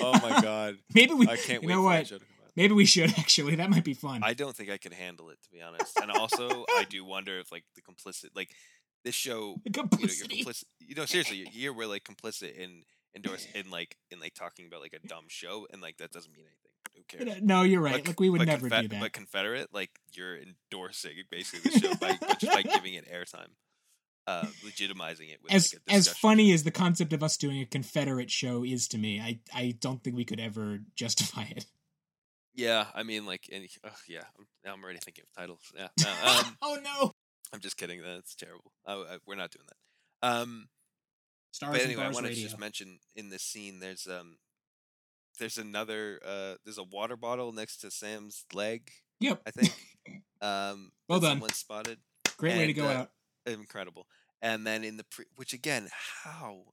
Oh 0.00 0.12
my 0.22 0.40
god, 0.40 0.76
Maybe 0.94 1.14
we. 1.14 1.26
I 1.28 1.36
can't 1.36 1.62
you 1.62 1.68
wait 1.68 1.74
know 1.74 1.80
for 1.80 1.84
what? 1.84 1.96
that 1.98 2.06
show 2.08 2.18
to 2.18 2.24
come 2.24 2.34
out. 2.44 2.50
Maybe 2.56 2.74
we 2.74 2.84
should 2.84 3.10
actually. 3.18 3.56
That 3.56 3.70
might 3.70 3.84
be 3.84 3.94
fun. 3.94 4.22
I 4.22 4.34
don't 4.34 4.54
think 4.54 4.70
I 4.70 4.76
could 4.76 4.92
handle 4.92 5.30
it 5.30 5.38
to 5.42 5.50
be 5.50 5.60
honest. 5.62 5.98
And 6.00 6.10
also, 6.10 6.64
I 6.70 6.84
do 6.88 7.04
wonder 7.04 7.38
if 7.38 7.50
like 7.50 7.64
the 7.74 7.82
complicit, 7.82 8.30
like 8.34 8.50
this 9.04 9.14
show, 9.14 9.56
The 9.64 9.70
you 9.70 9.82
know, 9.82 9.88
you're 9.98 10.08
complicit. 10.28 10.64
You 10.80 10.94
know, 10.94 11.04
seriously, 11.04 11.38
you're, 11.38 11.48
you're 11.52 11.72
we're 11.74 11.86
like 11.86 12.04
complicit 12.04 12.56
in 12.56 12.82
endorse 13.16 13.46
in 13.54 13.70
like 13.70 13.96
in 14.10 14.20
like 14.20 14.34
talking 14.34 14.66
about 14.66 14.80
like 14.80 14.92
a 14.94 15.06
dumb 15.06 15.24
show, 15.28 15.66
and 15.72 15.82
like 15.82 15.96
that 15.98 16.10
doesn't 16.12 16.32
mean 16.32 16.44
anything. 16.46 16.60
Who 16.96 17.02
cares? 17.24 17.42
No, 17.42 17.62
you're 17.62 17.80
right. 17.80 17.94
But- 18.04 18.08
like 18.08 18.20
we 18.20 18.30
would 18.30 18.38
but 18.38 18.46
never 18.48 18.68
Confe- 18.68 18.82
do 18.82 18.88
that. 18.88 19.00
But 19.00 19.12
Confederate, 19.12 19.68
like 19.72 19.90
you're 20.12 20.36
endorsing 20.38 21.12
basically 21.30 21.72
the 21.72 21.80
show 21.80 21.94
by 21.96 22.18
just 22.38 22.52
by 22.52 22.62
giving 22.62 22.94
it 22.94 23.06
airtime, 23.12 23.48
uh, 24.26 24.46
legitimizing 24.64 25.30
it 25.30 25.40
with 25.42 25.52
as 25.52 25.74
like 25.74 25.96
as 25.96 26.08
funny 26.08 26.52
as 26.52 26.64
the 26.64 26.70
concept 26.70 27.12
of 27.12 27.22
us 27.22 27.36
doing 27.36 27.60
a 27.60 27.66
Confederate 27.66 28.30
show 28.30 28.64
is 28.64 28.88
to 28.88 28.98
me, 28.98 29.20
I 29.20 29.40
I 29.54 29.74
don't 29.80 30.02
think 30.02 30.16
we 30.16 30.24
could 30.24 30.40
ever 30.40 30.80
justify 30.94 31.44
it. 31.50 31.66
Yeah, 32.56 32.86
I 32.94 33.02
mean, 33.02 33.26
like, 33.26 33.48
any, 33.50 33.68
oh, 33.84 33.90
yeah, 34.08 34.22
I'm, 34.38 34.46
now 34.64 34.74
I'm 34.74 34.84
already 34.84 35.00
thinking 35.00 35.24
of 35.24 35.32
titles. 35.36 35.72
Yeah, 35.76 35.88
no, 36.00 36.10
um, 36.30 36.56
oh 36.62 36.78
no! 36.82 37.12
I'm 37.52 37.60
just 37.60 37.76
kidding. 37.76 38.00
That's 38.00 38.34
terrible. 38.36 38.72
Oh, 38.86 39.02
uh, 39.02 39.18
we're 39.26 39.34
not 39.34 39.50
doing 39.50 39.66
that. 39.66 40.28
Um, 40.28 40.68
Stars 41.50 41.78
but 41.78 41.82
anyway, 41.82 42.04
I 42.04 42.10
wanted 42.10 42.28
to 42.30 42.40
just 42.40 42.58
mention 42.58 42.98
in 43.14 43.28
this 43.28 43.42
scene, 43.42 43.80
there's 43.80 44.06
um, 44.06 44.38
there's 45.38 45.58
another 45.58 46.20
uh, 46.24 46.54
there's 46.64 46.78
a 46.78 46.84
water 46.84 47.16
bottle 47.16 47.52
next 47.52 47.78
to 47.78 47.90
Sam's 47.90 48.44
leg. 48.52 48.90
Yep. 49.20 49.42
I 49.46 49.50
think. 49.50 49.74
Um, 50.42 50.92
Well 51.08 51.20
done. 51.20 51.36
Someone 51.36 51.52
spotted. 51.54 51.98
Great 52.36 52.58
way 52.58 52.66
to 52.66 52.74
go 52.74 52.84
uh, 52.84 52.92
out. 52.92 53.10
Incredible. 53.46 54.06
And 54.42 54.66
then 54.66 54.84
in 54.84 54.96
the 54.96 55.04
pre- 55.04 55.26
which 55.36 55.52
again, 55.52 55.88
how? 56.22 56.64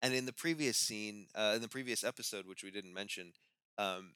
And 0.00 0.14
in 0.14 0.26
the 0.26 0.32
previous 0.32 0.76
scene, 0.76 1.26
uh, 1.34 1.52
in 1.56 1.62
the 1.62 1.68
previous 1.68 2.04
episode, 2.04 2.46
which 2.46 2.62
we 2.62 2.70
didn't 2.70 2.94
mention, 2.94 3.32
um, 3.76 4.14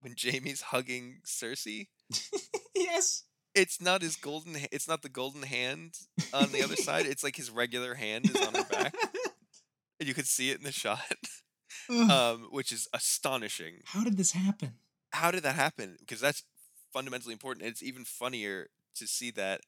when 0.00 0.14
Jaime's 0.22 0.62
hugging 0.62 1.18
Cersei, 1.26 1.88
yes. 2.74 3.24
it's 3.54 3.80
not 3.80 4.02
his 4.02 4.16
golden. 4.16 4.56
It's 4.72 4.88
not 4.88 5.02
the 5.02 5.08
golden 5.08 5.42
hand 5.42 5.94
on 6.32 6.52
the 6.52 6.62
other 6.62 6.76
side. 6.76 7.06
It's 7.08 7.24
like 7.24 7.36
his 7.36 7.50
regular 7.50 7.94
hand 7.94 8.30
is 8.30 8.36
on 8.36 8.54
her 8.54 8.64
back, 8.64 8.94
and 10.00 10.08
you 10.08 10.14
can 10.14 10.24
see 10.24 10.50
it 10.50 10.58
in 10.58 10.64
the 10.64 10.72
shot, 10.72 11.00
um, 11.90 12.48
which 12.50 12.72
is 12.72 12.88
astonishing. 12.94 13.80
How 13.84 14.04
did 14.04 14.16
this 14.16 14.32
happen? 14.32 14.74
How 15.12 15.30
did 15.30 15.42
that 15.42 15.54
happen? 15.54 15.96
Because 16.00 16.20
that's 16.20 16.42
fundamentally 16.92 17.32
important. 17.32 17.66
It's 17.66 17.82
even 17.82 18.04
funnier 18.04 18.68
to 18.96 19.06
see 19.06 19.30
that, 19.32 19.60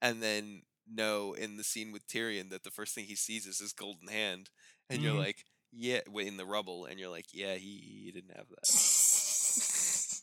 and 0.00 0.22
then 0.22 0.62
know 0.92 1.32
in 1.34 1.56
the 1.56 1.64
scene 1.64 1.92
with 1.92 2.06
Tyrion 2.06 2.50
that 2.50 2.64
the 2.64 2.70
first 2.70 2.94
thing 2.94 3.04
he 3.04 3.14
sees 3.16 3.46
is 3.46 3.58
his 3.58 3.72
golden 3.72 4.08
hand, 4.08 4.50
and 4.90 5.02
you're 5.02 5.14
Mhm. 5.14 5.18
like, 5.18 5.44
yeah, 5.72 6.00
in 6.16 6.36
the 6.36 6.46
rubble, 6.46 6.84
and 6.86 6.98
you're 6.98 7.10
like, 7.10 7.26
yeah, 7.32 7.54
he, 7.56 8.02
he 8.04 8.10
didn't 8.12 8.36
have 8.36 8.48
that. 8.48 8.64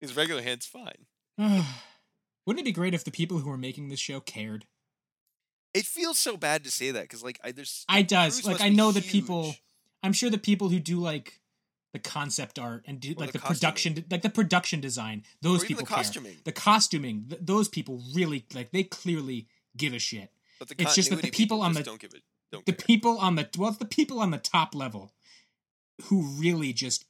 His 0.00 0.14
regular 0.14 0.42
hand's 0.42 0.66
fine. 0.66 1.06
Wouldn't 2.46 2.60
it 2.60 2.64
be 2.64 2.72
great 2.72 2.94
if 2.94 3.02
the 3.04 3.10
people 3.10 3.38
who 3.38 3.48
were 3.50 3.58
making 3.58 3.88
this 3.88 3.98
show 3.98 4.20
cared? 4.20 4.66
It 5.74 5.84
feels 5.84 6.18
so 6.18 6.36
bad 6.36 6.64
to 6.64 6.70
say 6.70 6.90
that 6.90 7.02
because 7.02 7.22
like 7.22 7.40
I 7.42 7.52
there's 7.52 7.84
I 7.88 8.02
does. 8.02 8.44
Like 8.46 8.60
I 8.60 8.68
know 8.68 8.92
the 8.92 9.02
people. 9.02 9.54
I'm 10.02 10.12
sure 10.12 10.30
the 10.30 10.38
people 10.38 10.68
who 10.68 10.78
do 10.78 10.98
like 11.00 11.40
the 11.92 11.98
concept 11.98 12.58
art 12.58 12.84
and 12.86 13.00
do 13.00 13.14
like 13.14 13.32
the 13.32 13.38
the, 13.38 13.44
production 13.44 14.04
like 14.10 14.22
the 14.22 14.30
production 14.30 14.80
design, 14.80 15.24
those 15.42 15.64
people 15.64 15.82
the 15.84 15.88
care. 15.88 15.96
costuming. 15.96 16.36
The 16.44 16.52
costuming, 16.52 17.26
th- 17.28 17.40
those 17.44 17.68
people 17.68 18.02
really 18.14 18.44
like 18.54 18.70
they 18.70 18.84
clearly 18.84 19.48
give 19.76 19.92
a 19.92 19.98
shit. 19.98 20.30
But 20.58 20.68
the 20.68 20.74
it's 20.78 20.94
just 20.94 21.10
that 21.10 21.16
the 21.16 21.22
continuity 21.22 21.44
people 21.44 21.62
on 21.62 21.74
the- 21.74 21.82
don't 21.82 22.00
give 22.00 22.14
it 22.14 22.22
don't 22.52 22.64
The 22.64 22.72
care. 22.72 22.86
people 22.86 23.18
on 23.18 23.34
the 23.36 23.48
well, 23.58 23.68
it's 23.70 23.78
the 23.78 23.84
people 23.84 24.20
on 24.20 24.30
the 24.30 24.38
top 24.38 24.74
level. 24.74 25.12
who 26.04 26.22
really 26.38 26.72
just 26.72 27.04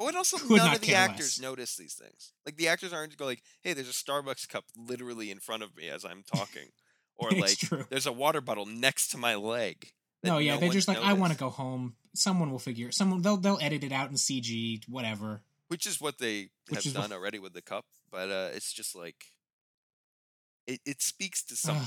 Oh, 0.00 0.08
and 0.08 0.16
also 0.16 0.36
could 0.36 0.56
none 0.56 0.66
not 0.66 0.74
of 0.76 0.80
the 0.82 0.94
actors 0.96 1.38
less. 1.38 1.40
notice 1.40 1.76
these 1.76 1.94
things. 1.94 2.32
Like 2.44 2.56
the 2.56 2.66
actors 2.66 2.92
aren't 2.92 3.16
go 3.16 3.24
like, 3.24 3.42
"Hey, 3.62 3.72
there's 3.72 3.88
a 3.88 3.92
Starbucks 3.92 4.48
cup 4.48 4.64
literally 4.76 5.30
in 5.30 5.38
front 5.38 5.62
of 5.62 5.76
me 5.76 5.88
as 5.88 6.04
I'm 6.04 6.24
talking," 6.24 6.70
or 7.14 7.30
like, 7.44 7.56
true. 7.58 7.86
"There's 7.88 8.06
a 8.06 8.10
water 8.12 8.40
bottle 8.40 8.66
next 8.66 9.08
to 9.12 9.16
my 9.18 9.36
leg." 9.36 9.92
no, 10.24 10.38
yeah, 10.38 10.54
no 10.54 10.60
they're 10.60 10.70
just 10.70 10.88
like, 10.88 10.98
I 10.98 11.12
want 11.12 11.32
to 11.32 11.38
go 11.38 11.50
home. 11.50 11.94
Someone 12.14 12.50
will 12.50 12.58
figure. 12.58 12.90
Someone 12.90 13.22
they'll 13.22 13.36
they'll 13.36 13.58
edit 13.60 13.84
it 13.84 13.92
out 13.92 14.10
in 14.10 14.16
CG, 14.16 14.82
whatever. 14.88 15.42
which 15.68 15.86
is 15.86 16.00
what 16.00 16.18
they 16.18 16.50
Which 16.68 16.78
have 16.78 16.86
is 16.86 16.94
what- 16.94 17.02
done 17.02 17.12
already 17.12 17.38
with 17.38 17.52
the 17.54 17.62
cup. 17.62 17.86
But 18.10 18.28
uh, 18.28 18.48
it's 18.52 18.72
just 18.72 18.96
like 18.96 19.26
it, 20.66 20.80
it 20.84 21.00
speaks 21.02 21.42
to 21.44 21.54
something. 21.56 21.86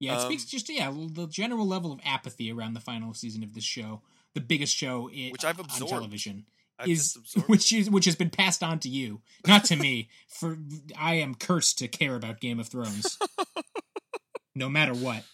Yeah, 0.00 0.16
it 0.16 0.20
speaks 0.22 0.44
Um, 0.44 0.48
just 0.48 0.68
yeah 0.70 0.92
the 0.92 1.26
general 1.26 1.66
level 1.66 1.92
of 1.92 2.00
apathy 2.04 2.52
around 2.52 2.74
the 2.74 2.80
final 2.80 3.14
season 3.14 3.42
of 3.42 3.54
this 3.54 3.64
show, 3.64 4.02
the 4.34 4.40
biggest 4.40 4.74
show 4.76 5.08
Which 5.08 5.44
I've 5.44 5.58
on 5.58 5.64
absorbed. 5.66 5.92
television, 5.92 6.46
I've 6.78 6.88
is 6.88 7.18
which 7.46 7.72
is 7.72 7.90
which 7.90 8.04
has 8.04 8.14
been 8.16 8.30
passed 8.30 8.62
on 8.62 8.78
to 8.80 8.88
you, 8.88 9.20
not 9.46 9.64
to 9.64 9.76
me. 9.76 10.08
For 10.28 10.56
I 10.96 11.14
am 11.14 11.34
cursed 11.34 11.78
to 11.78 11.88
care 11.88 12.14
about 12.14 12.40
Game 12.40 12.60
of 12.60 12.68
Thrones, 12.68 13.18
no 14.54 14.68
matter 14.68 14.94
what. 14.94 15.24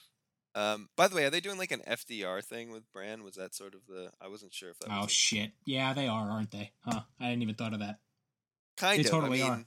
um, 0.54 0.88
by 0.96 1.08
the 1.08 1.16
way, 1.16 1.24
are 1.26 1.30
they 1.30 1.40
doing 1.40 1.58
like 1.58 1.72
an 1.72 1.82
FDR 1.86 2.42
thing 2.42 2.70
with 2.70 2.90
Bran? 2.92 3.22
Was 3.22 3.34
that 3.34 3.54
sort 3.54 3.74
of 3.74 3.80
the? 3.86 4.10
I 4.20 4.28
wasn't 4.28 4.54
sure 4.54 4.70
if 4.70 4.78
that. 4.78 4.88
Oh 4.90 5.02
was 5.02 5.12
shit! 5.12 5.52
Yeah, 5.66 5.92
they 5.92 6.06
are, 6.08 6.30
aren't 6.30 6.50
they? 6.52 6.72
Huh? 6.80 7.00
I 7.20 7.28
didn't 7.28 7.42
even 7.42 7.54
thought 7.56 7.74
of 7.74 7.80
that. 7.80 7.98
kind 8.76 8.98
they 8.98 9.04
of. 9.04 9.10
totally 9.10 9.42
I 9.42 9.48
are. 9.48 9.64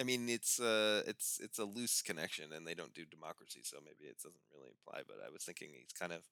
I 0.00 0.04
mean, 0.04 0.28
it's 0.28 0.60
uh, 0.60 1.02
it's 1.06 1.40
it's 1.42 1.58
a 1.58 1.64
loose 1.64 2.02
connection, 2.02 2.52
and 2.52 2.66
they 2.66 2.74
don't 2.74 2.94
do 2.94 3.04
democracy, 3.04 3.60
so 3.64 3.78
maybe 3.84 4.08
it 4.08 4.16
doesn't 4.18 4.34
really 4.54 4.72
apply. 4.80 5.02
But 5.06 5.16
I 5.26 5.30
was 5.32 5.42
thinking 5.44 5.70
he's 5.72 5.92
kind 5.98 6.12
of 6.12 6.22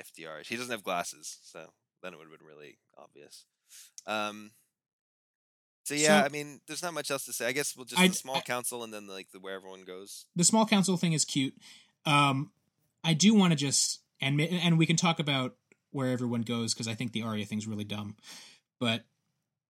FDR. 0.00 0.46
He 0.46 0.56
doesn't 0.56 0.70
have 0.72 0.82
glasses, 0.82 1.38
so 1.42 1.70
then 2.02 2.12
it 2.14 2.18
would 2.18 2.28
have 2.30 2.38
been 2.38 2.46
really 2.48 2.78
obvious. 2.96 3.44
Um. 4.06 4.52
So 5.84 5.94
yeah, 5.94 6.20
So- 6.20 6.26
I 6.26 6.28
mean, 6.30 6.60
there's 6.66 6.82
not 6.82 6.94
much 6.94 7.10
else 7.10 7.26
to 7.26 7.32
say. 7.34 7.46
I 7.46 7.52
guess 7.52 7.76
we'll 7.76 7.84
just 7.84 8.00
I- 8.00 8.08
the 8.08 8.14
small 8.14 8.36
I- 8.36 8.40
council, 8.40 8.82
and 8.82 8.92
then 8.92 9.06
like 9.06 9.30
the 9.32 9.38
where 9.40 9.54
everyone 9.54 9.84
goes. 9.84 10.24
the 10.34 10.44
small 10.44 10.64
council 10.66 10.96
thing 10.96 11.12
is 11.12 11.24
cute. 11.26 11.54
Um, 12.06 12.52
I 13.02 13.12
do 13.12 13.34
want 13.34 13.52
to 13.52 13.56
just 13.56 14.00
and 14.20 14.40
and 14.40 14.78
we 14.78 14.86
can 14.86 14.96
talk 14.96 15.18
about 15.18 15.56
where 15.90 16.10
everyone 16.10 16.40
goes 16.42 16.72
because 16.72 16.88
I 16.88 16.94
think 16.94 17.12
the 17.12 17.22
Arya 17.22 17.44
thing's 17.44 17.66
really 17.66 17.84
dumb. 17.84 18.16
But 18.80 19.04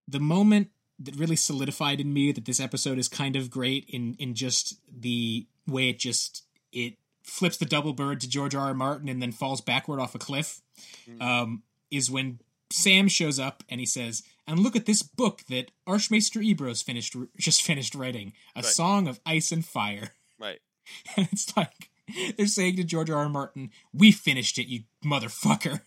the 0.06 0.20
moment 0.20 0.68
that 0.98 1.16
really 1.16 1.36
solidified 1.36 2.00
in 2.00 2.12
me 2.12 2.32
that 2.32 2.44
this 2.44 2.60
episode 2.60 2.98
is 2.98 3.08
kind 3.08 3.36
of 3.36 3.50
great 3.50 3.84
in 3.88 4.14
in 4.18 4.34
just 4.34 4.78
the 4.90 5.46
way 5.66 5.88
it 5.88 5.98
just 5.98 6.44
it 6.72 6.94
flips 7.22 7.56
the 7.56 7.64
double 7.64 7.92
bird 7.92 8.20
to 8.20 8.28
George 8.28 8.54
R. 8.54 8.66
R. 8.68 8.74
Martin 8.74 9.08
and 9.08 9.20
then 9.22 9.32
falls 9.32 9.60
backward 9.60 9.98
off 10.00 10.14
a 10.14 10.18
cliff 10.18 10.60
Mm. 11.08 11.22
um, 11.22 11.62
is 11.90 12.10
when 12.10 12.40
Sam 12.70 13.06
shows 13.08 13.38
up 13.38 13.62
and 13.68 13.78
he 13.80 13.86
says, 13.86 14.22
"And 14.46 14.58
look 14.58 14.74
at 14.74 14.86
this 14.86 15.02
book 15.02 15.42
that 15.48 15.70
Archmaester 15.86 16.40
Ebrose 16.40 16.82
finished 16.82 17.14
just 17.38 17.62
finished 17.62 17.94
writing, 17.94 18.32
a 18.56 18.60
Right. 18.62 18.64
song 18.64 19.06
of 19.08 19.20
ice 19.24 19.52
and 19.52 19.64
fire." 19.64 20.12
Right. 20.38 20.60
And 21.16 21.28
it's 21.32 21.56
like 21.56 21.90
they're 22.36 22.46
saying 22.46 22.76
to 22.76 22.84
George 22.84 23.08
R. 23.10 23.18
R. 23.18 23.28
Martin, 23.28 23.70
"We 23.92 24.10
finished 24.12 24.58
it, 24.58 24.66
you 24.66 24.84
motherfucker." 25.04 25.80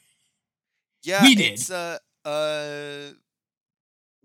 Yeah, 1.03 1.21
We 1.23 1.35
did. 1.35 1.53
It's 1.53 1.69
uh 1.69 1.99
uh. 2.25 3.13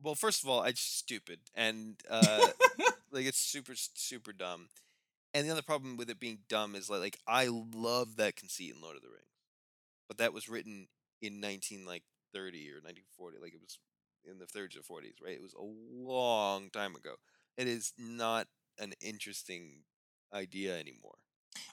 Well, 0.03 0.15
first 0.15 0.43
of 0.43 0.49
all, 0.49 0.63
it's 0.65 0.81
stupid, 0.81 1.41
and 1.55 1.97
uh, 2.11 2.49
like 3.13 3.27
it's 3.27 3.39
super 3.39 3.75
super 3.75 4.33
dumb. 4.33 4.69
And 5.35 5.47
the 5.47 5.53
other 5.53 5.63
problem 5.63 5.97
with 5.97 6.11
it 6.11 6.21
being 6.21 6.41
dumb 6.49 6.75
is 6.75 6.91
like, 6.91 7.01
like 7.01 7.19
I 7.27 7.49
love 7.49 8.17
that 8.17 8.37
conceit 8.37 8.75
in 8.75 8.83
Lord 8.83 8.97
of 8.97 9.03
the 9.03 9.09
Rings, 9.09 9.25
but 10.09 10.19
that 10.19 10.33
was 10.33 10.49
written 10.49 10.89
in 11.21 11.41
nineteen 11.41 11.87
like 11.87 12.03
thirty 12.35 12.71
or 12.71 12.81
nineteen 12.85 13.05
forty, 13.17 13.39
like 13.39 13.55
it 13.55 13.61
was 13.61 13.79
in 14.25 14.39
the 14.39 14.47
thirties 14.47 14.79
or 14.79 14.83
forties, 14.83 15.15
right? 15.25 15.35
It 15.35 15.43
was 15.43 15.55
a 15.55 15.63
long 15.63 16.71
time 16.71 16.95
ago. 16.95 17.15
It 17.57 17.69
is 17.69 17.93
not 17.99 18.49
an 18.79 18.95
interesting 19.01 19.85
idea 20.33 20.79
anymore. 20.79 21.17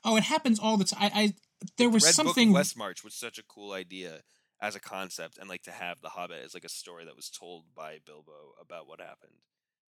Oh, 0.04 0.18
it 0.18 0.24
happens 0.24 0.60
all 0.60 0.78
the 0.78 0.86
time. 0.86 1.12
I, 1.14 1.22
I 1.22 1.34
there 1.78 1.90
was 1.90 2.04
Red 2.04 2.14
something. 2.14 2.54
Book 2.54 2.62
of 2.62 2.68
Westmarch 2.68 3.04
was 3.04 3.14
such 3.14 3.38
a 3.38 3.44
cool 3.44 3.74
idea 3.74 4.22
as 4.62 4.76
a 4.76 4.80
concept, 4.80 5.38
and 5.38 5.49
like 5.49 5.64
to 5.64 5.72
have 5.72 6.01
the 6.01 6.10
Hobbit 6.10 6.43
as 6.43 6.53
like 6.53 6.66
a 6.66 6.70
story 6.70 7.05
that 7.05 7.16
was 7.16 7.30
told 7.30 7.66
by 7.76 7.99
Bilbo 8.05 8.55
about 8.62 8.88
what 8.88 8.99
happened. 8.99 9.34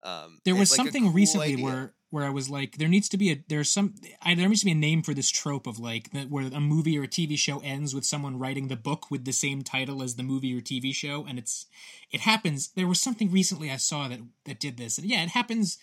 Um, 0.02 0.38
there 0.44 0.54
was 0.54 0.70
like, 0.70 0.76
something 0.76 1.04
cool 1.04 1.12
recently 1.12 1.52
idea. 1.52 1.64
where 1.64 1.94
where 2.11 2.24
I 2.24 2.30
was 2.30 2.48
like, 2.48 2.78
there 2.78 2.88
needs 2.88 3.08
to 3.11 3.16
be 3.16 3.30
a 3.30 3.44
there's 3.48 3.70
some 3.70 3.94
I, 4.22 4.34
there 4.34 4.48
needs 4.48 4.61
to 4.61 4.66
be 4.66 4.72
a 4.72 4.76
name 4.76 5.02
for 5.02 5.12
this 5.14 5.30
trope 5.30 5.66
of 5.66 5.78
like 5.78 6.11
that 6.12 6.30
where 6.30 6.46
a 6.46 6.61
movie 6.61 6.98
or 6.98 7.02
a 7.02 7.08
TV 7.08 7.36
show 7.36 7.61
ends 7.61 7.94
with 7.94 8.04
someone 8.04 8.38
writing 8.38 8.68
the 8.68 8.76
book 8.76 9.11
with 9.11 9.24
the 9.24 9.32
same 9.32 9.62
title 9.62 10.02
as 10.02 10.16
the 10.16 10.22
movie 10.22 10.56
or 10.56 10.61
TV 10.61 10.94
show, 10.94 11.26
and 11.28 11.38
it's 11.38 11.66
it 12.11 12.20
happens. 12.20 12.68
There 12.68 12.86
was 12.86 13.00
something 13.00 13.30
recently 13.30 13.70
I 13.70 13.76
saw 13.76 14.08
that 14.08 14.20
that 14.44 14.58
did 14.61 14.78
this, 14.78 14.96
and 14.96 15.06
yeah, 15.06 15.22
it 15.22 15.30
happens 15.30 15.78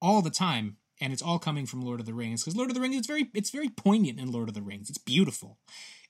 all 0.00 0.22
the 0.22 0.30
time, 0.30 0.76
and 1.00 1.12
it's 1.12 1.22
all 1.22 1.40
coming 1.40 1.66
from 1.66 1.82
Lord 1.82 1.98
of 1.98 2.06
the 2.06 2.14
Rings 2.14 2.44
because 2.44 2.56
Lord 2.56 2.70
of 2.70 2.74
the 2.74 2.80
Rings 2.80 2.96
it's 2.96 3.06
very 3.06 3.30
it's 3.34 3.50
very 3.50 3.68
poignant 3.68 4.20
in 4.20 4.30
Lord 4.30 4.48
of 4.48 4.54
the 4.54 4.62
Rings. 4.62 4.88
It's 4.88 4.98
beautiful. 4.98 5.58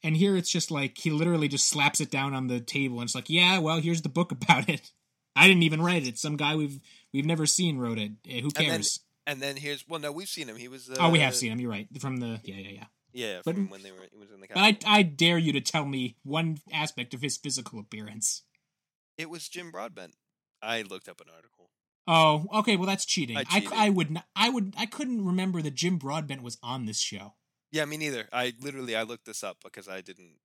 And 0.03 0.17
here 0.17 0.37
it's 0.37 0.51
just 0.51 0.71
like 0.71 0.99
he 0.99 1.11
literally 1.11 1.49
just 1.49 1.69
slaps 1.69 2.01
it 2.01 2.11
down 2.11 2.35
on 2.35 2.47
the 2.47 2.61
table 2.61 3.01
and 3.01 3.05
it's 3.09 3.15
like, 3.15 3.29
yeah, 3.31 3.59
well, 3.59 3.81
here's 3.81 4.03
the 4.03 4.09
book 4.09 4.31
about 4.39 4.69
it. 4.69 4.91
I 5.35 5.47
didn't 5.49 5.65
even 5.65 5.83
write 5.83 6.07
it. 6.07 6.19
Some 6.19 6.37
guy 6.37 6.55
we've 6.57 6.81
we've 7.13 7.27
never 7.27 7.47
seen 7.47 7.79
wrote 7.79 7.99
it. 7.99 8.13
Eh, 8.29 8.41
Who 8.41 8.51
cares? 8.51 9.01
And 9.27 9.41
then 9.41 9.57
here's 9.57 9.87
well, 9.89 10.01
no, 10.01 10.13
we've 10.13 10.29
seen 10.29 10.49
him. 10.49 10.57
He 10.57 10.69
was. 10.69 10.89
Uh, 10.89 10.97
oh, 11.01 11.11
we 11.11 11.19
have 11.19 11.35
seen 11.35 11.53
him. 11.53 11.61
You're 11.61 11.71
right. 11.71 11.89
From 12.01 12.19
the 12.19 12.41
yeah, 12.45 12.55
yeah, 12.57 12.71
yeah. 12.71 12.85
Yeah, 13.13 13.41
But- 13.45 13.55
from 13.55 13.69
when 13.71 13.83
they 13.83 13.91
were. 13.93 14.07
He 14.13 14.19
was 14.19 14.31
in 14.31 14.41
the. 14.41 14.47
But 14.49 14.59
I 14.61 14.79
I 14.87 15.03
dare 15.03 15.39
you 15.39 15.53
to 15.55 15.61
tell 15.61 15.85
me 15.85 16.17
one 16.23 16.59
aspect 16.73 17.13
of 17.15 17.23
his 17.23 17.37
physical 17.37 17.79
appearance. 17.79 18.43
it 19.19 19.29
was 19.31 19.49
Jim 19.49 19.71
Broadbent. 19.71 20.15
I 20.63 20.83
looked 20.83 21.09
up 21.09 21.21
an 21.21 21.27
article. 21.35 21.71
Oh, 22.07 22.47
okay. 22.61 22.77
Well, 22.77 22.87
that's 22.87 23.05
cheating. 23.05 23.37
I 23.37 23.45
I. 23.51 23.87
I 23.87 23.91
would 23.91 24.11
not, 24.11 24.25
I 24.37 24.49
would 24.49 24.75
I 24.79 24.87
couldn't 24.87 25.25
remember 25.25 25.61
that 25.63 25.75
Jim 25.75 25.97
Broadbent 25.99 26.43
was 26.43 26.57
on 26.63 26.87
this 26.87 27.01
show. 27.01 27.35
Yeah, 27.73 27.85
me 27.85 27.97
neither. 27.97 28.29
I 28.33 28.55
literally 28.61 28.97
I 28.97 29.03
looked 29.03 29.27
this 29.27 29.43
up 29.45 29.59
because 29.63 29.89
I 29.89 30.01
didn't. 30.01 30.37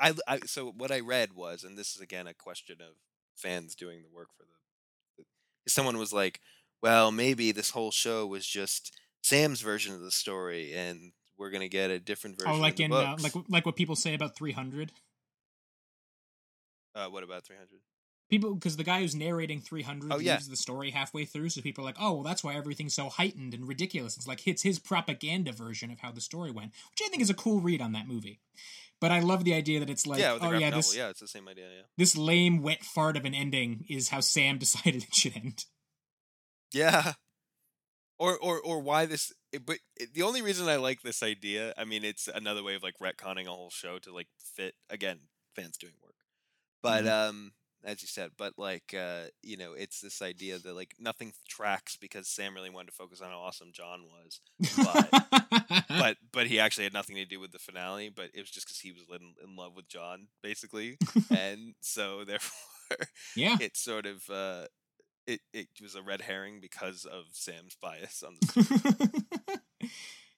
I, 0.00 0.12
I 0.26 0.38
so 0.40 0.72
what 0.76 0.92
I 0.92 1.00
read 1.00 1.32
was, 1.32 1.64
and 1.64 1.76
this 1.76 1.94
is 1.94 2.00
again 2.00 2.26
a 2.26 2.34
question 2.34 2.76
of 2.80 2.94
fans 3.36 3.74
doing 3.74 4.02
the 4.02 4.14
work 4.14 4.28
for 4.36 4.44
the. 4.44 5.24
Someone 5.66 5.98
was 5.98 6.12
like, 6.12 6.40
"Well, 6.82 7.10
maybe 7.10 7.52
this 7.52 7.70
whole 7.70 7.90
show 7.90 8.26
was 8.26 8.46
just 8.46 8.96
Sam's 9.22 9.60
version 9.60 9.94
of 9.94 10.00
the 10.00 10.10
story, 10.10 10.72
and 10.74 11.12
we're 11.36 11.50
gonna 11.50 11.68
get 11.68 11.90
a 11.90 11.98
different 11.98 12.38
version." 12.38 12.54
Oh, 12.54 12.60
like 12.60 12.80
in 12.80 12.92
uh, 12.92 13.16
like 13.20 13.34
like 13.48 13.66
what 13.66 13.76
people 13.76 13.96
say 13.96 14.14
about 14.14 14.36
300. 14.36 14.92
uh, 16.94 17.06
what 17.06 17.22
about 17.22 17.44
three 17.44 17.56
hundred? 17.56 17.80
People, 18.28 18.54
because 18.54 18.76
the 18.76 18.84
guy 18.84 19.00
who's 19.00 19.14
narrating 19.14 19.60
300 19.60 20.12
Oh, 20.12 20.16
leaves 20.16 20.26
yeah. 20.26 20.38
the 20.48 20.56
story 20.56 20.90
halfway 20.90 21.24
through, 21.24 21.48
so 21.48 21.62
people 21.62 21.82
are 21.82 21.86
like, 21.86 21.96
"Oh, 21.98 22.14
well, 22.14 22.22
that's 22.22 22.44
why 22.44 22.54
everything's 22.54 22.92
so 22.94 23.08
heightened 23.08 23.54
and 23.54 23.66
ridiculous." 23.66 24.16
It's 24.18 24.26
like 24.26 24.46
it's 24.46 24.62
his 24.62 24.78
propaganda 24.78 25.50
version 25.52 25.90
of 25.90 26.00
how 26.00 26.12
the 26.12 26.20
story 26.20 26.50
went, 26.50 26.72
which 26.90 27.00
I 27.04 27.08
think 27.08 27.22
is 27.22 27.30
a 27.30 27.34
cool 27.34 27.60
read 27.60 27.80
on 27.80 27.92
that 27.92 28.06
movie. 28.06 28.40
But 29.00 29.12
I 29.12 29.20
love 29.20 29.44
the 29.44 29.54
idea 29.54 29.80
that 29.80 29.88
it's 29.88 30.06
like, 30.06 30.20
yeah, 30.20 30.36
oh 30.40 30.50
yeah, 30.50 30.70
novel. 30.70 30.78
this 30.80 30.94
Yeah, 30.96 31.08
it's 31.08 31.20
the 31.20 31.28
same 31.28 31.48
idea. 31.48 31.68
Yeah. 31.74 31.82
this 31.96 32.16
lame 32.16 32.60
wet 32.62 32.82
fart 32.84 33.16
of 33.16 33.24
an 33.24 33.34
ending 33.34 33.86
is 33.88 34.08
how 34.10 34.20
Sam 34.20 34.58
decided 34.64 35.04
it 35.04 35.14
should 35.14 35.36
end. 35.36 35.64
Yeah. 36.72 37.14
Or 38.18 38.36
or 38.36 38.60
or 38.60 38.80
why 38.80 39.06
this 39.06 39.32
but 39.64 39.78
the 40.12 40.22
only 40.22 40.42
reason 40.42 40.68
I 40.68 40.76
like 40.76 41.02
this 41.02 41.22
idea, 41.22 41.72
I 41.78 41.84
mean 41.84 42.04
it's 42.04 42.26
another 42.28 42.62
way 42.64 42.74
of 42.74 42.82
like 42.82 42.98
retconning 43.00 43.46
a 43.46 43.50
whole 43.50 43.70
show 43.70 43.98
to 44.00 44.12
like 44.12 44.26
fit 44.38 44.74
again, 44.90 45.20
fans 45.54 45.78
doing 45.78 45.94
work. 46.02 46.16
But 46.82 47.04
Mhm. 47.04 47.28
um 47.28 47.52
as 47.88 48.02
you 48.02 48.08
said, 48.08 48.32
but 48.36 48.52
like 48.58 48.94
uh 48.96 49.24
you 49.42 49.56
know, 49.56 49.72
it's 49.72 50.00
this 50.00 50.20
idea 50.20 50.58
that 50.58 50.74
like 50.74 50.94
nothing 50.98 51.32
tracks 51.48 51.96
because 51.96 52.28
Sam 52.28 52.54
really 52.54 52.70
wanted 52.70 52.88
to 52.88 52.96
focus 52.96 53.22
on 53.22 53.30
how 53.30 53.38
awesome 53.38 53.70
Jon 53.72 54.02
was. 54.04 54.40
But 54.76 55.86
but 55.88 56.16
but 56.32 56.46
he 56.46 56.60
actually 56.60 56.84
had 56.84 56.92
nothing 56.92 57.16
to 57.16 57.24
do 57.24 57.40
with 57.40 57.52
the 57.52 57.58
finale, 57.58 58.10
but 58.14 58.30
it 58.34 58.40
was 58.40 58.50
just 58.50 58.68
cuz 58.68 58.80
he 58.80 58.92
was 58.92 59.04
in, 59.10 59.34
in 59.42 59.56
love 59.56 59.74
with 59.74 59.88
Jon 59.88 60.28
basically. 60.42 60.98
and 61.30 61.74
so 61.80 62.24
therefore 62.26 63.06
yeah, 63.34 63.56
it 63.60 63.76
sort 63.76 64.04
of 64.06 64.28
uh 64.28 64.66
it, 65.26 65.40
it 65.52 65.68
was 65.82 65.94
a 65.94 66.02
red 66.02 66.22
herring 66.22 66.60
because 66.60 67.04
of 67.04 67.26
Sam's 67.32 67.76
bias 67.80 68.22
on 68.22 68.36
the 68.40 69.60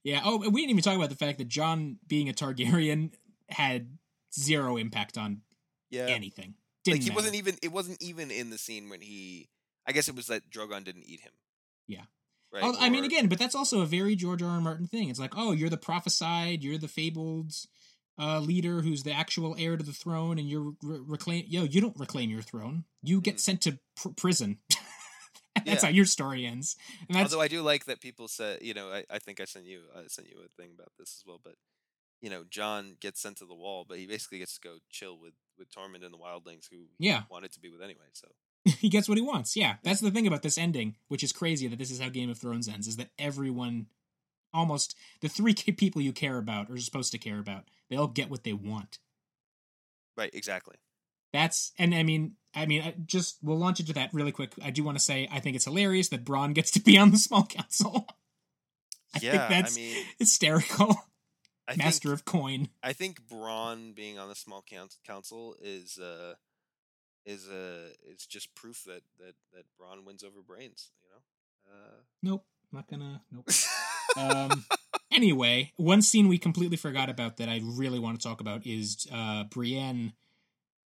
yeah. 0.02 0.22
Oh, 0.24 0.38
we 0.38 0.62
didn't 0.62 0.70
even 0.70 0.82
talk 0.82 0.96
about 0.96 1.10
the 1.10 1.16
fact 1.16 1.38
that 1.38 1.48
Jon 1.48 1.98
being 2.06 2.28
a 2.28 2.32
Targaryen 2.32 3.12
had 3.48 3.98
zero 4.32 4.76
impact 4.76 5.18
on 5.18 5.42
yeah. 5.90 6.06
anything. 6.06 6.54
Didn't 6.84 6.96
like 6.96 7.02
he 7.02 7.08
matter. 7.10 7.16
wasn't 7.16 7.34
even 7.36 7.56
it 7.62 7.72
wasn't 7.72 8.02
even 8.02 8.30
in 8.30 8.50
the 8.50 8.58
scene 8.58 8.88
when 8.88 9.00
he 9.00 9.48
I 9.86 9.92
guess 9.92 10.08
it 10.08 10.14
was 10.16 10.26
that 10.28 10.50
Drogon 10.50 10.84
didn't 10.84 11.04
eat 11.04 11.20
him. 11.20 11.32
Yeah. 11.86 12.02
Right. 12.52 12.74
I 12.80 12.90
mean, 12.90 13.04
again, 13.04 13.28
but 13.28 13.38
that's 13.38 13.54
also 13.54 13.80
a 13.80 13.86
very 13.86 14.16
George 14.16 14.42
R. 14.42 14.48
R. 14.50 14.60
Martin 14.60 14.88
thing. 14.88 15.08
It's 15.08 15.20
like, 15.20 15.34
oh, 15.36 15.52
you're 15.52 15.68
the 15.70 15.76
prophesied, 15.76 16.64
you're 16.64 16.78
the 16.78 16.88
fabled 16.88 17.52
uh, 18.18 18.40
leader 18.40 18.82
who's 18.82 19.04
the 19.04 19.12
actual 19.12 19.54
heir 19.56 19.76
to 19.76 19.84
the 19.84 19.92
throne, 19.92 20.36
and 20.38 20.48
you're 20.48 20.72
re- 20.82 21.00
reclaim. 21.06 21.44
Yo, 21.48 21.62
you 21.62 21.80
don't 21.80 21.96
reclaim 21.98 22.28
your 22.28 22.42
throne. 22.42 22.84
You 23.02 23.20
get 23.20 23.36
Mhm. 23.36 23.40
sent 23.40 23.60
to 23.62 23.78
pr- 23.96 24.08
prison. 24.10 24.58
that's 25.54 25.66
Yeah. 25.66 25.80
how 25.82 25.88
your 25.88 26.04
story 26.06 26.44
ends. 26.44 26.74
And 27.08 27.16
that's 27.16 27.32
Although 27.32 27.42
I 27.42 27.48
do 27.48 27.62
like 27.62 27.84
that 27.84 28.00
people 28.00 28.26
said, 28.26 28.62
you 28.62 28.74
know, 28.74 28.90
I, 28.90 29.04
I 29.08 29.18
think 29.20 29.40
I 29.40 29.44
sent 29.44 29.66
you 29.66 29.82
I 29.96 30.02
sent 30.08 30.28
you 30.28 30.36
a 30.44 30.48
thing 30.60 30.72
about 30.74 30.90
this 30.98 31.16
as 31.20 31.22
well, 31.26 31.40
but 31.42 31.54
you 32.20 32.30
know, 32.30 32.44
Jon 32.48 32.96
gets 33.00 33.20
sent 33.20 33.38
to 33.38 33.46
the 33.46 33.54
wall, 33.54 33.84
but 33.88 33.98
he 33.98 34.06
basically 34.06 34.38
gets 34.38 34.54
to 34.58 34.60
go 34.60 34.76
chill 34.90 35.18
with 35.18 35.34
with 35.58 35.70
Tormund 35.70 36.04
and 36.04 36.12
the 36.14 36.18
wildlings 36.18 36.68
who 36.70 36.76
he 36.98 37.06
Yeah. 37.06 37.22
wanted 37.30 37.52
to 37.52 37.60
be 37.60 37.68
with 37.70 37.82
anyway. 37.82 38.06
So 38.12 38.28
he 38.78 38.88
gets 38.88 39.08
what 39.08 39.18
he 39.18 39.22
wants. 39.22 39.56
Yeah, 39.56 39.76
that's 39.82 40.00
the 40.00 40.10
thing 40.10 40.26
about 40.26 40.42
this 40.42 40.56
ending, 40.58 40.96
which 41.08 41.22
is 41.22 41.32
crazy 41.32 41.66
that 41.68 41.78
this 41.78 41.90
is 41.90 42.00
how 42.00 42.08
Game 42.08 42.30
of 42.30 42.38
Thrones 42.38 42.68
ends, 42.68 42.86
is 42.86 42.96
that 42.96 43.10
everyone, 43.18 43.86
almost 44.54 44.96
the 45.20 45.28
three 45.28 45.54
people 45.76 46.00
you 46.02 46.12
care 46.12 46.38
about 46.38 46.70
or 46.70 46.74
are 46.74 46.78
supposed 46.78 47.12
to 47.12 47.18
care 47.18 47.38
about, 47.38 47.64
they 47.90 47.96
all 47.96 48.06
get 48.06 48.30
what 48.30 48.44
they 48.44 48.52
want. 48.54 48.98
right, 50.16 50.30
exactly. 50.34 50.76
That's 51.32 51.72
and 51.78 51.94
I 51.94 52.02
mean, 52.02 52.34
I 52.54 52.66
mean, 52.66 52.82
I 52.82 52.94
just 53.06 53.36
we'll 53.42 53.56
launch 53.58 53.78
into 53.80 53.92
that 53.92 54.12
really 54.12 54.32
quick. 54.32 54.52
I 54.62 54.70
do 54.70 54.82
want 54.82 54.98
to 54.98 55.04
say 55.04 55.28
I 55.30 55.38
think 55.40 55.54
it's 55.56 55.64
hilarious 55.66 56.08
that 56.08 56.24
Bronn 56.24 56.54
gets 56.54 56.70
to 56.72 56.80
be 56.80 56.98
on 56.98 57.10
the 57.12 57.18
small 57.28 57.44
council. 57.46 58.06
I 59.14 59.18
think 59.20 59.32
that's- 59.34 59.76
I 59.76 59.80
mean, 59.80 60.04
Hysterical, 60.18 60.96
I 61.70 61.76
master 61.76 62.08
think, 62.08 62.18
of 62.18 62.24
coin. 62.24 62.68
I 62.82 62.92
think 62.92 63.26
Bronn 63.28 63.94
being 63.94 64.18
on 64.18 64.28
the 64.28 64.34
small 64.34 64.64
council 65.04 65.56
is 65.62 65.98
uh 65.98 66.34
is 67.24 67.48
uh 67.48 67.90
is 68.08 68.26
just 68.26 68.54
proof 68.54 68.84
that 68.84 69.02
that 69.18 69.34
that 69.52 69.64
Bronn 69.80 70.04
wins 70.04 70.24
over 70.24 70.42
brains. 70.42 70.90
You 71.02 71.08
know. 71.10 71.22
Uh, 71.72 72.00
Nope, 72.22 72.44
not 72.72 72.88
gonna. 72.88 73.22
Nope. 73.30 73.48
um 74.16 74.64
anyway 75.12 75.72
one 75.76 76.02
scene 76.02 76.28
we 76.28 76.38
completely 76.38 76.76
forgot 76.76 77.08
about 77.08 77.36
that 77.36 77.48
i 77.48 77.60
really 77.64 77.98
want 77.98 78.20
to 78.20 78.26
talk 78.26 78.40
about 78.40 78.66
is 78.66 79.06
uh 79.12 79.44
brienne 79.44 80.12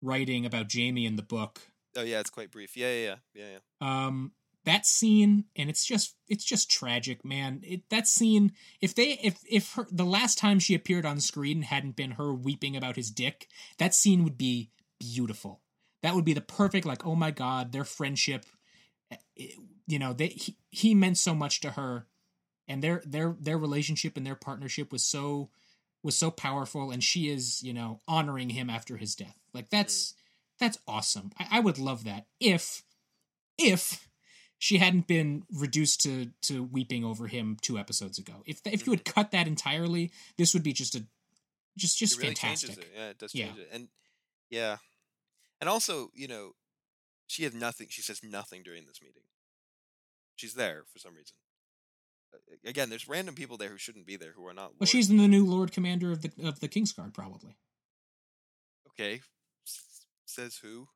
writing 0.02 0.44
about 0.44 0.70
jaime 0.70 1.06
in 1.06 1.16
the 1.16 1.22
book 1.22 1.60
oh 1.96 2.02
yeah, 2.02 2.20
it's 2.20 2.30
quite 2.30 2.50
brief. 2.50 2.76
Yeah, 2.76 2.92
yeah, 2.92 3.00
yeah, 3.02 3.16
yeah. 3.34 3.58
yeah. 3.80 4.06
um 4.06 4.32
that 4.64 4.86
scene 4.86 5.44
and 5.56 5.68
it's 5.68 5.84
just 5.84 6.16
it's 6.28 6.44
just 6.44 6.70
tragic 6.70 7.24
man. 7.24 7.60
It 7.62 7.88
that 7.90 8.08
scene 8.08 8.52
if 8.80 8.94
they 8.94 9.18
if 9.22 9.38
if 9.48 9.74
her 9.74 9.86
the 9.90 10.04
last 10.04 10.38
time 10.38 10.58
she 10.58 10.74
appeared 10.74 11.06
on 11.06 11.20
screen 11.20 11.62
hadn't 11.62 11.96
been 11.96 12.12
her 12.12 12.32
weeping 12.34 12.76
about 12.76 12.96
his 12.96 13.10
dick 13.10 13.48
that 13.78 13.94
scene 13.94 14.24
would 14.24 14.38
be 14.38 14.70
beautiful. 14.98 15.60
That 16.02 16.14
would 16.14 16.24
be 16.24 16.34
the 16.34 16.40
perfect 16.40 16.86
like 16.86 17.06
oh 17.06 17.14
my 17.14 17.30
god 17.30 17.72
their 17.72 17.84
friendship 17.84 18.46
eh, 19.10 19.16
it- 19.36 19.58
you 19.86 19.98
know 19.98 20.14
they 20.14 20.28
he, 20.28 20.56
he 20.70 20.94
meant 20.94 21.18
so 21.18 21.34
much 21.34 21.60
to 21.60 21.72
her 21.72 22.06
and 22.66 22.82
their 22.82 23.02
their 23.04 23.36
their 23.38 23.58
relationship 23.58 24.16
and 24.16 24.26
their 24.26 24.34
partnership 24.34 24.92
was 24.92 25.02
so 25.04 25.50
was 26.02 26.16
so 26.16 26.30
powerful 26.30 26.90
and 26.90 27.02
she 27.04 27.28
is 27.28 27.62
you 27.62 27.72
know 27.72 28.00
honoring 28.08 28.50
him 28.50 28.70
after 28.70 28.96
his 28.96 29.14
death. 29.14 29.38
Like 29.52 29.68
that's 29.70 30.14
that's 30.58 30.78
awesome. 30.86 31.32
I, 31.38 31.58
I 31.58 31.60
would 31.60 31.78
love 31.78 32.04
that 32.04 32.26
if 32.40 32.82
if 33.58 34.08
she 34.64 34.78
hadn't 34.78 35.06
been 35.06 35.42
reduced 35.52 36.00
to 36.00 36.30
to 36.40 36.62
weeping 36.62 37.04
over 37.04 37.26
him 37.26 37.58
two 37.60 37.76
episodes 37.78 38.18
ago 38.18 38.32
if 38.46 38.62
if 38.64 38.72
you 38.72 38.78
mm-hmm. 38.78 38.90
had 38.92 39.04
cut 39.04 39.30
that 39.30 39.46
entirely 39.46 40.10
this 40.38 40.54
would 40.54 40.62
be 40.62 40.72
just 40.72 40.94
a 40.94 41.04
just 41.76 41.98
just 41.98 42.16
really 42.16 42.28
fantastic 42.28 42.78
it. 42.78 42.88
Yeah, 42.96 43.08
it 43.10 43.18
does 43.18 43.34
Yeah. 43.34 43.46
change 43.48 43.58
it. 43.58 43.68
And 43.72 43.88
yeah. 44.48 44.76
And 45.60 45.68
also, 45.68 46.10
you 46.14 46.28
know, 46.28 46.52
she 47.26 47.44
has 47.44 47.52
nothing 47.52 47.88
she 47.90 48.00
says 48.00 48.22
nothing 48.24 48.62
during 48.62 48.86
this 48.86 49.02
meeting. 49.02 49.24
She's 50.36 50.54
there 50.54 50.84
for 50.90 50.98
some 50.98 51.14
reason. 51.14 51.36
Again, 52.64 52.88
there's 52.88 53.06
random 53.06 53.34
people 53.34 53.58
there 53.58 53.68
who 53.68 53.78
shouldn't 53.78 54.06
be 54.06 54.16
there 54.16 54.32
who 54.32 54.46
are 54.46 54.54
not 54.54 54.70
well 54.70 54.76
Lord- 54.80 54.88
she's 54.88 55.08
the 55.08 55.14
new 55.14 55.44
lord 55.44 55.72
commander 55.72 56.10
of 56.10 56.22
the 56.22 56.30
of 56.42 56.60
the 56.60 56.68
kingsguard 56.68 57.12
probably 57.12 57.58
Okay. 58.88 59.20
S- 59.66 60.06
says 60.24 60.56
who? 60.62 60.88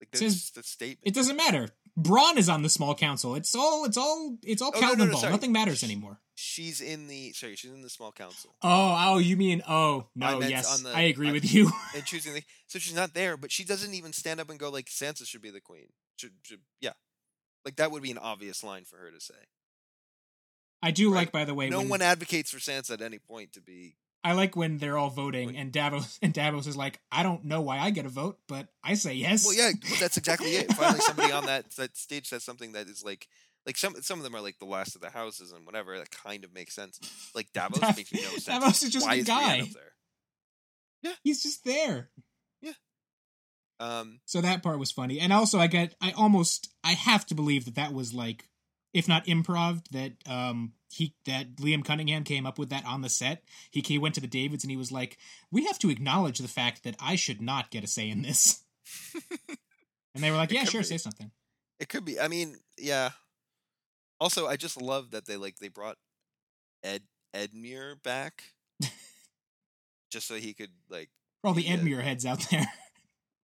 Like 0.00 0.08
Says- 0.12 0.20
that's 0.20 0.34
just 0.34 0.56
a 0.58 0.62
statement. 0.64 1.06
it 1.06 1.14
doesn't 1.14 1.36
matter 1.36 1.68
bronn 1.98 2.36
is 2.36 2.48
on 2.48 2.62
the 2.62 2.68
small 2.68 2.94
council 2.94 3.34
it's 3.34 3.54
all 3.54 3.84
it's 3.84 3.96
all 3.96 4.36
it's 4.42 4.60
all 4.62 4.70
Oh, 4.74 4.80
no, 4.80 4.80
no, 4.80 4.86
Calvin 4.88 5.08
no, 5.08 5.14
ball 5.20 5.30
nothing 5.30 5.52
matters 5.52 5.82
anymore 5.82 6.18
She's 6.38 6.82
in 6.82 7.06
the 7.06 7.32
sorry, 7.32 7.56
she's 7.56 7.70
in 7.70 7.80
the 7.80 7.88
small 7.88 8.12
council. 8.12 8.54
oh 8.62 8.96
oh 9.08 9.18
you 9.18 9.36
mean 9.38 9.62
oh 9.66 10.06
no 10.14 10.38
meant 10.38 10.50
yes 10.50 10.80
the- 10.82 10.90
i 10.90 11.02
agree 11.02 11.30
I- 11.30 11.32
with 11.32 11.50
you 11.54 11.70
and 11.94 12.04
choosing 12.04 12.34
the 12.34 12.42
so 12.66 12.78
she's 12.78 12.94
not 12.94 13.14
there, 13.14 13.36
but 13.38 13.50
she 13.52 13.64
doesn't 13.64 13.94
even 13.94 14.12
stand 14.12 14.40
up 14.40 14.50
and 14.50 14.58
go 14.58 14.68
like 14.70 14.86
Sansa 14.86 15.24
should 15.26 15.40
be 15.40 15.50
the 15.50 15.60
queen. 15.60 15.86
Should, 16.16 16.32
should 16.42 16.60
yeah. 16.80 16.92
Like 17.64 17.76
that 17.76 17.90
would 17.92 18.02
be 18.02 18.10
an 18.10 18.18
obvious 18.18 18.62
line 18.64 18.84
for 18.84 18.96
her 18.98 19.10
to 19.10 19.20
say. 19.20 19.34
i 20.82 20.90
do 20.90 21.10
Right. 21.10 21.20
like 21.20 21.32
by 21.32 21.44
the 21.44 21.54
way 21.54 21.70
no 21.70 21.78
when, 21.78 21.88
one 21.88 22.02
advocates 22.02 22.50
for 22.50 22.58
Sansa 22.58 22.90
at 22.92 23.00
any 23.02 23.18
point 23.18 23.52
to 23.54 23.60
be 23.62 23.96
I 24.26 24.32
like 24.32 24.56
when 24.56 24.78
they're 24.78 24.98
all 24.98 25.10
voting 25.10 25.56
and 25.56 25.70
Davos 25.72 26.18
and 26.22 26.32
Davos 26.34 26.66
is 26.66 26.76
like, 26.76 27.00
I 27.12 27.22
don't 27.22 27.44
know 27.44 27.60
why 27.60 27.78
I 27.78 27.90
get 27.90 28.06
a 28.06 28.08
vote, 28.08 28.38
but 28.48 28.66
I 28.82 28.94
say 28.94 29.14
yes. 29.14 29.44
Well, 29.46 29.54
yeah, 29.54 29.70
that's 30.00 30.16
exactly 30.16 30.50
it. 30.56 30.72
Finally, 30.72 31.00
somebody 31.00 31.32
on 31.32 31.46
that 31.46 31.70
that 31.76 31.96
stage 31.96 32.26
says 32.28 32.42
something 32.42 32.72
that 32.72 32.88
is 32.88 33.04
like, 33.04 33.28
like 33.66 33.76
some 33.76 33.94
some 34.02 34.18
of 34.18 34.24
them 34.24 34.34
are 34.34 34.40
like 34.40 34.58
the 34.58 34.64
last 34.66 34.94
of 34.96 35.00
the 35.00 35.10
houses 35.10 35.52
and 35.52 35.64
whatever. 35.64 35.96
That 35.98 36.10
kind 36.10 36.44
of 36.44 36.52
makes 36.52 36.74
sense. 36.74 36.98
Like 37.34 37.52
Davos 37.54 37.78
Dav- 37.80 37.96
makes 37.96 38.12
no 38.12 38.20
sense. 38.20 38.44
Davos 38.46 38.82
is 38.82 38.90
just 38.90 39.06
Why 39.06 39.14
a 39.14 39.22
guy. 39.22 39.60
up 39.60 39.68
there? 39.68 39.92
Yeah, 41.02 41.12
he's 41.22 41.42
just 41.42 41.64
there. 41.64 42.10
Yeah. 42.60 42.72
Um, 43.78 44.20
So 44.24 44.40
that 44.40 44.62
part 44.62 44.78
was 44.78 44.90
funny, 44.90 45.20
and 45.20 45.32
also 45.32 45.58
I 45.60 45.66
get, 45.68 45.94
I 46.00 46.12
almost, 46.16 46.68
I 46.82 46.92
have 46.92 47.26
to 47.26 47.34
believe 47.34 47.66
that 47.66 47.74
that 47.76 47.92
was 47.92 48.12
like, 48.14 48.48
if 48.96 49.06
not 49.06 49.26
improv, 49.26 49.86
that 49.90 50.12
um 50.26 50.72
he 50.88 51.14
that 51.26 51.56
Liam 51.56 51.84
Cunningham 51.84 52.24
came 52.24 52.46
up 52.46 52.58
with 52.58 52.70
that 52.70 52.86
on 52.86 53.02
the 53.02 53.10
set. 53.10 53.42
He 53.70 53.82
he 53.86 53.98
went 53.98 54.14
to 54.14 54.22
the 54.22 54.26
Davids 54.26 54.64
and 54.64 54.70
he 54.70 54.76
was 54.76 54.90
like, 54.90 55.18
we 55.52 55.66
have 55.66 55.78
to 55.80 55.90
acknowledge 55.90 56.38
the 56.38 56.48
fact 56.48 56.82
that 56.84 56.96
I 56.98 57.14
should 57.16 57.42
not 57.42 57.70
get 57.70 57.84
a 57.84 57.86
say 57.86 58.08
in 58.08 58.22
this, 58.22 58.64
and 60.14 60.24
they 60.24 60.30
were 60.30 60.38
like, 60.38 60.50
yeah, 60.50 60.64
sure, 60.64 60.80
be. 60.80 60.86
say 60.86 60.96
something. 60.96 61.30
it 61.78 61.90
could 61.90 62.06
be. 62.06 62.18
I 62.18 62.28
mean, 62.28 62.56
yeah. 62.78 63.10
Also, 64.18 64.46
I 64.46 64.56
just 64.56 64.80
love 64.80 65.10
that 65.10 65.26
they 65.26 65.36
like 65.36 65.58
they 65.58 65.68
brought 65.68 65.98
Ed 66.82 67.02
Edmure 67.34 68.02
back, 68.02 68.44
just 70.10 70.26
so 70.26 70.36
he 70.36 70.54
could 70.54 70.70
like 70.88 71.10
For 71.42 71.48
all 71.48 71.54
the. 71.54 71.64
Edmure 71.64 72.02
heads 72.02 72.24
out 72.24 72.46
there, 72.50 72.66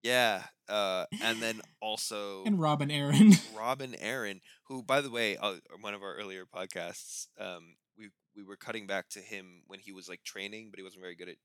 yeah, 0.03 0.43
uh, 0.67 1.05
and 1.21 1.41
then 1.41 1.61
also 1.81 2.43
and 2.45 2.59
Robin 2.59 2.89
Arryn. 2.89 3.39
Robin 3.57 3.95
Arryn, 4.01 4.41
who, 4.67 4.83
by 4.83 5.01
the 5.01 5.11
way, 5.11 5.37
uh, 5.37 5.55
one 5.81 5.93
of 5.93 6.01
our 6.01 6.15
earlier 6.15 6.45
podcasts, 6.45 7.27
um, 7.39 7.75
we 7.97 8.09
we 8.35 8.43
were 8.43 8.57
cutting 8.57 8.87
back 8.87 9.09
to 9.09 9.19
him 9.19 9.63
when 9.67 9.79
he 9.79 9.91
was 9.91 10.07
like 10.09 10.23
training, 10.23 10.69
but 10.71 10.79
he 10.79 10.83
wasn't 10.83 11.01
very 11.01 11.15
good 11.15 11.29
at 11.29 11.35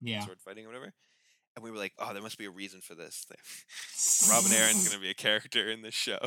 yeah, 0.00 0.24
sword 0.24 0.40
fighting 0.40 0.64
or 0.64 0.68
whatever. 0.68 0.92
And 1.54 1.64
we 1.64 1.70
were 1.70 1.78
like, 1.78 1.94
oh, 1.98 2.12
there 2.12 2.22
must 2.22 2.36
be 2.36 2.44
a 2.44 2.50
reason 2.50 2.82
for 2.82 2.94
this. 2.94 3.26
Robin 4.30 4.50
Arryn's 4.50 4.88
gonna 4.88 5.00
be 5.00 5.10
a 5.10 5.14
character 5.14 5.70
in 5.70 5.80
this 5.80 5.94
show 5.94 6.18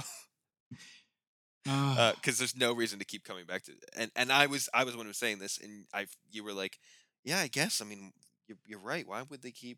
because 1.63 2.39
there's 2.39 2.57
no 2.57 2.73
reason 2.73 2.97
to 2.97 3.05
keep 3.05 3.23
coming 3.23 3.45
back 3.45 3.63
to. 3.65 3.73
And 3.95 4.11
and 4.15 4.31
I 4.31 4.47
was 4.47 4.69
I 4.73 4.83
was 4.83 4.95
one 4.95 5.05
who 5.05 5.09
was 5.09 5.17
saying 5.17 5.37
this, 5.39 5.59
and 5.61 5.85
I 5.93 6.07
you 6.31 6.43
were 6.43 6.53
like, 6.53 6.79
yeah, 7.23 7.39
I 7.39 7.47
guess. 7.47 7.79
I 7.81 7.85
mean, 7.85 8.11
you're 8.47 8.57
you're 8.65 8.79
right. 8.79 9.07
Why 9.07 9.21
would 9.29 9.43
they 9.43 9.51
keep? 9.51 9.77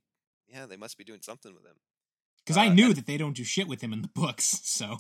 Yeah, 0.51 0.65
they 0.65 0.77
must 0.77 0.97
be 0.97 1.03
doing 1.03 1.21
something 1.21 1.53
with 1.53 1.65
him. 1.65 1.77
Because 2.43 2.57
I 2.57 2.67
Uh, 2.67 2.73
knew 2.73 2.87
and- 2.87 2.95
that 2.97 3.05
they 3.05 3.17
don't 3.17 3.35
do 3.35 3.43
shit 3.43 3.67
with 3.67 3.81
him 3.81 3.93
in 3.93 4.01
the 4.01 4.07
books, 4.09 4.59
so 4.63 4.97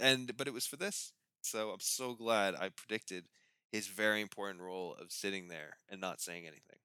and 0.00 0.36
but 0.36 0.46
it 0.46 0.52
was 0.52 0.66
for 0.66 0.76
this 0.76 1.12
so 1.40 1.70
i'm 1.70 1.80
so 1.80 2.12
glad 2.12 2.54
i 2.54 2.68
predicted 2.68 3.24
his 3.72 3.86
very 3.86 4.20
important 4.20 4.60
role 4.60 4.94
of 5.00 5.10
sitting 5.10 5.48
there 5.48 5.78
and 5.88 5.98
not 5.98 6.20
saying 6.20 6.42
anything 6.46 6.78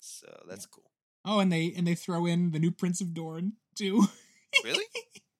so 0.00 0.44
that's 0.48 0.64
cool 0.64 0.90
oh, 1.26 1.40
and 1.40 1.52
they 1.52 1.72
and 1.76 1.86
they 1.86 1.94
throw 1.94 2.24
in 2.24 2.52
the 2.52 2.58
new 2.58 2.70
Prince 2.70 3.00
of 3.02 3.12
Dorne 3.12 3.54
too. 3.74 4.06
really 4.64 4.84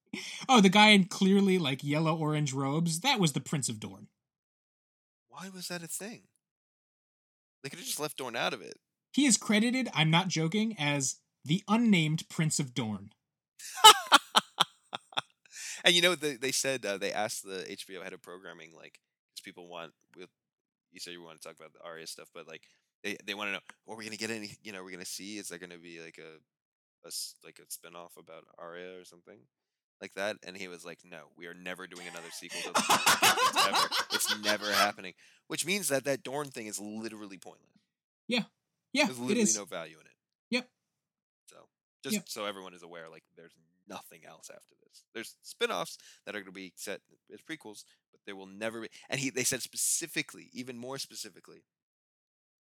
oh, 0.50 0.60
the 0.60 0.68
guy 0.68 0.88
in 0.88 1.04
clearly 1.04 1.58
like 1.58 1.82
yellow 1.84 2.14
orange 2.16 2.52
robes. 2.52 3.00
That 3.00 3.18
was 3.20 3.32
the 3.32 3.40
Prince 3.40 3.68
of 3.70 3.80
Dorne. 3.80 4.08
why 5.28 5.48
was 5.48 5.68
that 5.68 5.82
a 5.82 5.86
thing 5.88 6.22
they 7.62 7.70
could 7.70 7.78
have 7.78 7.86
just 7.88 8.00
left 8.00 8.18
dorne 8.18 8.36
out 8.36 8.52
of 8.52 8.60
it 8.60 8.76
He 9.18 9.26
is 9.26 9.36
credited. 9.36 9.88
I'm 9.94 10.12
not 10.12 10.28
joking 10.28 10.76
as 10.78 11.16
the 11.44 11.64
unnamed 11.66 12.28
Prince 12.28 12.60
of 12.60 12.72
Dorne. 12.72 13.10
and 15.84 15.92
you 15.92 16.00
know 16.00 16.14
they, 16.14 16.36
they 16.36 16.52
said 16.52 16.86
uh, 16.86 16.98
they 16.98 17.12
asked 17.12 17.42
the 17.42 17.66
hbo 17.68 18.04
head 18.04 18.12
of 18.12 18.22
programming 18.22 18.70
like 18.76 19.00
because 19.34 19.42
people 19.44 19.68
want 19.68 19.90
you 20.14 21.00
said 21.00 21.12
you 21.12 21.20
want 21.20 21.40
to 21.40 21.48
talk 21.48 21.56
about 21.58 21.72
the 21.72 21.84
arya 21.84 22.06
stuff 22.06 22.28
but 22.32 22.46
like 22.46 22.62
they, 23.02 23.16
they 23.26 23.34
want 23.34 23.48
to 23.48 23.52
know 23.54 23.58
are 23.88 23.96
we 23.96 24.04
going 24.04 24.16
to 24.16 24.24
get 24.24 24.30
any 24.30 24.52
you 24.62 24.70
know 24.70 24.84
we're 24.84 24.92
going 24.92 25.04
to 25.04 25.10
see 25.10 25.36
is 25.36 25.48
there 25.48 25.58
going 25.58 25.70
to 25.70 25.78
be 25.78 25.98
like 26.00 26.18
a, 26.18 26.38
a 27.04 27.10
like 27.44 27.58
a 27.58 27.68
spin-off 27.68 28.12
about 28.16 28.44
arya 28.56 29.00
or 29.00 29.04
something 29.04 29.40
like 30.00 30.14
that 30.14 30.36
and 30.46 30.56
he 30.56 30.68
was 30.68 30.84
like 30.84 31.00
no 31.04 31.22
we 31.36 31.46
are 31.46 31.54
never 31.54 31.88
doing 31.88 32.06
another 32.06 32.30
sequel 32.30 32.60
to 32.62 32.70
it's, 32.70 33.66
ever, 33.66 33.88
it's 34.12 34.40
never 34.44 34.70
happening 34.70 35.14
which 35.48 35.66
means 35.66 35.88
that 35.88 36.04
that 36.04 36.22
dorne 36.22 36.50
thing 36.50 36.68
is 36.68 36.78
literally 36.78 37.36
pointless 37.36 37.82
Yeah, 38.28 38.44
there's 38.94 39.10
it 39.10 39.20
literally 39.20 39.42
is. 39.42 39.56
no 39.56 39.64
value 39.64 39.96
in 40.00 40.06
it 40.06 40.12
Yep. 40.50 40.68
so 41.46 41.56
just 42.02 42.14
Yep. 42.14 42.28
so 42.28 42.44
everyone 42.46 42.74
is 42.74 42.82
aware 42.82 43.08
like 43.08 43.24
there's 43.36 43.54
nothing 43.88 44.20
else 44.26 44.50
after 44.54 44.74
this 44.86 45.04
there's 45.14 45.36
spin-offs 45.42 45.96
that 46.26 46.34
are 46.34 46.40
going 46.40 46.46
to 46.46 46.52
be 46.52 46.72
set 46.76 47.00
as 47.32 47.40
prequels 47.40 47.84
but 48.12 48.20
there 48.26 48.36
will 48.36 48.46
never 48.46 48.80
be 48.82 48.88
and 49.08 49.20
he 49.20 49.30
they 49.30 49.44
said 49.44 49.62
specifically 49.62 50.50
even 50.52 50.76
more 50.76 50.98
specifically 50.98 51.62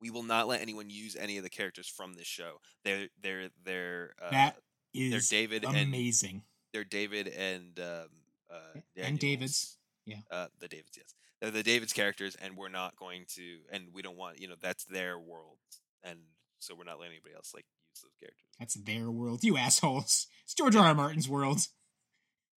we 0.02 0.10
will 0.10 0.24
not 0.24 0.48
let 0.48 0.62
anyone 0.62 0.90
use 0.90 1.16
any 1.16 1.38
of 1.38 1.44
the 1.44 1.50
characters 1.50 1.88
from 1.88 2.14
this 2.14 2.28
show 2.28 2.58
they're 2.84 3.08
they're 3.22 3.50
they're 3.64 4.14
uh, 4.22 4.32
That 4.32 4.58
they're 4.94 5.18
is 5.18 5.30
david 5.30 5.64
and 5.66 5.78
amazing. 5.78 6.44
they're 6.74 6.84
david 6.84 7.28
and 7.28 7.80
um 7.80 8.08
uh 8.52 8.80
And 8.98 9.18
David's. 9.20 9.78
Yeah. 10.06 10.18
uh 10.32 10.48
the 10.60 10.68
davids 10.68 10.98
yes 10.98 11.14
they're 11.42 11.52
the 11.52 11.64
davids 11.64 11.94
characters 11.94 12.36
and 12.42 12.58
we're 12.58 12.70
not 12.70 12.96
going 12.96 13.26
to 13.36 13.60
and 13.72 13.90
we 13.94 14.02
don't 14.02 14.18
want 14.18 14.40
you 14.40 14.48
know 14.48 14.56
that's 14.60 14.84
their 14.86 15.18
world 15.20 15.58
and 16.04 16.20
so 16.60 16.76
we're 16.76 16.84
not 16.84 17.00
letting 17.00 17.14
anybody 17.14 17.36
else 17.36 17.52
like 17.54 17.66
use 17.94 18.02
those 18.02 18.16
characters. 18.20 18.44
That's 18.60 18.76
their 18.76 19.10
world, 19.12 19.44
you 19.44 19.58
assholes. 19.58 20.28
It's 20.44 20.54
George 20.54 20.76
R. 20.76 20.88
R. 20.88 20.96
Martin's 20.96 21.30
world. 21.30 21.68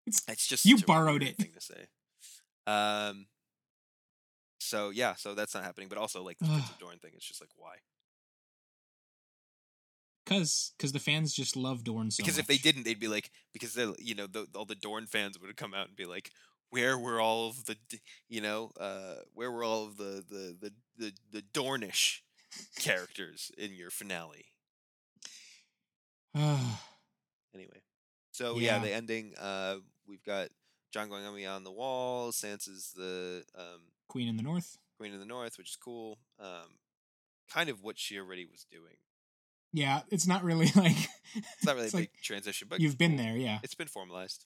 It's 0.06 0.46
just 0.46 0.64
You 0.64 0.78
borrowed 0.78 1.22
it. 1.22 1.36
thing 1.36 1.52
to 1.52 1.60
say. 1.60 1.86
Um. 2.66 3.26
So 4.58 4.90
yeah, 4.90 5.14
so 5.14 5.34
that's 5.34 5.54
not 5.54 5.64
happening. 5.64 5.88
But 5.88 5.98
also 5.98 6.22
like 6.22 6.38
the 6.38 6.46
Prince 6.46 6.70
of 6.70 6.78
Dorne 6.78 6.98
thing, 6.98 7.12
it's 7.14 7.26
just 7.26 7.40
like 7.40 7.50
why? 7.56 7.76
Cause, 10.26 10.72
cause 10.80 10.90
the 10.90 10.98
fans 10.98 11.32
just 11.32 11.54
love 11.56 11.84
Dorne 11.84 12.10
so 12.10 12.20
because 12.20 12.36
if 12.36 12.48
they 12.48 12.56
didn't, 12.56 12.82
they'd 12.84 12.98
be 12.98 13.06
like, 13.06 13.30
because 13.52 13.74
they, 13.74 13.86
you 14.00 14.16
know, 14.16 14.26
the, 14.26 14.48
all 14.56 14.64
the 14.64 14.74
Dorne 14.74 15.06
fans 15.06 15.38
would 15.38 15.46
have 15.46 15.54
come 15.54 15.72
out 15.72 15.86
and 15.86 15.94
be 15.94 16.04
like, 16.04 16.32
where 16.70 16.98
were 16.98 17.20
all 17.20 17.48
of 17.50 17.64
the, 17.66 17.76
you 18.28 18.40
know, 18.40 18.72
uh, 18.80 19.14
where 19.34 19.52
were 19.52 19.62
all 19.62 19.84
of 19.84 19.96
the 19.98 20.24
the 20.28 20.56
the 20.60 20.72
the, 20.98 21.12
the 21.30 21.42
Dornish 21.54 22.22
characters 22.78 23.50
in 23.58 23.74
your 23.74 23.90
finale? 23.90 24.46
Anyway, 27.54 27.80
so 28.32 28.58
yeah, 28.58 28.76
Yeah. 28.76 28.78
the 28.82 28.92
ending. 28.92 29.32
Uh, 29.40 29.76
we've 30.06 30.22
got 30.22 30.48
Jon 30.92 31.08
going 31.08 31.46
on 31.46 31.64
the 31.64 31.70
wall. 31.72 32.32
Sansa's 32.32 32.92
the 32.94 33.44
um, 33.54 33.80
Queen 34.08 34.28
in 34.28 34.36
the 34.36 34.42
North. 34.42 34.76
Queen 34.98 35.14
in 35.14 35.20
the 35.20 35.24
North, 35.24 35.56
which 35.56 35.70
is 35.70 35.76
cool. 35.76 36.18
Um, 36.38 36.78
kind 37.50 37.70
of 37.70 37.82
what 37.82 37.98
she 37.98 38.18
already 38.18 38.44
was 38.44 38.66
doing. 38.70 38.96
Yeah, 39.72 40.02
it's 40.10 40.26
not 40.26 40.44
really 40.44 40.66
like 40.76 40.96
It's 41.34 41.64
not 41.64 41.76
really 41.76 41.88
a 41.88 41.96
like 41.96 42.12
big 42.12 42.22
transition, 42.22 42.68
but 42.68 42.80
you've 42.80 42.98
been 42.98 43.16
there, 43.16 43.36
yeah. 43.36 43.58
It's 43.62 43.74
been 43.74 43.88
formalized. 43.88 44.44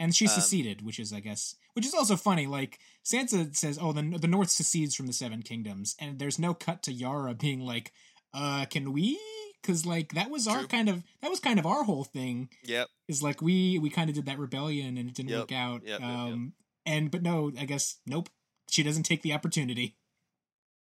And 0.00 0.16
she 0.16 0.26
Um, 0.26 0.32
seceded, 0.32 0.80
which 0.80 0.98
is, 0.98 1.12
I 1.12 1.20
guess, 1.20 1.54
which 1.74 1.84
is 1.86 1.92
also 1.94 2.16
funny. 2.16 2.46
Like 2.46 2.80
Sansa 3.04 3.54
says, 3.54 3.78
"Oh, 3.80 3.92
the 3.92 4.02
the 4.18 4.26
North 4.26 4.50
secedes 4.50 4.94
from 4.96 5.06
the 5.06 5.12
Seven 5.12 5.42
Kingdoms," 5.42 5.94
and 5.98 6.18
there's 6.18 6.38
no 6.38 6.54
cut 6.54 6.82
to 6.84 6.92
Yara 6.92 7.34
being 7.34 7.60
like, 7.60 7.92
"Uh, 8.32 8.64
can 8.64 8.92
we?" 8.94 9.20
Because 9.60 9.84
like 9.84 10.14
that 10.14 10.30
was 10.30 10.48
our 10.48 10.60
True. 10.60 10.68
kind 10.68 10.88
of 10.88 11.04
that 11.20 11.30
was 11.30 11.38
kind 11.38 11.58
of 11.58 11.66
our 11.66 11.84
whole 11.84 12.04
thing. 12.04 12.48
Yep. 12.64 12.88
Is 13.08 13.22
like 13.22 13.42
we 13.42 13.78
we 13.78 13.90
kind 13.90 14.08
of 14.08 14.16
did 14.16 14.24
that 14.24 14.38
rebellion 14.38 14.96
and 14.96 15.06
it 15.10 15.14
didn't 15.14 15.28
Yep, 15.32 15.40
work 15.40 15.52
out. 15.52 15.82
yep, 15.82 16.00
yep, 16.00 16.00
yep. 16.00 16.10
um, 16.10 16.54
and 16.86 17.10
but 17.10 17.20
no, 17.22 17.52
I 17.58 17.66
guess 17.66 18.00
nope. 18.06 18.30
She 18.70 18.82
doesn't 18.82 19.02
take 19.02 19.20
the 19.20 19.34
opportunity. 19.34 19.96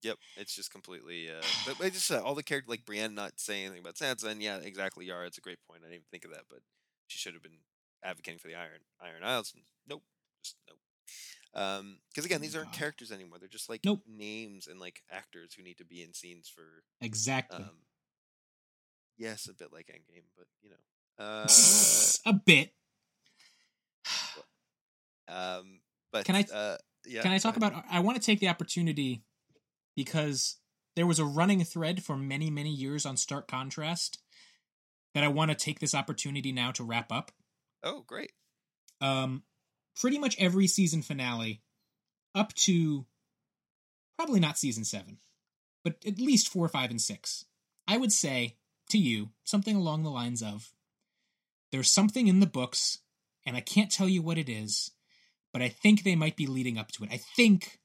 Yep, 0.02 0.18
it's 0.36 0.54
just 0.56 0.72
completely. 0.72 1.30
Uh, 1.32 1.42
but 1.66 1.80
I 1.82 1.90
just 1.90 2.12
uh, 2.12 2.22
all 2.22 2.36
the 2.36 2.44
character 2.44 2.70
like 2.70 2.84
Brienne 2.86 3.16
not 3.16 3.40
saying 3.40 3.64
anything 3.68 3.80
about 3.80 3.96
Sansa, 3.96 4.26
and 4.26 4.44
yeah, 4.44 4.58
exactly. 4.58 5.06
Yara, 5.06 5.26
it's 5.26 5.38
a 5.38 5.42
great 5.42 5.60
point. 5.70 5.84
I 5.84 5.86
didn't 5.88 5.96
even 6.02 6.06
think 6.12 6.26
of 6.26 6.32
that, 6.32 6.44
but 6.50 6.60
she 7.08 7.18
should 7.18 7.34
have 7.34 7.42
been 7.44 7.60
advocating 8.06 8.40
for 8.40 8.48
the 8.48 8.56
Iron 8.56 8.82
Iron 9.02 9.24
Isles. 9.24 9.52
And 9.56 9.64
nope, 9.88 10.04
just 10.44 10.56
nope. 10.70 10.80
Um, 11.54 12.00
because 12.10 12.26
again, 12.26 12.40
Oh, 12.40 12.42
these 12.42 12.56
aren't 12.56 12.72
God. 12.72 12.78
characters 12.78 13.12
anymore. 13.12 13.40
They're 13.40 13.48
just 13.48 13.70
like 13.70 13.82
Nope. 13.86 14.02
names 14.08 14.68
and 14.68 14.80
like 14.80 15.02
actors 15.12 15.54
who 15.56 15.64
need 15.64 15.78
to 15.78 15.86
be 15.86 16.02
in 16.04 16.14
scenes 16.14 16.50
for. 16.50 16.84
Exactly. 17.02 17.64
Um, 17.64 17.70
yes, 19.18 19.48
a 19.48 19.54
bit 19.54 19.72
like 19.72 19.88
Endgame, 19.88 20.26
but 20.38 20.48
you 20.62 20.70
know. 20.72 20.76
Uh, 21.18 21.48
a 22.26 22.34
bit. 22.34 22.74
um, 25.28 25.80
but 26.12 26.26
Can 26.26 26.36
I- 26.36 26.42
Uh, 26.54 26.78
yeah. 27.06 27.22
Can 27.22 27.32
I 27.32 27.38
talk 27.38 27.56
about? 27.58 27.84
I 27.90 28.00
want 28.00 28.18
to 28.20 28.24
take 28.26 28.40
the 28.40 28.48
opportunity 28.50 29.24
because 29.96 30.58
there 30.96 31.06
was 31.08 31.20
a 31.20 31.26
running 31.26 31.64
thread 31.64 32.04
for 32.04 32.18
many, 32.18 32.50
many 32.50 32.72
years 32.72 33.06
on 33.06 33.16
Stark 33.16 33.48
Contrast 33.48 34.20
that 35.14 35.24
I 35.24 35.28
want 35.28 35.52
to 35.52 35.56
take 35.56 35.80
this 35.80 35.94
opportunity 35.96 36.52
now 36.52 36.72
to 36.72 36.84
wrap 36.84 37.12
up. 37.12 37.32
Oh, 37.84 38.04
great. 38.08 38.32
Um, 39.02 39.44
pretty 39.96 40.18
much 40.18 40.36
every 40.40 40.68
season 40.68 41.02
finale, 41.02 41.62
up 42.34 42.54
to 42.54 43.06
probably 44.18 44.40
not 44.40 44.58
season 44.58 44.84
seven, 44.84 45.20
but 45.84 45.96
at 46.06 46.20
least 46.20 46.50
four, 46.50 46.68
five, 46.68 46.90
and 46.90 47.02
six, 47.02 47.46
I 47.88 47.98
would 47.98 48.12
say 48.12 48.58
to 48.90 48.98
you 48.98 49.30
something 49.44 49.76
along 49.76 50.04
the 50.04 50.12
lines 50.12 50.42
of 50.42 50.74
there's 51.72 51.92
something 51.92 52.28
in 52.28 52.40
the 52.40 52.46
books, 52.46 53.00
and 53.46 53.56
I 53.56 53.62
can't 53.62 53.92
tell 53.92 54.08
you 54.08 54.22
what 54.22 54.38
it 54.38 54.50
is, 54.50 54.92
but 55.52 55.62
I 55.62 55.70
think 55.70 56.04
they 56.04 56.16
might 56.16 56.36
be 56.36 56.48
leading 56.48 56.78
up 56.78 56.92
to 56.94 57.04
it. 57.04 57.10
I 57.12 57.18
think, 57.18 57.80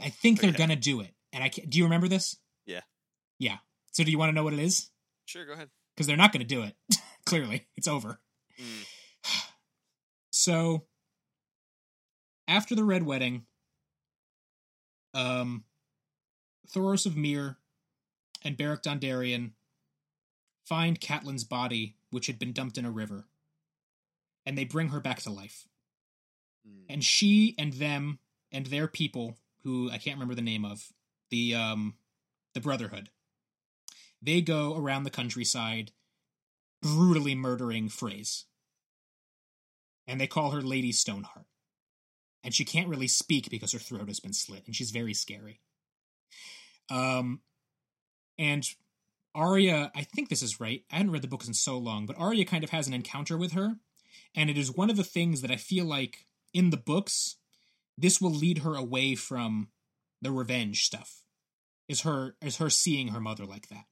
I 0.00 0.08
think 0.08 0.40
they're 0.40 0.52
gonna 0.52 0.76
do 0.76 1.00
it. 1.00 1.14
And 1.32 1.42
I 1.42 1.48
do 1.48 1.78
you 1.78 1.84
remember 1.84 2.08
this? 2.08 2.36
Yeah. 2.66 2.80
Yeah. 3.38 3.58
So 3.92 4.04
do 4.04 4.10
you 4.10 4.18
want 4.18 4.30
to 4.30 4.34
know 4.34 4.44
what 4.44 4.52
it 4.52 4.58
is? 4.58 4.90
Sure, 5.26 5.44
go 5.44 5.52
ahead. 5.52 5.70
Because 5.94 6.06
they're 6.06 6.16
not 6.16 6.32
gonna 6.32 6.44
do 6.44 6.62
it. 6.62 6.74
Clearly, 7.26 7.66
it's 7.76 7.88
over. 7.88 8.20
So 10.46 10.84
after 12.46 12.76
the 12.76 12.84
Red 12.84 13.02
Wedding, 13.02 13.46
um 15.12 15.64
Thoros 16.72 17.04
of 17.04 17.16
Myr 17.16 17.56
and 18.44 18.56
Beric 18.56 18.82
Dondarrion 18.82 19.54
find 20.64 21.00
Catelyn's 21.00 21.42
body, 21.42 21.96
which 22.10 22.28
had 22.28 22.38
been 22.38 22.52
dumped 22.52 22.78
in 22.78 22.84
a 22.84 22.92
river, 22.92 23.26
and 24.44 24.56
they 24.56 24.64
bring 24.64 24.90
her 24.90 25.00
back 25.00 25.20
to 25.22 25.30
life. 25.30 25.66
Mm. 26.64 26.84
And 26.90 27.02
she 27.02 27.56
and 27.58 27.72
them 27.72 28.20
and 28.52 28.66
their 28.66 28.86
people, 28.86 29.38
who 29.64 29.90
I 29.90 29.98
can't 29.98 30.14
remember 30.14 30.36
the 30.36 30.42
name 30.42 30.64
of, 30.64 30.92
the 31.28 31.56
um 31.56 31.94
the 32.54 32.60
Brotherhood, 32.60 33.10
they 34.22 34.42
go 34.42 34.76
around 34.76 35.02
the 35.02 35.10
countryside 35.10 35.90
brutally 36.82 37.34
murdering 37.34 37.88
Freys. 37.88 38.44
And 40.06 40.20
they 40.20 40.26
call 40.26 40.50
her 40.50 40.62
Lady 40.62 40.92
Stoneheart. 40.92 41.46
And 42.44 42.54
she 42.54 42.64
can't 42.64 42.88
really 42.88 43.08
speak 43.08 43.50
because 43.50 43.72
her 43.72 43.78
throat 43.78 44.08
has 44.08 44.20
been 44.20 44.32
slit, 44.32 44.64
and 44.66 44.74
she's 44.74 44.90
very 44.90 45.14
scary. 45.14 45.60
Um 46.88 47.40
and 48.38 48.68
Arya, 49.34 49.90
I 49.94 50.02
think 50.02 50.28
this 50.28 50.42
is 50.42 50.60
right. 50.60 50.84
I 50.90 50.96
hadn't 50.96 51.12
read 51.12 51.22
the 51.22 51.28
books 51.28 51.48
in 51.48 51.54
so 51.54 51.76
long, 51.76 52.06
but 52.06 52.18
Arya 52.18 52.44
kind 52.44 52.64
of 52.64 52.70
has 52.70 52.86
an 52.86 52.94
encounter 52.94 53.36
with 53.36 53.52
her, 53.52 53.76
and 54.34 54.48
it 54.48 54.56
is 54.56 54.70
one 54.70 54.90
of 54.90 54.96
the 54.96 55.04
things 55.04 55.42
that 55.42 55.50
I 55.50 55.56
feel 55.56 55.84
like 55.84 56.26
in 56.54 56.70
the 56.70 56.76
books, 56.76 57.36
this 57.98 58.20
will 58.20 58.30
lead 58.30 58.58
her 58.58 58.74
away 58.74 59.14
from 59.14 59.68
the 60.22 60.30
revenge 60.30 60.84
stuff. 60.84 61.22
Is 61.88 62.02
her 62.02 62.36
is 62.40 62.56
her 62.56 62.70
seeing 62.70 63.08
her 63.08 63.20
mother 63.20 63.44
like 63.44 63.68
that. 63.68 63.86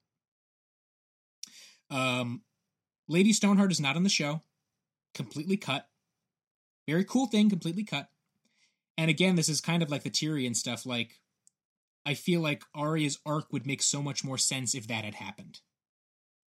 Um 1.91 2.43
Lady 3.07 3.33
Stoneheart 3.33 3.71
is 3.71 3.81
not 3.81 3.97
on 3.97 4.03
the 4.03 4.09
show. 4.09 4.43
Completely 5.13 5.57
cut. 5.57 5.89
Very 6.87 7.05
cool 7.05 7.27
thing, 7.27 7.49
completely 7.49 7.85
cut. 7.85 8.09
And 8.97 9.11
again, 9.11 9.37
this 9.37 9.49
is 9.49 9.61
kind 9.61 9.83
of 9.83 9.91
like 9.91 10.03
the 10.03 10.11
Tyrion 10.11 10.55
stuff. 10.55 10.87
Like, 10.87 11.21
I 12.07 12.15
feel 12.15 12.41
like 12.41 12.65
Arya's 12.75 13.19
arc 13.25 13.53
would 13.53 13.67
make 13.67 13.83
so 13.83 14.03
much 14.03 14.25
more 14.25 14.39
sense 14.39 14.75
if 14.75 14.87
that 14.89 15.05
had 15.05 15.15
happened. 15.15 15.61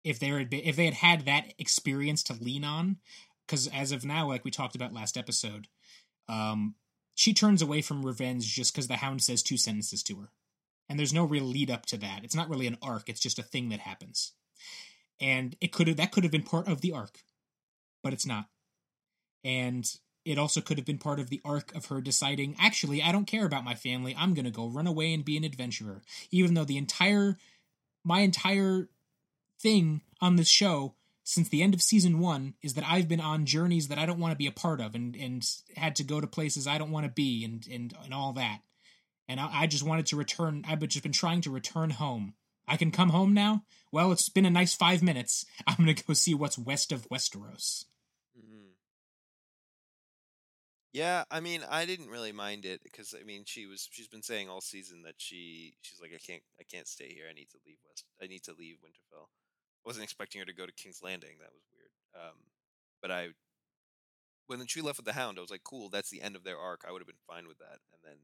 If 0.04 0.20
there 0.20 0.38
had 0.38 0.50
been, 0.50 0.62
if 0.64 0.76
they 0.76 0.86
had 0.86 0.94
had 0.94 1.26
that 1.26 1.54
experience 1.58 2.24
to 2.24 2.34
lean 2.34 2.64
on, 2.64 2.98
because 3.46 3.68
as 3.68 3.92
of 3.92 4.06
now, 4.06 4.28
like 4.28 4.46
we 4.46 4.52
talked 4.52 4.76
about 4.76 4.94
last 4.94 5.18
episode, 5.18 5.68
um, 6.30 6.76
she 7.16 7.34
turns 7.34 7.62
away 7.62 7.82
from 7.82 8.06
revenge 8.06 8.54
just 8.54 8.74
because 8.74 8.88
the 8.88 8.98
Hound 8.98 9.22
says 9.22 9.42
two 9.42 9.58
sentences 9.58 10.04
to 10.04 10.18
her, 10.18 10.32
and 10.88 10.98
there's 11.00 11.14
no 11.14 11.26
real 11.26 11.44
lead 11.44 11.72
up 11.72 11.86
to 11.88 11.98
that. 11.98 12.24
It's 12.24 12.36
not 12.36 12.50
really 12.50 12.68
an 12.68 12.78
arc; 12.82 13.10
it's 13.10 13.20
just 13.20 13.40
a 13.40 13.44
thing 13.44 13.70
that 13.70 13.80
happens, 13.80 14.34
and 15.20 15.56
it 15.60 15.74
could 15.74 15.88
have 15.88 15.98
that 15.98 16.12
could 16.12 16.24
have 16.24 16.32
been 16.32 16.44
part 16.44 16.68
of 16.68 16.82
the 16.82 16.94
arc, 16.94 17.24
but 18.04 18.14
it's 18.14 18.26
not, 18.26 18.46
and 19.44 19.92
it 20.28 20.38
also 20.38 20.60
could 20.60 20.78
have 20.78 20.86
been 20.86 20.98
part 20.98 21.20
of 21.20 21.30
the 21.30 21.42
arc 21.46 21.74
of 21.74 21.86
her 21.86 22.02
deciding, 22.02 22.56
actually, 22.60 23.02
I 23.02 23.14
don't 23.14 23.26
care 23.26 23.46
about 23.46 23.64
my 23.64 23.76
family. 23.76 24.14
I'm 24.18 24.34
going 24.34 24.46
to 24.46 24.52
go 24.52 24.68
run 24.68 24.86
away 24.86 25.14
and 25.14 25.24
be 25.24 25.38
an 25.38 25.46
adventurer. 25.46 26.02
Even 26.32 26.54
though 26.54 26.66
the 26.66 26.78
entire, 26.78 27.38
my 28.04 28.20
entire 28.20 28.90
thing 29.60 30.02
on 30.20 30.36
this 30.36 30.50
show 30.50 30.96
since 31.24 31.48
the 31.50 31.64
end 31.64 31.74
of 31.74 31.82
season 31.82 32.20
one 32.20 32.56
is 32.62 32.74
that 32.74 32.86
I've 32.86 33.08
been 33.08 33.22
on 33.22 33.46
journeys 33.46 33.88
that 33.88 33.98
I 33.98 34.06
don't 34.06 34.20
want 34.20 34.32
to 34.32 34.38
be 34.38 34.48
a 34.48 34.52
part 34.52 34.82
of 34.82 34.96
and, 34.96 35.16
and 35.16 35.46
had 35.76 35.96
to 35.98 36.04
go 36.04 36.20
to 36.20 36.28
places 36.28 36.68
I 36.68 36.78
don't 36.78 36.92
want 36.92 37.06
to 37.06 37.12
be 37.12 37.46
and, 37.46 37.66
and, 37.72 37.94
and 38.04 38.14
all 38.14 38.34
that. 38.34 38.60
And 39.30 39.40
I, 39.40 39.50
I 39.62 39.68
just 39.68 39.84
wanted 39.84 40.08
to 40.08 40.18
return. 40.18 40.66
I've 40.68 40.86
just 40.88 41.04
been 41.04 41.12
trying 41.12 41.42
to 41.42 41.52
return 41.52 41.92
home. 41.92 42.34
I 42.68 42.76
can 42.76 42.92
come 42.92 43.10
home 43.10 43.34
now? 43.34 43.64
Well, 43.94 44.12
it's 44.12 44.28
been 44.28 44.46
a 44.46 44.50
nice 44.50 44.74
five 44.74 45.02
minutes. 45.02 45.46
I'm 45.66 45.78
going 45.78 45.96
to 45.96 46.04
go 46.04 46.14
see 46.14 46.34
what's 46.34 46.58
west 46.58 46.92
of 46.92 47.08
Westeros. 47.10 47.86
Yeah, 50.94 51.26
I 51.30 51.42
mean, 51.42 51.62
I 51.70 51.86
didn't 51.86 52.10
really 52.10 52.32
mind 52.32 52.66
it 52.66 52.82
because 52.82 53.14
I 53.14 53.24
mean, 53.24 53.44
she 53.46 53.66
was 53.66 53.88
she's 53.92 54.08
been 54.08 54.24
saying 54.24 54.50
all 54.50 54.62
season 54.62 55.04
that 55.04 55.16
she 55.18 55.76
she's 55.82 56.00
like 56.02 56.12
I 56.16 56.20
can't 56.26 56.44
I 56.60 56.64
can't 56.64 56.88
stay 56.88 57.14
here. 57.14 57.26
I 57.30 57.34
need 57.34 57.50
to 57.52 57.58
leave 57.66 57.78
West. 57.88 58.06
I 58.22 58.28
need 58.28 58.44
to 58.44 58.56
leave 58.58 58.78
Winterfell. 58.78 59.28
I 59.28 59.86
wasn't 59.86 60.06
expecting 60.06 60.40
her 60.40 60.46
to 60.46 60.54
go 60.54 60.66
to 60.66 60.72
King's 60.72 61.04
Landing. 61.04 61.38
That 61.40 61.54
was 61.54 61.64
weird. 61.72 61.92
Um, 62.16 62.38
but 63.02 63.12
I 63.12 63.30
when 64.48 64.66
she 64.66 64.82
left 64.82 64.98
with 64.98 65.06
the 65.06 65.14
Hound, 65.14 65.38
I 65.38 65.42
was 65.42 65.52
like, 65.52 65.64
cool. 65.64 65.90
That's 65.90 66.10
the 66.10 66.22
end 66.22 66.36
of 66.36 66.44
their 66.44 66.58
arc. 66.58 66.86
I 66.88 66.92
would 66.92 67.02
have 67.02 67.08
been 67.08 67.28
fine 67.28 67.48
with 67.48 67.60
that. 67.60 67.80
And 67.92 68.02
then 68.04 68.18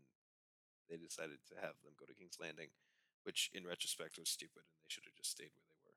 they 0.90 0.96
decided 0.96 1.38
to 1.50 1.56
have 1.56 1.76
them 1.84 1.94
go 2.00 2.06
to 2.06 2.16
King's 2.16 2.38
Landing, 2.40 2.70
which 3.24 3.52
in 3.54 3.66
retrospect 3.66 4.18
was 4.18 4.30
stupid, 4.30 4.64
and 4.64 4.80
they 4.82 4.90
should 4.90 5.04
have 5.06 5.16
just 5.16 5.32
stayed 5.32 5.52
where 5.54 5.68
they 5.68 5.80
were. 5.84 5.96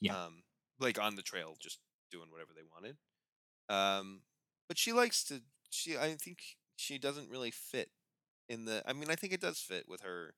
Yeah. 0.00 0.16
Um, 0.16 0.42
like 0.80 0.98
on 0.98 1.16
the 1.16 1.22
trail, 1.22 1.56
just 1.60 1.78
doing 2.10 2.28
whatever 2.30 2.52
they 2.54 2.64
wanted. 2.64 2.96
Um, 3.68 4.22
but 4.68 4.78
she 4.78 4.92
likes 4.92 5.22
to. 5.24 5.42
She, 5.70 5.96
I 5.96 6.14
think 6.14 6.40
she 6.76 6.98
doesn't 6.98 7.30
really 7.30 7.50
fit 7.50 7.90
in 8.48 8.64
the. 8.64 8.82
I 8.86 8.92
mean, 8.92 9.10
I 9.10 9.16
think 9.16 9.32
it 9.32 9.40
does 9.40 9.58
fit 9.58 9.88
with 9.88 10.02
her 10.02 10.34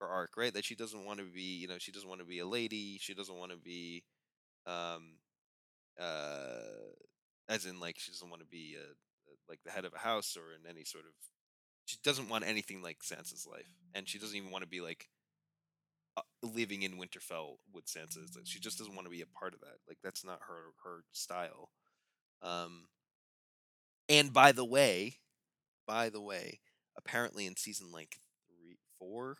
her 0.00 0.08
arc, 0.08 0.36
right? 0.36 0.54
That 0.54 0.64
she 0.64 0.74
doesn't 0.74 1.04
want 1.04 1.20
to 1.20 1.26
be, 1.26 1.42
you 1.42 1.68
know, 1.68 1.78
she 1.78 1.92
doesn't 1.92 2.08
want 2.08 2.20
to 2.20 2.26
be 2.26 2.40
a 2.40 2.46
lady. 2.46 2.98
She 3.00 3.14
doesn't 3.14 3.36
want 3.36 3.52
to 3.52 3.58
be, 3.58 4.04
um, 4.66 5.18
uh, 6.00 6.92
as 7.48 7.66
in 7.66 7.80
like 7.80 7.98
she 7.98 8.12
doesn't 8.12 8.30
want 8.30 8.40
to 8.42 8.48
be 8.48 8.76
a, 8.78 8.86
like 9.50 9.60
the 9.64 9.70
head 9.72 9.84
of 9.84 9.94
a 9.94 9.98
house 9.98 10.36
or 10.36 10.54
in 10.54 10.68
any 10.70 10.84
sort 10.84 11.04
of. 11.04 11.12
She 11.86 11.98
doesn't 12.04 12.28
want 12.28 12.46
anything 12.46 12.82
like 12.82 13.00
Sansa's 13.00 13.46
life, 13.50 13.74
and 13.94 14.08
she 14.08 14.18
doesn't 14.18 14.36
even 14.36 14.50
want 14.50 14.62
to 14.64 14.68
be 14.70 14.80
like 14.80 15.08
uh, 16.16 16.22
living 16.42 16.82
in 16.82 16.92
Winterfell 16.98 17.56
with 17.72 17.86
Sansa. 17.86 18.26
She 18.44 18.60
just 18.60 18.78
doesn't 18.78 18.94
want 18.94 19.06
to 19.06 19.10
be 19.10 19.22
a 19.22 19.26
part 19.38 19.54
of 19.54 19.60
that. 19.60 19.78
Like 19.88 19.98
that's 20.02 20.24
not 20.24 20.40
her 20.48 20.72
her 20.84 21.04
style. 21.12 21.70
Um, 22.42 22.86
and 24.12 24.32
by 24.32 24.52
the 24.52 24.64
way, 24.64 25.18
by 25.86 26.08
the 26.08 26.20
way, 26.20 26.60
apparently 26.96 27.46
in 27.46 27.56
season 27.56 27.90
like 27.90 28.18
three, 28.48 28.76
four, 28.98 29.38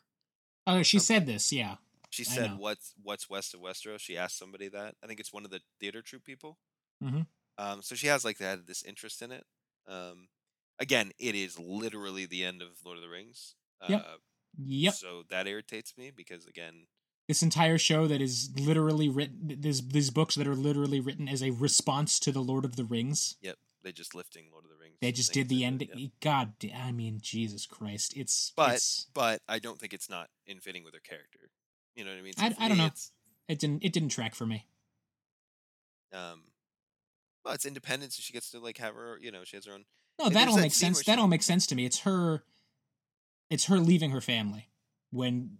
Oh, 0.66 0.82
she 0.82 0.98
Something- 0.98 1.26
said 1.26 1.26
this. 1.26 1.52
Yeah. 1.52 1.76
she 2.10 2.24
said, 2.24 2.56
"What's 2.58 2.94
what's 3.02 3.28
west 3.28 3.52
of 3.54 3.60
Westeros?" 3.60 4.00
She 4.00 4.16
asked 4.16 4.38
somebody 4.38 4.68
that. 4.68 4.96
I 5.02 5.06
think 5.06 5.18
it's 5.18 5.32
one 5.32 5.44
of 5.44 5.50
the 5.50 5.60
theater 5.80 6.02
troupe 6.02 6.24
people. 6.24 6.58
Mhm. 7.02 7.26
Um, 7.58 7.82
so 7.82 7.94
she 7.96 8.06
has 8.06 8.24
like 8.24 8.38
had 8.38 8.66
this 8.66 8.82
interest 8.82 9.22
in 9.22 9.32
it. 9.32 9.44
Um, 9.86 10.28
again, 10.78 11.12
it 11.18 11.34
is 11.34 11.58
literally 11.58 12.26
the 12.26 12.44
end 12.44 12.62
of 12.62 12.84
Lord 12.84 12.98
of 12.98 13.02
the 13.02 13.08
Rings. 13.08 13.54
Uh, 13.80 13.86
Yep. 13.90 14.20
Yep. 14.58 14.94
So 14.94 15.22
that 15.30 15.46
irritates 15.48 15.96
me 15.98 16.10
because 16.10 16.46
again, 16.46 16.86
This 17.28 17.42
entire 17.42 17.78
show 17.78 18.06
that 18.08 18.20
is 18.20 18.50
literally 18.58 19.08
written. 19.08 19.60
There's 19.60 19.80
these 19.88 20.10
books 20.10 20.34
that 20.36 20.46
are 20.46 20.54
literally 20.56 21.00
written 21.00 21.28
as 21.28 21.42
a 21.42 21.50
response 21.50 22.20
to 22.20 22.30
the 22.32 22.42
Lord 22.42 22.64
of 22.64 22.76
the 22.76 22.84
Rings. 22.84 23.36
yep, 23.40 23.58
they 23.82 23.92
just 23.92 24.14
lifting 24.14 24.46
Lord 24.52 24.64
of 24.64 24.70
the 24.70 24.76
Rings. 24.76 24.96
They 25.00 25.12
just 25.12 25.32
did 25.32 25.48
the 25.48 25.64
end. 25.64 25.82
it. 25.82 26.12
God, 26.20 26.58
da- 26.58 26.72
I 26.74 26.92
mean, 26.92 27.18
Jesus 27.20 27.66
Christ! 27.66 28.14
It's 28.16 28.52
But- 28.56 28.74
it's, 28.76 29.06
But 29.14 29.42
I 29.48 29.58
don't 29.58 29.78
think 29.78 29.92
it's 29.92 30.08
not 30.10 30.28
in 30.46 30.60
fitting 30.60 30.84
with 30.84 30.94
her 30.94 31.00
character. 31.00 31.50
You 31.94 32.04
know 32.04 32.10
what 32.12 32.18
I 32.18 32.22
mean? 32.22 32.34
I- 32.38 32.56
I 32.58 32.68
don't 32.68 32.78
know. 32.78 32.90
It 33.48 33.58
didn't 33.58 33.84
it 33.84 33.92
didn't 33.92 34.10
track 34.10 34.34
for 34.34 34.46
me. 34.46 34.66
um, 36.12 36.42
well, 37.44 37.54
it's 37.54 37.66
independent, 37.66 38.12
so 38.12 38.20
she 38.20 38.32
gets 38.32 38.50
to 38.50 38.60
like 38.60 38.78
have 38.78 38.94
her. 38.94 39.18
You 39.20 39.32
know, 39.32 39.44
she 39.44 39.56
has 39.56 39.66
her 39.66 39.72
own. 39.72 39.84
No, 40.18 40.26
And 40.26 40.36
that 40.36 40.48
all 40.48 40.56
that 40.56 40.62
makes 40.62 40.76
sense. 40.76 41.02
That 41.04 41.18
all 41.18 41.26
makes 41.28 41.46
sense 41.46 41.66
to 41.68 41.74
me. 41.74 41.84
It's 41.84 42.00
her. 42.00 42.44
It's 43.50 43.64
her 43.66 43.78
leaving 43.78 44.10
her 44.10 44.20
family 44.20 44.68
when 45.10 45.58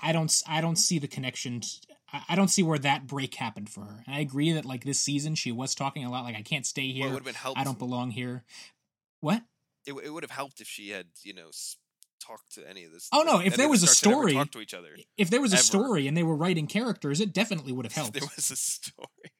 I- 0.00 0.12
don't. 0.12 0.32
I 0.46 0.60
don't 0.60 0.76
see 0.76 0.98
the 0.98 1.08
connection. 1.08 1.60
t- 1.60 1.80
I 2.28 2.34
don't 2.36 2.48
see 2.48 2.62
where 2.62 2.78
that 2.78 3.06
break 3.06 3.34
happened 3.36 3.70
for 3.70 3.82
her. 3.82 4.02
And 4.06 4.14
I 4.14 4.20
agree 4.20 4.52
that 4.52 4.64
like 4.64 4.84
this 4.84 5.00
season 5.00 5.34
she 5.34 5.50
was 5.52 5.74
talking 5.74 6.04
a 6.04 6.10
lot 6.10 6.24
like 6.24 6.36
I 6.36 6.42
can't 6.42 6.66
stay 6.66 6.88
Well, 6.88 6.92
here. 6.94 7.06
it 7.06 7.10
would 7.10 7.18
have 7.20 7.24
been 7.24 7.34
helpful. 7.34 7.60
I 7.60 7.64
don't 7.64 7.78
belong 7.78 8.10
here. 8.10 8.44
What? 9.20 9.42
it, 9.86 9.92
it 9.94 10.10
would 10.10 10.22
have 10.22 10.30
helped 10.30 10.60
if 10.60 10.68
she 10.68 10.90
had 10.90 11.06
you 11.22 11.32
know 11.34 11.50
talked 12.20 12.52
to 12.54 12.68
any 12.68 12.84
of 12.84 12.92
this. 12.92 13.08
Oh, 13.12 13.22
no, 13.22 13.40
if 13.40 13.56
there 13.56 13.68
was 13.68 13.82
a 13.82 13.86
Starks 13.86 14.00
had 14.04 14.10
ever 14.12 14.18
story- 14.20 14.32
talked 14.34 14.52
to 14.52 14.60
each 14.60 14.74
other. 14.74 14.96
If 15.16 15.30
there 15.30 15.40
was 15.40 15.52
a 15.52 15.56
Ever. 15.56 15.62
story 15.64 16.06
and 16.06 16.16
they 16.16 16.22
were 16.22 16.36
writing 16.36 16.66
characters, 16.68 17.20
it 17.20 17.32
definitely 17.32 17.72
would 17.72 17.84
have 17.86 17.92
helped. 18.00 18.12
there 18.12 18.22
was 18.36 18.50
a 18.50 18.56
story. 18.56 19.32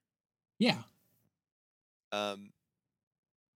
Yeah. 0.58 0.78
Um, 2.10 2.50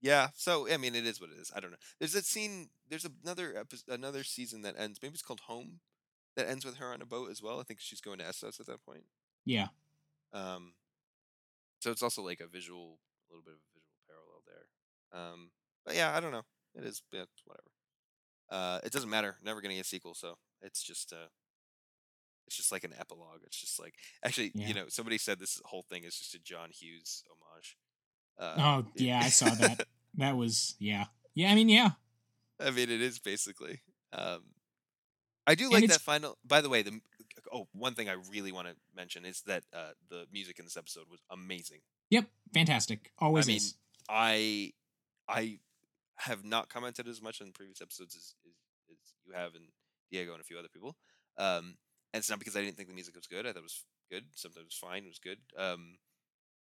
yeah. 0.01 0.29
So 0.37 0.69
I 0.73 0.77
mean, 0.77 0.95
it 0.95 1.07
is 1.07 1.21
what 1.21 1.31
it 1.31 1.39
is. 1.41 1.51
I 1.55 1.61
don't 1.61 1.71
know. 1.71 1.77
There's 1.99 2.15
a 2.15 2.23
scene. 2.23 2.69
There's 2.89 3.07
another 3.25 3.55
episode, 3.59 3.93
another 3.93 4.23
season 4.25 4.63
that 4.63 4.75
ends. 4.79 4.99
Maybe 5.03 5.15
it's 5.15 5.23
called 5.23 5.41
Home. 5.47 5.81
That 6.37 6.49
ends 6.49 6.65
with 6.65 6.77
her 6.77 6.93
on 6.93 7.01
a 7.03 7.07
boat 7.07 7.31
as 7.31 7.43
well. 7.43 7.61
I 7.61 7.63
think 7.63 7.81
she's 7.81 8.01
going 8.01 8.19
to 8.19 8.25
Essos 8.25 8.61
at 8.61 8.67
that 8.67 8.85
point. 8.85 9.05
Yeah. 9.45 9.69
Um, 10.33 10.75
so 11.81 11.91
it's 11.91 12.03
also 12.03 12.23
like 12.23 12.41
a 12.41 12.47
visual, 12.47 12.99
a 13.29 13.33
little 13.33 13.43
bit 13.45 13.55
of 13.55 13.61
a 13.61 13.73
visual 13.75 13.97
parallel 14.07 14.43
there. 14.47 15.21
Um, 15.21 15.51
but 15.85 15.95
yeah, 15.95 16.15
I 16.15 16.21
don't 16.21 16.33
know. 16.33 16.43
It 16.75 16.85
is, 16.85 17.03
yeah, 17.13 17.25
whatever. 17.45 17.71
Uh, 18.51 18.81
it 18.85 18.93
doesn't 18.93 19.09
matter. 19.11 19.37
Never 19.43 19.61
gonna 19.63 19.75
get 19.75 19.81
a 19.81 19.85
sequel, 19.85 20.15
so 20.15 20.37
it's 20.63 20.83
just 20.83 21.13
uh, 21.13 21.29
it's 22.47 22.57
just 22.57 22.71
like 22.71 22.85
an 22.85 22.93
epilogue. 22.99 23.41
It's 23.45 23.59
just 23.61 23.81
like 23.81 23.95
actually, 24.25 24.53
Yeah. 24.55 24.69
you 24.69 24.75
know, 24.75 24.85
somebody 24.89 25.19
said 25.19 25.39
this 25.39 25.61
whole 25.65 25.85
thing 25.89 26.05
is 26.05 26.17
just 26.19 26.35
a 26.35 26.39
John 26.39 26.69
Hughes 26.71 27.25
homage. 27.31 27.77
Uh, 28.39 28.85
Oh, 28.85 28.91
yeah, 28.97 29.21
I 29.23 29.29
saw 29.31 29.49
that. 29.51 29.87
That 30.19 30.37
was 30.37 30.77
yeah. 30.79 31.07
Yeah, 31.35 31.51
I 31.51 31.55
mean, 31.55 31.69
yeah. 31.69 31.91
I 32.61 32.71
mean, 32.71 32.89
it 32.91 33.03
is 33.03 33.19
basically. 33.19 33.81
Um, 34.15 34.45
I 35.47 35.55
do 35.55 35.71
like 35.71 35.87
that 35.89 36.01
final. 36.01 36.39
By 36.45 36.61
the 36.61 36.69
way, 36.69 36.83
the 36.83 37.01
oh, 37.53 37.69
one 37.73 37.95
thing 37.95 38.09
I 38.09 38.17
really 38.31 38.53
want 38.53 38.69
to 38.69 38.75
mention 38.95 39.25
is 39.25 39.43
that 39.43 39.63
uh, 39.73 39.91
the 40.09 40.27
music 40.33 40.59
in 40.59 40.65
this 40.65 40.77
episode 40.77 41.05
was 41.11 41.21
amazing. 41.31 41.81
Yep. 42.11 42.27
Fantastic. 42.55 43.13
Always 43.19 43.47
I 43.47 43.49
mean, 43.49 43.57
is. 43.57 43.75
I 44.09 44.73
I 45.29 45.59
have 46.17 46.45
not 46.45 46.69
commented 46.69 47.09
as 47.09 47.21
much 47.21 47.43
on 47.43 47.53
previous 47.53 47.83
episodes 47.83 48.17
as, 48.17 48.35
as, 48.47 48.53
as 48.91 48.97
you 49.27 49.35
have 49.35 49.55
and 49.55 49.67
Diego 50.11 50.33
and 50.33 50.41
a 50.41 50.45
few 50.45 50.59
other 50.59 50.69
people. 50.73 50.97
Um, 51.37 51.77
and 52.13 52.21
it's 52.21 52.31
not 52.31 52.39
because 52.39 52.57
I 52.57 52.63
didn't 52.63 52.77
think 52.77 52.89
the 52.89 52.95
music 52.95 53.15
was 53.15 53.27
good. 53.27 53.47
I 53.47 53.53
thought 53.53 53.59
it 53.59 53.63
was 53.63 53.85
good. 54.11 54.25
Sometimes 54.35 54.63
it 54.63 54.67
was 54.67 54.91
fine. 54.91 55.05
It 55.05 55.09
was 55.09 55.19
good. 55.19 55.39
Um, 55.59 55.99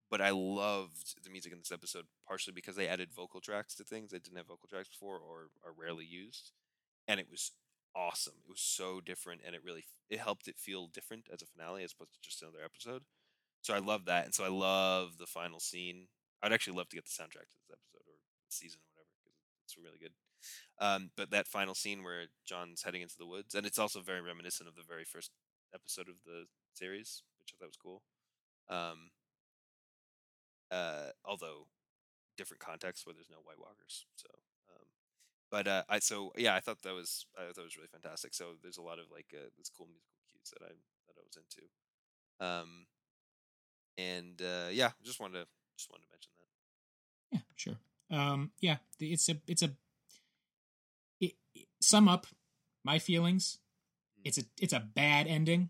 but 0.10 0.22
I 0.22 0.30
loved 0.32 1.24
the 1.24 1.30
music 1.30 1.54
in 1.54 1.60
this 1.60 1.72
episode 1.72 2.06
partially 2.28 2.54
because 2.54 2.76
they 2.76 2.88
added 2.88 3.14
vocal 3.14 3.40
tracks 3.40 3.76
to 3.76 3.84
things 3.84 4.12
that 4.12 4.24
didn't 4.24 4.38
have 4.38 4.48
vocal 4.48 4.68
tracks 4.70 4.90
before 4.90 5.16
or 5.18 5.50
are 5.66 5.74
rarely 5.76 6.06
used, 6.06 6.52
and 7.08 7.20
it 7.20 7.28
was 7.32 7.52
awesome. 7.96 8.34
It 8.44 8.50
was 8.50 8.62
so 8.62 9.02
different, 9.02 9.42
and 9.46 9.56
it 9.56 9.64
really 9.64 9.86
it 10.10 10.20
helped 10.20 10.48
it 10.48 10.60
feel 10.60 10.88
different 10.88 11.28
as 11.32 11.42
a 11.42 11.46
finale 11.46 11.84
as 11.84 11.94
opposed 11.94 12.14
to 12.14 12.22
just 12.22 12.42
another 12.42 12.64
episode. 12.64 13.04
So 13.62 13.74
I 13.74 13.80
love 13.80 14.06
that, 14.06 14.26
and 14.26 14.34
so 14.34 14.44
I 14.44 14.50
love 14.50 15.18
the 15.18 15.28
final 15.28 15.60
scene. 15.60 16.08
I'd 16.44 16.54
actually 16.54 16.78
love 16.78 16.90
to 16.90 16.98
get 16.98 17.06
the 17.06 17.12
soundtrack 17.12 17.50
to 17.50 17.58
this 17.62 17.72
episode 17.72 18.08
or 18.08 18.18
season 18.50 18.80
or 18.82 18.90
whatever 18.96 19.12
because 19.24 19.38
it's 19.66 19.78
really 19.78 20.00
good. 20.00 20.14
Um, 20.80 21.12
but 21.16 21.30
that 21.32 21.48
final 21.48 21.76
scene 21.76 22.04
where 22.04 22.26
Jon's 22.46 22.84
heading 22.84 23.02
into 23.02 23.18
the 23.18 23.28
woods, 23.28 23.54
and 23.54 23.66
it's 23.66 23.78
also 23.80 24.02
very 24.02 24.22
reminiscent 24.22 24.68
of 24.68 24.76
the 24.76 24.84
very 24.88 25.06
first 25.06 25.32
episode 25.74 26.10
of 26.10 26.16
the 26.26 26.46
series, 26.74 27.24
which 27.40 27.54
I 27.54 27.56
thought 27.60 27.70
was 27.70 27.78
cool. 27.78 28.02
Um, 28.70 29.12
uh, 30.72 31.12
although 31.26 31.68
different 32.38 32.62
context 32.62 33.06
where 33.06 33.14
there's 33.14 33.30
no 33.30 33.44
White 33.44 33.60
Walkers. 33.60 34.06
So, 34.16 34.28
but 35.52 35.68
uh, 35.68 35.84
I 35.90 36.00
so 36.00 36.32
yeah, 36.38 36.56
I 36.56 36.60
thought 36.62 36.82
that 36.84 36.94
was 36.94 37.26
I 37.38 37.46
thought 37.46 37.56
that 37.56 37.64
was 37.64 37.78
really 37.78 37.90
fantastic. 37.92 38.34
So 38.34 38.54
there's 38.64 38.78
a 38.78 38.82
lot 38.82 38.98
of 39.00 39.06
like 39.12 39.28
uh, 39.34 39.50
this 39.58 39.70
cool 39.70 39.88
musical 39.88 40.16
cues 40.32 40.52
that 40.58 40.64
I 40.66 40.70
that 40.70 41.18
I 41.18 41.24
was 41.26 41.38
into. 41.38 41.68
Um, 42.40 42.86
and 43.98 44.42
uh, 44.42 44.70
yeah, 44.72 44.92
just 45.04 45.20
wanted 45.20 45.40
to 45.44 45.48
just 45.78 45.90
wanted 45.92 46.06
to 46.06 46.10
mention 46.12 46.32
that. 46.40 47.38
Yeah, 47.38 47.42
sure. 47.56 47.80
Um, 48.10 48.52
yeah, 48.60 48.78
it's 49.00 49.30
a 49.30 49.36
it's 49.48 49.62
a 49.62 49.72
it, 51.20 51.34
it- 51.54 51.68
sum 51.82 52.08
up 52.08 52.28
my 52.84 53.00
feelings. 53.00 53.60
Mm. 54.20 54.22
It's 54.26 54.38
a 54.38 54.44
it's 54.60 54.74
a 54.74 54.80
bad 54.80 55.28
ending, 55.28 55.70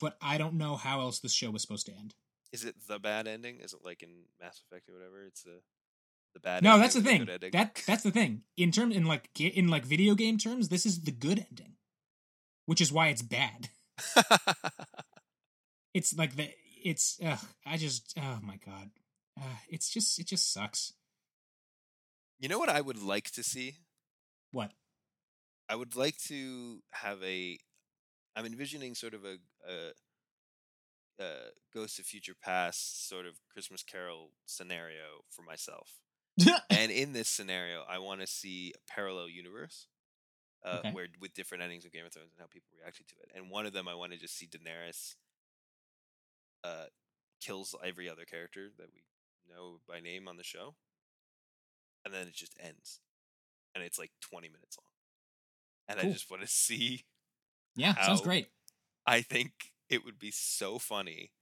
but 0.00 0.16
I 0.22 0.38
don't 0.38 0.54
know 0.54 0.76
how 0.76 1.00
else 1.00 1.18
this 1.20 1.32
show 1.32 1.50
was 1.50 1.62
supposed 1.62 1.86
to 1.86 1.92
end. 1.92 2.14
Is 2.52 2.64
it 2.64 2.74
the 2.86 2.98
bad 2.98 3.26
ending? 3.26 3.60
Is 3.60 3.72
it 3.72 3.80
like 3.84 4.02
in 4.02 4.10
Mass 4.40 4.60
Effect 4.60 4.88
or 4.88 4.92
whatever? 4.92 5.24
It's 5.26 5.42
the 5.42 5.60
the 6.34 6.40
bad. 6.40 6.62
no, 6.62 6.70
ending 6.72 6.82
that's 6.82 6.94
the 6.94 7.02
thing. 7.02 7.28
ending? 7.28 7.50
That 7.52 7.82
that's 7.86 8.02
the 8.02 8.10
thing. 8.10 8.42
In 8.56 8.72
terms 8.72 8.96
in 8.96 9.04
like 9.06 9.28
in 9.38 9.68
like 9.68 9.84
video 9.84 10.14
game 10.14 10.38
terms, 10.38 10.68
this 10.68 10.86
is 10.86 11.02
the 11.02 11.12
good 11.12 11.46
ending, 11.50 11.74
which 12.66 12.80
is 12.80 12.92
why 12.92 13.08
it's 13.08 13.22
bad. 13.22 13.70
It's 15.94 16.16
like 16.16 16.36
the 16.36 16.48
it's 16.82 17.18
ugh, 17.24 17.38
I 17.66 17.76
just 17.76 18.14
oh 18.18 18.38
my 18.42 18.56
god, 18.64 18.90
uh, 19.38 19.56
it's 19.68 19.90
just 19.90 20.18
it 20.18 20.26
just 20.26 20.52
sucks. 20.52 20.92
you 22.40 22.48
know 22.48 22.58
what 22.58 22.70
I 22.70 22.80
would 22.80 23.02
like 23.02 23.30
to 23.32 23.42
see? 23.42 23.76
What? 24.52 24.72
I 25.68 25.76
would 25.76 25.96
like 25.96 26.18
to 26.28 26.82
have 26.92 27.22
a. 27.22 27.58
I'm 28.34 28.46
envisioning 28.46 28.94
sort 28.94 29.12
of 29.12 29.24
a, 29.24 29.36
a, 29.68 31.22
a 31.22 31.30
Ghost 31.74 31.98
of 31.98 32.06
Future 32.06 32.34
Past 32.42 33.06
sort 33.08 33.26
of 33.26 33.34
Christmas 33.52 33.82
Carol 33.82 34.30
scenario 34.46 35.24
for 35.30 35.42
myself. 35.42 36.00
And 36.70 36.90
in 36.92 37.12
this 37.12 37.28
scenario, 37.28 37.84
I 37.88 37.98
want 37.98 38.20
to 38.20 38.26
see 38.26 38.72
a 38.76 38.92
parallel 38.92 39.28
universe, 39.28 39.86
uh, 40.64 40.82
Okay. 40.82 40.92
where 40.92 41.08
with 41.20 41.34
different 41.34 41.62
endings 41.62 41.84
of 41.84 41.92
Game 41.92 42.06
of 42.06 42.12
Thrones 42.12 42.32
and 42.32 42.40
how 42.40 42.46
people 42.46 42.70
reacted 42.78 43.08
to 43.08 43.14
it. 43.22 43.30
And 43.34 43.50
one 43.50 43.66
of 43.66 43.72
them, 43.72 43.88
I 43.88 43.94
want 43.94 44.12
to 44.12 44.18
just 44.18 44.36
see 44.36 44.46
Daenerys 44.48 45.14
uh, 46.64 46.86
kills 47.40 47.74
every 47.84 48.08
other 48.08 48.24
character 48.24 48.70
that 48.78 48.88
we 48.94 49.02
know 49.48 49.80
by 49.88 50.00
name 50.00 50.28
on 50.28 50.36
the 50.36 50.44
show, 50.44 50.74
and 52.04 52.12
then 52.12 52.26
it 52.26 52.34
just 52.34 52.56
ends, 52.60 53.00
and 53.74 53.84
it's 53.84 53.98
like 53.98 54.10
twenty 54.20 54.48
minutes 54.48 54.76
long. 54.78 54.86
And 55.88 56.00
Cool. 56.00 56.08
I 56.08 56.12
just 56.12 56.30
want 56.30 56.42
to 56.42 56.48
see. 56.50 57.04
yeah, 57.76 57.94
sounds 58.00 58.20
great. 58.20 58.48
I 59.06 59.22
think 59.22 59.52
it 59.88 60.04
would 60.04 60.18
be 60.18 60.30
so 60.30 60.78
funny 60.78 61.32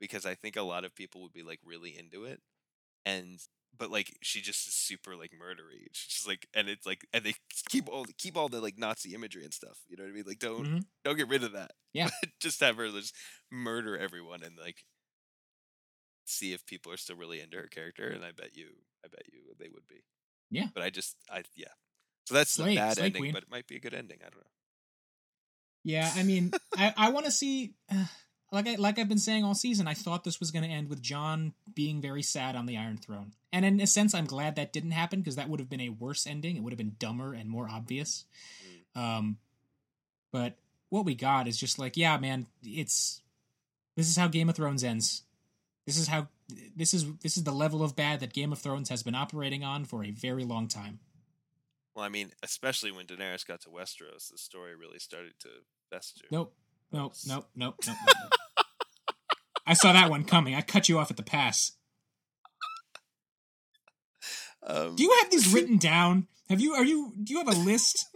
because 0.00 0.26
I 0.26 0.34
think 0.34 0.56
a 0.56 0.62
lot 0.62 0.84
of 0.84 0.94
people 0.94 1.22
would 1.22 1.32
be 1.32 1.42
like 1.42 1.60
really 1.64 1.96
into 1.98 2.24
it, 2.24 2.40
and 3.04 3.40
but 3.78 3.90
like 3.90 4.16
she 4.22 4.40
just 4.40 4.66
is 4.68 4.74
super 4.74 5.16
like 5.16 5.32
murdery. 5.32 5.86
She's 5.92 6.26
like, 6.26 6.46
and 6.54 6.68
it's 6.68 6.86
like, 6.86 7.06
and 7.12 7.24
they 7.24 7.34
keep 7.68 7.88
all 7.88 8.06
keep 8.18 8.36
all 8.36 8.48
the 8.48 8.60
like 8.60 8.78
Nazi 8.78 9.14
imagery 9.14 9.44
and 9.44 9.52
stuff. 9.54 9.78
You 9.88 9.96
know 9.96 10.04
what 10.04 10.10
I 10.10 10.14
mean? 10.14 10.24
Like, 10.26 10.38
don't 10.38 10.64
Mhm. 10.66 10.84
don't 11.04 11.16
get 11.16 11.28
rid 11.28 11.42
of 11.44 11.52
that. 11.52 11.72
Yeah. 11.92 12.10
just 12.40 12.60
have 12.60 12.76
her 12.76 12.88
just 12.90 13.14
murder 13.50 13.96
everyone 13.98 14.42
and 14.42 14.56
like 14.58 14.84
see 16.26 16.52
if 16.52 16.64
people 16.66 16.90
are 16.92 16.96
still 16.96 17.16
really 17.16 17.40
into 17.40 17.56
her 17.56 17.68
character. 17.68 18.08
And 18.08 18.24
I 18.24 18.32
bet 18.32 18.56
you, 18.56 18.68
I 19.04 19.08
bet 19.08 19.22
you 19.32 19.40
they 19.58 19.68
would 19.68 19.86
be. 19.88 20.04
Yeah. 20.50 20.66
But 20.72 20.82
I 20.82 20.90
just, 20.90 21.16
I 21.30 21.42
yeah. 21.54 21.68
So 22.26 22.34
that's 22.34 22.52
Slay- 22.52 22.70
the 22.74 22.76
bad 22.80 22.96
slay 22.96 23.06
ending, 23.06 23.20
queen. 23.20 23.32
but 23.32 23.42
it 23.42 23.50
might 23.50 23.66
be 23.66 23.76
a 23.76 23.80
good 23.80 23.94
ending. 23.94 24.18
I 24.20 24.30
don't 24.30 24.36
know. 24.40 24.50
Yeah, 25.86 26.10
I 26.16 26.22
mean, 26.22 26.50
I, 26.76 26.94
I 26.96 27.10
want 27.10 27.26
to 27.26 27.32
see. 27.32 27.74
Uh, 27.92 28.04
like 28.54 28.68
I 28.68 28.76
like 28.76 28.98
I've 28.98 29.08
been 29.08 29.18
saying 29.18 29.44
all 29.44 29.54
season, 29.54 29.86
I 29.86 29.94
thought 29.94 30.24
this 30.24 30.40
was 30.40 30.50
going 30.50 30.64
to 30.64 30.70
end 30.70 30.88
with 30.88 31.02
Jon 31.02 31.52
being 31.74 32.00
very 32.00 32.22
sad 32.22 32.56
on 32.56 32.66
the 32.66 32.76
Iron 32.76 32.96
Throne, 32.96 33.32
and 33.52 33.64
in 33.64 33.80
a 33.80 33.86
sense, 33.86 34.14
I'm 34.14 34.26
glad 34.26 34.56
that 34.56 34.72
didn't 34.72 34.92
happen 34.92 35.20
because 35.20 35.36
that 35.36 35.48
would 35.48 35.60
have 35.60 35.68
been 35.68 35.80
a 35.80 35.90
worse 35.90 36.26
ending. 36.26 36.56
It 36.56 36.62
would 36.62 36.72
have 36.72 36.78
been 36.78 36.96
dumber 36.98 37.34
and 37.34 37.50
more 37.50 37.68
obvious. 37.68 38.24
Um, 38.96 39.38
but 40.32 40.56
what 40.88 41.04
we 41.04 41.14
got 41.14 41.48
is 41.48 41.58
just 41.58 41.78
like, 41.78 41.96
yeah, 41.96 42.16
man, 42.18 42.46
it's 42.62 43.22
this 43.96 44.08
is 44.08 44.16
how 44.16 44.28
Game 44.28 44.48
of 44.48 44.56
Thrones 44.56 44.84
ends. 44.84 45.22
This 45.86 45.98
is 45.98 46.08
how 46.08 46.28
this 46.76 46.94
is 46.94 47.06
this 47.22 47.36
is 47.36 47.44
the 47.44 47.52
level 47.52 47.82
of 47.82 47.96
bad 47.96 48.20
that 48.20 48.32
Game 48.32 48.52
of 48.52 48.58
Thrones 48.58 48.88
has 48.88 49.02
been 49.02 49.14
operating 49.14 49.64
on 49.64 49.84
for 49.84 50.04
a 50.04 50.10
very 50.10 50.44
long 50.44 50.68
time. 50.68 51.00
Well, 51.94 52.04
I 52.04 52.08
mean, 52.08 52.32
especially 52.42 52.90
when 52.90 53.06
Daenerys 53.06 53.46
got 53.46 53.60
to 53.62 53.68
Westeros, 53.68 54.30
the 54.30 54.38
story 54.38 54.74
really 54.74 54.98
started 54.98 55.34
to 55.40 55.48
fester. 55.90 56.24
Nope, 56.30 56.54
nope, 56.90 57.14
nope, 57.26 57.48
nope, 57.54 57.76
nope. 57.86 57.86
nope, 57.86 58.14
nope. 58.22 58.32
I 59.66 59.74
saw 59.74 59.92
that 59.92 60.10
one 60.10 60.24
coming. 60.24 60.54
I 60.54 60.60
cut 60.60 60.88
you 60.88 60.98
off 60.98 61.10
at 61.10 61.16
the 61.16 61.22
pass. 61.22 61.72
Um, 64.66 64.96
Do 64.96 65.02
you 65.02 65.14
have 65.20 65.30
these 65.30 65.48
written 65.54 65.78
down? 65.78 66.28
Have 66.48 66.60
you? 66.60 66.74
Are 66.74 66.84
you? 66.84 67.12
Do 67.22 67.32
you 67.32 67.38
have 67.38 67.48
a 67.48 67.58
list? 67.58 68.06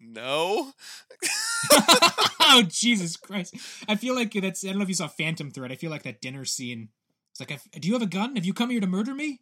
no. 0.00 0.72
oh 2.40 2.64
Jesus 2.68 3.16
Christ! 3.16 3.54
I 3.88 3.96
feel 3.96 4.14
like 4.14 4.32
that's. 4.32 4.64
I 4.64 4.68
don't 4.68 4.78
know 4.78 4.82
if 4.82 4.88
you 4.88 4.94
saw 4.94 5.08
Phantom 5.08 5.50
Thread. 5.50 5.72
I 5.72 5.76
feel 5.76 5.90
like 5.90 6.02
that 6.02 6.20
dinner 6.20 6.44
scene. 6.44 6.90
It's 7.32 7.40
like, 7.40 7.60
do 7.80 7.88
you 7.88 7.94
have 7.94 8.02
a 8.02 8.06
gun? 8.06 8.36
Have 8.36 8.46
you 8.46 8.54
come 8.54 8.70
here 8.70 8.80
to 8.80 8.86
murder 8.86 9.14
me? 9.14 9.40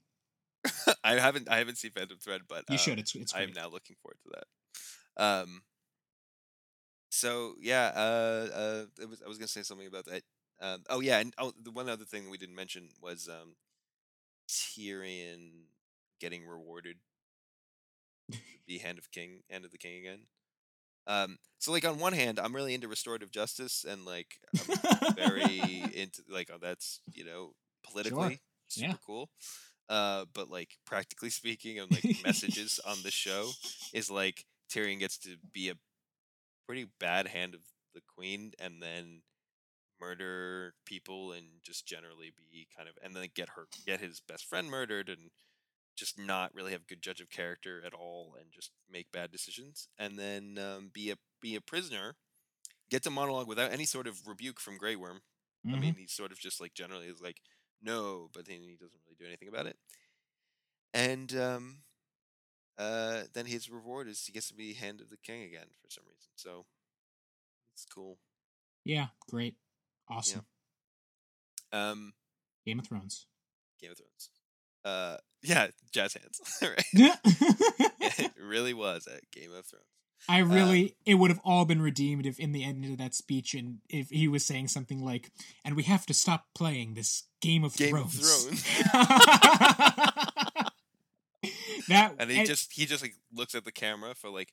I 1.04 1.14
haven't 1.14 1.48
I 1.48 1.58
haven't 1.58 1.78
seen 1.78 1.90
Phantom 1.90 2.18
Thread, 2.18 2.42
but 2.48 2.64
You 2.68 2.74
um, 2.74 2.78
should. 2.78 2.98
It's 2.98 3.14
it's 3.14 3.34
I 3.34 3.42
am 3.42 3.52
now 3.52 3.68
looking 3.68 3.96
forward 4.02 4.18
to 4.24 4.30
that. 4.34 5.22
Um. 5.22 5.62
So 7.14 7.54
yeah, 7.60 7.92
uh, 7.94 8.48
uh, 8.54 8.84
it 9.00 9.08
was, 9.08 9.22
I 9.22 9.28
was 9.28 9.38
gonna 9.38 9.48
say 9.48 9.62
something 9.62 9.86
about 9.86 10.06
that. 10.06 10.22
Um, 10.60 10.84
oh 10.90 11.00
yeah, 11.00 11.18
and 11.20 11.32
oh, 11.38 11.52
the 11.62 11.70
one 11.70 11.88
other 11.88 12.04
thing 12.04 12.30
we 12.30 12.38
didn't 12.38 12.56
mention 12.56 12.88
was 13.00 13.28
um, 13.28 13.56
Tyrion 14.48 15.66
getting 16.20 16.46
rewarded 16.46 16.96
the 18.66 18.78
Hand 18.78 18.98
of 18.98 19.10
King, 19.10 19.42
Hand 19.50 19.64
of 19.64 19.70
the 19.70 19.78
King 19.78 19.98
again. 19.98 20.20
Um, 21.06 21.38
so 21.58 21.72
like 21.72 21.84
on 21.84 21.98
one 21.98 22.12
hand, 22.12 22.38
I'm 22.38 22.54
really 22.54 22.74
into 22.74 22.88
restorative 22.88 23.30
justice 23.30 23.84
and 23.88 24.04
like 24.04 24.38
I'm 24.58 25.14
very 25.14 25.84
into 25.94 26.22
like 26.30 26.50
oh, 26.52 26.58
that's 26.60 27.00
you 27.12 27.24
know 27.24 27.52
politically 27.84 28.40
super 28.68 28.90
Yeah. 28.92 28.96
cool. 29.06 29.30
Uh, 29.88 30.24
but 30.34 30.50
like 30.50 30.76
practically 30.86 31.30
speaking, 31.30 31.78
and 31.78 31.90
like 31.90 32.06
messages 32.24 32.80
on 32.86 32.98
the 33.02 33.10
show 33.10 33.50
is 33.92 34.10
like 34.10 34.44
Tyrion 34.70 34.98
gets 35.00 35.18
to 35.18 35.36
be 35.52 35.68
a 35.70 35.74
pretty 36.66 36.86
bad 37.00 37.28
hand 37.28 37.54
of 37.54 37.62
the 37.94 38.02
queen, 38.02 38.52
and 38.58 38.82
then 38.82 39.22
murder 40.00 40.74
people 40.84 41.32
and 41.32 41.62
just 41.62 41.86
generally 41.86 42.32
be 42.36 42.66
kind 42.76 42.88
of 42.88 42.96
and 43.02 43.14
then 43.14 43.28
get 43.34 43.50
her 43.50 43.66
get 43.86 44.00
his 44.00 44.20
best 44.20 44.44
friend 44.44 44.68
murdered 44.70 45.08
and 45.08 45.30
just 45.96 46.18
not 46.18 46.54
really 46.54 46.72
have 46.72 46.86
good 46.86 47.02
judge 47.02 47.20
of 47.20 47.30
character 47.30 47.82
at 47.86 47.94
all 47.94 48.36
and 48.40 48.52
just 48.52 48.72
make 48.90 49.12
bad 49.12 49.30
decisions 49.32 49.88
and 49.98 50.18
then 50.18 50.58
um, 50.58 50.90
be 50.92 51.10
a 51.10 51.16
be 51.40 51.56
a 51.56 51.60
prisoner 51.60 52.16
get 52.90 53.02
to 53.02 53.10
monologue 53.10 53.48
without 53.48 53.72
any 53.72 53.84
sort 53.86 54.06
of 54.06 54.26
rebuke 54.26 54.60
from 54.60 54.78
Grey 54.78 54.96
Worm 54.96 55.20
I 55.72 55.76
Mhm. 55.76 55.94
mean, 55.94 55.96
he's 55.96 56.12
sort 56.12 56.32
of 56.32 56.38
just 56.38 56.60
like 56.60 56.74
generally 56.74 57.08
is 57.08 57.20
like, 57.20 57.40
no, 57.82 58.30
but 58.32 58.46
then 58.46 58.62
he 58.62 58.76
doesn't 58.76 59.00
really 59.06 59.16
do 59.18 59.26
anything 59.26 59.48
about 59.48 59.66
it. 59.66 59.76
And 60.92 61.34
um, 61.36 61.82
uh, 62.78 63.22
then 63.32 63.46
his 63.46 63.70
reward 63.70 64.08
is 64.08 64.24
he 64.24 64.32
gets 64.32 64.48
to 64.48 64.54
be 64.54 64.74
Hand 64.74 65.00
of 65.00 65.10
the 65.10 65.16
King 65.16 65.42
again 65.42 65.66
for 65.82 65.90
some 65.90 66.04
reason. 66.04 66.30
So 66.36 66.66
it's 67.74 67.86
cool. 67.86 68.18
yeah, 68.84 69.06
great, 69.30 69.56
awesome. 70.08 70.46
Um, 71.72 72.12
Game 72.66 72.78
of 72.78 72.86
Thrones. 72.86 73.26
Game 73.80 73.90
of 73.90 73.98
Thrones. 73.98 74.30
Uh, 74.84 75.16
yeah, 75.42 75.68
jazz 75.92 76.14
hands. 76.14 76.40
right? 76.62 76.84
Yeah, 78.00 78.12
it 78.18 78.32
really 78.38 78.74
was 78.74 79.06
at 79.06 79.30
Game 79.30 79.52
of 79.52 79.64
Thrones. 79.64 79.84
I 80.28 80.38
really, 80.38 80.96
it 81.04 81.14
would 81.14 81.30
have 81.30 81.40
all 81.44 81.64
been 81.64 81.82
redeemed 81.82 82.26
if, 82.26 82.38
in 82.38 82.52
the 82.52 82.64
end 82.64 82.84
of 82.84 82.98
that 82.98 83.14
speech, 83.14 83.54
and 83.54 83.78
if 83.88 84.08
he 84.10 84.28
was 84.28 84.44
saying 84.44 84.68
something 84.68 85.04
like, 85.04 85.30
"And 85.64 85.74
we 85.74 85.82
have 85.84 86.06
to 86.06 86.14
stop 86.14 86.46
playing 86.54 86.94
this 86.94 87.24
Game 87.40 87.64
of 87.64 87.74
Game 87.76 87.96
of 87.96 88.12
Thrones." 88.12 88.64
That 91.88 92.14
and 92.18 92.30
he 92.30 92.44
just 92.44 92.72
he 92.72 92.86
just 92.86 93.02
like 93.02 93.14
looks 93.32 93.54
at 93.54 93.64
the 93.64 93.72
camera 93.72 94.14
for 94.14 94.30
like, 94.30 94.52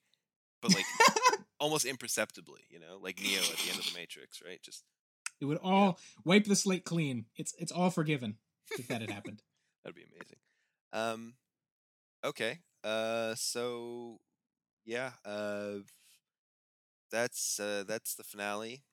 but 0.61 0.73
like 0.73 0.85
almost 1.59 1.85
imperceptibly, 1.85 2.61
you 2.69 2.79
know, 2.79 2.97
like 3.01 3.21
Neo 3.21 3.39
at 3.39 3.57
the 3.57 3.69
end 3.69 3.79
of 3.79 3.85
the 3.85 3.97
Matrix, 3.97 4.41
right? 4.45 4.61
Just 4.61 4.83
it 5.39 5.45
would 5.45 5.57
all 5.57 5.99
wipe 6.23 6.45
the 6.45 6.55
slate 6.55 6.85
clean. 6.85 7.25
It's 7.35 7.53
it's 7.57 7.71
all 7.71 7.89
forgiven 7.89 8.37
if 8.71 8.87
that 8.87 9.01
had 9.01 9.09
happened. 9.09 9.41
That'd 9.83 9.95
be 9.95 10.03
amazing. 10.03 10.37
Um, 10.93 11.33
okay. 12.23 12.59
Uh, 12.83 13.35
so 13.35 14.19
yeah. 14.85 15.11
Uh, 15.25 15.79
that's 17.11 17.59
uh, 17.59 17.83
that's 17.87 18.15
the 18.15 18.23
finale. 18.23 18.83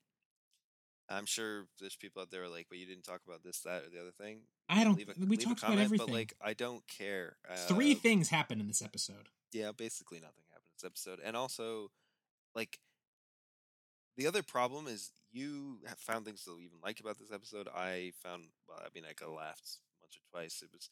I'm 1.08 1.26
sure 1.26 1.66
there's 1.80 1.96
people 1.96 2.20
out 2.20 2.30
there 2.30 2.42
who 2.42 2.48
are 2.48 2.54
like, 2.54 2.66
but 2.68 2.78
you 2.78 2.86
didn't 2.86 3.04
talk 3.04 3.20
about 3.26 3.42
this, 3.42 3.60
that, 3.60 3.84
or 3.84 3.90
the 3.90 4.00
other 4.00 4.10
thing. 4.10 4.40
I 4.68 4.84
don't. 4.84 5.00
A, 5.00 5.26
we 5.26 5.36
talked 5.36 5.62
about 5.62 5.78
everything. 5.78 6.06
but 6.06 6.12
like, 6.12 6.34
I 6.40 6.54
don't 6.54 6.86
care. 6.86 7.36
Uh, 7.50 7.56
Three 7.56 7.94
things 7.94 8.28
happen 8.28 8.60
in 8.60 8.66
this 8.66 8.82
episode. 8.82 9.28
yeah, 9.52 9.72
basically 9.76 10.18
nothing 10.18 10.44
happened 10.50 10.66
in 10.66 10.72
this 10.76 10.84
episode, 10.84 11.20
and 11.24 11.36
also, 11.36 11.90
like, 12.54 12.78
the 14.16 14.26
other 14.26 14.42
problem 14.42 14.86
is 14.86 15.10
you 15.32 15.78
have 15.86 15.98
found 15.98 16.24
things 16.24 16.44
that 16.44 16.52
you 16.52 16.60
even 16.60 16.78
liked 16.84 17.00
about 17.00 17.18
this 17.18 17.32
episode. 17.32 17.68
I 17.74 18.12
found, 18.22 18.44
well, 18.68 18.78
I 18.80 18.88
mean, 18.94 19.04
I 19.08 19.12
could 19.12 19.28
have 19.28 19.36
laughed 19.36 19.78
once 20.02 20.16
or 20.16 20.22
twice. 20.32 20.62
It 20.62 20.70
was 20.72 20.88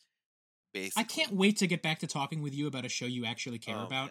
basically. 0.72 1.00
I 1.00 1.04
can't 1.04 1.32
wait 1.32 1.58
to 1.58 1.66
get 1.66 1.82
back 1.82 2.00
to 2.00 2.06
talking 2.06 2.42
with 2.42 2.54
you 2.54 2.66
about 2.66 2.84
a 2.84 2.88
show 2.88 3.06
you 3.06 3.24
actually 3.24 3.58
care 3.58 3.76
oh, 3.76 3.86
about. 3.86 4.10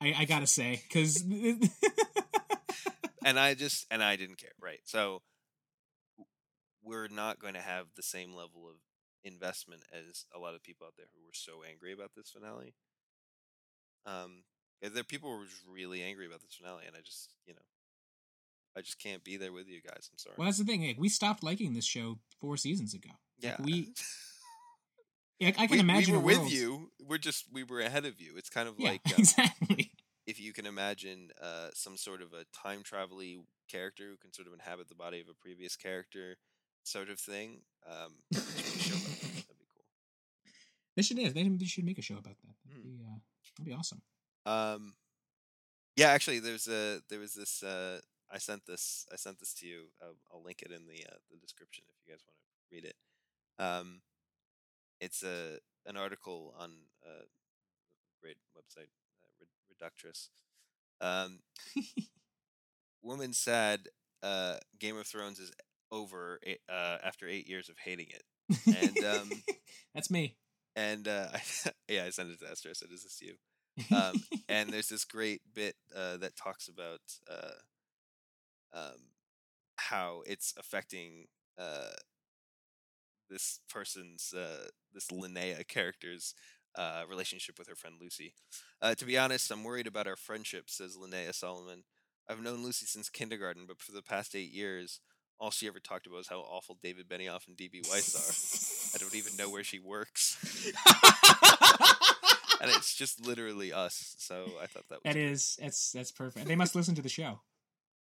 I, 0.00 0.14
I 0.20 0.24
gotta 0.24 0.46
say, 0.46 0.82
because 0.88 1.22
and 3.24 3.38
I 3.38 3.54
just 3.54 3.86
and 3.90 4.02
I 4.02 4.16
didn't 4.16 4.38
care, 4.38 4.52
right? 4.60 4.80
So 4.84 5.22
we're 6.82 7.08
not 7.08 7.38
going 7.38 7.54
to 7.54 7.60
have 7.60 7.86
the 7.96 8.02
same 8.02 8.34
level 8.34 8.66
of 8.68 8.76
investment 9.24 9.82
as 9.92 10.24
a 10.34 10.38
lot 10.38 10.54
of 10.54 10.62
people 10.62 10.86
out 10.86 10.94
there 10.96 11.06
who 11.14 11.20
were 11.24 11.32
so 11.34 11.62
angry 11.68 11.92
about 11.92 12.12
this 12.16 12.30
finale. 12.30 12.74
Um, 14.06 14.44
yeah, 14.82 14.88
there 14.94 15.04
people 15.04 15.30
were 15.30 15.44
just 15.44 15.62
really 15.70 16.02
angry 16.02 16.26
about 16.26 16.40
this 16.40 16.54
finale, 16.54 16.84
and 16.86 16.96
I 16.96 17.00
just 17.04 17.30
you 17.46 17.52
know, 17.54 17.60
I 18.76 18.80
just 18.80 18.98
can't 19.02 19.22
be 19.22 19.36
there 19.36 19.52
with 19.52 19.68
you 19.68 19.80
guys. 19.82 20.08
I'm 20.10 20.18
sorry. 20.18 20.34
well, 20.38 20.46
that's 20.46 20.58
the 20.58 20.64
thing. 20.64 20.86
Like, 20.86 20.96
we 20.98 21.08
stopped 21.10 21.42
liking 21.42 21.74
this 21.74 21.84
show 21.84 22.18
four 22.40 22.56
seasons 22.56 22.94
ago. 22.94 23.10
yeah, 23.38 23.56
we- 23.62 23.92
Like, 25.42 25.58
I 25.58 25.66
can 25.68 25.76
we, 25.76 25.80
imagine 25.80 26.12
we 26.12 26.18
were 26.18 26.24
with 26.42 26.52
you. 26.52 26.90
We're 27.02 27.16
just 27.16 27.46
we 27.50 27.64
were 27.64 27.80
ahead 27.80 28.04
of 28.04 28.20
you. 28.20 28.34
It's 28.36 28.50
kind 28.50 28.68
of 28.68 28.74
Yeah, 28.78 28.90
like 28.90 29.00
um, 29.06 29.14
exactly. 29.18 29.90
if 30.26 30.38
you 30.38 30.52
can 30.52 30.66
imagine 30.66 31.30
uh, 31.40 31.68
some 31.72 31.96
sort 31.96 32.20
of 32.20 32.34
a 32.34 32.44
time 32.54 32.82
travel 32.82 33.20
character 33.66 34.04
who 34.10 34.16
can 34.18 34.34
sort 34.34 34.48
of 34.48 34.52
inhabit 34.52 34.88
the 34.90 34.94
body 34.94 35.18
of 35.18 35.28
a 35.28 35.34
previous 35.34 35.76
character, 35.76 36.36
sort 36.84 37.10
of 37.10 37.18
thing. 37.20 37.62
Um, 37.86 38.14
just 38.32 38.56
make 38.56 38.66
a 38.66 38.70
that. 38.90 39.46
That'd 39.48 39.58
be 39.58 39.66
cool. 39.74 39.84
They 40.96 41.02
should. 41.02 41.18
Yeah, 41.18 41.28
they, 41.30 41.64
should 41.66 41.84
make 41.84 41.98
a 41.98 42.02
show 42.02 42.14
about 42.18 42.36
that. 42.42 42.54
That'd 42.66 42.82
Hmm. 42.82 42.88
be, 42.98 43.04
uh, 43.04 43.18
that'd 43.56 43.66
be 43.66 43.72
awesome. 43.72 44.02
Um, 44.46 44.94
yeah, 45.96 46.08
actually, 46.10 46.40
there's 46.40 46.68
a 46.68 47.00
there 47.08 47.18
was 47.18 47.34
this. 47.34 47.62
Uh, 47.62 48.00
I 48.30 48.38
sent 48.38 48.66
this. 48.66 49.06
I 49.12 49.16
sent 49.16 49.38
this 49.38 49.52
to 49.54 49.66
you. 49.66 49.88
Uh, 50.00 50.12
I'll 50.32 50.42
link 50.42 50.62
it 50.62 50.70
in 50.72 50.86
the 50.86 51.04
uh, 51.06 51.18
the 51.30 51.36
description 51.38 51.84
if 51.88 51.96
you 52.06 52.12
guys 52.12 52.22
want 52.26 52.36
to 52.36 52.74
read 52.74 52.84
it. 52.84 52.96
Um, 53.58 54.02
it's 55.00 55.22
a 55.22 55.58
an 55.86 55.96
article 55.96 56.54
on 56.58 56.70
a 57.04 57.24
great 58.20 58.36
website, 58.56 58.88
uh, 59.24 59.44
Reductress. 59.72 60.28
Um, 61.00 61.40
woman 63.02 63.32
said, 63.32 63.88
Uh, 64.22 64.56
Game 64.78 64.98
of 64.98 65.06
Thrones 65.06 65.38
is 65.38 65.50
over 65.92 66.40
eight, 66.44 66.60
uh, 66.68 66.98
after 67.02 67.28
eight 67.28 67.48
years 67.48 67.68
of 67.68 67.76
hating 67.78 68.08
it. 68.10 68.22
And, 68.66 69.04
um, 69.04 69.30
that's 69.94 70.10
me. 70.10 70.36
And 70.76 71.08
uh, 71.08 71.28
I, 71.34 71.40
yeah, 71.88 72.04
I 72.04 72.10
sent 72.10 72.30
it 72.30 72.40
to 72.40 72.50
Esther. 72.50 72.70
I 72.70 72.74
said, 72.74 72.88
"Is 72.92 73.02
this 73.02 73.20
you?" 73.20 73.34
um, 73.94 74.14
and 74.48 74.70
there's 74.72 74.88
this 74.88 75.04
great 75.04 75.42
bit 75.54 75.74
uh, 75.94 76.16
that 76.18 76.36
talks 76.36 76.68
about 76.68 77.00
uh, 77.30 78.78
um, 78.78 79.10
how 79.76 80.22
it's 80.26 80.54
affecting 80.58 81.26
uh, 81.58 81.96
this 83.28 83.60
person's 83.68 84.32
uh, 84.32 84.68
this 84.92 85.08
Linnea 85.08 85.66
character's 85.66 86.34
uh, 86.76 87.02
relationship 87.08 87.58
with 87.58 87.68
her 87.68 87.76
friend 87.76 87.96
Lucy. 88.00 88.34
Uh, 88.80 88.94
to 88.94 89.04
be 89.04 89.18
honest, 89.18 89.50
I'm 89.50 89.64
worried 89.64 89.86
about 89.86 90.06
our 90.06 90.16
friendship, 90.16 90.64
says 90.68 90.96
Linnea 90.96 91.34
Solomon. 91.34 91.84
I've 92.28 92.42
known 92.42 92.62
Lucy 92.62 92.86
since 92.86 93.08
kindergarten, 93.08 93.64
but 93.66 93.80
for 93.80 93.92
the 93.92 94.02
past 94.02 94.36
eight 94.36 94.52
years, 94.52 95.00
all 95.40 95.50
she 95.50 95.66
ever 95.66 95.80
talked 95.80 96.06
about 96.06 96.18
was 96.18 96.28
how 96.28 96.40
awful 96.40 96.78
David 96.82 97.08
Benioff 97.08 97.48
and 97.48 97.56
DB 97.56 97.88
Weiss 97.88 98.14
are. 98.14 98.94
I 98.94 98.98
don't 98.98 99.14
even 99.14 99.36
know 99.36 99.48
where 99.48 99.64
she 99.64 99.78
works. 99.78 100.36
and 102.60 102.70
it's 102.70 102.94
just 102.94 103.26
literally 103.26 103.72
us. 103.72 104.14
So 104.18 104.44
I 104.62 104.66
thought 104.66 104.84
that 104.90 105.02
was 105.02 105.14
that 105.14 105.16
is 105.16 105.58
that's 105.60 105.92
that's 105.92 106.12
perfect. 106.12 106.46
They 106.46 106.56
must 106.56 106.74
listen 106.74 106.94
to 106.94 107.02
the 107.02 107.08
show. 107.08 107.40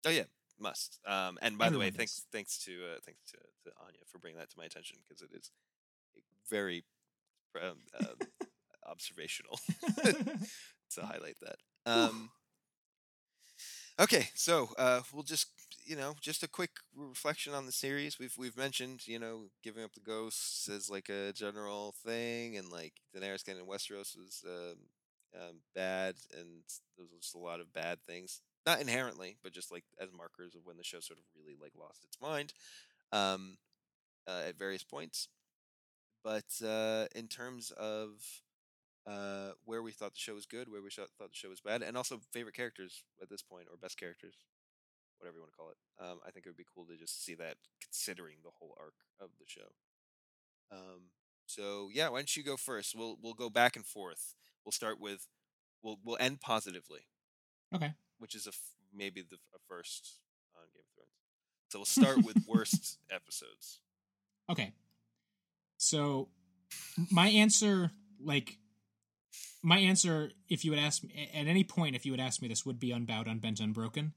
Oh 0.04 0.10
yeah, 0.10 0.24
must. 0.58 0.98
Um, 1.06 1.38
and 1.40 1.56
by 1.56 1.66
Everyone 1.66 1.72
the 1.72 1.78
way, 1.78 1.90
does. 1.90 1.96
thanks 1.96 2.26
thanks 2.32 2.58
to 2.64 2.72
uh, 2.72 2.98
thanks 3.04 3.20
to, 3.30 3.36
to 3.36 3.76
Anya 3.86 4.00
for 4.10 4.18
bringing 4.18 4.38
that 4.38 4.50
to 4.50 4.58
my 4.58 4.64
attention 4.64 4.98
because 5.06 5.22
it 5.22 5.30
is 5.32 5.50
very 6.50 6.84
um, 7.62 7.78
uh, 7.98 8.44
observational 8.90 9.60
to 10.94 11.02
highlight 11.02 11.36
that. 11.40 11.56
Um, 11.86 12.30
okay, 14.00 14.28
so 14.34 14.70
uh, 14.76 15.00
we'll 15.12 15.22
just 15.22 15.48
you 15.88 15.96
know 15.96 16.14
just 16.20 16.42
a 16.42 16.48
quick 16.48 16.70
reflection 16.94 17.54
on 17.54 17.64
the 17.64 17.72
series. 17.72 18.18
We've 18.18 18.34
we've 18.38 18.56
mentioned 18.56 19.08
you 19.08 19.18
know 19.18 19.46
giving 19.64 19.82
up 19.82 19.94
the 19.94 20.00
ghosts 20.00 20.68
as 20.68 20.90
like 20.90 21.08
a 21.08 21.32
general 21.32 21.94
thing, 22.04 22.58
and 22.58 22.70
like 22.70 22.92
Daenerys 23.16 23.44
getting 23.44 23.62
in 23.62 23.66
Westeros 23.66 24.14
was 24.16 24.44
um, 24.46 24.76
um, 25.34 25.56
bad, 25.74 26.16
and 26.38 26.62
those 26.98 27.10
were 27.10 27.20
just 27.20 27.34
a 27.34 27.38
lot 27.38 27.60
of 27.60 27.72
bad 27.72 27.98
things. 28.06 28.42
Not 28.66 28.82
inherently, 28.82 29.38
but 29.42 29.52
just 29.52 29.72
like 29.72 29.84
as 29.98 30.10
markers 30.12 30.54
of 30.54 30.60
when 30.64 30.76
the 30.76 30.84
show 30.84 31.00
sort 31.00 31.18
of 31.18 31.24
really 31.34 31.56
like 31.60 31.72
lost 31.74 32.04
its 32.04 32.20
mind 32.20 32.52
um, 33.10 33.56
uh, 34.28 34.42
at 34.48 34.58
various 34.58 34.84
points. 34.84 35.28
But 36.22 36.44
uh, 36.62 37.06
in 37.14 37.28
terms 37.28 37.70
of 37.70 38.10
uh, 39.06 39.52
where 39.64 39.82
we 39.82 39.92
thought 39.92 40.12
the 40.12 40.20
show 40.20 40.34
was 40.34 40.44
good, 40.44 40.70
where 40.70 40.82
we 40.82 40.90
thought 40.90 41.08
the 41.18 41.28
show 41.32 41.48
was 41.48 41.60
bad, 41.60 41.80
and 41.82 41.96
also 41.96 42.20
favorite 42.30 42.56
characters 42.56 43.04
at 43.22 43.30
this 43.30 43.40
point, 43.40 43.68
or 43.70 43.78
best 43.78 43.98
characters, 43.98 44.34
whatever 45.18 45.36
you 45.36 45.42
want 45.42 45.52
to 45.52 45.56
call 45.56 45.70
it. 45.70 45.78
Um, 46.00 46.20
I 46.26 46.30
think 46.30 46.46
it 46.46 46.48
would 46.48 46.56
be 46.56 46.66
cool 46.74 46.86
to 46.86 46.96
just 46.96 47.24
see 47.24 47.34
that, 47.34 47.56
considering 47.82 48.36
the 48.42 48.50
whole 48.58 48.74
arc 48.78 48.94
of 49.20 49.30
the 49.38 49.46
show. 49.46 49.74
Um, 50.70 51.10
so 51.46 51.88
yeah, 51.92 52.08
why 52.08 52.18
don't 52.18 52.36
you 52.36 52.42
go 52.42 52.56
first? 52.56 52.94
We'll 52.96 53.18
we'll 53.22 53.34
go 53.34 53.50
back 53.50 53.76
and 53.76 53.86
forth. 53.86 54.34
We'll 54.64 54.72
start 54.72 55.00
with, 55.00 55.26
we'll 55.82 55.98
we'll 56.04 56.18
end 56.20 56.40
positively, 56.40 57.06
okay. 57.74 57.94
which 58.18 58.34
is 58.34 58.46
a 58.46 58.50
f- 58.50 58.74
maybe 58.94 59.22
the 59.22 59.36
a 59.54 59.58
first 59.66 60.16
on 60.56 60.64
Game 60.72 60.82
of 60.86 60.94
Thrones. 60.94 61.08
So 61.68 61.78
we'll 61.78 61.86
start 61.86 62.24
with 62.24 62.46
worst 62.46 62.98
episodes. 63.10 63.80
Okay. 64.50 64.72
So 65.78 66.28
my 67.10 67.28
answer, 67.28 67.92
like 68.20 68.58
my 69.62 69.78
answer, 69.78 70.30
if 70.48 70.64
you 70.64 70.70
would 70.70 70.80
ask 70.80 71.02
me 71.02 71.30
at 71.34 71.46
any 71.46 71.64
point, 71.64 71.96
if 71.96 72.04
you 72.04 72.12
would 72.12 72.20
ask 72.20 72.42
me 72.42 72.48
this, 72.48 72.64
would 72.66 72.80
be 72.80 72.92
unbowed, 72.92 73.26
unbent, 73.26 73.60
unbroken. 73.60 74.12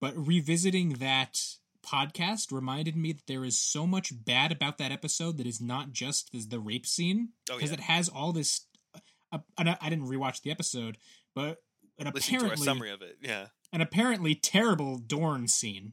But 0.00 0.14
revisiting 0.16 0.94
that 0.94 1.40
podcast 1.84 2.50
reminded 2.50 2.96
me 2.96 3.12
that 3.12 3.26
there 3.26 3.44
is 3.44 3.58
so 3.58 3.86
much 3.86 4.12
bad 4.24 4.50
about 4.52 4.78
that 4.78 4.90
episode 4.92 5.36
that 5.38 5.46
is 5.46 5.60
not 5.60 5.92
just 5.92 6.32
the, 6.32 6.40
the 6.40 6.58
rape 6.60 6.86
scene 6.86 7.28
Oh 7.50 7.56
because 7.56 7.70
yeah, 7.70 7.74
it 7.74 7.80
has 7.80 8.08
all 8.08 8.32
this. 8.32 8.66
Uh, 9.32 9.38
and 9.58 9.70
I 9.80 9.88
didn't 9.88 10.06
rewatch 10.06 10.42
the 10.42 10.50
episode, 10.50 10.98
but 11.34 11.58
an 11.98 12.10
listen 12.12 12.38
to 12.38 12.40
our 12.40 12.46
apparently 12.46 12.64
summary 12.64 12.90
of 12.90 13.02
it. 13.02 13.18
Yeah. 13.22 13.46
an 13.72 13.80
apparently 13.80 14.34
terrible 14.34 14.98
Dorne 14.98 15.48
scene, 15.48 15.92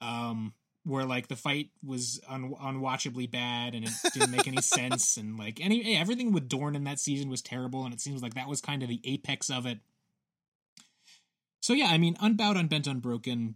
um, 0.00 0.54
where 0.84 1.04
like 1.04 1.28
the 1.28 1.36
fight 1.36 1.70
was 1.84 2.20
un- 2.28 2.54
unwatchably 2.60 3.30
bad 3.30 3.74
and 3.74 3.84
it 3.84 3.90
didn't 4.14 4.30
make 4.30 4.48
any 4.48 4.60
sense, 4.62 5.16
and 5.16 5.38
like 5.38 5.60
any 5.60 5.96
everything 5.96 6.32
with 6.32 6.48
Dorne 6.48 6.76
in 6.76 6.84
that 6.84 6.98
season 7.00 7.28
was 7.28 7.42
terrible, 7.42 7.84
and 7.84 7.92
it 7.92 8.00
seems 8.00 8.22
like 8.22 8.34
that 8.34 8.48
was 8.48 8.60
kind 8.60 8.82
of 8.82 8.88
the 8.88 9.00
apex 9.04 9.50
of 9.50 9.66
it. 9.66 9.78
So 11.62 11.74
yeah, 11.74 11.86
I 11.86 11.96
mean, 11.96 12.16
unbowed, 12.20 12.56
unbent, 12.56 12.88
unbroken. 12.88 13.54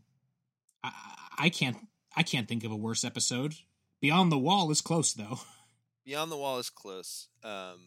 I, 0.82 0.92
I 1.38 1.48
can't, 1.48 1.76
I 2.16 2.22
can't 2.22 2.48
think 2.48 2.62
of 2.62 2.70
a 2.70 2.76
worse 2.76 3.04
episode. 3.04 3.56
Beyond 4.00 4.30
the 4.30 4.38
Wall 4.38 4.70
is 4.70 4.80
close 4.80 5.12
though. 5.12 5.40
Beyond 6.06 6.30
the 6.30 6.36
Wall 6.36 6.58
is 6.60 6.70
close. 6.70 7.26
Um, 7.42 7.80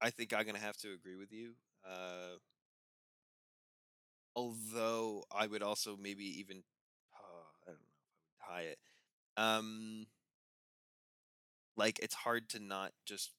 I 0.00 0.10
think 0.10 0.32
I'm 0.32 0.46
gonna 0.46 0.60
have 0.60 0.76
to 0.78 0.92
agree 0.92 1.16
with 1.16 1.32
you. 1.32 1.54
Uh, 1.84 2.38
although 4.36 5.24
I 5.34 5.48
would 5.48 5.64
also 5.64 5.96
maybe 6.00 6.38
even, 6.40 6.62
uh, 7.14 7.66
I 7.66 7.70
don't 7.70 7.80
know, 7.80 8.46
tie 8.54 8.62
it. 8.62 8.78
Um, 9.36 10.06
like 11.76 11.98
it's 12.00 12.14
hard 12.14 12.48
to 12.50 12.60
not 12.60 12.92
just, 13.06 13.32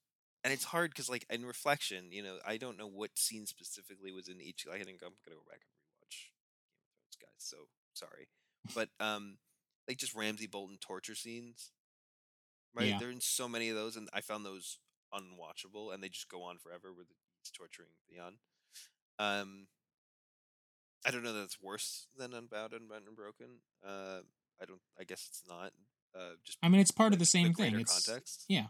and 0.47 0.53
it's 0.53 0.63
hard 0.63 0.91
because 0.91 1.09
like 1.09 1.25
in 1.29 1.45
reflection, 1.45 2.05
you 2.11 2.23
know, 2.23 2.37
I 2.47 2.55
don't 2.57 2.77
know 2.77 2.87
what 2.87 3.11
scene 3.17 3.45
specifically 3.45 4.11
was 4.13 4.29
in 4.29 4.39
each. 4.41 4.65
I 4.71 4.77
think 4.77 5.01
I'm 5.03 5.11
gonna 5.25 5.35
go 5.35 5.43
back 5.49 5.59
and 5.61 5.73
rewatch 5.75 6.31
Game 6.31 6.71
of 6.71 6.87
Thrones, 6.87 7.17
guys. 7.21 7.37
So 7.37 7.57
sorry, 7.93 8.27
but 8.73 8.89
um, 8.99 9.37
like 9.87 9.97
just 9.97 10.15
Ramsay 10.15 10.47
Bolton 10.47 10.77
torture 10.79 11.15
scenes 11.15 11.71
right? 12.77 12.87
Yeah. 12.87 12.99
There 12.99 13.09
are 13.09 13.13
so 13.19 13.47
many 13.47 13.69
of 13.69 13.75
those, 13.75 13.95
and 13.95 14.07
I 14.13 14.21
found 14.21 14.45
those 14.45 14.79
unwatchable, 15.13 15.93
and 15.93 16.03
they 16.03 16.09
just 16.09 16.29
go 16.29 16.43
on 16.43 16.57
forever 16.57 16.93
with 16.95 17.07
he's 17.41 17.51
torturing 17.51 17.89
Theon. 18.09 18.33
Um, 19.19 19.67
I 21.05 21.11
don't 21.11 21.23
know 21.23 21.33
that 21.33 21.43
it's 21.43 21.61
worse 21.61 22.07
than 22.17 22.33
Unbound 22.33 22.73
and 22.73 22.83
Unbroken. 23.07 23.61
Uh, 23.85 24.19
I 24.61 24.65
don't. 24.65 24.81
I 24.99 25.03
guess 25.03 25.25
it's 25.29 25.43
not. 25.47 25.71
Uh, 26.15 26.35
just 26.45 26.57
I 26.61 26.69
mean, 26.69 26.81
it's 26.81 26.91
part 26.91 27.13
of 27.13 27.19
the 27.19 27.23
the 27.23 27.27
same 27.27 27.53
thing. 27.53 27.71
greater 27.71 27.79
It's 27.79 28.05
context. 28.05 28.45
yeah. 28.47 28.67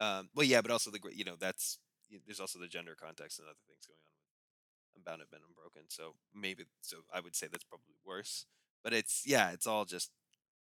Um, 0.00 0.28
well, 0.34 0.46
yeah, 0.46 0.60
but 0.60 0.70
also 0.70 0.90
the 0.90 0.98
great. 0.98 1.16
You 1.16 1.24
know, 1.24 1.36
that's 1.38 1.78
there's 2.26 2.40
also 2.40 2.58
the 2.58 2.68
gender 2.68 2.96
context 3.00 3.38
and 3.38 3.48
other 3.48 3.58
things 3.66 3.86
going 3.86 3.98
on 3.98 4.10
with 4.14 5.06
Unbound 5.06 5.22
and 5.32 5.54
broken, 5.56 5.82
So 5.88 6.14
maybe 6.34 6.64
so 6.80 6.98
I 7.12 7.20
would 7.20 7.34
say 7.36 7.46
that's 7.50 7.64
probably 7.64 7.94
worse. 8.04 8.46
But 8.82 8.92
it's 8.92 9.22
yeah, 9.26 9.50
it's 9.52 9.66
all 9.66 9.84
just 9.84 10.10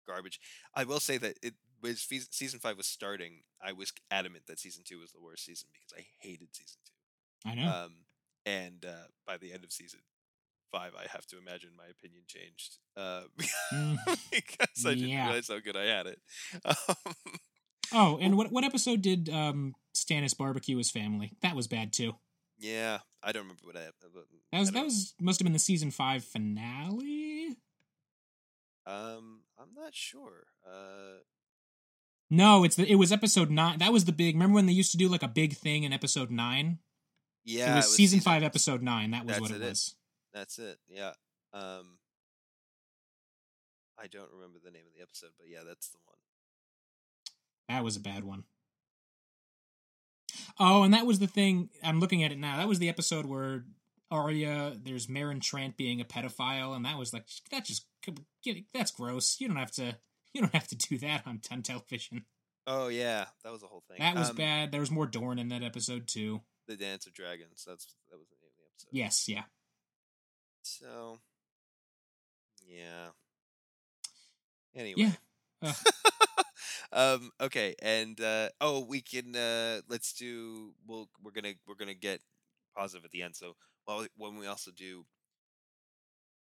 garbage. 0.07 0.39
I 0.75 0.83
will 0.83 0.99
say 0.99 1.17
that 1.17 1.37
it 1.41 1.53
was 1.81 2.05
season 2.31 2.59
five 2.59 2.77
was 2.77 2.87
starting. 2.87 3.43
I 3.61 3.73
was 3.73 3.91
adamant 4.11 4.45
that 4.47 4.59
season 4.59 4.83
two 4.85 4.99
was 4.99 5.11
the 5.11 5.21
worst 5.21 5.45
season 5.45 5.69
because 5.73 5.93
I 5.97 6.05
hated 6.19 6.49
season 6.55 6.79
two. 6.85 7.49
I 7.49 7.55
know. 7.55 7.73
Um, 7.85 7.91
and 8.45 8.85
uh, 8.85 9.07
by 9.25 9.37
the 9.37 9.51
end 9.53 9.63
of 9.63 9.71
season 9.71 9.99
five, 10.71 10.93
I 10.97 11.07
have 11.11 11.25
to 11.27 11.37
imagine 11.37 11.71
my 11.77 11.85
opinion 11.89 12.23
changed 12.27 12.77
uh, 12.97 13.23
Mm. 13.73 13.97
because 14.31 14.85
I 14.85 14.95
didn't 14.95 15.09
Yeah. 15.09 15.25
realize 15.25 15.47
how 15.47 15.59
good 15.59 15.77
I 15.77 15.85
had 15.85 16.07
it. 16.07 16.19
Um, 16.65 17.35
Oh, 17.93 18.17
and 18.21 18.37
what 18.37 18.51
what 18.51 18.63
episode 18.63 19.01
did 19.01 19.29
um 19.29 19.75
Stannis 19.93 20.37
barbecue 20.37 20.77
his 20.77 20.91
family? 20.91 21.33
That 21.41 21.55
was 21.55 21.67
bad 21.67 21.91
too. 21.93 22.13
yeah, 22.59 22.99
I 23.23 23.31
don't 23.31 23.43
remember 23.43 23.61
what 23.63 23.75
I. 23.77 23.85
What, 24.11 24.25
That 24.51 24.59
was 24.59 24.71
that 24.71 24.83
was 24.83 25.13
must 25.19 25.39
have 25.39 25.45
been 25.45 25.53
the 25.53 25.59
season 25.59 25.91
five 25.91 26.23
finale. 26.23 27.57
Um, 28.85 29.41
I'm 29.59 29.73
not 29.75 29.93
sure. 29.93 30.47
Uh, 30.65 31.19
No, 32.29 32.63
it's 32.63 32.75
the 32.75 32.89
it 32.89 32.95
was 32.95 33.11
episode 33.11 33.49
nine. 33.51 33.79
That 33.79 33.91
was 33.93 34.05
the 34.05 34.11
big. 34.11 34.35
Remember 34.35 34.55
when 34.55 34.65
they 34.65 34.73
used 34.73 34.91
to 34.91 34.97
do 34.97 35.07
like 35.09 35.23
a 35.23 35.27
big 35.27 35.53
thing 35.55 35.83
in 35.83 35.93
episode 35.93 36.31
nine? 36.31 36.79
yeah, 37.43 37.73
it 37.73 37.75
was, 37.77 37.95
season, 37.95 38.19
five, 38.19 38.43
episode 38.43 38.81
nine. 38.83 39.11
That 39.11 39.25
was 39.25 39.39
what 39.39 39.51
it 39.51 39.55
it, 39.55 39.61
it. 39.61 39.69
was. 39.69 39.95
That's 40.33 40.59
it. 40.59 40.77
Yeah. 40.87 41.13
Um, 41.53 41.97
I 43.97 44.07
don't 44.07 44.31
remember 44.31 44.59
the 44.63 44.71
name 44.71 44.83
of 44.87 44.93
the 44.95 45.01
episode, 45.01 45.31
but 45.37 45.47
yeah, 45.49 45.59
that's 45.67 45.89
the 45.89 45.97
one. 46.05 46.17
That 47.69 47.83
was 47.83 47.95
a 47.95 48.01
bad 48.01 48.25
one. 48.25 48.43
Oh, 50.59 50.83
and 50.83 50.93
that 50.93 51.05
was 51.05 51.19
the 51.19 51.27
thing. 51.27 51.69
I'm 51.83 51.99
looking 52.01 52.23
at 52.23 52.31
it 52.33 52.37
now. 52.37 52.57
That 52.57 52.67
was 52.67 52.79
the 52.79 52.89
episode 52.89 53.25
where 53.25 53.63
Arya, 54.11 54.73
there's 54.83 55.07
Meryn 55.07 55.39
Trant 55.39 55.77
being 55.77 56.01
a 56.01 56.05
pedophile, 56.05 56.75
and 56.75 56.83
that 56.83 56.97
was 56.97 57.13
like 57.13 57.25
that 57.51 57.63
just 57.63 57.85
that's 58.73 58.91
gross. 58.91 59.39
You 59.39 59.47
don't 59.47 59.57
have 59.57 59.71
to. 59.73 59.95
You 60.33 60.41
don't 60.41 60.53
have 60.53 60.67
to 60.67 60.75
do 60.75 60.97
that 60.99 61.23
on, 61.25 61.41
on 61.51 61.63
television. 61.63 62.25
Oh 62.67 62.87
yeah, 62.87 63.25
that 63.43 63.51
was 63.51 63.61
the 63.61 63.67
whole 63.67 63.83
thing. 63.87 63.97
That 63.99 64.15
was 64.15 64.29
Um, 64.29 64.35
bad. 64.35 64.71
There 64.71 64.79
was 64.79 64.91
more 64.91 65.07
Dorne 65.07 65.39
in 65.39 65.49
that 65.49 65.63
episode 65.63 66.07
too. 66.07 66.41
The 66.67 66.75
Dance 66.75 67.07
of 67.07 67.13
Dragons. 67.13 67.65
That's 67.67 67.95
that 68.11 68.17
was 68.17 68.27
the 68.29 68.35
name 68.35 68.51
of 68.51 68.57
the 68.57 68.65
episode. 68.65 68.89
Yes, 68.91 69.27
yeah. 69.27 69.43
So, 70.61 71.19
yeah. 72.67 73.07
Anyway. 74.75 75.13
Yeah. 75.61 75.73
um. 76.91 77.31
Okay. 77.41 77.75
And 77.81 78.19
uh. 78.19 78.49
Oh, 78.61 78.85
we 78.85 79.01
can. 79.01 79.35
Uh. 79.35 79.81
Let's 79.89 80.13
do. 80.13 80.73
We'll. 80.87 81.09
We're 81.23 81.31
gonna. 81.31 81.53
We're 81.67 81.75
gonna 81.75 81.93
get 81.93 82.21
positive 82.77 83.05
at 83.05 83.11
the 83.11 83.21
end. 83.21 83.35
So, 83.35 83.55
well, 83.87 84.05
when 84.17 84.37
we 84.37 84.47
also 84.47 84.71
do. 84.75 85.05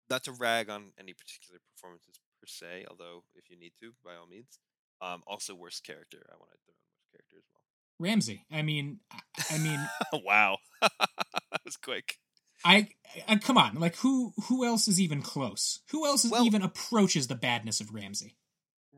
Not 0.08 0.24
to 0.24 0.32
rag 0.32 0.68
on 0.68 0.92
any 0.98 1.12
particular 1.12 1.60
performances 1.76 2.18
per 2.40 2.46
se, 2.46 2.84
although 2.90 3.22
if 3.36 3.48
you 3.48 3.56
need 3.56 3.72
to, 3.80 3.92
by 4.04 4.16
all 4.16 4.26
means. 4.26 4.58
Um. 5.00 5.22
Also, 5.26 5.54
worst 5.54 5.84
character. 5.84 6.18
I 6.30 6.36
want 6.36 6.50
to 6.52 6.58
throw 6.64 6.74
in 6.74 6.86
worst 6.94 7.10
character 7.12 7.36
as 7.38 7.44
well. 7.52 7.60
Ramsay. 7.98 8.44
I 8.50 8.62
mean, 8.62 9.00
I, 9.12 9.54
I 9.54 9.58
mean, 9.58 9.80
wow. 10.24 10.58
that 10.82 11.60
was 11.64 11.76
quick. 11.76 12.16
I, 12.64 12.88
I 13.26 13.36
come 13.36 13.56
on. 13.56 13.76
Like 13.76 13.96
who 13.96 14.32
who 14.48 14.66
else 14.66 14.86
is 14.88 15.00
even 15.00 15.22
close? 15.22 15.80
Who 15.90 16.06
else 16.06 16.24
is 16.24 16.30
Well- 16.30 16.44
even 16.44 16.62
approaches 16.62 17.26
the 17.26 17.34
badness 17.34 17.80
of 17.80 17.94
Ramsay? 17.94 18.36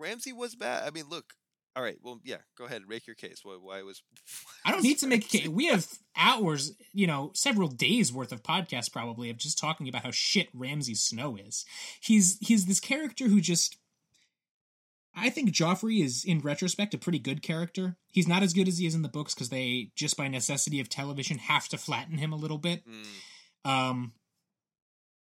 Ramsay 0.02 0.32
was 0.32 0.54
bad. 0.54 0.84
I 0.86 0.90
mean, 0.90 1.04
look. 1.08 1.34
All 1.74 1.82
right. 1.82 1.96
Well, 2.02 2.20
yeah. 2.22 2.38
Go 2.58 2.66
ahead. 2.66 2.82
Make 2.86 3.06
your 3.06 3.16
case. 3.16 3.40
Why? 3.42 3.54
Why 3.54 3.82
was? 3.82 4.02
I 4.66 4.72
don't 4.72 4.82
need 4.82 4.98
to 4.98 5.06
make 5.06 5.24
a 5.24 5.38
case. 5.38 5.48
We 5.48 5.66
have 5.66 5.86
hours, 6.16 6.72
you 6.92 7.06
know, 7.06 7.30
several 7.34 7.68
days 7.68 8.12
worth 8.12 8.32
of 8.32 8.42
podcasts 8.42 8.92
probably 8.92 9.30
of 9.30 9.38
just 9.38 9.58
talking 9.58 9.88
about 9.88 10.02
how 10.02 10.10
shit 10.10 10.48
Ramsay 10.52 10.94
Snow 10.94 11.36
is. 11.36 11.64
He's 12.02 12.38
he's 12.40 12.66
this 12.66 12.80
character 12.80 13.28
who 13.28 13.40
just 13.40 13.78
I 15.14 15.30
think 15.30 15.50
Joffrey 15.50 16.02
is, 16.02 16.24
in 16.24 16.40
retrospect, 16.40 16.94
a 16.94 16.98
pretty 16.98 17.18
good 17.18 17.42
character. 17.42 17.96
He's 18.10 18.28
not 18.28 18.42
as 18.42 18.54
good 18.54 18.68
as 18.68 18.78
he 18.78 18.86
is 18.86 18.94
in 18.94 19.02
the 19.02 19.08
books 19.08 19.34
because 19.34 19.50
they, 19.50 19.90
just 19.94 20.16
by 20.16 20.28
necessity 20.28 20.80
of 20.80 20.88
television, 20.88 21.38
have 21.38 21.68
to 21.68 21.78
flatten 21.78 22.16
him 22.16 22.32
a 22.32 22.36
little 22.36 22.58
bit. 22.58 22.82
Mm. 22.88 23.70
Um, 23.70 24.12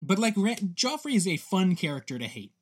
but 0.02 0.18
like 0.18 0.34
Ra- 0.36 0.54
Joffrey 0.54 1.14
is 1.14 1.28
a 1.28 1.36
fun 1.36 1.76
character 1.76 2.18
to 2.18 2.26
hate. 2.26 2.52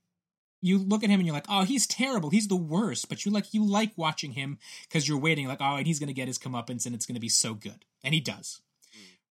You 0.65 0.79
look 0.79 1.05
at 1.05 1.11
him 1.11 1.21
and 1.21 1.27
you're 1.27 1.35
like, 1.35 1.45
oh, 1.49 1.65
he's 1.65 1.87
terrible. 1.87 2.31
He's 2.31 2.49
the 2.49 2.57
worst. 2.57 3.11
But 3.11 3.27
you 3.27 3.31
like 3.31 3.53
you 3.53 3.65
like 3.69 3.93
watching 3.97 4.33
him 4.33 4.59
because 4.89 5.07
you're 5.07 5.19
waiting, 5.19 5.47
like, 5.47 5.61
oh, 5.61 5.77
and 5.77 5.87
he's 5.87 5.99
gonna 6.01 6.15
get 6.15 6.27
his 6.27 6.39
comeuppance 6.39 6.87
and 6.87 6.95
it's 6.95 7.05
gonna 7.05 7.21
be 7.21 7.29
so 7.29 7.53
good, 7.53 7.85
and 8.03 8.15
he 8.15 8.21
does. 8.21 8.63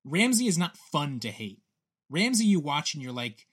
Ramsay 0.06 0.48
is 0.48 0.58
not 0.58 0.78
fun 0.78 1.20
to 1.22 1.32
hate. 1.32 1.60
Ramsay, 2.10 2.46
you 2.46 2.60
watch 2.60 2.94
and 2.94 3.02
you're 3.02 3.12
like, 3.12 3.48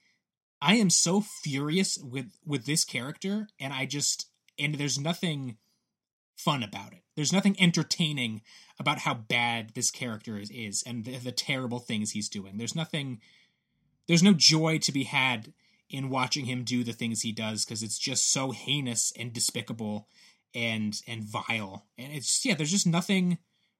I 0.61 0.75
am 0.75 0.91
so 0.91 1.21
furious 1.21 1.97
with 1.97 2.37
with 2.45 2.65
this 2.65 2.85
character, 2.85 3.47
and 3.59 3.73
I 3.73 3.85
just 3.85 4.27
and 4.59 4.75
there's 4.75 4.99
nothing 4.99 5.57
fun 6.35 6.61
about 6.61 6.93
it. 6.93 7.01
There's 7.15 7.33
nothing 7.33 7.55
entertaining 7.59 8.41
about 8.79 8.99
how 8.99 9.13
bad 9.13 9.71
this 9.73 9.91
character 9.91 10.37
is, 10.37 10.49
is 10.51 10.83
and 10.85 11.05
the, 11.05 11.17
the 11.17 11.31
terrible 11.31 11.79
things 11.79 12.11
he's 12.11 12.29
doing. 12.29 12.57
There's 12.57 12.75
nothing. 12.75 13.21
There's 14.07 14.23
no 14.23 14.33
joy 14.33 14.77
to 14.79 14.91
be 14.91 15.05
had 15.05 15.53
in 15.91 16.09
watching 16.09 16.45
him 16.45 16.63
do 16.63 16.83
the 16.83 16.93
things 16.93 17.21
he 17.21 17.31
does 17.31 17.65
because 17.65 17.83
it's 17.83 17.99
just 17.99 18.31
so 18.31 18.51
heinous 18.51 19.11
and 19.17 19.33
despicable 19.33 20.07
and 20.53 21.01
and 21.07 21.23
vile. 21.23 21.85
And 21.97 22.13
it's 22.13 22.45
yeah, 22.45 22.55
there's 22.55 22.71
just 22.71 22.87
nothing 22.87 23.37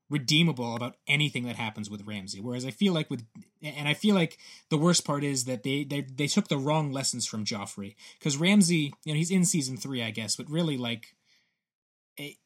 redeemable 0.10 0.76
about 0.76 0.98
anything 1.08 1.46
that 1.46 1.56
happens 1.56 1.90
with 1.90 2.06
Ramsay. 2.06 2.42
Whereas 2.42 2.66
I 2.66 2.72
feel 2.72 2.94
like 2.94 3.10
with 3.10 3.24
and 3.62 3.88
I 3.88 3.94
feel 3.94 4.14
like 4.14 4.38
the 4.70 4.78
worst 4.78 5.06
part 5.06 5.24
is 5.24 5.46
that 5.46 5.64
they 5.64 5.84
they 5.84 6.02
they 6.02 6.28
took 6.28 6.50
the 6.50 6.58
wrong 6.58 6.92
lessons 6.92 7.26
from 7.26 7.46
Joffrey 7.46 7.96
because 8.20 8.38
Ramsay, 8.38 8.94
you 9.06 9.14
know, 9.14 9.18
he's 9.18 9.32
in 9.32 9.46
season 9.46 9.78
three, 9.78 10.04
I 10.04 10.12
guess, 10.12 10.36
but 10.36 10.50
really 10.50 10.78
like 10.78 11.16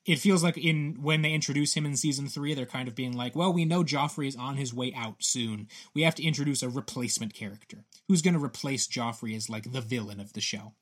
it, 0.06 0.20
feels 0.20 0.44
like 0.44 0.58
in 0.58 0.98
when 1.02 1.22
they 1.22 1.34
introduce 1.34 1.74
him 1.74 1.86
in 1.86 1.96
season 1.96 2.28
three, 2.28 2.54
they're 2.54 2.66
kind 2.66 2.88
of 2.88 2.96
being 2.96 3.14
like, 3.14 3.36
well, 3.36 3.52
we 3.52 3.66
know 3.66 3.84
Joffrey 3.84 4.28
is 4.28 4.36
on 4.36 4.58
his 4.58 4.74
way 4.74 4.94
out 4.96 5.16
soon. 5.20 5.68
We 5.94 6.04
have 6.04 6.16
to 6.16 6.24
introduce 6.24 6.64
a 6.64 6.70
replacement 6.70 7.34
character 7.34 7.84
who's 8.08 8.22
going 8.22 8.34
to 8.36 8.44
replace 8.44 8.88
Joffrey 8.88 9.36
as 9.36 9.50
like 9.50 9.72
the 9.72 9.82
villain 9.82 10.20
of 10.20 10.34
the 10.34 10.42
show. 10.42 10.74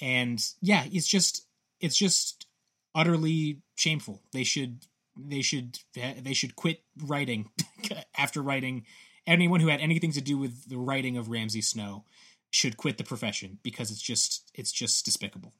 And 0.00 0.44
yeah, 0.60 0.84
it's 0.90 1.08
just 1.08 1.46
it's 1.80 1.96
just 1.96 2.46
utterly 2.94 3.62
shameful. 3.74 4.22
They 4.32 4.44
should 4.44 4.86
they 5.16 5.42
should 5.42 5.78
they 5.94 6.34
should 6.34 6.56
quit 6.56 6.82
writing 7.02 7.50
after 8.18 8.42
writing 8.42 8.84
anyone 9.26 9.60
who 9.60 9.68
had 9.68 9.80
anything 9.80 10.12
to 10.12 10.20
do 10.20 10.38
with 10.38 10.68
the 10.68 10.78
writing 10.78 11.16
of 11.16 11.28
Ramsay 11.28 11.62
Snow 11.62 12.04
should 12.50 12.76
quit 12.76 12.96
the 12.96 13.04
profession 13.04 13.58
because 13.62 13.90
it's 13.90 14.02
just 14.02 14.50
it's 14.54 14.72
just 14.72 15.04
despicable. 15.04 15.52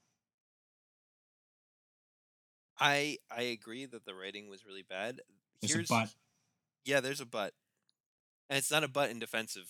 I 2.79 3.19
I 3.31 3.43
agree 3.43 3.87
that 3.87 4.05
the 4.05 4.15
writing 4.15 4.49
was 4.49 4.65
really 4.67 4.83
bad. 4.83 5.21
There's 5.61 5.75
Here's 5.75 5.91
a 5.91 5.95
but. 5.95 6.09
yeah, 6.85 7.01
there's 7.01 7.21
a 7.21 7.27
but, 7.27 7.53
and 8.49 8.59
it's 8.59 8.71
not 8.71 8.85
a 8.85 8.89
but 8.89 9.11
in 9.11 9.19
defense 9.19 9.57
of 9.57 9.65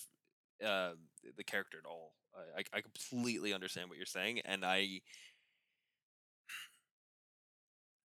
uh, 0.65 0.93
the 1.35 1.43
character 1.43 1.77
at 1.77 1.87
all. 1.87 2.13
I 2.57 2.63
I 2.73 2.81
completely 2.81 3.53
understand 3.53 3.89
what 3.89 3.97
you're 3.97 4.05
saying, 4.05 4.41
and 4.45 4.65
I 4.65 5.01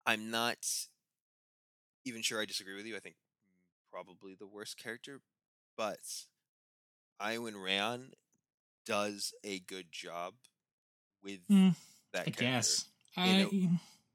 I'm 0.05 0.31
not 0.31 0.57
even 2.05 2.21
sure 2.21 2.41
I 2.41 2.45
disagree 2.45 2.75
with 2.75 2.85
you. 2.85 2.95
I 2.95 2.99
think 2.99 3.15
probably 3.91 4.35
the 4.35 4.47
worst 4.47 4.77
character, 4.77 5.21
but 5.77 5.99
Iwan 7.19 7.55
Rheon 7.55 8.11
does 8.85 9.33
a 9.43 9.59
good 9.59 9.91
job 9.91 10.33
with 11.23 11.41
Mm, 11.51 11.75
that 12.13 12.27
I 12.27 12.31
character. 12.31 12.43
guess. 12.45 12.85
I, 13.17 13.49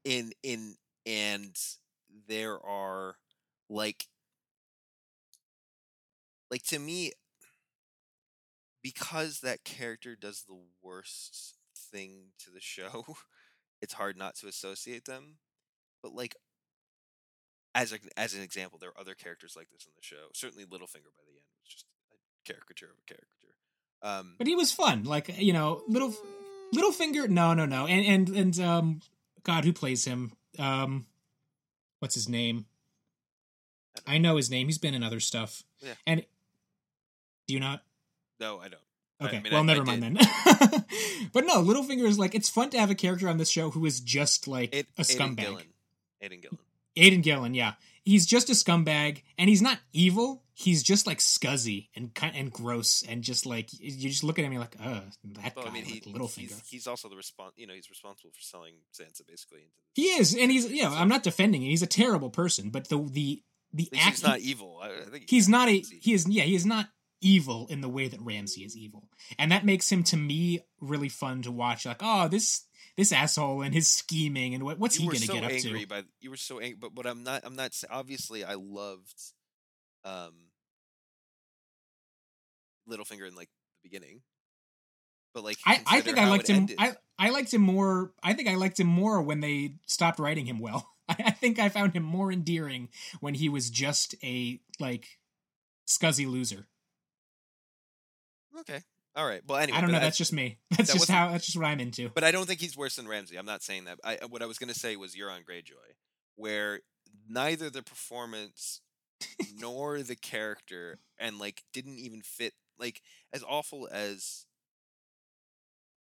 in 0.04 0.32
in 0.42 0.74
and 1.06 1.56
there 2.28 2.58
are 2.64 3.16
like 3.68 4.06
like 6.50 6.64
to 6.64 6.78
me 6.78 7.12
because 8.82 9.40
that 9.40 9.64
character 9.64 10.16
does 10.16 10.42
the 10.42 10.58
worst 10.82 11.54
thing 11.76 12.32
to 12.38 12.50
the 12.50 12.60
show 12.60 13.04
it's 13.82 13.94
hard 13.94 14.16
not 14.16 14.34
to 14.36 14.48
associate 14.48 15.04
them 15.04 15.36
but 16.02 16.14
like 16.14 16.36
as 17.74 17.92
a, 17.92 17.98
as 18.16 18.34
an 18.34 18.42
example 18.42 18.78
there 18.78 18.90
are 18.90 19.00
other 19.00 19.14
characters 19.14 19.54
like 19.56 19.70
this 19.70 19.86
in 19.86 19.92
the 19.96 20.02
show 20.02 20.28
certainly 20.34 20.64
Littlefinger 20.64 21.14
by 21.16 21.24
the 21.26 21.36
end 21.36 21.48
was 21.60 21.68
just 21.68 21.86
a 22.12 22.52
caricature 22.52 22.86
of 22.86 22.98
a 22.98 23.06
caricature 23.06 23.54
um 24.02 24.34
but 24.38 24.46
he 24.46 24.54
was 24.54 24.72
fun. 24.72 25.04
Like 25.04 25.38
you 25.38 25.52
know, 25.52 25.82
little 25.88 26.12
Littlefinger. 26.74 27.28
No, 27.28 27.54
no, 27.54 27.66
no. 27.66 27.86
And 27.86 28.04
and 28.04 28.36
and 28.36 28.60
um, 28.60 29.00
God, 29.44 29.64
who 29.64 29.72
plays 29.72 30.04
him? 30.04 30.32
Um, 30.58 31.06
what's 31.98 32.14
his 32.14 32.28
name? 32.28 32.66
I 34.06 34.18
know 34.18 34.36
his 34.36 34.50
name. 34.50 34.66
He's 34.68 34.78
been 34.78 34.94
in 34.94 35.02
other 35.02 35.20
stuff. 35.20 35.62
Yeah. 35.80 35.94
And 36.06 36.24
do 37.46 37.54
you 37.54 37.60
not? 37.60 37.82
no 38.40 38.58
I 38.58 38.68
don't 38.68 38.80
I 39.20 39.26
Okay, 39.26 39.40
mean, 39.40 39.52
well, 39.52 39.60
I- 39.60 39.64
I 39.64 39.66
never 39.66 39.84
did. 39.84 40.00
mind 40.00 40.02
then. 40.02 40.16
but 41.32 41.44
no, 41.46 41.62
Littlefinger 41.62 42.04
is 42.06 42.18
like 42.18 42.34
it's 42.34 42.48
fun 42.48 42.70
to 42.70 42.78
have 42.80 42.90
a 42.90 42.94
character 42.94 43.28
on 43.28 43.36
this 43.38 43.50
show 43.50 43.70
who 43.70 43.84
is 43.86 44.00
just 44.00 44.48
like 44.48 44.74
Aid- 44.74 44.86
a 44.98 45.02
scumbag. 45.02 45.36
Gillen. 45.36 45.64
Aidan 46.20 46.40
Gillen. 46.40 46.58
Aidan 46.96 47.20
Gillen, 47.20 47.54
yeah, 47.54 47.74
he's 48.04 48.26
just 48.26 48.50
a 48.50 48.52
scumbag, 48.52 49.22
and 49.38 49.48
he's 49.48 49.62
not 49.62 49.78
evil. 49.92 50.42
He's 50.54 50.82
just 50.82 51.06
like 51.06 51.18
scuzzy 51.18 51.88
and 51.96 52.14
kind 52.14 52.36
and 52.36 52.52
gross, 52.52 53.02
and 53.08 53.22
just 53.22 53.46
like 53.46 53.68
you 53.80 54.08
just 54.08 54.22
look 54.22 54.38
at 54.38 54.44
him, 54.44 54.52
you're 54.52 54.60
like, 54.60 54.76
uh, 54.80 55.00
that 55.24 55.56
Well, 55.56 55.64
guy, 55.64 55.70
I 55.70 55.74
mean, 55.74 55.84
he, 55.84 56.00
Littlefinger. 56.00 56.36
he's, 56.38 56.62
he's 56.68 56.86
also 56.86 57.08
the 57.08 57.16
respon 57.16 57.50
You 57.56 57.66
know, 57.66 57.74
he's 57.74 57.90
responsible 57.90 58.30
for 58.30 58.42
selling 58.42 58.74
Sansa 58.92 59.26
basically. 59.26 59.70
He 59.94 60.02
is, 60.02 60.36
and 60.36 60.50
he's 60.50 60.70
you 60.70 60.82
know, 60.82 60.92
I'm 60.92 61.08
not 61.08 61.22
defending 61.22 61.62
him. 61.62 61.70
He's 61.70 61.82
a 61.82 61.86
terrible 61.86 62.30
person, 62.30 62.70
but 62.70 62.88
the 62.88 62.98
the 62.98 63.42
the 63.72 63.88
act 63.94 64.10
he's 64.10 64.22
not 64.22 64.40
evil. 64.40 64.78
I, 64.82 64.88
I 64.88 65.10
think 65.10 65.30
he's 65.30 65.48
not 65.48 65.68
a 65.68 65.72
he's 65.72 65.90
he 65.90 66.12
is 66.12 66.28
yeah 66.28 66.44
he 66.44 66.54
is 66.54 66.66
not 66.66 66.88
evil 67.22 67.66
in 67.70 67.80
the 67.80 67.88
way 67.88 68.08
that 68.08 68.20
Ramsay 68.20 68.64
is 68.64 68.76
evil, 68.76 69.08
and 69.38 69.50
that 69.52 69.64
makes 69.64 69.90
him 69.90 70.02
to 70.04 70.16
me 70.16 70.60
really 70.80 71.08
fun 71.08 71.42
to 71.42 71.50
watch. 71.50 71.86
Like, 71.86 72.00
oh, 72.00 72.28
this 72.28 72.64
this 72.96 73.12
asshole 73.12 73.62
and 73.62 73.74
his 73.74 73.88
scheming 73.88 74.54
and 74.54 74.64
what, 74.64 74.78
what's 74.78 74.98
you 74.98 75.02
he 75.02 75.06
were 75.08 75.12
gonna 75.14 75.26
so 75.26 75.32
get 75.32 75.44
up 75.44 75.50
angry 75.50 75.80
to? 75.80 75.86
by 75.86 76.02
you 76.20 76.30
were 76.30 76.36
so 76.36 76.58
angry, 76.58 76.78
but 76.80 76.94
what 76.94 77.06
I'm 77.06 77.22
not. 77.22 77.42
I'm 77.44 77.56
not. 77.56 77.72
Obviously, 77.90 78.44
I 78.44 78.54
loved 78.54 79.20
um 80.04 80.34
Littlefinger 82.88 83.28
in 83.28 83.34
like 83.34 83.48
the 83.82 83.88
beginning, 83.88 84.20
but 85.34 85.44
like 85.44 85.58
I, 85.64 85.80
I 85.86 86.00
think 86.00 86.18
I 86.18 86.28
liked 86.28 86.48
him. 86.48 86.56
ended. 86.56 86.76
I 86.78 86.94
I 87.18 87.30
liked 87.30 87.52
him 87.54 87.62
more. 87.62 88.12
I 88.22 88.34
think 88.34 88.48
I 88.48 88.56
liked 88.56 88.78
him 88.78 88.88
more 88.88 89.22
when 89.22 89.40
they 89.40 89.76
stopped 89.86 90.18
writing 90.18 90.46
him 90.46 90.58
well. 90.58 90.88
I, 91.08 91.16
I 91.26 91.30
think 91.30 91.58
I 91.58 91.68
found 91.68 91.94
him 91.94 92.02
more 92.02 92.30
endearing 92.30 92.88
when 93.20 93.34
he 93.34 93.48
was 93.48 93.70
just 93.70 94.14
a 94.22 94.60
like 94.78 95.06
scuzzy 95.86 96.26
loser. 96.30 96.66
Okay, 98.60 98.80
all 99.14 99.26
right. 99.26 99.42
Well, 99.46 99.58
anyway, 99.58 99.78
I 99.78 99.80
don't 99.82 99.92
know. 99.92 100.00
That's 100.00 100.16
just 100.16 100.32
me. 100.32 100.58
That's 100.70 100.90
that 100.90 100.98
just 100.98 101.10
how. 101.10 101.30
That's 101.30 101.44
just 101.44 101.58
what 101.58 101.66
I'm 101.66 101.80
into. 101.80 102.08
But 102.08 102.24
I 102.24 102.30
don't 102.30 102.46
think 102.46 102.60
he's 102.60 102.76
worse 102.76 102.96
than 102.96 103.06
Ramsay. 103.06 103.36
I'm 103.36 103.46
not 103.46 103.62
saying 103.62 103.84
that. 103.84 103.98
I 104.02 104.18
what 104.28 104.42
I 104.42 104.46
was 104.46 104.58
gonna 104.58 104.74
say 104.74 104.96
was 104.96 105.14
Euron 105.14 105.44
Greyjoy, 105.44 105.96
where 106.36 106.80
neither 107.28 107.68
the 107.68 107.82
performance 107.82 108.80
nor 109.54 110.02
the 110.02 110.16
character 110.16 110.98
and 111.18 111.38
like 111.38 111.62
didn't 111.72 111.98
even 111.98 112.22
fit. 112.22 112.54
Like 112.78 113.02
as 113.34 113.44
awful 113.46 113.86
as 113.92 114.46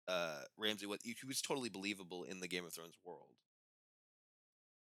uh 0.07 0.41
Ramsay 0.57 0.85
was, 0.85 0.99
he 1.03 1.15
was 1.27 1.41
totally 1.41 1.69
believable 1.69 2.23
in 2.23 2.39
the 2.39 2.47
Game 2.47 2.65
of 2.65 2.73
Thrones 2.73 2.95
world. 3.05 3.35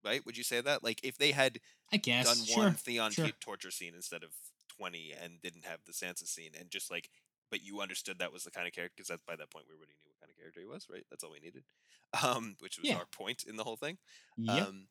Right? 0.04 0.24
Would 0.28 0.38
you 0.38 0.44
say 0.44 0.62
that? 0.62 0.84
Like 0.84 1.04
if 1.04 1.18
they 1.18 1.32
had 1.32 1.60
I 1.92 1.98
guess. 1.98 2.28
done 2.28 2.46
sure. 2.46 2.64
one 2.66 2.74
Theon 2.74 3.10
sure. 3.10 3.30
Torture 3.42 3.72
scene 3.72 3.94
instead 3.96 4.22
of 4.22 4.30
twenty 4.78 5.12
and 5.12 5.42
didn't 5.42 5.66
have 5.66 5.80
the 5.88 5.92
Sansa 5.92 6.28
scene 6.28 6.52
and 6.60 6.70
just 6.70 6.92
like 6.92 7.10
but 7.56 7.64
you 7.66 7.80
understood 7.80 8.20
that 8.20 8.34
was 8.34 8.44
the 8.44 8.52
kind 8.52 8.68
of 8.68 8.74
character 8.74 8.96
because 9.02 9.18
by 9.26 9.38
that 9.38 9.50
point 9.50 9.66
we 9.70 9.76
already 9.78 9.94
knew 9.94 10.10
what 10.12 10.20
kind 10.20 10.30
of 10.30 10.38
character 10.38 10.60
he 10.60 10.66
was, 10.66 10.88
right? 10.92 11.06
That's 11.10 11.24
all 11.24 11.32
we 11.32 11.40
needed. 11.40 11.64
Um, 12.24 12.56
which 12.60 12.78
was 12.78 12.90
Yeah. 12.90 12.98
our 12.98 13.06
point 13.06 13.44
in 13.48 13.56
the 13.56 13.64
whole 13.64 13.76
thing. 13.78 13.98
Yep. 14.38 14.68
Um, 14.68 14.88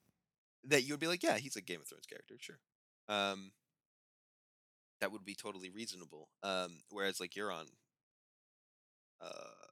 that 0.64 0.82
you 0.84 0.92
would 0.94 1.00
be 1.00 1.06
like, 1.06 1.22
yeah, 1.22 1.36
he's 1.38 1.56
a 1.56 1.60
Game 1.62 1.80
of 1.80 1.86
Thrones 1.88 2.06
character, 2.06 2.36
sure. 2.40 2.58
Um, 3.08 3.52
that 5.00 5.12
would 5.12 5.24
be 5.24 5.34
totally 5.34 5.68
reasonable. 5.70 6.28
Um, 6.42 6.82
whereas 6.90 7.20
like 7.20 7.32
Euron, 7.32 7.66
uh, 9.20 9.66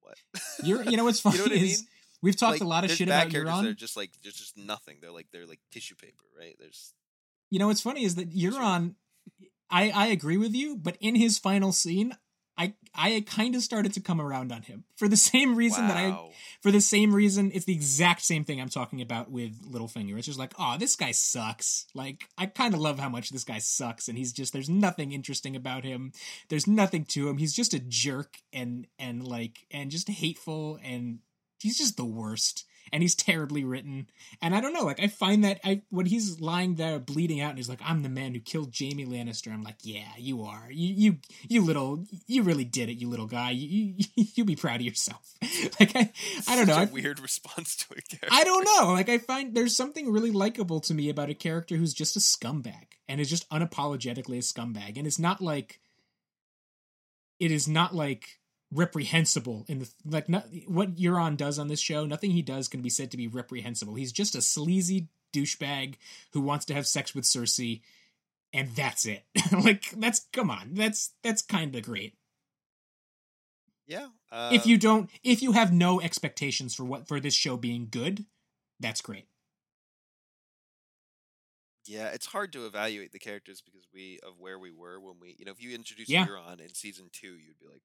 what? 0.00 0.18
You're. 0.64 0.82
You 0.84 0.96
know 0.96 1.04
what's 1.04 1.18
You 1.24 1.30
funny 1.32 1.38
know 1.38 1.44
what 1.44 1.52
I 1.52 1.56
is 1.56 1.78
mean? 1.80 1.88
we've 2.22 2.36
talked 2.36 2.54
Like, 2.60 2.60
a 2.62 2.68
lot 2.68 2.84
of 2.84 2.90
shit 2.90 3.08
about 3.08 3.30
characters 3.30 3.62
They're 3.62 3.72
just 3.74 3.96
like 3.96 4.10
there's 4.22 4.36
just 4.36 4.56
nothing. 4.56 4.98
They're 5.00 5.10
like 5.12 5.26
they're 5.32 5.46
like 5.46 5.60
tissue 5.72 5.94
paper, 5.96 6.24
right? 6.38 6.54
There's 6.58 6.92
You 7.50 7.58
know 7.58 7.66
what's 7.68 7.80
funny 7.82 8.04
is 8.04 8.14
that 8.16 8.30
Euron. 8.34 8.94
I 9.70 9.90
I 9.90 10.06
agree 10.08 10.36
with 10.36 10.54
you, 10.54 10.76
but 10.76 10.96
in 11.00 11.14
his 11.14 11.38
final 11.38 11.72
scene, 11.72 12.16
I 12.58 12.74
I 12.94 13.24
kind 13.26 13.54
of 13.54 13.62
started 13.62 13.94
to 13.94 14.00
come 14.00 14.20
around 14.20 14.50
on 14.50 14.62
him 14.62 14.84
for 14.96 15.06
the 15.06 15.16
same 15.16 15.54
reason 15.54 15.86
that 15.86 15.96
I 15.96 16.30
for 16.60 16.72
the 16.72 16.80
same 16.80 17.14
reason 17.14 17.52
it's 17.54 17.64
the 17.64 17.74
exact 17.74 18.22
same 18.22 18.44
thing 18.44 18.60
I'm 18.60 18.68
talking 18.68 19.00
about 19.00 19.30
with 19.30 19.62
Littlefinger. 19.70 20.16
It's 20.18 20.26
just 20.26 20.38
like, 20.38 20.52
oh, 20.58 20.76
this 20.78 20.96
guy 20.96 21.12
sucks. 21.12 21.86
Like 21.94 22.24
I 22.36 22.46
kind 22.46 22.74
of 22.74 22.80
love 22.80 22.98
how 22.98 23.08
much 23.08 23.30
this 23.30 23.44
guy 23.44 23.58
sucks, 23.58 24.08
and 24.08 24.18
he's 24.18 24.32
just 24.32 24.52
there's 24.52 24.68
nothing 24.68 25.12
interesting 25.12 25.54
about 25.54 25.84
him. 25.84 26.12
There's 26.48 26.66
nothing 26.66 27.04
to 27.06 27.28
him. 27.28 27.38
He's 27.38 27.54
just 27.54 27.74
a 27.74 27.78
jerk 27.78 28.38
and 28.52 28.86
and 28.98 29.24
like 29.24 29.66
and 29.70 29.90
just 29.90 30.08
hateful 30.08 30.80
and 30.82 31.20
he's 31.60 31.78
just 31.78 31.96
the 31.96 32.04
worst 32.04 32.64
and 32.92 33.02
he's 33.02 33.14
terribly 33.14 33.64
written. 33.64 34.08
And 34.40 34.54
I 34.54 34.60
don't 34.60 34.72
know, 34.72 34.84
like 34.84 35.00
I 35.00 35.08
find 35.08 35.44
that 35.44 35.60
I 35.64 35.82
when 35.90 36.06
he's 36.06 36.40
lying 36.40 36.76
there 36.76 36.98
bleeding 36.98 37.40
out 37.40 37.50
and 37.50 37.58
he's 37.58 37.68
like, 37.68 37.80
"I'm 37.84 38.02
the 38.02 38.08
man 38.08 38.34
who 38.34 38.40
killed 38.40 38.74
Jaime 38.78 39.06
Lannister." 39.06 39.52
I'm 39.52 39.62
like, 39.62 39.78
"Yeah, 39.82 40.08
you 40.16 40.42
are. 40.42 40.68
You 40.70 40.94
you 40.94 41.18
you 41.48 41.62
little 41.62 42.04
you 42.26 42.42
really 42.42 42.64
did 42.64 42.88
it, 42.88 42.98
you 42.98 43.08
little 43.08 43.26
guy. 43.26 43.50
You 43.50 43.94
you, 43.96 44.24
you 44.34 44.44
be 44.44 44.56
proud 44.56 44.76
of 44.76 44.82
yourself." 44.82 45.34
like 45.80 45.94
I 45.94 46.12
I 46.46 46.56
don't 46.56 46.66
know. 46.66 46.88
Weird 46.92 47.20
response 47.20 47.76
to 47.76 47.94
a 47.96 48.00
character. 48.00 48.28
I 48.30 48.44
don't 48.44 48.64
know. 48.64 48.92
Like 48.92 49.08
I 49.08 49.18
find 49.18 49.54
there's 49.54 49.76
something 49.76 50.10
really 50.10 50.30
likable 50.30 50.80
to 50.80 50.94
me 50.94 51.08
about 51.08 51.30
a 51.30 51.34
character 51.34 51.76
who's 51.76 51.94
just 51.94 52.16
a 52.16 52.20
scumbag 52.20 52.86
and 53.08 53.20
is 53.20 53.30
just 53.30 53.48
unapologetically 53.50 54.38
a 54.38 54.42
scumbag. 54.42 54.96
And 54.96 55.06
it's 55.06 55.18
not 55.18 55.40
like 55.40 55.80
it 57.38 57.50
is 57.50 57.68
not 57.68 57.94
like 57.94 58.37
reprehensible 58.72 59.64
in 59.68 59.80
the 59.80 59.90
like 60.04 60.28
not, 60.28 60.46
what 60.66 60.96
Euron 60.96 61.36
does 61.36 61.58
on 61.58 61.68
this 61.68 61.80
show. 61.80 62.04
Nothing 62.04 62.32
he 62.32 62.42
does 62.42 62.68
can 62.68 62.82
be 62.82 62.90
said 62.90 63.10
to 63.10 63.16
be 63.16 63.28
reprehensible. 63.28 63.94
He's 63.94 64.12
just 64.12 64.34
a 64.34 64.42
sleazy 64.42 65.08
douchebag 65.32 65.94
who 66.32 66.40
wants 66.40 66.64
to 66.66 66.74
have 66.74 66.86
sex 66.86 67.14
with 67.14 67.24
Cersei, 67.24 67.80
and 68.52 68.70
that's 68.74 69.06
it. 69.06 69.24
like 69.52 69.90
that's 69.96 70.26
come 70.32 70.50
on, 70.50 70.74
that's 70.74 71.12
that's 71.22 71.42
kind 71.42 71.74
of 71.74 71.82
great. 71.82 72.14
Yeah. 73.86 74.08
Uh, 74.30 74.50
if 74.52 74.66
you 74.66 74.76
don't, 74.76 75.08
if 75.24 75.40
you 75.40 75.52
have 75.52 75.72
no 75.72 76.00
expectations 76.00 76.74
for 76.74 76.84
what 76.84 77.08
for 77.08 77.20
this 77.20 77.34
show 77.34 77.56
being 77.56 77.88
good, 77.90 78.26
that's 78.78 79.00
great. 79.00 79.26
Yeah, 81.86 82.08
it's 82.08 82.26
hard 82.26 82.52
to 82.52 82.66
evaluate 82.66 83.12
the 83.12 83.18
characters 83.18 83.62
because 83.62 83.86
we 83.94 84.20
of 84.22 84.38
where 84.38 84.58
we 84.58 84.70
were 84.70 85.00
when 85.00 85.14
we, 85.18 85.34
you 85.38 85.46
know, 85.46 85.52
if 85.52 85.62
you 85.62 85.74
introduced 85.74 86.10
Yeah. 86.10 86.26
Euron 86.26 86.60
in 86.60 86.74
season 86.74 87.08
two, 87.10 87.38
you'd 87.38 87.58
be 87.58 87.64
like, 87.64 87.80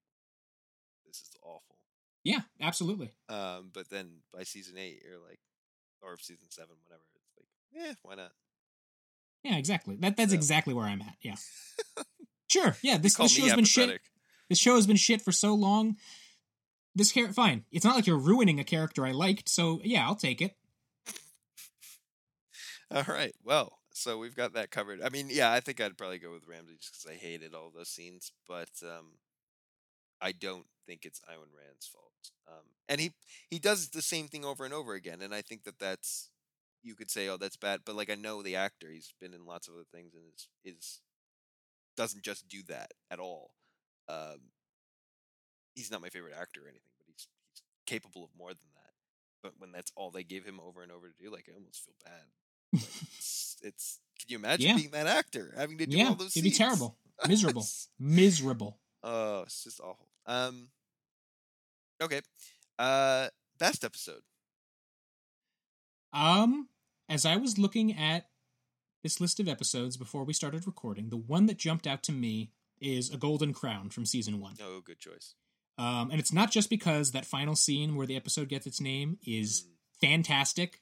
"This 1.20 1.28
is 1.30 1.36
awful." 1.42 1.76
Yeah, 2.22 2.40
absolutely. 2.60 3.10
Um, 3.28 3.70
but 3.72 3.90
then 3.90 4.20
by 4.32 4.44
season 4.44 4.78
eight, 4.78 5.02
you're 5.06 5.18
like, 5.20 5.40
or 6.02 6.16
season 6.18 6.46
seven, 6.50 6.76
whatever. 6.84 7.02
It's 7.14 7.36
like, 7.36 7.46
yeah, 7.86 7.94
why 8.02 8.14
not? 8.14 8.32
Yeah, 9.42 9.56
exactly. 9.58 9.96
That 9.96 10.16
that's 10.16 10.30
So- 10.30 10.36
exactly 10.36 10.72
where 10.74 10.86
I'm 10.86 11.02
at. 11.02 11.16
Yeah. 11.22 11.36
Sure. 12.46 12.76
Yeah. 12.82 12.98
This 12.98 13.16
this 13.16 13.32
show's 13.32 13.54
been 13.54 13.64
shit. 13.64 14.00
This 14.48 14.58
show 14.58 14.76
has 14.76 14.86
been 14.86 14.96
shit 14.96 15.22
for 15.22 15.32
so 15.32 15.54
long. 15.54 15.96
This 16.94 17.10
character, 17.10 17.32
fine. 17.34 17.64
It's 17.72 17.84
not 17.84 17.96
like 17.96 18.06
you're 18.06 18.16
ruining 18.18 18.60
a 18.60 18.64
character 18.64 19.04
I 19.04 19.10
liked, 19.10 19.48
so 19.48 19.80
yeah, 19.82 20.06
I'll 20.06 20.14
take 20.14 20.40
it. 20.40 20.54
All 22.92 23.02
right. 23.08 23.34
Well, 23.42 23.78
so 23.92 24.18
we've 24.18 24.36
got 24.36 24.52
that 24.54 24.70
covered. 24.70 25.02
I 25.02 25.08
mean, 25.08 25.28
yeah, 25.30 25.50
I 25.52 25.58
think 25.60 25.80
I'd 25.80 25.98
probably 25.98 26.18
go 26.18 26.30
with 26.32 26.46
Ramsay 26.46 26.76
just 26.80 26.92
because 26.92 27.10
I 27.10 27.16
hated 27.18 27.54
all 27.54 27.72
those 27.74 27.88
scenes, 27.88 28.30
but 28.46 28.70
um, 28.84 29.12
I 30.24 30.32
don't 30.32 30.64
think 30.86 31.04
it's 31.04 31.20
Iwan 31.28 31.48
Rheon's 31.54 31.86
fault. 31.86 32.30
Um, 32.48 32.64
and 32.88 33.00
he 33.00 33.12
he 33.50 33.58
does 33.58 33.90
the 33.90 34.02
same 34.02 34.26
thing 34.28 34.44
over 34.44 34.64
and 34.64 34.72
over 34.72 34.94
again, 34.94 35.20
and 35.20 35.34
I 35.34 35.42
think 35.42 35.64
that 35.64 35.78
that's 35.78 36.30
you 36.82 36.94
could 36.94 37.10
say, 37.10 37.28
oh, 37.28 37.36
that's 37.36 37.56
bad, 37.56 37.80
but 37.84 37.94
like 37.94 38.10
I 38.10 38.14
know 38.14 38.42
the 38.42 38.56
actor, 38.56 38.90
he's 38.90 39.12
been 39.20 39.34
in 39.34 39.46
lots 39.46 39.68
of 39.68 39.74
other 39.74 39.84
things, 39.92 40.14
and 40.14 40.24
is 40.34 40.48
is 40.64 41.00
doesn't 41.96 42.22
just 42.24 42.48
do 42.48 42.62
that 42.68 42.92
at 43.10 43.18
all. 43.18 43.54
Um, 44.08 44.50
he's 45.74 45.90
not 45.90 46.02
my 46.02 46.08
favorite 46.08 46.34
actor 46.38 46.60
or 46.60 46.68
anything, 46.68 46.90
but 46.98 47.06
he's 47.06 47.28
he's 47.52 47.62
capable 47.86 48.24
of 48.24 48.30
more 48.36 48.48
than 48.50 48.72
that. 48.74 48.92
But 49.42 49.52
when 49.58 49.72
that's 49.72 49.92
all 49.94 50.10
they 50.10 50.24
give 50.24 50.44
him 50.44 50.58
over 50.60 50.82
and 50.82 50.90
over 50.90 51.08
to 51.08 51.14
do, 51.22 51.30
like 51.30 51.48
I 51.50 51.54
almost 51.54 51.84
feel 51.84 51.94
bad. 52.04 52.24
Like, 52.72 52.82
it's, 53.18 53.56
it's 53.62 53.98
can 54.18 54.28
you 54.30 54.38
imagine 54.38 54.68
Yeah. 54.70 54.76
being 54.76 54.90
that 54.92 55.06
actor 55.06 55.52
having 55.56 55.78
to 55.78 55.86
do 55.86 55.96
yeah, 55.96 56.08
all 56.08 56.14
those 56.14 56.36
it'd 56.36 56.44
be 56.44 56.50
terrible, 56.50 56.96
miserable, 57.28 57.66
miserable. 57.98 58.78
oh, 59.02 59.42
it's 59.42 59.64
just 59.64 59.80
awful. 59.80 60.08
Um. 60.26 60.68
Okay. 62.02 62.20
Uh, 62.78 63.28
best 63.58 63.84
episode. 63.84 64.22
Um, 66.12 66.68
as 67.08 67.26
I 67.26 67.36
was 67.36 67.58
looking 67.58 67.92
at 67.96 68.28
this 69.02 69.20
list 69.20 69.40
of 69.40 69.48
episodes 69.48 69.96
before 69.96 70.24
we 70.24 70.32
started 70.32 70.66
recording, 70.66 71.08
the 71.10 71.16
one 71.16 71.46
that 71.46 71.58
jumped 71.58 71.86
out 71.86 72.02
to 72.04 72.12
me 72.12 72.50
is 72.80 73.10
a 73.10 73.16
Golden 73.16 73.52
Crown 73.52 73.90
from 73.90 74.06
season 74.06 74.40
one. 74.40 74.54
Oh, 74.62 74.80
good 74.80 74.98
choice. 74.98 75.34
Um, 75.76 76.10
and 76.10 76.20
it's 76.20 76.32
not 76.32 76.50
just 76.50 76.70
because 76.70 77.10
that 77.12 77.26
final 77.26 77.56
scene 77.56 77.96
where 77.96 78.06
the 78.06 78.16
episode 78.16 78.48
gets 78.48 78.66
its 78.66 78.80
name 78.80 79.18
is 79.26 79.62
Mm. 79.64 79.68
fantastic, 80.00 80.80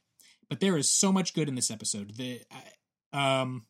but 0.49 0.61
there 0.61 0.77
is 0.77 0.91
so 0.91 1.11
much 1.13 1.33
good 1.35 1.49
in 1.49 1.55
this 1.55 1.71
episode. 1.71 2.17
The 2.17 2.43
I- 2.51 3.41
um, 3.41 3.67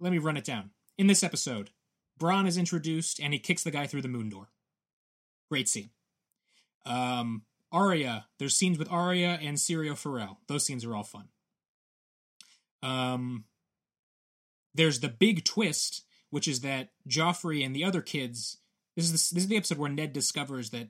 let 0.00 0.10
me 0.12 0.18
run 0.18 0.36
it 0.36 0.44
down. 0.44 0.72
In 0.98 1.06
this 1.06 1.22
episode, 1.22 1.70
Bronn 2.18 2.46
is 2.48 2.56
introduced 2.58 3.20
and 3.20 3.32
he 3.32 3.38
kicks 3.38 3.62
the 3.62 3.70
guy 3.70 3.86
through 3.86 4.02
the 4.02 4.08
moon 4.08 4.28
door. 4.28 4.50
Great 5.50 5.68
scene. 5.68 5.90
Um, 6.86 7.42
Arya, 7.72 8.26
there's 8.38 8.54
scenes 8.54 8.78
with 8.78 8.90
Arya 8.90 9.38
and 9.42 9.56
Syrio 9.58 9.96
Forel. 9.96 10.38
Those 10.46 10.64
scenes 10.64 10.84
are 10.84 10.94
all 10.94 11.02
fun. 11.02 11.28
Um, 12.82 13.44
there's 14.74 15.00
the 15.00 15.08
big 15.08 15.44
twist, 15.44 16.04
which 16.30 16.48
is 16.48 16.60
that 16.60 16.90
Joffrey 17.08 17.64
and 17.64 17.74
the 17.74 17.84
other 17.84 18.00
kids. 18.00 18.58
This 18.96 19.04
is 19.06 19.10
the, 19.12 19.34
this 19.34 19.44
is 19.44 19.48
the 19.48 19.56
episode 19.56 19.78
where 19.78 19.90
Ned 19.90 20.12
discovers 20.12 20.70
that 20.70 20.88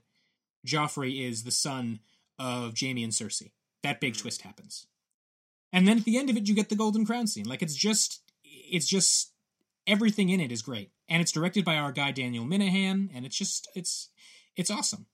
Joffrey 0.67 1.27
is 1.27 1.43
the 1.45 1.51
son 1.51 2.01
of 2.39 2.75
Jaime 2.79 3.03
and 3.05 3.13
Cersei. 3.13 3.51
That 3.83 4.01
big 4.01 4.15
Mhm. 4.15 4.19
twist 4.19 4.43
happens, 4.43 4.87
and 5.73 5.89
then 5.89 5.99
at 5.99 6.05
the 6.05 6.19
end 6.19 6.29
of 6.29 6.37
it, 6.37 6.47
you 6.47 6.55
get 6.55 6.69
the 6.69 6.77
Golden 6.77 7.07
Crown 7.07 7.27
scene. 7.27 7.47
Like 7.49 7.63
it's 7.63 7.75
just, 7.75 8.21
it's 8.45 8.87
just 8.87 9.33
everything 9.87 10.29
in 10.29 10.39
it 10.41 10.53
is 10.53 10.61
great, 10.61 10.93
and 11.09 11.23
it's 11.23 11.33
directed 11.33 11.65
by 11.65 11.77
our 11.77 11.91
guy 11.93 12.13
Daniel 12.13 12.45
Minahan, 12.45 13.09
and 13.15 13.25
it's 13.25 13.37
just, 13.39 13.69
it's, 13.75 14.11
it's 14.57 14.71
awesome. 14.71 15.07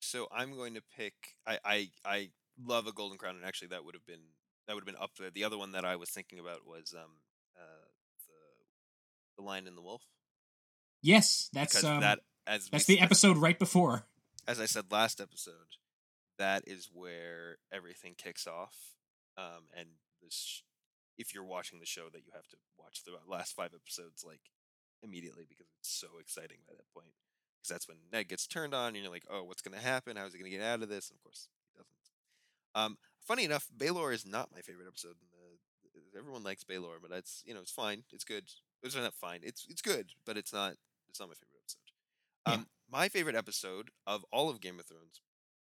So 0.00 0.28
I'm 0.34 0.56
going 0.56 0.74
to 0.74 0.82
pick. 0.96 1.14
I 1.46 1.58
I 1.64 1.88
I 2.04 2.28
love 2.62 2.86
a 2.86 2.92
Golden 2.92 3.18
Crown, 3.18 3.36
and 3.36 3.44
actually 3.44 3.68
that 3.68 3.84
would 3.84 3.94
have 3.94 4.06
been 4.06 4.20
that 4.66 4.74
would 4.74 4.82
have 4.82 4.86
been 4.94 5.02
up 5.02 5.12
there. 5.18 5.30
The 5.30 5.44
other 5.44 5.58
one 5.58 5.72
that 5.72 5.84
I 5.84 5.96
was 5.96 6.10
thinking 6.10 6.38
about 6.38 6.66
was 6.66 6.94
um 6.96 7.10
uh 7.56 7.86
the 8.26 9.42
the 9.42 9.42
Lion 9.46 9.66
and 9.66 9.76
the 9.76 9.82
Wolf 9.82 10.02
Yes, 11.04 11.48
that's 11.52 11.82
um, 11.82 12.00
that 12.00 12.20
as 12.46 12.68
that's 12.68 12.84
the 12.84 12.98
as- 13.00 13.04
episode 13.04 13.36
right 13.36 13.58
before. 13.58 14.06
as 14.46 14.60
I 14.60 14.66
said 14.66 14.92
last 14.92 15.20
episode, 15.20 15.76
that 16.38 16.62
is 16.66 16.88
where 16.92 17.58
everything 17.72 18.14
kicks 18.16 18.46
off. 18.46 18.76
Um, 19.36 19.66
and 19.76 19.88
this, 20.22 20.62
if 21.18 21.34
you're 21.34 21.42
watching 21.44 21.80
the 21.80 21.86
show, 21.86 22.08
that 22.12 22.24
you 22.24 22.32
have 22.34 22.46
to 22.48 22.56
watch 22.78 23.02
the 23.04 23.12
last 23.26 23.56
five 23.56 23.70
episodes 23.74 24.22
like 24.24 24.42
immediately 25.02 25.44
because 25.48 25.66
it's 25.80 25.88
so 25.90 26.06
exciting 26.20 26.58
by 26.68 26.74
that 26.74 26.86
point. 26.94 27.14
Because 27.62 27.74
that's 27.74 27.86
when 27.88 27.98
Ned 28.12 28.26
gets 28.28 28.46
turned 28.48 28.74
on, 28.74 28.88
and 28.88 28.96
you're 28.96 29.12
like, 29.12 29.24
"Oh, 29.30 29.44
what's 29.44 29.62
going 29.62 29.78
to 29.78 29.84
happen? 29.84 30.16
How 30.16 30.26
is 30.26 30.32
he 30.32 30.38
going 30.40 30.50
to 30.50 30.56
get 30.58 30.66
out 30.66 30.82
of 30.82 30.88
this?" 30.88 31.08
And 31.10 31.16
of 31.16 31.22
course, 31.22 31.48
he 31.72 31.78
doesn't. 31.78 31.94
Um, 32.74 32.98
funny 33.24 33.44
enough, 33.44 33.68
Baelor 33.76 34.12
is 34.12 34.26
not 34.26 34.50
my 34.52 34.60
favorite 34.62 34.88
episode. 34.88 35.14
In 35.22 35.28
the, 36.12 36.18
everyone 36.18 36.42
likes 36.42 36.64
Baelor, 36.64 36.96
but 37.00 37.16
it's 37.16 37.42
you 37.46 37.54
know 37.54 37.60
it's 37.60 37.70
fine. 37.70 38.02
It's 38.10 38.24
good. 38.24 38.44
It's 38.82 38.96
not 38.96 39.14
fine. 39.14 39.40
It's 39.44 39.64
it's 39.68 39.80
good, 39.82 40.10
but 40.26 40.36
it's 40.36 40.52
not. 40.52 40.74
It's 41.08 41.20
not 41.20 41.28
my 41.28 41.34
favorite 41.34 41.60
episode. 41.62 41.78
Yeah. 42.48 42.54
Um, 42.54 42.66
my 42.90 43.08
favorite 43.08 43.36
episode 43.36 43.90
of 44.06 44.24
all 44.32 44.50
of 44.50 44.60
Game 44.60 44.80
of 44.80 44.86
Thrones, 44.86 45.20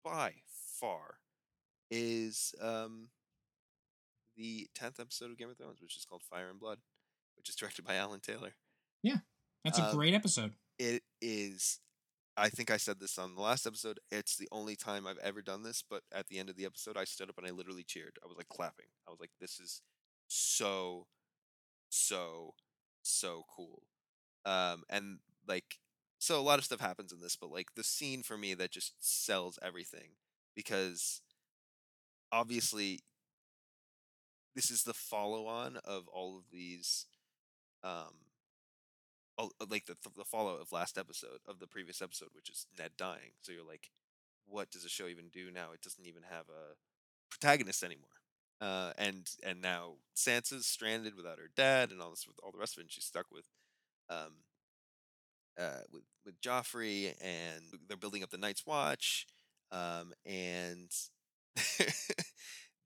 by 0.02 0.36
far, 0.80 1.18
is 1.90 2.54
um, 2.60 3.08
the 4.36 4.68
tenth 4.74 4.98
episode 4.98 5.30
of 5.30 5.36
Game 5.36 5.50
of 5.50 5.56
Thrones, 5.58 5.80
which 5.82 5.96
is 5.96 6.04
called 6.04 6.22
Fire 6.22 6.48
and 6.48 6.58
Blood, 6.58 6.78
which 7.36 7.48
is 7.50 7.54
directed 7.56 7.84
by 7.84 7.96
Alan 7.96 8.20
Taylor. 8.20 8.54
Yeah, 9.02 9.18
that's 9.64 9.78
a 9.78 9.84
Um, 9.88 9.94
great 9.96 10.14
episode. 10.14 10.54
It 10.78 11.02
is. 11.20 11.78
I 12.36 12.50
think 12.50 12.70
I 12.70 12.78
said 12.78 13.00
this 13.00 13.18
on 13.18 13.34
the 13.34 13.42
last 13.42 13.66
episode. 13.66 14.00
It's 14.10 14.36
the 14.36 14.48
only 14.52 14.76
time 14.76 15.06
I've 15.06 15.18
ever 15.18 15.42
done 15.42 15.62
this, 15.62 15.82
but 15.88 16.02
at 16.12 16.28
the 16.28 16.38
end 16.38 16.50
of 16.50 16.56
the 16.56 16.66
episode, 16.66 16.96
I 16.96 17.04
stood 17.04 17.30
up 17.30 17.38
and 17.38 17.46
I 17.46 17.50
literally 17.50 17.84
cheered. 17.84 18.18
I 18.24 18.28
was 18.28 18.36
like 18.36 18.48
clapping. 18.48 18.86
I 19.08 19.10
was 19.10 19.20
like, 19.20 19.30
"This 19.40 19.60
is 19.60 19.82
so, 20.28 21.06
so, 21.90 22.54
so 23.02 23.44
cool." 23.54 23.82
Um, 24.46 24.84
and 24.90 25.20
like, 25.48 25.78
so 26.18 26.40
a 26.40 26.42
lot 26.42 26.58
of 26.60 26.66
stuff 26.66 26.80
happens 26.80 27.12
in 27.12 27.20
this, 27.20 27.36
but 27.36 27.50
like 27.52 27.74
the 27.76 27.84
scene 27.84 28.22
for 28.22 28.38
me 28.38 28.54
that 28.54 28.72
just 28.72 28.94
sells 29.00 29.58
everything 29.62 30.12
because 30.56 31.22
obviously 32.32 33.00
this 34.54 34.70
is 34.70 34.82
the 34.82 34.94
follow 34.94 35.46
on 35.46 35.76
of 35.84 36.08
all 36.08 36.36
of 36.36 36.44
these 36.50 37.06
um 37.84 38.14
like 39.70 39.86
the 39.86 39.96
the 40.16 40.24
follow 40.24 40.56
of 40.56 40.72
last 40.72 40.98
episode 40.98 41.40
of 41.48 41.58
the 41.58 41.66
previous 41.66 42.02
episode 42.02 42.28
which 42.34 42.50
is 42.50 42.66
Ned 42.78 42.92
dying. 42.96 43.32
So 43.42 43.52
you're 43.52 43.66
like 43.66 43.90
what 44.46 44.70
does 44.70 44.82
the 44.82 44.88
show 44.88 45.06
even 45.06 45.28
do 45.32 45.50
now? 45.50 45.72
It 45.72 45.82
doesn't 45.82 46.06
even 46.06 46.22
have 46.30 46.46
a 46.48 46.74
protagonist 47.30 47.82
anymore. 47.82 48.08
Uh 48.60 48.92
and 48.98 49.28
and 49.42 49.60
now 49.60 49.94
Sansa's 50.16 50.66
stranded 50.66 51.16
without 51.16 51.38
her 51.38 51.50
dad 51.56 51.90
and 51.90 52.00
all 52.00 52.10
this 52.10 52.26
with 52.26 52.36
all 52.42 52.52
the 52.52 52.58
rest 52.58 52.76
of 52.76 52.80
it 52.80 52.82
and 52.84 52.92
she's 52.92 53.04
stuck 53.04 53.26
with 53.32 53.46
um 54.10 54.32
uh 55.58 55.82
with 55.92 56.02
with 56.24 56.40
Joffrey 56.40 57.14
and 57.20 57.62
they're 57.88 57.96
building 57.96 58.22
up 58.22 58.30
the 58.30 58.38
Night's 58.38 58.66
Watch 58.66 59.26
um 59.70 60.12
and 60.24 60.90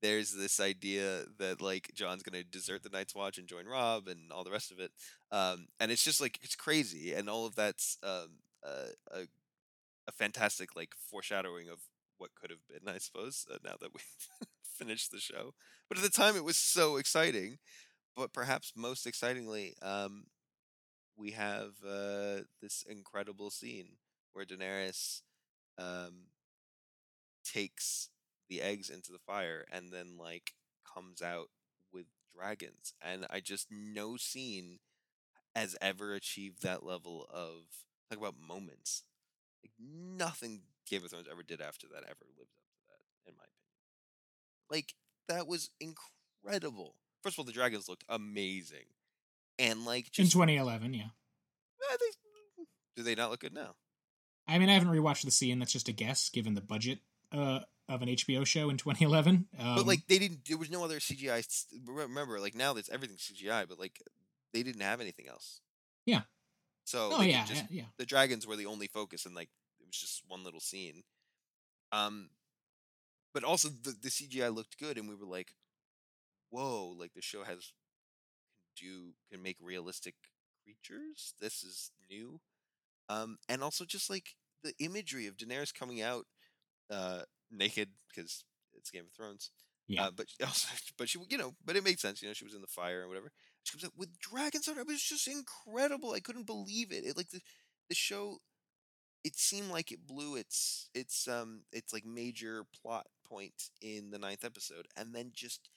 there's 0.01 0.33
this 0.33 0.59
idea 0.59 1.25
that 1.39 1.61
like 1.61 1.91
Jon's 1.93 2.23
gonna 2.23 2.43
desert 2.43 2.83
the 2.83 2.89
Night's 2.89 3.15
Watch 3.15 3.37
and 3.37 3.47
join 3.47 3.65
Robb 3.65 4.07
and 4.07 4.31
all 4.31 4.43
the 4.43 4.51
rest 4.51 4.71
of 4.71 4.79
it, 4.79 4.91
um, 5.31 5.67
and 5.79 5.91
it's 5.91 6.03
just 6.03 6.21
like 6.21 6.39
it's 6.41 6.55
crazy, 6.55 7.13
and 7.13 7.29
all 7.29 7.45
of 7.45 7.55
that's 7.55 7.97
um, 8.03 8.39
uh, 8.65 8.89
a 9.11 9.21
a 10.07 10.11
fantastic 10.11 10.75
like 10.75 10.93
foreshadowing 11.09 11.69
of 11.69 11.79
what 12.17 12.35
could 12.35 12.49
have 12.49 12.67
been, 12.67 12.93
I 12.93 12.97
suppose. 12.97 13.45
Uh, 13.51 13.57
now 13.63 13.75
that 13.81 13.93
we've 13.93 14.47
finished 14.77 15.11
the 15.11 15.19
show, 15.19 15.53
but 15.89 15.97
at 15.97 16.03
the 16.03 16.09
time 16.09 16.35
it 16.35 16.43
was 16.43 16.57
so 16.57 16.97
exciting. 16.97 17.57
But 18.15 18.33
perhaps 18.33 18.73
most 18.75 19.05
excitingly, 19.05 19.75
um, 19.83 20.25
we 21.15 21.31
have 21.31 21.73
uh, 21.87 22.41
this 22.61 22.83
incredible 22.87 23.51
scene 23.51 23.97
where 24.33 24.45
Daenerys 24.45 25.21
um, 25.77 26.27
takes 27.43 28.09
the 28.49 28.61
eggs 28.61 28.89
into 28.89 29.11
the 29.11 29.19
fire 29.19 29.65
and 29.71 29.91
then 29.91 30.17
like 30.17 30.53
comes 30.93 31.21
out 31.21 31.49
with 31.93 32.05
dragons, 32.35 32.93
and 33.01 33.25
I 33.29 33.39
just 33.39 33.67
no 33.71 34.17
scene 34.17 34.79
has 35.55 35.75
ever 35.81 36.13
achieved 36.13 36.61
that 36.63 36.83
level 36.85 37.27
of 37.33 37.63
talk 38.09 38.19
about 38.19 38.35
moments. 38.39 39.03
Like 39.63 39.71
nothing 39.79 40.61
Game 40.87 41.03
of 41.03 41.09
Thrones 41.09 41.27
ever 41.29 41.43
did 41.43 41.61
after 41.61 41.87
that 41.87 42.03
ever 42.03 42.25
lived 42.37 42.51
up 42.55 42.63
to 42.71 42.81
that, 42.89 43.29
in 43.31 43.35
my 43.35 43.43
opinion. 43.43 44.69
Like 44.69 44.93
that 45.27 45.47
was 45.47 45.69
incredible. 45.79 46.95
First 47.23 47.35
of 47.35 47.39
all, 47.39 47.45
the 47.45 47.51
dragons 47.51 47.89
looked 47.89 48.05
amazing, 48.07 48.85
and 49.59 49.85
like 49.85 50.11
just, 50.11 50.33
In 50.33 50.39
2011, 50.39 50.93
yeah. 50.93 51.03
eh, 51.03 51.97
they, 51.99 52.63
do 52.95 53.03
they 53.03 53.15
not 53.15 53.31
look 53.31 53.41
good 53.41 53.53
now? 53.53 53.75
I 54.47 54.59
mean, 54.59 54.69
I 54.69 54.73
haven't 54.73 54.89
rewatched 54.89 55.25
the 55.25 55.31
scene. 55.31 55.59
That's 55.59 55.73
just 55.73 55.89
a 55.89 55.91
guess, 55.91 56.29
given 56.29 56.53
the 56.53 56.61
budget 56.61 56.99
uh, 57.33 57.59
of 57.89 58.01
an 58.01 58.09
HBO 58.09 58.45
show 58.45 58.69
in 58.69 58.77
2011. 58.77 59.47
Um, 59.59 59.75
but 59.75 59.87
like 59.87 60.07
they 60.07 60.19
didn't. 60.19 60.47
There 60.47 60.57
was 60.57 60.69
no 60.69 60.83
other 60.83 60.99
CGI. 60.99 61.45
Remember, 61.85 62.39
like 62.39 62.55
now 62.55 62.73
that's 62.73 62.89
everything 62.89 63.17
CGI, 63.17 63.67
but 63.67 63.79
like 63.79 64.01
they 64.53 64.63
didn't 64.63 64.81
have 64.81 65.01
anything 65.01 65.27
else. 65.27 65.61
Yeah. 66.05 66.21
So 66.85 67.09
oh 67.13 67.21
yeah, 67.21 67.45
just 67.45 67.63
yeah, 67.69 67.81
yeah. 67.81 67.87
the 67.97 68.05
dragons 68.05 68.47
were 68.47 68.55
the 68.55 68.65
only 68.65 68.87
focus 68.87 69.25
and 69.25 69.35
like 69.35 69.49
it 69.81 69.87
was 69.87 69.97
just 69.97 70.23
one 70.27 70.43
little 70.43 70.61
scene 70.61 71.03
um 71.91 72.29
but 73.33 73.43
also 73.43 73.69
the, 73.69 73.95
the 74.01 74.09
cgi 74.09 74.53
looked 74.53 74.79
good 74.79 74.97
and 74.97 75.07
we 75.07 75.15
were 75.15 75.25
like 75.25 75.53
whoa 76.49 76.95
like 76.97 77.13
the 77.13 77.21
show 77.21 77.43
has 77.43 77.73
can 78.77 78.89
do 78.89 79.13
can 79.31 79.41
make 79.41 79.57
realistic 79.61 80.15
creatures 80.63 81.33
this 81.39 81.63
is 81.63 81.91
new 82.09 82.39
um 83.09 83.37
and 83.49 83.63
also 83.63 83.85
just 83.85 84.09
like 84.09 84.35
the 84.63 84.73
imagery 84.79 85.27
of 85.27 85.37
daenerys 85.37 85.73
coming 85.73 86.01
out 86.01 86.25
uh 86.89 87.21
naked 87.51 87.89
because 88.09 88.43
it's 88.73 88.91
game 88.91 89.05
of 89.05 89.13
thrones 89.13 89.51
Yeah. 89.87 90.05
uh, 90.07 90.11
but 90.15 90.27
also 90.45 90.67
but 90.97 91.09
she 91.09 91.19
you 91.29 91.37
know 91.37 91.53
but 91.63 91.75
it 91.75 91.83
made 91.83 91.99
sense 91.99 92.21
you 92.21 92.27
know 92.27 92.33
she 92.33 92.45
was 92.45 92.53
in 92.55 92.61
the 92.61 92.67
fire 92.67 93.01
and 93.01 93.09
whatever 93.09 93.31
she 93.63 93.77
comes 93.77 93.91
with 93.97 94.19
dragons 94.19 94.67
on 94.67 94.75
her 94.75 94.81
it 94.81 94.87
was 94.87 95.01
just 95.03 95.27
incredible 95.27 96.13
i 96.13 96.19
couldn't 96.19 96.45
believe 96.47 96.91
it 96.91 97.03
it 97.05 97.17
like 97.17 97.29
the 97.29 97.41
the 97.89 97.95
show 97.95 98.37
it 99.23 99.35
seemed 99.35 99.69
like 99.71 99.91
it 99.91 100.05
blew 100.07 100.35
its 100.35 100.89
its 100.93 101.27
um 101.27 101.61
its 101.71 101.93
like 101.93 102.05
major 102.05 102.63
plot 102.81 103.05
point 103.27 103.69
in 103.81 104.11
the 104.11 104.19
ninth 104.19 104.43
episode 104.45 104.87
and 104.97 105.13
then 105.15 105.31
just 105.33 105.69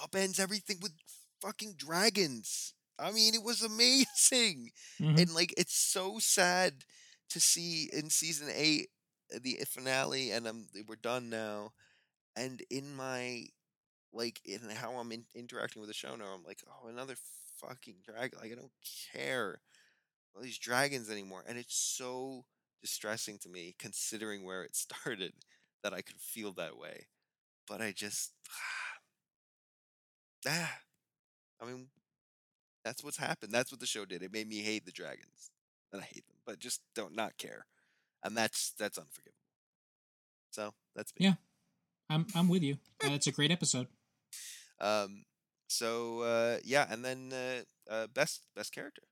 upends 0.00 0.38
everything 0.38 0.78
with 0.82 0.92
fucking 1.40 1.74
dragons 1.76 2.74
i 2.98 3.10
mean 3.10 3.34
it 3.34 3.42
was 3.42 3.62
amazing 3.62 4.70
Mhm. 5.00 5.20
and 5.20 5.34
like 5.34 5.52
it's 5.56 5.76
so 5.76 6.18
sad 6.18 6.84
to 7.30 7.40
see 7.40 7.88
in 7.92 8.10
season 8.10 8.48
eight 8.54 8.88
the 9.42 9.58
finale 9.66 10.30
and 10.30 10.46
um 10.46 10.66
we're 10.88 10.96
done 10.96 11.28
now 11.28 11.72
and 12.36 12.62
in 12.70 12.94
my 12.94 13.44
like 14.12 14.40
in 14.44 14.60
how 14.70 14.92
i'm 14.92 15.12
in, 15.12 15.24
interacting 15.34 15.80
with 15.80 15.88
the 15.88 15.94
show 15.94 16.14
now 16.14 16.26
i'm 16.34 16.44
like 16.44 16.62
oh 16.68 16.88
another 16.88 17.16
fucking 17.60 17.96
dragon 18.04 18.38
like 18.40 18.52
i 18.52 18.54
don't 18.54 18.70
care 19.12 19.60
all 20.34 20.42
these 20.42 20.58
dragons 20.58 21.10
anymore 21.10 21.42
and 21.48 21.58
it's 21.58 21.76
so 21.76 22.44
distressing 22.80 23.38
to 23.38 23.48
me 23.48 23.74
considering 23.78 24.44
where 24.44 24.62
it 24.62 24.76
started 24.76 25.32
that 25.82 25.94
i 25.94 26.02
could 26.02 26.20
feel 26.20 26.52
that 26.52 26.78
way 26.78 27.06
but 27.68 27.80
i 27.80 27.92
just 27.92 28.32
ah 30.48 30.78
i 31.60 31.66
mean 31.66 31.88
that's 32.84 33.02
what's 33.02 33.16
happened 33.16 33.52
that's 33.52 33.72
what 33.72 33.80
the 33.80 33.86
show 33.86 34.04
did 34.04 34.22
it 34.22 34.32
made 34.32 34.48
me 34.48 34.62
hate 34.62 34.86
the 34.86 34.92
dragons 34.92 35.50
and 35.92 36.00
i 36.00 36.04
hate 36.04 36.26
them 36.28 36.36
but 36.46 36.58
just 36.58 36.80
don't 36.94 37.16
not 37.16 37.36
care 37.38 37.66
and 38.22 38.36
that's 38.36 38.72
that's 38.78 38.98
unforgivable 38.98 39.32
so 40.50 40.74
that's 40.94 41.12
me 41.18 41.26
Yeah. 41.26 41.34
I'm 42.08 42.26
I'm 42.34 42.48
with 42.48 42.62
you. 42.62 42.78
Uh, 43.04 43.10
it's 43.10 43.26
a 43.26 43.32
great 43.32 43.50
episode. 43.50 43.88
um 44.80 45.24
so 45.68 46.20
uh 46.20 46.58
yeah 46.64 46.86
and 46.90 47.04
then 47.04 47.32
uh, 47.32 47.92
uh 47.92 48.06
best 48.08 48.42
best 48.54 48.72
character 48.74 49.02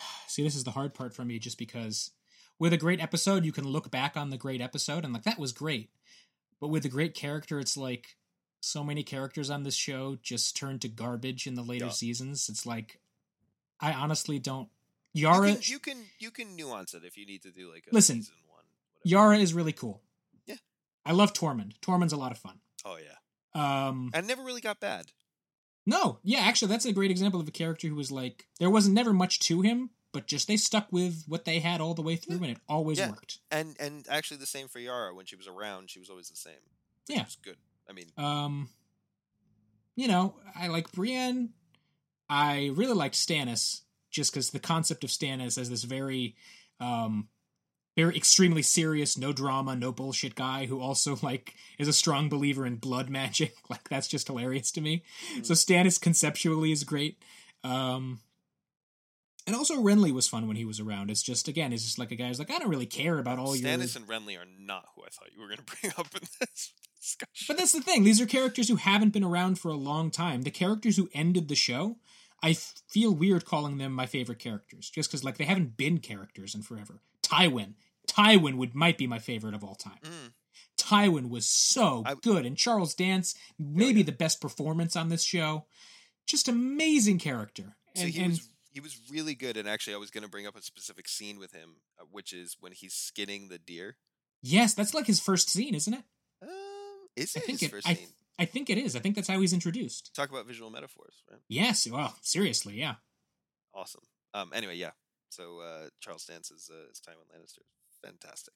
See, 0.26 0.42
this 0.42 0.56
is 0.56 0.64
the 0.64 0.72
hard 0.72 0.94
part 0.94 1.14
for 1.14 1.24
me, 1.24 1.38
just 1.38 1.58
because 1.58 2.10
with 2.58 2.72
a 2.72 2.76
great 2.76 3.00
episode, 3.00 3.44
you 3.44 3.52
can 3.52 3.64
look 3.68 3.90
back 3.92 4.16
on 4.16 4.30
the 4.30 4.36
great 4.36 4.60
episode 4.60 5.04
and 5.04 5.12
like 5.12 5.22
that 5.22 5.38
was 5.38 5.52
great. 5.52 5.90
But 6.60 6.68
with 6.68 6.84
a 6.84 6.88
great 6.88 7.14
character, 7.14 7.60
it's 7.60 7.76
like 7.76 8.16
so 8.60 8.82
many 8.82 9.02
characters 9.04 9.50
on 9.50 9.62
this 9.62 9.76
show 9.76 10.16
just 10.22 10.56
turned 10.56 10.80
to 10.82 10.88
garbage 10.88 11.46
in 11.46 11.54
the 11.54 11.62
later 11.62 11.84
Yeah. 11.86 11.90
seasons. 11.92 12.48
It's 12.48 12.66
like 12.66 12.98
I 13.80 13.92
honestly 13.92 14.38
don't. 14.40 14.68
You 15.14 15.22
Yara, 15.28 15.52
can, 15.52 15.60
you 15.62 15.78
can 15.78 16.04
you 16.18 16.30
can 16.30 16.54
nuance 16.56 16.92
it 16.92 17.02
if 17.04 17.16
you 17.16 17.24
need 17.24 17.42
to 17.42 17.50
do 17.50 17.72
like 17.72 17.84
a 17.90 17.94
Listen, 17.94 18.16
season 18.22 18.34
one 18.48 18.58
whatever. 19.02 19.02
Yara 19.04 19.38
is 19.38 19.54
really 19.54 19.72
cool. 19.72 20.02
Yeah. 20.46 20.56
I 21.06 21.12
love 21.12 21.32
Tormund. 21.32 21.78
Tormund's 21.80 22.12
a 22.12 22.16
lot 22.18 22.32
of 22.32 22.38
fun. 22.38 22.58
oh 22.84 22.98
yeah 22.98 23.88
Um, 23.88 24.10
and 24.12 24.26
never 24.26 24.42
really 24.42 24.60
got 24.60 24.80
bad 24.80 25.12
No, 25.86 26.18
yeah, 26.22 26.40
actually, 26.40 26.68
that's 26.68 26.84
a 26.86 26.92
great 26.92 27.10
example 27.10 27.40
of 27.40 27.48
a 27.48 27.52
character 27.52 27.88
who 27.88 27.94
was 27.94 28.10
like 28.12 28.46
there 28.58 28.70
wasn't 28.70 28.94
never 28.94 29.12
much 29.12 29.38
to 29.48 29.60
him, 29.62 29.90
but 30.12 30.26
just 30.26 30.48
they 30.48 30.56
stuck 30.56 30.88
with 30.90 31.24
what 31.28 31.44
they 31.44 31.60
had 31.60 31.80
all 31.80 31.94
the 31.94 32.02
way 32.02 32.16
through, 32.16 32.36
and 32.36 32.46
it 32.52 32.58
always 32.68 32.98
Yeah. 32.98 33.10
worked. 33.10 33.38
and 33.50 33.76
and 33.78 34.06
actually 34.08 34.38
the 34.38 34.46
same 34.46 34.68
for 34.68 34.78
Yara 34.80 35.14
when 35.14 35.26
she 35.26 35.36
was 35.36 35.46
around 35.46 35.90
she 35.90 35.98
was 36.00 36.10
always 36.10 36.28
the 36.28 36.36
same 36.36 36.62
Yeah. 37.08 37.24
was 37.24 37.36
good 37.36 37.58
I 37.88 37.92
mean 37.92 38.10
Um, 38.16 38.68
you 39.96 40.08
know, 40.08 40.34
I 40.56 40.66
like 40.68 40.90
Brienne. 40.92 41.52
I 42.28 42.70
really 42.74 42.94
liked 42.94 43.14
Stannis 43.14 43.82
just 44.14 44.32
because 44.32 44.50
the 44.50 44.60
concept 44.60 45.04
of 45.04 45.10
Stannis 45.10 45.58
as 45.58 45.68
this 45.68 45.82
very, 45.82 46.36
um, 46.80 47.28
very 47.96 48.16
extremely 48.16 48.62
serious, 48.62 49.18
no 49.18 49.32
drama, 49.32 49.76
no 49.76 49.92
bullshit 49.92 50.34
guy 50.34 50.66
who 50.66 50.80
also 50.80 51.18
like 51.22 51.54
is 51.78 51.88
a 51.88 51.92
strong 51.92 52.28
believer 52.28 52.64
in 52.64 52.76
blood 52.76 53.10
magic. 53.10 53.54
Like 53.68 53.88
that's 53.88 54.08
just 54.08 54.28
hilarious 54.28 54.70
to 54.72 54.80
me. 54.80 55.02
So 55.42 55.54
Stannis 55.54 56.00
conceptually 56.00 56.70
is 56.70 56.84
great. 56.84 57.18
Um, 57.64 58.20
and 59.46 59.56
also 59.56 59.76
Renly 59.82 60.12
was 60.12 60.28
fun 60.28 60.46
when 60.46 60.56
he 60.56 60.64
was 60.64 60.80
around. 60.80 61.10
It's 61.10 61.22
just 61.22 61.48
again, 61.48 61.72
it's 61.72 61.84
just 61.84 61.98
like 61.98 62.12
a 62.12 62.16
guy 62.16 62.28
who's 62.28 62.38
like, 62.38 62.52
I 62.52 62.58
don't 62.58 62.70
really 62.70 62.86
care 62.86 63.18
about 63.18 63.38
all 63.38 63.56
your 63.56 63.68
Stannis 63.68 63.96
and 63.96 64.06
Renly 64.06 64.38
are 64.38 64.46
not 64.58 64.84
who 64.94 65.02
I 65.02 65.08
thought 65.08 65.32
you 65.34 65.40
were 65.40 65.48
going 65.48 65.58
to 65.66 65.76
bring 65.80 65.92
up 65.98 66.14
in 66.14 66.28
this 66.40 66.72
discussion. 67.00 67.44
But 67.48 67.56
that's 67.56 67.72
the 67.72 67.80
thing. 67.80 68.04
These 68.04 68.20
are 68.20 68.26
characters 68.26 68.68
who 68.68 68.76
haven't 68.76 69.12
been 69.12 69.24
around 69.24 69.58
for 69.58 69.70
a 69.70 69.76
long 69.76 70.10
time. 70.10 70.42
The 70.42 70.50
characters 70.50 70.96
who 70.96 71.08
ended 71.12 71.48
the 71.48 71.56
show, 71.56 71.96
I 72.44 72.52
feel 72.54 73.14
weird 73.14 73.44
calling 73.44 73.78
them 73.78 73.92
my 73.92 74.06
favorite 74.06 74.38
characters, 74.38 74.90
just 74.90 75.08
because 75.10 75.24
like 75.24 75.38
they 75.38 75.44
haven't 75.44 75.76
been 75.76 75.98
characters 75.98 76.54
in 76.54 76.62
forever. 76.62 77.00
Tywin, 77.22 77.74
Tywin 78.06 78.56
would 78.58 78.74
might 78.74 78.98
be 78.98 79.06
my 79.06 79.18
favorite 79.18 79.54
of 79.54 79.64
all 79.64 79.74
time. 79.74 79.98
Mm, 80.04 80.32
Tywin 80.78 81.30
was 81.30 81.46
so 81.48 82.02
I- 82.04 82.14
good, 82.14 82.44
and 82.44 82.56
Charles 82.56 82.94
Dance, 82.94 83.34
maybe 83.58 84.00
yeah. 84.00 84.06
the 84.06 84.12
best 84.12 84.40
performance 84.40 84.94
on 84.96 85.08
this 85.08 85.22
show. 85.24 85.64
Just 86.26 86.48
amazing 86.48 87.18
character. 87.18 87.76
so 87.94 88.02
And, 88.04 88.10
he 88.14 88.20
and 88.20 88.30
was 88.32 88.48
he 88.72 88.80
was 88.80 89.00
really 89.10 89.34
good, 89.34 89.56
and 89.56 89.68
actually 89.68 89.94
I 89.94 89.98
was 89.98 90.10
going 90.10 90.24
to 90.24 90.30
bring 90.30 90.46
up 90.46 90.56
a 90.56 90.62
specific 90.62 91.08
scene 91.08 91.38
with 91.38 91.52
him, 91.52 91.76
uh, 92.00 92.04
which 92.10 92.32
is 92.32 92.56
when 92.60 92.72
he's 92.72 92.92
skinning 92.94 93.48
the 93.48 93.58
deer. 93.58 93.96
yes, 94.42 94.74
that's 94.74 94.92
like 94.94 95.06
his 95.06 95.20
first 95.20 95.48
scene, 95.48 95.74
isn't 95.74 95.94
it? 95.94 96.04
Um, 96.42 96.48
is 97.16 97.34
I 97.36 97.40
think 97.40 97.60
his 97.60 97.68
it. 97.68 97.70
first 97.70 97.88
I, 97.88 97.94
scene? 97.94 98.08
I 98.38 98.44
think 98.44 98.68
it 98.70 98.78
is. 98.78 98.96
I 98.96 98.98
think 98.98 99.14
that's 99.14 99.28
how 99.28 99.40
he's 99.40 99.52
introduced. 99.52 100.14
Talk 100.14 100.30
about 100.30 100.46
visual 100.46 100.70
metaphors, 100.70 101.22
right? 101.30 101.40
Yes. 101.48 101.88
Well, 101.88 102.16
seriously, 102.22 102.74
yeah. 102.74 102.96
Awesome. 103.72 104.02
Um, 104.32 104.50
anyway, 104.54 104.76
yeah. 104.76 104.90
So 105.30 105.60
uh, 105.60 105.88
Charles 106.00 106.24
Dance 106.24 106.50
is 106.50 106.70
uh, 106.72 106.90
is 106.90 107.00
Tywin 107.00 107.26
Lannister. 107.32 107.62
Fantastic. 108.04 108.54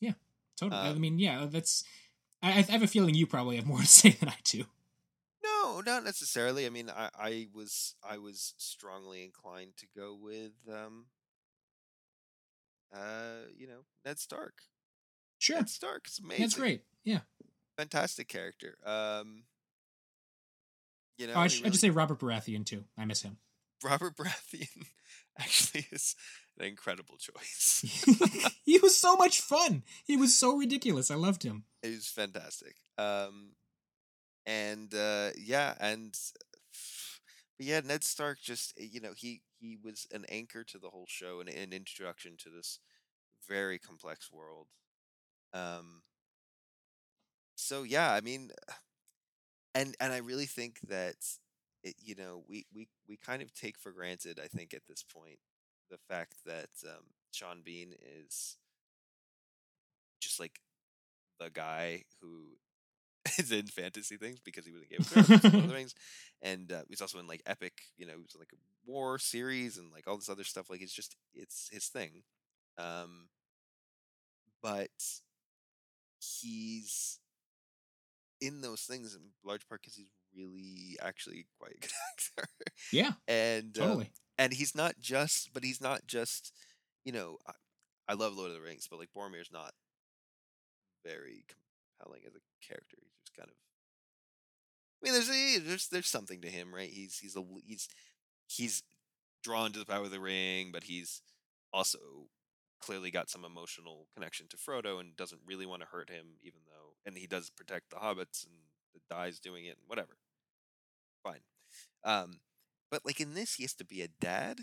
Yeah. 0.00 0.12
Totally. 0.56 0.80
I 0.80 0.88
Um, 0.90 1.00
mean, 1.00 1.18
yeah, 1.18 1.46
that's. 1.48 1.84
I, 2.42 2.48
I 2.50 2.62
have 2.62 2.82
a 2.82 2.86
feeling 2.86 3.14
you 3.14 3.26
probably 3.26 3.56
have 3.56 3.66
more 3.66 3.78
to 3.80 3.86
say 3.86 4.10
than 4.10 4.28
I 4.28 4.36
do. 4.44 4.64
No, 5.42 5.80
not 5.80 6.04
necessarily. 6.04 6.66
I 6.66 6.70
mean, 6.70 6.90
I, 6.90 7.08
I 7.18 7.48
was 7.54 7.94
I 8.02 8.18
was 8.18 8.54
strongly 8.58 9.24
inclined 9.24 9.76
to 9.78 9.86
go 9.96 10.14
with 10.20 10.52
um 10.70 11.06
uh 12.94 13.46
you 13.56 13.66
know 13.66 13.84
Ned 14.04 14.18
Stark. 14.18 14.54
Sure, 15.38 15.56
Ned 15.56 15.68
Stark 15.70 16.06
is 16.08 16.18
amazing. 16.22 16.42
that's 16.44 16.54
great. 16.54 16.82
Yeah. 17.04 17.20
Fantastic 17.80 18.28
character. 18.28 18.76
Um, 18.84 19.44
you 21.16 21.26
know, 21.26 21.32
oh, 21.34 21.40
I, 21.40 21.44
he 21.44 21.48
sh- 21.48 21.62
I 21.64 21.68
just 21.70 21.80
say 21.80 21.88
Robert 21.88 22.18
Baratheon 22.18 22.66
too. 22.66 22.84
I 22.98 23.06
miss 23.06 23.22
him. 23.22 23.38
Robert 23.82 24.14
Baratheon 24.18 24.84
actually 25.38 25.86
is 25.90 26.14
an 26.58 26.66
incredible 26.66 27.16
choice. 27.16 28.52
he 28.66 28.78
was 28.80 29.00
so 29.00 29.16
much 29.16 29.40
fun. 29.40 29.82
He 30.04 30.18
was 30.18 30.38
so 30.38 30.58
ridiculous. 30.58 31.10
I 31.10 31.14
loved 31.14 31.42
him. 31.42 31.64
It 31.82 31.88
was 31.88 32.08
fantastic. 32.08 32.76
Um, 32.98 33.52
and 34.44 34.92
uh, 34.92 35.30
yeah, 35.42 35.72
and 35.80 36.14
but 37.56 37.66
yeah, 37.66 37.80
Ned 37.82 38.04
Stark 38.04 38.42
just 38.42 38.74
eh, 38.78 38.88
you 38.92 39.00
know 39.00 39.12
he 39.16 39.40
he 39.58 39.78
was 39.82 40.06
an 40.12 40.26
anchor 40.28 40.64
to 40.64 40.78
the 40.78 40.90
whole 40.90 41.06
show 41.08 41.40
and 41.40 41.48
an 41.48 41.72
introduction 41.72 42.36
to 42.40 42.50
this 42.50 42.78
very 43.48 43.78
complex 43.78 44.30
world. 44.30 44.66
Um, 45.54 46.02
so 47.70 47.84
yeah, 47.84 48.12
I 48.12 48.20
mean, 48.20 48.50
and 49.76 49.94
and 50.00 50.12
I 50.12 50.16
really 50.16 50.46
think 50.46 50.80
that 50.88 51.14
it, 51.84 51.94
you 52.02 52.16
know 52.16 52.42
we 52.48 52.66
we 52.74 52.88
we 53.08 53.16
kind 53.16 53.42
of 53.42 53.54
take 53.54 53.78
for 53.78 53.92
granted. 53.92 54.40
I 54.42 54.48
think 54.48 54.74
at 54.74 54.82
this 54.88 55.04
point 55.04 55.38
the 55.88 55.98
fact 56.08 56.34
that 56.46 56.70
um, 56.84 57.04
Sean 57.30 57.62
Bean 57.64 57.94
is 58.26 58.56
just 60.20 60.40
like 60.40 60.58
the 61.38 61.48
guy 61.48 62.02
who 62.20 62.56
is 63.38 63.52
in 63.52 63.66
fantasy 63.66 64.16
things 64.16 64.40
because 64.44 64.66
he 64.66 64.72
was 64.72 64.82
in 64.82 64.88
Game 64.88 64.98
of 65.02 65.06
Thrones, 65.06 65.44
and 65.44 65.54
Lord 65.54 65.64
of 65.64 65.70
the 65.70 65.74
Rings, 65.76 65.94
and 66.42 66.72
uh, 66.72 66.82
he's 66.88 67.00
also 67.00 67.20
in 67.20 67.28
like 67.28 67.42
epic. 67.46 67.82
You 67.96 68.06
know, 68.06 68.14
he 68.14 68.22
was 68.22 68.34
in, 68.34 68.40
like 68.40 68.52
a 68.52 68.90
war 68.90 69.16
series 69.20 69.78
and 69.78 69.92
like 69.92 70.08
all 70.08 70.16
this 70.16 70.28
other 70.28 70.42
stuff. 70.42 70.70
Like 70.70 70.82
it's 70.82 70.92
just 70.92 71.14
it's 71.36 71.68
his 71.70 71.86
thing. 71.86 72.24
Um, 72.78 73.28
but 74.60 74.90
he's 76.18 77.20
in 78.40 78.60
those 78.60 78.82
things 78.82 79.14
in 79.14 79.20
large 79.44 79.68
part 79.68 79.82
because 79.82 79.94
he's 79.94 80.10
really 80.36 80.96
actually 81.02 81.46
quite 81.58 81.72
a 81.72 81.80
good 81.80 81.90
actor. 82.12 82.48
Yeah, 82.92 83.12
and 83.28 83.76
um, 83.78 83.84
totally. 83.84 84.10
and 84.38 84.52
he's 84.52 84.74
not 84.74 84.94
just, 85.00 85.52
but 85.52 85.64
he's 85.64 85.80
not 85.80 86.06
just, 86.06 86.52
you 87.04 87.12
know, 87.12 87.38
I, 87.46 87.52
I 88.08 88.14
love 88.14 88.34
Lord 88.34 88.50
of 88.50 88.56
the 88.56 88.62
Rings, 88.62 88.86
but 88.90 88.98
like 88.98 89.10
Boromir's 89.16 89.52
not 89.52 89.72
very 91.04 91.44
compelling 91.48 92.22
as 92.26 92.34
a 92.34 92.66
character. 92.66 92.96
He's 93.00 93.12
just 93.24 93.36
kind 93.36 93.48
of, 93.48 93.54
I 95.02 95.04
mean, 95.04 95.14
there's 95.14 95.30
a, 95.30 95.58
there's 95.66 95.88
there's 95.88 96.08
something 96.08 96.40
to 96.42 96.48
him, 96.48 96.74
right? 96.74 96.90
He's 96.90 97.18
he's 97.18 97.36
a 97.36 97.42
he's 97.64 97.88
he's 98.46 98.82
drawn 99.42 99.72
to 99.72 99.78
the 99.78 99.86
power 99.86 100.04
of 100.04 100.10
the 100.10 100.20
ring, 100.20 100.70
but 100.72 100.84
he's 100.84 101.22
also 101.72 101.98
clearly 102.80 103.10
got 103.10 103.30
some 103.30 103.44
emotional 103.44 104.06
connection 104.14 104.46
to 104.48 104.56
Frodo 104.56 105.00
and 105.00 105.16
doesn't 105.16 105.42
really 105.46 105.66
want 105.66 105.82
to 105.82 105.88
hurt 105.88 106.10
him, 106.10 106.36
even 106.42 106.60
though, 106.66 106.94
and 107.06 107.16
he 107.16 107.26
does 107.26 107.50
protect 107.50 107.90
the 107.90 107.96
hobbits 107.96 108.44
and 108.44 108.54
dies 109.08 109.40
doing 109.40 109.64
it 109.66 109.76
and 109.78 109.86
whatever. 109.86 110.16
Fine. 111.22 111.40
Um, 112.04 112.40
but 112.90 113.04
like 113.04 113.20
in 113.20 113.34
this, 113.34 113.54
he 113.54 113.64
has 113.64 113.74
to 113.74 113.84
be 113.84 114.02
a 114.02 114.08
dad. 114.08 114.60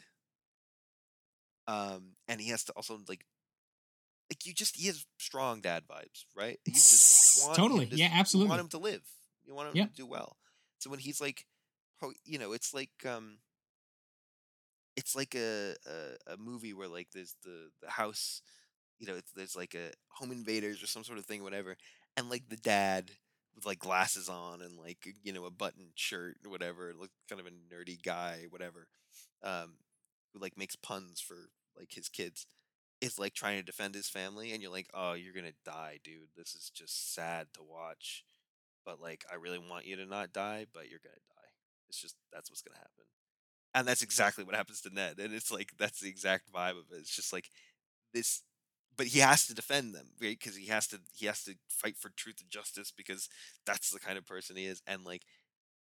Um, 1.68 2.15
and 2.27 2.39
he 2.39 2.49
has 2.49 2.64
to 2.65 2.73
also 2.73 2.98
like, 3.07 3.26
like 4.30 4.45
you 4.45 4.53
just 4.53 4.76
he 4.76 4.88
has 4.88 5.06
strong 5.18 5.61
dad 5.61 5.84
vibes, 5.89 6.26
right? 6.35 6.60
You 6.65 6.73
just 6.73 7.45
want 7.45 7.57
totally, 7.57 7.85
to, 7.85 7.95
yeah, 7.95 8.14
You 8.14 8.19
absolutely. 8.19 8.49
want 8.49 8.61
him 8.61 8.69
to 8.69 8.77
live. 8.77 9.03
You 9.45 9.53
want 9.53 9.76
him 9.76 9.88
to 9.88 9.94
do 9.94 10.06
well. 10.06 10.38
So 10.80 10.89
when 10.89 10.99
he's 10.99 11.22
like, 11.22 11.45
pro- 11.99 12.11
you 12.26 12.38
know, 12.38 12.53
it's 12.53 12.73
like 12.73 12.89
um, 13.06 13.38
it's 14.98 15.15
like 15.15 15.36
a, 15.36 15.76
a 15.88 16.34
a 16.36 16.38
movie 16.38 16.74
where 16.74 16.90
like 16.90 17.10
there's 17.14 17.36
the 17.45 17.69
the 17.84 17.91
house, 17.91 18.44
you 18.99 19.07
know, 19.07 19.19
there's 19.36 19.56
like 19.56 19.76
a 19.76 19.91
home 20.10 20.32
invaders 20.32 20.84
or 20.84 20.88
some 20.88 21.03
sort 21.06 21.19
of 21.19 21.26
thing, 21.26 21.44
whatever, 21.44 21.78
and 22.18 22.30
like 22.30 22.49
the 22.49 22.57
dad 22.57 23.11
with 23.56 23.65
like 23.65 23.80
glasses 23.80 24.30
on 24.30 24.61
and 24.61 24.78
like 24.78 25.07
you 25.24 25.34
know 25.34 25.45
a 25.45 25.52
button 25.52 25.91
shirt 25.95 26.38
or 26.45 26.52
whatever, 26.52 26.94
look 26.99 27.11
kind 27.30 27.41
of 27.41 27.48
a 27.48 27.52
nerdy 27.52 28.02
guy, 28.02 28.45
whatever, 28.52 28.88
um, 29.44 29.76
who 30.34 30.40
like 30.40 30.57
makes 30.57 30.76
puns 30.78 31.22
for 31.22 31.38
like 31.78 31.94
his 31.94 32.10
kids, 32.10 32.48
is 33.02 33.19
like 33.19 33.34
trying 33.34 33.57
to 33.60 33.64
defend 33.65 33.95
his 33.95 34.10
family, 34.10 34.52
and 34.53 34.61
you're 34.64 34.72
like, 34.72 34.90
oh, 34.94 35.14
you're 35.14 35.34
gonna 35.36 35.52
die, 35.65 35.99
dude. 36.03 36.30
This 36.38 36.56
is 36.56 36.72
just 36.76 37.15
sad 37.15 37.48
to 37.56 37.61
watch, 37.64 38.24
but 38.86 39.02
like 39.02 39.26
I 39.32 39.36
really 39.36 39.60
want 39.60 39.86
you 39.88 39.98
to 39.98 40.06
not 40.06 40.34
die, 40.34 40.68
but 40.74 40.90
you're 40.90 41.02
gonna 41.03 41.15
die. 41.30 41.49
It's 41.90 42.02
just 42.02 42.15
that's 42.34 42.49
what's 42.52 42.61
gonna 42.64 42.78
happen 42.80 43.06
and 43.79 43.87
that's 43.87 44.01
exactly 44.01 44.43
what 44.43 44.55
happens 44.55 44.81
to 44.81 44.93
Ned. 44.93 45.19
And 45.19 45.33
it's 45.33 45.51
like 45.51 45.71
that's 45.77 45.99
the 45.99 46.09
exact 46.09 46.51
vibe 46.51 46.71
of 46.71 46.91
it. 46.91 46.97
It's 46.99 47.15
just 47.15 47.33
like 47.33 47.49
this, 48.13 48.43
but 48.97 49.07
he 49.07 49.19
has 49.19 49.47
to 49.47 49.55
defend 49.55 49.95
them, 49.95 50.07
right? 50.21 50.37
Because 50.39 50.57
he 50.57 50.67
has 50.67 50.87
to 50.87 50.99
he 51.15 51.25
has 51.27 51.43
to 51.45 51.55
fight 51.69 51.97
for 51.97 52.09
truth 52.09 52.37
and 52.41 52.49
justice 52.49 52.91
because 52.95 53.29
that's 53.65 53.91
the 53.91 53.99
kind 53.99 54.17
of 54.17 54.25
person 54.27 54.57
he 54.57 54.65
is. 54.65 54.81
And 54.87 55.05
like 55.05 55.23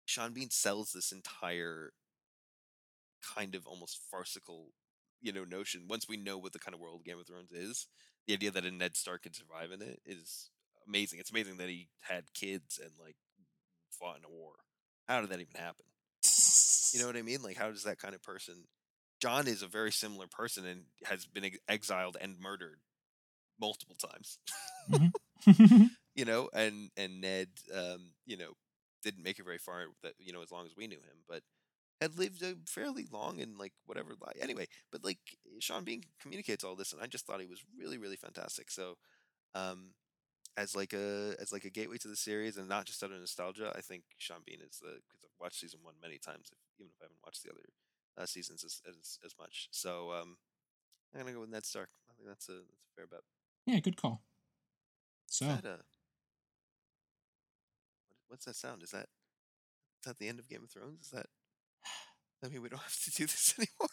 Sean 0.06 0.32
Bean 0.32 0.50
sells 0.50 0.92
this 0.92 1.12
entire 1.12 1.92
kind 3.36 3.54
of 3.54 3.66
almost 3.66 4.00
farcical, 4.10 4.72
you 5.20 5.32
know, 5.32 5.44
notion. 5.44 5.86
Once 5.88 6.08
we 6.08 6.16
know 6.16 6.38
what 6.38 6.52
the 6.52 6.58
kind 6.58 6.74
of 6.74 6.80
world 6.80 7.04
Game 7.04 7.18
of 7.18 7.26
Thrones 7.26 7.52
is, 7.52 7.86
the 8.26 8.34
idea 8.34 8.50
that 8.50 8.64
a 8.64 8.70
Ned 8.70 8.96
Stark 8.96 9.22
can 9.22 9.32
survive 9.34 9.72
in 9.72 9.82
it 9.82 10.00
is 10.06 10.50
amazing. 10.86 11.18
It's 11.18 11.30
amazing 11.30 11.56
that 11.58 11.68
he 11.68 11.88
had 12.02 12.32
kids 12.34 12.78
and 12.82 12.92
like 13.02 13.16
fought 13.90 14.18
in 14.18 14.24
a 14.24 14.30
war. 14.30 14.54
How 15.08 15.20
did 15.20 15.30
that 15.30 15.40
even 15.40 15.56
happen? 15.60 15.86
You 16.92 17.00
know 17.00 17.06
what 17.06 17.16
I 17.16 17.22
mean? 17.22 17.42
Like, 17.42 17.56
how 17.56 17.70
does 17.70 17.84
that 17.84 17.98
kind 17.98 18.14
of 18.14 18.22
person? 18.22 18.64
Jon 19.20 19.48
is 19.48 19.62
a 19.62 19.66
very 19.66 19.92
similar 19.92 20.26
person 20.26 20.64
and 20.66 20.82
has 21.04 21.26
been 21.26 21.44
ex- 21.44 21.58
exiled 21.68 22.16
and 22.20 22.38
murdered 22.40 22.78
multiple 23.60 23.96
times. 23.96 24.38
you 26.14 26.24
know, 26.24 26.48
and 26.52 26.90
and 26.96 27.20
Ned, 27.20 27.48
um, 27.74 28.12
you 28.26 28.36
know, 28.36 28.52
didn't 29.02 29.22
make 29.24 29.38
it 29.38 29.44
very 29.44 29.58
far. 29.58 29.86
That 30.02 30.14
you 30.18 30.32
know, 30.32 30.42
as 30.42 30.50
long 30.52 30.66
as 30.66 30.76
we 30.76 30.86
knew 30.86 30.96
him, 30.96 31.24
but 31.28 31.42
had 32.00 32.18
lived 32.18 32.42
a 32.42 32.54
fairly 32.66 33.06
long 33.12 33.40
and 33.40 33.58
like 33.58 33.72
whatever 33.86 34.10
life. 34.20 34.36
Anyway, 34.40 34.66
but 34.92 35.04
like 35.04 35.18
Sean 35.60 35.84
Bean 35.84 36.02
communicates 36.20 36.64
all 36.64 36.76
this, 36.76 36.92
and 36.92 37.02
I 37.02 37.06
just 37.06 37.26
thought 37.26 37.40
he 37.40 37.46
was 37.46 37.62
really, 37.78 37.98
really 37.98 38.16
fantastic. 38.16 38.70
So, 38.70 38.94
um, 39.54 39.92
as 40.58 40.74
like 40.74 40.92
a 40.92 41.34
as 41.40 41.52
like 41.52 41.64
a 41.64 41.70
gateway 41.70 41.98
to 41.98 42.08
the 42.08 42.16
series, 42.16 42.56
and 42.56 42.68
not 42.68 42.84
just 42.84 43.02
out 43.02 43.12
of 43.12 43.20
nostalgia, 43.20 43.72
I 43.76 43.80
think 43.80 44.02
Sean 44.18 44.42
Bean 44.44 44.58
is 44.60 44.78
the 44.80 44.98
because 45.06 45.22
I've 45.24 45.40
watched 45.40 45.60
season 45.60 45.80
one 45.82 45.94
many 46.02 46.18
times, 46.18 46.50
if, 46.50 46.58
even 46.78 46.90
if 46.90 47.00
I 47.00 47.04
haven't 47.04 47.22
watched 47.24 47.44
the 47.44 47.50
other 47.50 47.68
uh, 48.18 48.26
seasons 48.26 48.64
as, 48.64 48.82
as 48.88 49.18
as 49.24 49.34
much. 49.38 49.68
So, 49.70 50.10
um, 50.12 50.36
I'm 51.14 51.20
gonna 51.20 51.32
go 51.32 51.40
with 51.40 51.50
Ned 51.50 51.64
Stark. 51.64 51.90
I 52.10 52.14
think 52.14 52.28
that's 52.28 52.48
a 52.48 52.52
that's 52.68 52.86
a 52.90 52.94
fair 52.96 53.06
bet. 53.06 53.20
yeah, 53.66 53.78
good 53.78 53.96
call. 53.96 54.22
So 55.26 55.44
that 55.44 55.80
what's 58.26 58.46
that 58.46 58.56
sound? 58.56 58.82
Is 58.82 58.90
that 58.90 59.06
is 60.00 60.06
that 60.06 60.18
the 60.18 60.28
end 60.28 60.40
of 60.40 60.48
Game 60.48 60.64
of 60.64 60.70
Thrones? 60.70 61.06
Is 61.06 61.10
that 61.10 61.26
I 62.44 62.48
mean 62.48 62.62
we 62.62 62.68
don't 62.68 62.82
have 62.82 63.04
to 63.04 63.10
do 63.12 63.26
this 63.26 63.54
anymore? 63.58 63.88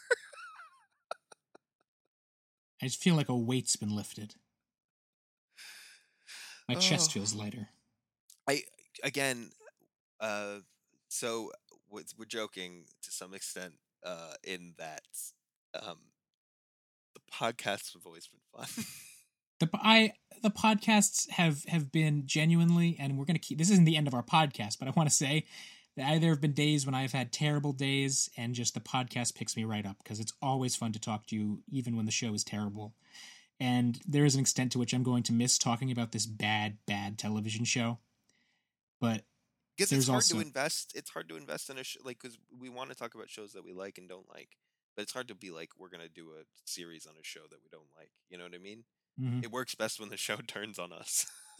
I 2.81 2.87
just 2.87 3.01
feel 3.01 3.15
like 3.15 3.29
a 3.29 3.37
weight's 3.37 3.75
been 3.75 3.95
lifted. 3.95 4.35
My 6.67 6.75
chest 6.75 7.11
Oh. 7.11 7.13
feels 7.13 7.33
lighter. 7.35 7.69
I 8.47 8.63
again, 9.03 9.51
uh, 10.19 10.59
so 11.09 11.51
we're, 11.89 12.03
we're 12.17 12.25
joking 12.25 12.85
to 13.03 13.11
some 13.11 13.33
extent 13.33 13.73
uh, 14.03 14.33
in 14.43 14.73
that 14.77 15.03
um, 15.79 15.97
the 17.13 17.21
podcasts 17.31 17.93
have 17.93 18.05
always 18.05 18.27
been 18.27 18.41
fun. 18.55 18.85
The 19.61 19.69
I 19.75 20.11
the 20.43 20.49
podcasts 20.49 21.29
have 21.29 21.63
have 21.63 21.89
been 21.89 22.23
genuinely, 22.25 22.97
and 22.99 23.17
we're 23.17 23.23
gonna 23.23 23.39
keep. 23.39 23.57
This 23.57 23.69
isn't 23.71 23.85
the 23.85 23.95
end 23.95 24.05
of 24.05 24.13
our 24.13 24.21
podcast, 24.21 24.77
but 24.79 24.89
I 24.89 24.91
want 24.91 25.07
to 25.07 25.15
say 25.15 25.45
that 25.95 26.05
I, 26.11 26.17
there 26.19 26.31
have 26.31 26.41
been 26.41 26.51
days 26.51 26.85
when 26.85 26.93
I've 26.93 27.13
had 27.13 27.31
terrible 27.31 27.71
days, 27.71 28.29
and 28.35 28.53
just 28.53 28.73
the 28.73 28.81
podcast 28.81 29.33
picks 29.33 29.55
me 29.55 29.63
right 29.63 29.85
up 29.85 29.95
because 30.03 30.19
it's 30.19 30.33
always 30.41 30.75
fun 30.75 30.91
to 30.91 30.99
talk 30.99 31.25
to 31.27 31.37
you, 31.37 31.63
even 31.71 31.95
when 31.95 32.05
the 32.05 32.11
show 32.11 32.33
is 32.33 32.43
terrible. 32.43 32.95
And 33.59 33.99
there 34.07 34.25
is 34.25 34.35
an 34.35 34.41
extent 34.41 34.71
to 34.73 34.79
which 34.79 34.93
I'm 34.93 35.03
going 35.03 35.23
to 35.23 35.33
miss 35.33 35.57
talking 35.57 35.91
about 35.91 36.11
this 36.11 36.25
bad, 36.25 36.77
bad 36.85 37.17
television 37.17 37.63
show. 37.65 37.99
But 38.99 39.23
Because 39.77 39.91
it's 39.91 40.07
hard 40.07 40.15
also- 40.17 40.35
to 40.35 40.41
invest. 40.41 40.91
It's 40.95 41.09
hard 41.09 41.29
to 41.29 41.37
invest 41.37 41.69
in 41.69 41.77
a 41.77 41.83
show 41.83 41.99
like 42.03 42.19
because 42.21 42.37
we 42.59 42.69
want 42.69 42.89
to 42.89 42.95
talk 42.95 43.15
about 43.15 43.29
shows 43.29 43.53
that 43.53 43.63
we 43.65 43.71
like 43.73 43.97
and 43.97 44.09
don't 44.09 44.27
like, 44.29 44.57
but 44.95 45.03
it's 45.03 45.13
hard 45.13 45.27
to 45.29 45.35
be 45.35 45.51
like 45.51 45.69
we're 45.77 45.89
gonna 45.89 46.09
do 46.09 46.31
a 46.31 46.43
series 46.65 47.05
on 47.05 47.13
a 47.19 47.23
show 47.23 47.41
that 47.49 47.59
we 47.63 47.69
don't 47.71 47.89
like. 47.97 48.11
You 48.29 48.37
know 48.37 48.43
what 48.45 48.55
I 48.55 48.57
mean? 48.59 48.83
mhm. 49.19 49.43
It 49.43 49.51
works 49.51 49.73
best 49.75 49.99
when 49.99 50.09
the 50.09 50.17
show 50.17 50.35
turns 50.47 50.77
on 50.79 50.91
us. 50.91 51.25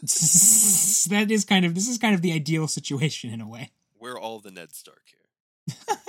that 1.10 1.30
is 1.30 1.44
kind 1.44 1.64
of 1.64 1.74
this 1.74 1.88
is 1.88 1.96
kind 1.98 2.14
of 2.14 2.20
the 2.22 2.32
ideal 2.32 2.68
situation 2.68 3.30
in 3.32 3.40
a 3.40 3.48
way. 3.48 3.70
we're 3.98 4.18
all 4.18 4.40
the 4.40 4.50
Ned 4.50 4.74
Stark 4.74 5.02
here. 5.06 5.76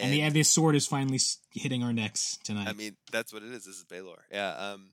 Um, 0.00 0.06
And, 0.06 0.12
the 0.12 0.40
the 0.40 0.42
sword 0.44 0.76
is 0.76 0.86
finally 0.86 1.18
hitting 1.52 1.82
our 1.82 1.92
necks 1.92 2.38
tonight. 2.44 2.68
I 2.68 2.72
mean, 2.72 2.96
that's 3.10 3.32
what 3.32 3.42
it 3.42 3.50
is. 3.52 3.64
This 3.64 3.76
is 3.78 3.84
Baelor. 3.84 4.18
Yeah. 4.30 4.50
Um, 4.54 4.92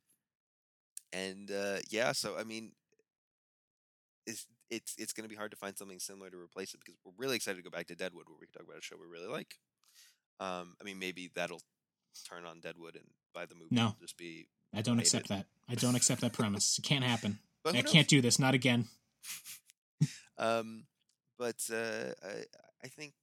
and 1.14 1.52
uh, 1.52 1.78
yeah, 1.90 2.12
so 2.14 2.36
I 2.38 2.44
mean, 2.44 2.72
it's 4.26 4.46
it's 4.70 4.96
it's 4.98 5.14
going 5.14 5.24
to 5.24 5.30
be 5.30 5.36
hard 5.36 5.52
to 5.52 5.58
find 5.58 5.78
something 5.78 6.00
similar 6.00 6.30
to 6.30 6.38
replace 6.38 6.74
it 6.74 6.80
because 6.84 6.98
we're 7.06 7.14
really 7.18 7.36
excited 7.36 7.58
to 7.58 7.64
go 7.64 7.70
back 7.70 7.88
to 7.88 7.96
Deadwood, 7.96 8.28
where 8.28 8.38
we 8.40 8.48
can 8.48 8.54
talk 8.54 8.64
about 8.68 8.80
a 8.80 8.82
show 8.82 8.96
we 9.00 9.06
really 9.08 9.32
like. 9.32 9.56
Um, 10.40 10.76
I 10.82 10.84
mean, 10.84 11.00
maybe 11.00 11.30
that'll 11.36 11.62
turn 12.28 12.46
on 12.46 12.60
Deadwood 12.60 12.96
and 12.96 13.06
by 13.34 13.46
the 13.46 13.56
movie 13.56 13.76
No. 13.76 13.96
just 14.02 14.18
be. 14.18 14.48
I 14.74 14.82
don't 14.82 14.98
hate 14.98 15.04
accept 15.06 15.28
that. 15.30 15.46
I 15.70 15.76
don't 15.76 15.96
accept 15.96 16.22
that 16.22 16.34
premise. 16.34 16.78
It 16.80 16.84
can't 16.84 17.04
happen. 17.04 17.40
I 17.66 17.72
knows? 17.72 17.84
can't 17.92 18.08
do 18.08 18.22
this. 18.22 18.40
Not 18.40 18.54
again. 18.56 18.86
Um, 20.38 20.84
but 21.40 21.56
uh, 21.72 22.12
I 22.22 22.44
I 22.84 22.88
think 22.90 23.14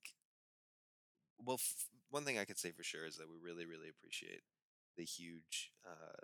well, 1.45 1.57
f- 1.61 1.87
one 2.11 2.25
thing 2.25 2.39
I 2.39 2.45
could 2.45 2.59
say 2.59 2.73
for 2.73 2.83
sure 2.85 3.07
is 3.07 3.17
that 3.17 3.29
we 3.29 3.37
really 3.43 3.67
really 3.67 3.89
appreciate 3.89 4.43
the 4.97 5.05
huge 5.05 5.73
uh, 5.87 6.23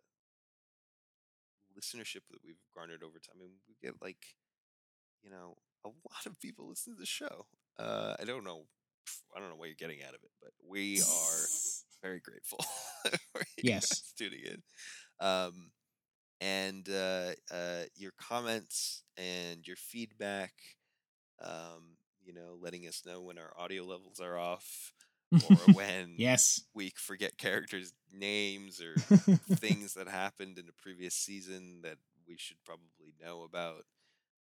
listenership 1.76 2.22
that 2.30 2.42
we've 2.44 2.60
garnered 2.74 3.02
over 3.02 3.18
time. 3.18 3.36
I 3.36 3.40
mean, 3.40 3.50
we 3.68 3.74
get 3.82 4.00
like 4.02 4.36
you 5.22 5.30
know 5.30 5.56
a 5.84 5.88
lot 5.88 6.26
of 6.26 6.40
people 6.40 6.68
listen 6.68 6.94
to 6.94 7.00
the 7.00 7.06
show. 7.06 7.46
Uh, 7.78 8.14
I 8.20 8.24
don't 8.24 8.44
know. 8.44 8.64
I 9.34 9.40
don't 9.40 9.48
know 9.50 9.56
what 9.56 9.66
you're 9.68 9.74
getting 9.76 10.02
out 10.02 10.14
of 10.14 10.22
it, 10.22 10.30
but 10.40 10.50
we 10.66 11.00
are 11.02 11.48
very 12.02 12.20
grateful. 12.20 12.58
for 13.32 13.42
you 13.56 13.62
Yes. 13.62 14.02
tuning 14.18 14.40
in. 14.44 14.62
Um, 15.26 15.70
and 16.40 16.88
uh, 16.88 17.32
uh, 17.52 17.84
your 17.96 18.12
comments 18.20 19.02
and 19.16 19.66
your 19.66 19.76
feedback. 19.76 20.52
Um, 21.42 21.96
you 22.24 22.32
know, 22.32 22.58
letting 22.60 22.86
us 22.86 23.02
know 23.06 23.22
when 23.22 23.38
our 23.38 23.52
audio 23.58 23.84
levels 23.84 24.20
are 24.20 24.38
off, 24.38 24.92
or 25.32 25.56
when 25.74 26.14
yes. 26.16 26.62
we 26.74 26.92
forget 26.96 27.38
characters' 27.38 27.92
names 28.12 28.80
or 28.80 28.94
things 29.56 29.94
that 29.94 30.08
happened 30.08 30.58
in 30.58 30.68
a 30.68 30.82
previous 30.82 31.14
season 31.14 31.80
that 31.82 31.98
we 32.26 32.36
should 32.36 32.56
probably 32.64 33.12
know 33.22 33.42
about. 33.42 33.84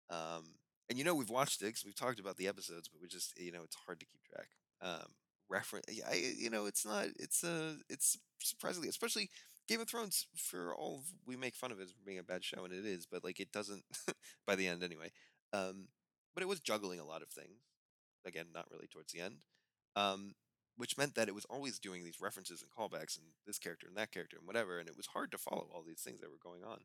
Um, 0.10 0.56
and 0.90 0.98
you 0.99 1.03
know, 1.06 1.16
we've 1.16 1.30
watched 1.30 1.62
it 1.62 1.72
'cause 1.72 1.84
we've 1.86 1.95
talked 1.95 2.20
about 2.20 2.38
the 2.38 2.48
episodes, 2.48 2.88
but 2.88 3.02
we 3.02 3.07
just, 3.07 3.38
you 3.40 3.52
know, 3.52 3.64
it's 3.64 3.76
hard 3.76 3.99
to 3.99 4.06
keep 4.06 4.24
track. 4.24 4.49
Um, 4.82 5.14
reference, 5.49 5.86
yeah, 5.91 6.07
I, 6.10 6.16
you 6.38 6.49
know, 6.49 6.66
it's 6.66 6.86
not, 6.86 7.07
it's 7.20 7.44
uh, 7.44 7.76
it's 7.90 8.18
surprisingly, 8.40 8.90
especially 8.90 9.30
Game 9.68 9.82
of 9.82 9.88
Thrones. 9.90 10.28
For 10.36 10.76
all 10.76 10.98
of, 10.99 11.06
we 11.26 11.36
make 11.36 11.56
fun 11.56 11.72
of 11.72 11.80
it 11.80 11.84
as 11.84 11.94
being 12.06 12.20
a 12.20 12.24
bad 12.24 12.44
show, 12.44 12.66
and 12.66 12.74
it 12.74 12.86
is, 12.86 13.06
but 13.06 13.24
like 13.24 13.40
it 13.40 13.52
doesn't 13.52 13.84
by 14.48 14.56
the 14.56 14.68
end 14.68 14.84
anyway. 14.84 15.12
Um, 15.53 15.88
but 16.34 16.44
it 16.44 16.48
was 16.48 16.60
juggling 16.60 16.99
a 16.99 17.06
lot 17.06 17.22
of 17.24 17.30
things. 17.30 17.62
Again, 18.26 18.48
not 18.53 18.68
really 18.72 18.88
towards 18.88 19.14
the 19.14 19.22
end. 19.22 19.38
Um, 19.95 20.34
which 20.77 20.97
meant 20.97 21.15
that 21.15 21.27
it 21.27 21.35
was 21.35 21.45
always 21.45 21.80
doing 21.80 22.03
these 22.03 22.22
references 22.22 22.61
and 22.64 22.72
callbacks 22.72 23.18
and 23.18 23.27
this 23.45 23.60
character 23.60 23.88
and 23.88 23.97
that 23.97 24.11
character 24.11 24.38
and 24.38 24.47
whatever, 24.47 24.80
and 24.80 24.89
it 24.89 24.97
was 24.97 25.07
hard 25.07 25.31
to 25.31 25.38
follow 25.38 25.68
all 25.73 25.84
these 25.85 26.02
things 26.02 26.19
that 26.22 26.30
were 26.30 26.38
going 26.43 26.64
on. 26.64 26.80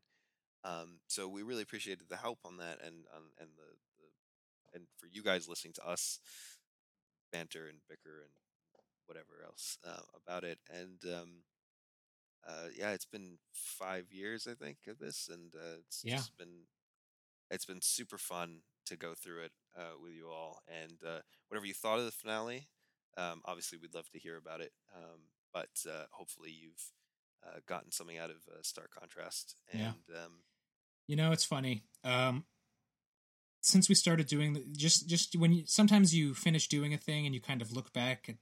Um, 0.63 0.99
so 1.07 1.27
we 1.27 1.43
really 1.43 1.63
appreciated 1.63 2.05
the 2.09 2.17
help 2.17 2.39
on 2.45 2.57
that 2.57 2.79
and 2.85 3.05
um, 3.15 3.31
and 3.39 3.49
the, 3.57 3.75
the 3.99 4.77
and 4.77 4.87
for 4.97 5.07
you 5.07 5.23
guys 5.23 5.47
listening 5.47 5.73
to 5.75 5.87
us 5.87 6.19
banter 7.31 7.67
and 7.67 7.79
bicker 7.89 8.21
and 8.23 8.31
whatever 9.05 9.43
else 9.45 9.77
uh, 9.87 10.01
about 10.15 10.43
it. 10.43 10.59
And 10.69 10.99
um, 11.13 11.43
uh, 12.47 12.67
yeah, 12.75 12.91
it's 12.91 13.05
been 13.05 13.37
five 13.53 14.11
years 14.11 14.47
I 14.49 14.53
think 14.53 14.77
of 14.87 14.99
this, 14.99 15.29
and 15.31 15.53
uh, 15.55 15.77
it's 15.79 16.03
Yeah. 16.03 16.15
just 16.15 16.37
been 16.37 16.65
it's 17.49 17.65
been 17.65 17.81
super 17.81 18.17
fun 18.17 18.61
to 18.85 18.97
go 18.97 19.13
through 19.13 19.43
it 19.43 19.51
uh, 19.77 19.93
with 20.01 20.13
you 20.13 20.29
all. 20.29 20.61
And 20.67 20.97
uh, 21.05 21.21
whatever 21.47 21.65
you 21.65 21.73
thought 21.73 21.99
of 21.99 22.05
the 22.05 22.11
finale, 22.11 22.67
um, 23.17 23.41
obviously 23.45 23.77
we'd 23.77 23.93
love 23.95 24.09
to 24.11 24.19
hear 24.19 24.37
about 24.37 24.61
it. 24.61 24.71
Um, 24.95 25.21
but 25.53 25.69
uh, 25.87 26.05
hopefully 26.11 26.51
you've 26.51 26.91
uh, 27.45 27.59
gotten 27.67 27.91
something 27.91 28.17
out 28.17 28.29
of 28.29 28.37
uh, 28.47 28.61
Stark 28.61 28.91
Contrast. 28.91 29.57
And 29.71 29.81
Yeah. 29.81 30.23
um, 30.23 30.43
You 31.07 31.15
know, 31.15 31.31
it's 31.31 31.45
funny. 31.45 31.83
Um, 32.03 32.45
since 33.61 33.87
we 33.87 33.95
started 33.95 34.27
doing 34.27 34.53
the, 34.53 34.63
just 34.75 35.07
just 35.07 35.35
when 35.35 35.53
you 35.53 35.63
sometimes 35.65 36.15
you 36.15 36.33
finish 36.33 36.67
doing 36.67 36.93
a 36.93 36.97
thing 36.97 37.25
and 37.25 37.35
you 37.35 37.41
kind 37.41 37.61
of 37.61 37.71
look 37.71 37.93
back 37.93 38.25
at 38.27 38.35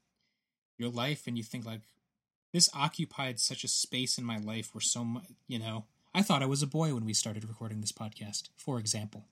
your 0.77 0.89
life 0.89 1.27
and 1.27 1.37
you 1.37 1.43
think 1.43 1.65
like 1.65 1.81
this 2.53 2.69
occupied 2.73 3.39
such 3.39 3.63
a 3.63 3.67
space 3.67 4.17
in 4.17 4.23
my 4.23 4.37
life 4.37 4.73
where 4.73 4.81
so 4.81 5.03
much 5.03 5.25
you 5.47 5.59
know 5.59 5.85
i 6.15 6.21
thought 6.21 6.41
i 6.41 6.45
was 6.45 6.63
a 6.63 6.67
boy 6.67 6.93
when 6.93 7.03
we 7.03 7.13
started 7.13 7.43
recording 7.47 7.81
this 7.81 7.91
podcast 7.91 8.49
for 8.55 8.79
example 8.79 9.25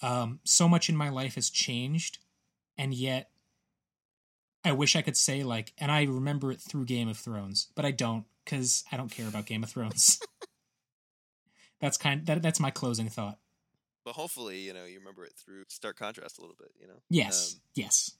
um, 0.00 0.38
so 0.44 0.68
much 0.68 0.88
in 0.88 0.96
my 0.96 1.08
life 1.08 1.34
has 1.34 1.50
changed 1.50 2.18
and 2.76 2.94
yet 2.94 3.30
i 4.64 4.72
wish 4.72 4.96
i 4.96 5.02
could 5.02 5.16
say 5.16 5.42
like 5.42 5.72
and 5.78 5.90
i 5.90 6.02
remember 6.04 6.50
it 6.52 6.60
through 6.60 6.84
game 6.84 7.08
of 7.08 7.16
thrones 7.16 7.68
but 7.74 7.84
i 7.84 7.90
don't 7.90 8.24
because 8.44 8.84
i 8.92 8.96
don't 8.96 9.10
care 9.10 9.28
about 9.28 9.46
game 9.46 9.62
of 9.62 9.70
thrones 9.70 10.18
that's 11.80 11.96
kind 11.96 12.26
that, 12.26 12.42
that's 12.42 12.60
my 12.60 12.70
closing 12.70 13.08
thought 13.08 13.38
but 14.04 14.14
hopefully, 14.14 14.60
you 14.60 14.72
know, 14.72 14.86
you 14.86 14.98
remember 15.00 15.22
it 15.26 15.34
through 15.36 15.64
Stark 15.68 15.98
Contrast 15.98 16.38
a 16.38 16.40
little 16.40 16.56
bit, 16.58 16.70
you 16.80 16.86
know? 16.86 17.02
yes 17.10 17.52
Um, 17.56 17.60
yes 17.74 18.12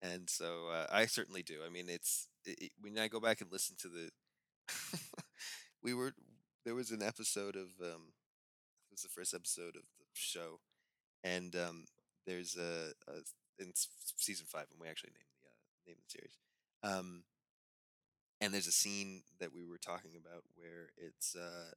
and 0.00 0.30
so 0.30 0.68
uh, 0.72 0.86
I 0.90 1.04
certainly 1.04 1.42
do. 1.42 1.56
I 1.66 1.68
mean, 1.68 1.90
it's 1.90 2.28
it, 2.46 2.58
it- 2.62 2.72
when 2.80 2.98
I 2.98 3.08
go 3.08 3.20
back 3.20 3.42
and 3.42 3.52
listen 3.52 3.76
to 3.80 3.88
the, 3.88 4.10
we 5.82 5.92
were 5.92 6.12
there 6.64 6.74
was 6.74 6.90
an 6.92 7.02
episode 7.02 7.56
of 7.56 7.68
um, 7.82 8.12
it 8.88 8.92
was 8.92 9.02
the 9.02 9.08
first 9.10 9.34
episode 9.34 9.76
of 9.76 9.82
the 9.98 10.04
show, 10.14 10.60
and 11.22 11.54
um, 11.56 11.84
there's 12.26 12.56
a, 12.56 12.92
a 13.10 13.16
in 13.62 13.72
season 13.74 14.46
five, 14.48 14.66
and 14.70 14.80
we 14.80 14.88
actually 14.88 15.10
named 15.10 15.26
name 15.86 15.96
of 15.98 16.04
the 16.04 16.18
series, 16.18 16.38
um, 16.82 17.24
and 18.40 18.52
there's 18.52 18.66
a 18.66 18.72
scene 18.72 19.22
that 19.40 19.52
we 19.54 19.64
were 19.64 19.78
talking 19.78 20.12
about 20.16 20.42
where 20.54 20.90
it's 20.96 21.34
uh, 21.34 21.72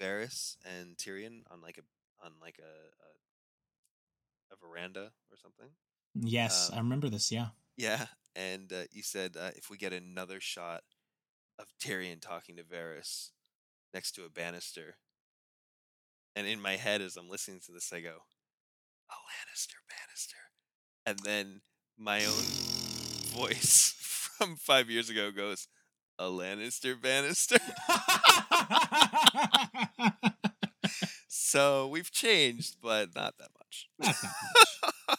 Varys 0.00 0.56
and 0.64 0.96
Tyrion 0.96 1.42
on 1.50 1.60
like 1.60 1.78
a 1.78 1.82
on 2.24 2.32
like 2.40 2.58
a 2.58 2.62
a, 4.52 4.54
a 4.54 4.56
veranda 4.56 5.12
or 5.30 5.36
something. 5.36 5.70
yes 6.20 6.68
um, 6.70 6.76
i 6.76 6.78
remember 6.78 7.08
this 7.08 7.32
yeah. 7.32 7.48
Yeah, 7.76 8.06
and 8.36 8.72
uh, 8.72 8.84
you 8.92 9.02
said 9.02 9.36
uh, 9.38 9.50
if 9.56 9.70
we 9.70 9.76
get 9.76 9.92
another 9.92 10.40
shot 10.40 10.82
of 11.58 11.66
Tyrion 11.82 12.20
talking 12.20 12.56
to 12.56 12.62
Varys 12.62 13.30
next 13.94 14.12
to 14.12 14.24
a 14.24 14.30
banister, 14.30 14.96
and 16.36 16.46
in 16.46 16.60
my 16.60 16.76
head 16.76 17.00
as 17.00 17.16
I'm 17.16 17.28
listening 17.28 17.60
to 17.66 17.72
this, 17.72 17.92
I 17.92 18.00
go, 18.00 18.24
"A 19.10 19.14
Lannister 19.14 19.80
banister," 19.88 20.36
and 21.06 21.18
then 21.20 21.62
my 21.96 22.24
own 22.24 22.81
voice 23.32 23.94
from 24.38 24.56
five 24.56 24.90
years 24.90 25.10
ago 25.10 25.30
goes, 25.30 25.68
"A 26.18 26.24
Lannister 26.24 27.00
banister." 27.00 27.58
so 31.28 31.88
we've 31.88 32.10
changed, 32.10 32.76
but 32.82 33.14
not 33.14 33.38
that 33.38 33.50
much. 33.58 33.88
Not 33.98 34.16
that 34.22 34.34
much. 34.56 35.18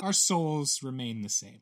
Our 0.02 0.12
souls 0.12 0.80
remain 0.82 1.22
the 1.22 1.28
same. 1.28 1.60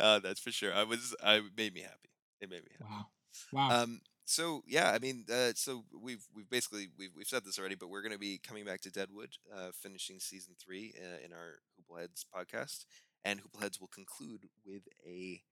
uh, 0.00 0.20
that's 0.20 0.40
for 0.40 0.52
sure. 0.52 0.72
I 0.74 0.84
was. 0.84 1.14
I 1.22 1.40
made 1.56 1.74
me 1.74 1.80
happy. 1.80 2.10
It 2.40 2.50
made 2.50 2.62
me 2.62 2.70
happy. 2.78 2.92
Wow. 2.92 3.06
Wow. 3.52 3.82
Um, 3.82 4.00
so 4.30 4.62
yeah, 4.66 4.92
I 4.92 4.98
mean, 5.00 5.24
uh, 5.32 5.52
so 5.56 5.84
we've 6.00 6.24
we've 6.34 6.48
basically 6.48 6.88
we've 6.96 7.10
we've 7.16 7.26
said 7.26 7.44
this 7.44 7.58
already, 7.58 7.74
but 7.74 7.88
we're 7.90 8.02
going 8.02 8.12
to 8.12 8.18
be 8.18 8.38
coming 8.38 8.64
back 8.64 8.80
to 8.82 8.90
Deadwood, 8.90 9.30
uh, 9.52 9.70
finishing 9.72 10.20
season 10.20 10.54
three 10.56 10.94
uh, 10.96 11.24
in 11.24 11.32
our 11.32 11.58
Hoopleheads 11.76 12.24
podcast, 12.32 12.84
and 13.24 13.40
Hoopleheads 13.42 13.80
will 13.80 13.88
conclude 13.88 14.48
with 14.64 14.82
a 15.06 15.42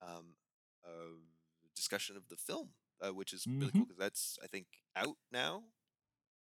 um 0.00 0.34
a 0.84 0.88
discussion 1.76 2.16
of 2.16 2.28
the 2.28 2.36
film, 2.36 2.70
uh, 3.00 3.12
which 3.12 3.32
is 3.32 3.46
really 3.46 3.70
cool 3.72 3.82
because 3.84 3.98
that's 3.98 4.38
I 4.42 4.46
think 4.46 4.66
out 4.96 5.16
now. 5.30 5.62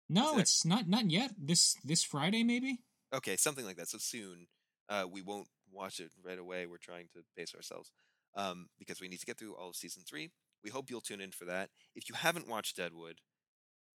no, 0.08 0.34
that- 0.34 0.40
it's 0.40 0.64
not 0.64 0.88
not 0.88 1.10
yet. 1.10 1.32
This 1.38 1.76
this 1.84 2.02
Friday 2.04 2.42
maybe? 2.44 2.80
Okay, 3.14 3.36
something 3.36 3.64
like 3.64 3.76
that. 3.76 3.88
So 3.88 3.98
soon, 3.98 4.48
uh, 4.88 5.04
we 5.10 5.22
won't 5.22 5.48
watch 5.72 6.00
it 6.00 6.10
right 6.24 6.38
away. 6.38 6.66
We're 6.66 6.78
trying 6.78 7.08
to 7.14 7.22
pace 7.36 7.54
ourselves 7.54 7.92
um, 8.34 8.68
because 8.78 9.00
we 9.00 9.08
need 9.08 9.20
to 9.20 9.26
get 9.26 9.38
through 9.38 9.54
all 9.54 9.68
of 9.70 9.76
season 9.76 10.02
three. 10.08 10.30
We 10.64 10.70
hope 10.70 10.90
you'll 10.90 11.00
tune 11.00 11.20
in 11.20 11.30
for 11.30 11.44
that. 11.44 11.70
If 11.94 12.08
you 12.08 12.14
haven't 12.16 12.48
watched 12.48 12.76
Deadwood, 12.76 13.20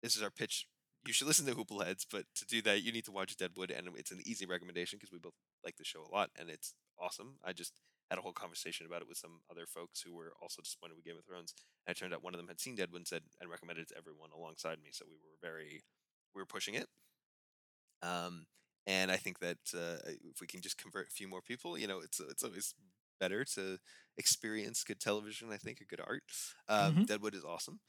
this 0.02 0.14
is 0.16 0.22
our 0.22 0.30
pitch. 0.30 0.66
You 1.06 1.12
should 1.14 1.26
listen 1.26 1.46
to 1.46 1.54
Hoopleheads, 1.54 2.06
but 2.10 2.26
to 2.34 2.44
do 2.46 2.60
that, 2.62 2.82
you 2.82 2.92
need 2.92 3.06
to 3.06 3.12
watch 3.12 3.36
Deadwood, 3.36 3.70
and 3.70 3.88
it's 3.96 4.10
an 4.10 4.20
easy 4.26 4.44
recommendation 4.44 4.98
because 4.98 5.10
we 5.12 5.18
both 5.18 5.34
like 5.64 5.76
the 5.76 5.84
show 5.84 6.04
a 6.04 6.12
lot, 6.14 6.30
and 6.36 6.50
it's 6.50 6.74
awesome. 6.98 7.38
I 7.42 7.54
just 7.54 7.80
had 8.10 8.18
a 8.18 8.22
whole 8.22 8.34
conversation 8.34 8.84
about 8.86 9.00
it 9.02 9.08
with 9.08 9.16
some 9.16 9.40
other 9.50 9.66
folks 9.66 10.02
who 10.02 10.12
were 10.14 10.34
also 10.42 10.60
disappointed 10.60 10.96
with 10.96 11.04
Game 11.04 11.16
of 11.16 11.24
Thrones, 11.24 11.54
and 11.86 11.96
it 11.96 11.98
turned 11.98 12.12
out 12.12 12.22
one 12.22 12.34
of 12.34 12.38
them 12.38 12.48
had 12.48 12.60
seen 12.60 12.74
Deadwood 12.74 13.00
and 13.00 13.08
said 13.08 13.22
and 13.40 13.48
recommended 13.50 13.82
it 13.82 13.88
to 13.88 13.96
everyone 13.98 14.30
alongside 14.32 14.82
me. 14.82 14.90
So 14.92 15.06
we 15.08 15.16
were 15.16 15.38
very, 15.40 15.82
we 16.34 16.42
were 16.42 16.46
pushing 16.46 16.74
it. 16.74 16.86
Um, 18.02 18.46
and 18.86 19.10
I 19.10 19.16
think 19.16 19.38
that 19.40 19.58
uh, 19.74 19.98
if 20.06 20.40
we 20.40 20.46
can 20.46 20.60
just 20.60 20.78
convert 20.78 21.08
a 21.08 21.12
few 21.12 21.28
more 21.28 21.42
people, 21.42 21.78
you 21.78 21.86
know, 21.86 22.00
it's 22.00 22.20
it's 22.20 22.42
always 22.42 22.74
better 23.20 23.44
to 23.44 23.78
experience 24.16 24.84
good 24.84 25.00
television. 25.00 25.50
I 25.52 25.58
think, 25.58 25.80
or 25.80 25.84
good 25.84 26.00
art. 26.00 26.22
Um, 26.68 27.00
Mhm. 27.00 27.06
Deadwood 27.06 27.34
is 27.34 27.44
awesome, 27.44 27.80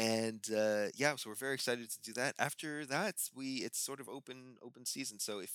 and 0.00 0.46
uh, 0.56 0.86
yeah, 0.94 1.14
so 1.16 1.28
we're 1.30 1.36
very 1.36 1.54
excited 1.54 1.90
to 1.90 2.00
do 2.00 2.12
that. 2.14 2.34
After 2.38 2.86
that, 2.86 3.16
we 3.34 3.56
it's 3.56 3.78
sort 3.78 4.00
of 4.00 4.08
open 4.08 4.56
open 4.62 4.86
season. 4.86 5.18
So 5.18 5.40
if 5.40 5.52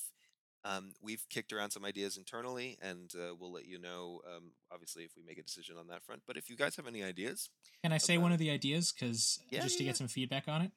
um, 0.63 0.93
we've 1.01 1.25
kicked 1.29 1.51
around 1.51 1.71
some 1.71 1.85
ideas 1.85 2.17
internally, 2.17 2.77
and 2.81 3.11
uh, 3.15 3.33
we'll 3.39 3.51
let 3.51 3.65
you 3.65 3.79
know. 3.79 4.21
Um, 4.35 4.51
obviously, 4.71 5.03
if 5.03 5.11
we 5.15 5.23
make 5.23 5.37
a 5.37 5.43
decision 5.43 5.77
on 5.77 5.87
that 5.87 6.03
front. 6.03 6.23
But 6.27 6.37
if 6.37 6.49
you 6.49 6.55
guys 6.55 6.75
have 6.75 6.87
any 6.87 7.03
ideas, 7.03 7.49
Can 7.83 7.91
I 7.91 7.97
say 7.97 8.17
one 8.17 8.31
of 8.31 8.39
the 8.39 8.51
ideas 8.51 8.91
because 8.91 9.39
Yeah, 9.49 9.61
just 9.61 9.77
to 9.77 9.83
yeah, 9.83 9.89
get 9.89 9.97
some 9.97 10.07
feedback 10.07 10.47
on 10.47 10.61
it? 10.61 10.71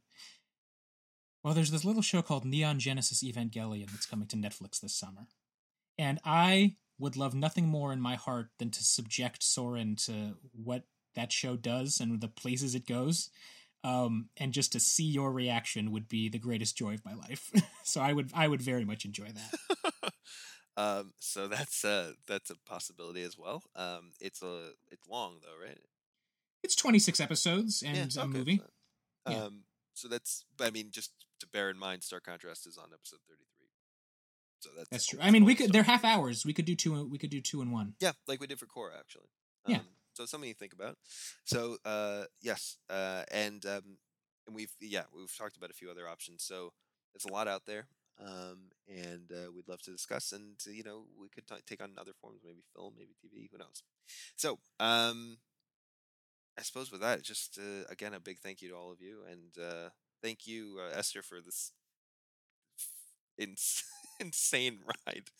Well, 1.42 1.54
there's 1.54 1.70
this 1.70 1.84
little 1.84 2.02
show 2.02 2.22
called 2.22 2.44
Neon 2.44 2.78
Genesis 2.78 3.22
Evangelion 3.22 3.90
that's 3.90 4.06
coming 4.06 4.28
to 4.28 4.36
Netflix 4.36 4.80
this 4.80 4.94
summer. 4.94 5.28
And 5.96 6.20
I 6.24 6.76
would 6.98 7.16
love 7.16 7.34
nothing 7.34 7.66
more 7.66 7.92
in 7.92 8.00
my 8.00 8.16
heart 8.16 8.50
than 8.58 8.70
to 8.70 8.82
subject 8.82 9.42
Soren 9.42 9.96
to 9.96 10.36
what 10.52 10.84
that 11.14 11.32
show 11.32 11.56
does 11.56 12.00
and 12.00 12.20
the 12.20 12.28
places 12.28 12.74
it 12.74 12.86
goes. 12.86 13.30
Um, 13.84 14.28
and 14.36 14.52
just 14.52 14.72
to 14.72 14.80
see 14.80 15.04
your 15.04 15.32
reaction 15.32 15.92
would 15.92 16.08
be 16.08 16.28
the 16.28 16.38
greatest 16.38 16.76
joy 16.76 16.94
of 16.94 17.04
my 17.04 17.14
life. 17.14 17.50
so 17.84 18.00
I 18.00 18.12
would 18.12 18.30
I 18.34 18.48
would 18.48 18.60
very 18.60 18.84
much 18.84 19.04
enjoy 19.04 19.28
that. 19.28 20.12
um, 20.76 21.12
so 21.20 21.46
that's 21.46 21.84
uh, 21.84 22.12
that's 22.26 22.50
a 22.50 22.56
possibility 22.66 23.22
as 23.22 23.38
well. 23.38 23.62
Um, 23.76 24.12
it's 24.20 24.42
a 24.42 24.70
it's 24.90 25.06
long 25.08 25.38
though, 25.42 25.64
right? 25.64 25.78
It's 26.64 26.74
26 26.74 27.20
episodes 27.20 27.82
and 27.86 28.12
Yeah, 28.14 28.22
a 28.22 28.24
okay, 28.24 28.38
movie. 28.38 28.62
Yeah. 29.28 29.44
Um, 29.44 29.62
so 29.94 30.08
that's, 30.08 30.44
I 30.60 30.70
mean, 30.70 30.90
just 30.92 31.12
to 31.40 31.46
bear 31.46 31.70
in 31.70 31.78
mind, 31.78 32.02
Stark 32.02 32.24
Contrast 32.24 32.66
is 32.66 32.78
on 32.78 32.90
episode 32.92 33.20
thirty-three. 33.28 33.66
So 34.60 34.70
that's 34.76 34.88
That's 34.88 35.06
true. 35.06 35.18
I 35.22 35.30
mean, 35.30 35.44
we 35.44 35.54
could 35.54 35.72
they're 35.72 35.82
half 35.84 36.04
hours. 36.04 36.44
We 36.44 36.52
could 36.52 36.64
do 36.64 36.74
two 36.74 37.06
we 37.06 37.18
could 37.18 37.30
do 37.30 37.40
two 37.40 37.60
and 37.62 37.72
one. 37.72 37.94
Yeah, 38.00 38.12
like 38.26 38.40
we 38.40 38.46
did 38.46 38.58
for 38.58 38.66
Cora, 38.66 38.94
actually. 38.98 39.28
Yeah. 39.66 39.80
So 40.18 40.26
something 40.26 40.48
you 40.48 40.54
think 40.54 40.72
about. 40.72 40.96
So 41.44 41.76
uh, 41.84 42.24
yes, 42.42 42.78
uh, 42.90 43.22
and 43.30 43.64
um, 43.66 43.98
and 44.46 44.54
we've 44.56 44.72
yeah 44.80 45.04
we've 45.14 45.36
talked 45.36 45.56
about 45.56 45.70
a 45.70 45.74
few 45.74 45.90
other 45.90 46.08
options. 46.08 46.42
So 46.44 46.72
there's 47.14 47.24
a 47.30 47.32
lot 47.32 47.48
out 47.48 47.62
there, 47.66 47.86
um, 48.20 48.70
and 48.88 49.30
uh, 49.32 49.52
we'd 49.54 49.68
love 49.68 49.82
to 49.82 49.90
discuss. 49.92 50.32
And 50.32 50.56
you 50.66 50.82
know 50.82 51.04
we 51.20 51.28
could 51.28 51.46
t- 51.46 51.54
take 51.66 51.82
on 51.82 51.92
other 51.98 52.12
forms, 52.20 52.40
maybe 52.44 52.62
film, 52.74 52.94
maybe 52.98 53.14
TV, 53.20 53.48
who 53.52 53.58
knows. 53.58 53.82
So 54.36 54.58
um, 54.80 55.38
I 56.58 56.62
suppose 56.62 56.90
with 56.90 57.00
that, 57.02 57.22
just 57.22 57.58
uh, 57.58 57.84
again 57.88 58.14
a 58.14 58.20
big 58.20 58.38
thank 58.40 58.60
you 58.62 58.68
to 58.70 58.74
all 58.76 58.90
of 58.92 59.00
you, 59.00 59.22
and 59.30 59.56
uh, 59.64 59.90
thank 60.22 60.46
you 60.46 60.80
uh, 60.80 60.96
Esther 60.96 61.22
for 61.22 61.40
this 61.40 61.72
ins- 63.38 63.84
insane 64.20 64.80
ride 65.06 65.30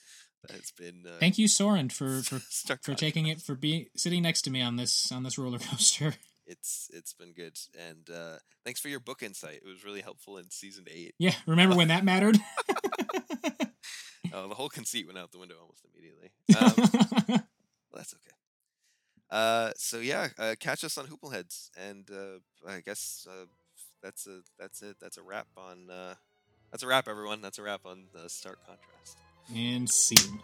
has 0.51 0.73
been. 0.73 1.05
Uh, 1.07 1.19
Thank 1.19 1.39
you, 1.39 1.49
Soren, 1.49 1.89
for 1.89 2.23
for 2.23 2.41
for 2.83 2.95
taking 2.95 3.27
it 3.27 3.41
for 3.41 3.55
being 3.55 3.87
sitting 3.97 4.23
next 4.23 4.43
to 4.43 4.51
me 4.51 4.63
on 4.63 4.77
this 4.77 5.11
on 5.13 5.23
this 5.23 5.39
roller 5.39 5.59
coaster. 5.59 6.15
It's 6.51 6.89
it's 6.95 7.13
been 7.13 7.35
good, 7.35 7.59
and 7.79 8.09
uh, 8.09 8.39
thanks 8.65 8.81
for 8.81 8.89
your 8.89 9.01
book 9.01 9.23
insight. 9.23 9.57
It 9.63 9.69
was 9.69 9.85
really 9.85 10.01
helpful 10.01 10.39
in 10.39 10.51
season 10.51 10.87
eight. 10.91 11.15
Yeah, 11.19 11.35
remember 11.47 11.77
when 11.77 11.89
that 11.89 12.07
mattered? 12.07 12.39
Oh, 14.33 14.49
the 14.49 14.55
whole 14.55 14.69
conceit 14.69 15.07
went 15.07 15.19
out 15.19 15.33
the 15.33 15.39
window 15.39 15.57
almost 15.61 15.85
immediately. 15.93 16.31
Um, 16.59 17.43
that's 17.95 18.15
okay. 18.15 18.37
Uh, 19.31 19.73
so 19.77 19.99
yeah, 19.99 20.29
uh, 20.39 20.55
catch 20.61 20.85
us 20.85 20.97
on 20.97 21.07
Hoopleheads, 21.07 21.71
and 21.77 22.09
uh, 22.11 22.39
I 22.69 22.81
guess 22.81 23.27
uh, 23.31 23.47
that's 24.03 24.27
a 24.27 24.41
that's 24.59 24.83
it. 24.83 24.97
That's 25.01 25.19
a 25.19 25.23
wrap 25.23 25.49
on. 25.57 25.91
Uh, 25.91 26.15
that's 26.71 26.83
a 26.83 26.87
wrap, 26.87 27.09
everyone. 27.09 27.43
That's 27.43 27.59
a 27.59 27.63
wrap 27.63 27.85
on 27.85 28.05
the 28.13 28.29
stark 28.29 28.59
contrast. 28.67 29.19
And 29.55 29.89
scene. 29.89 30.41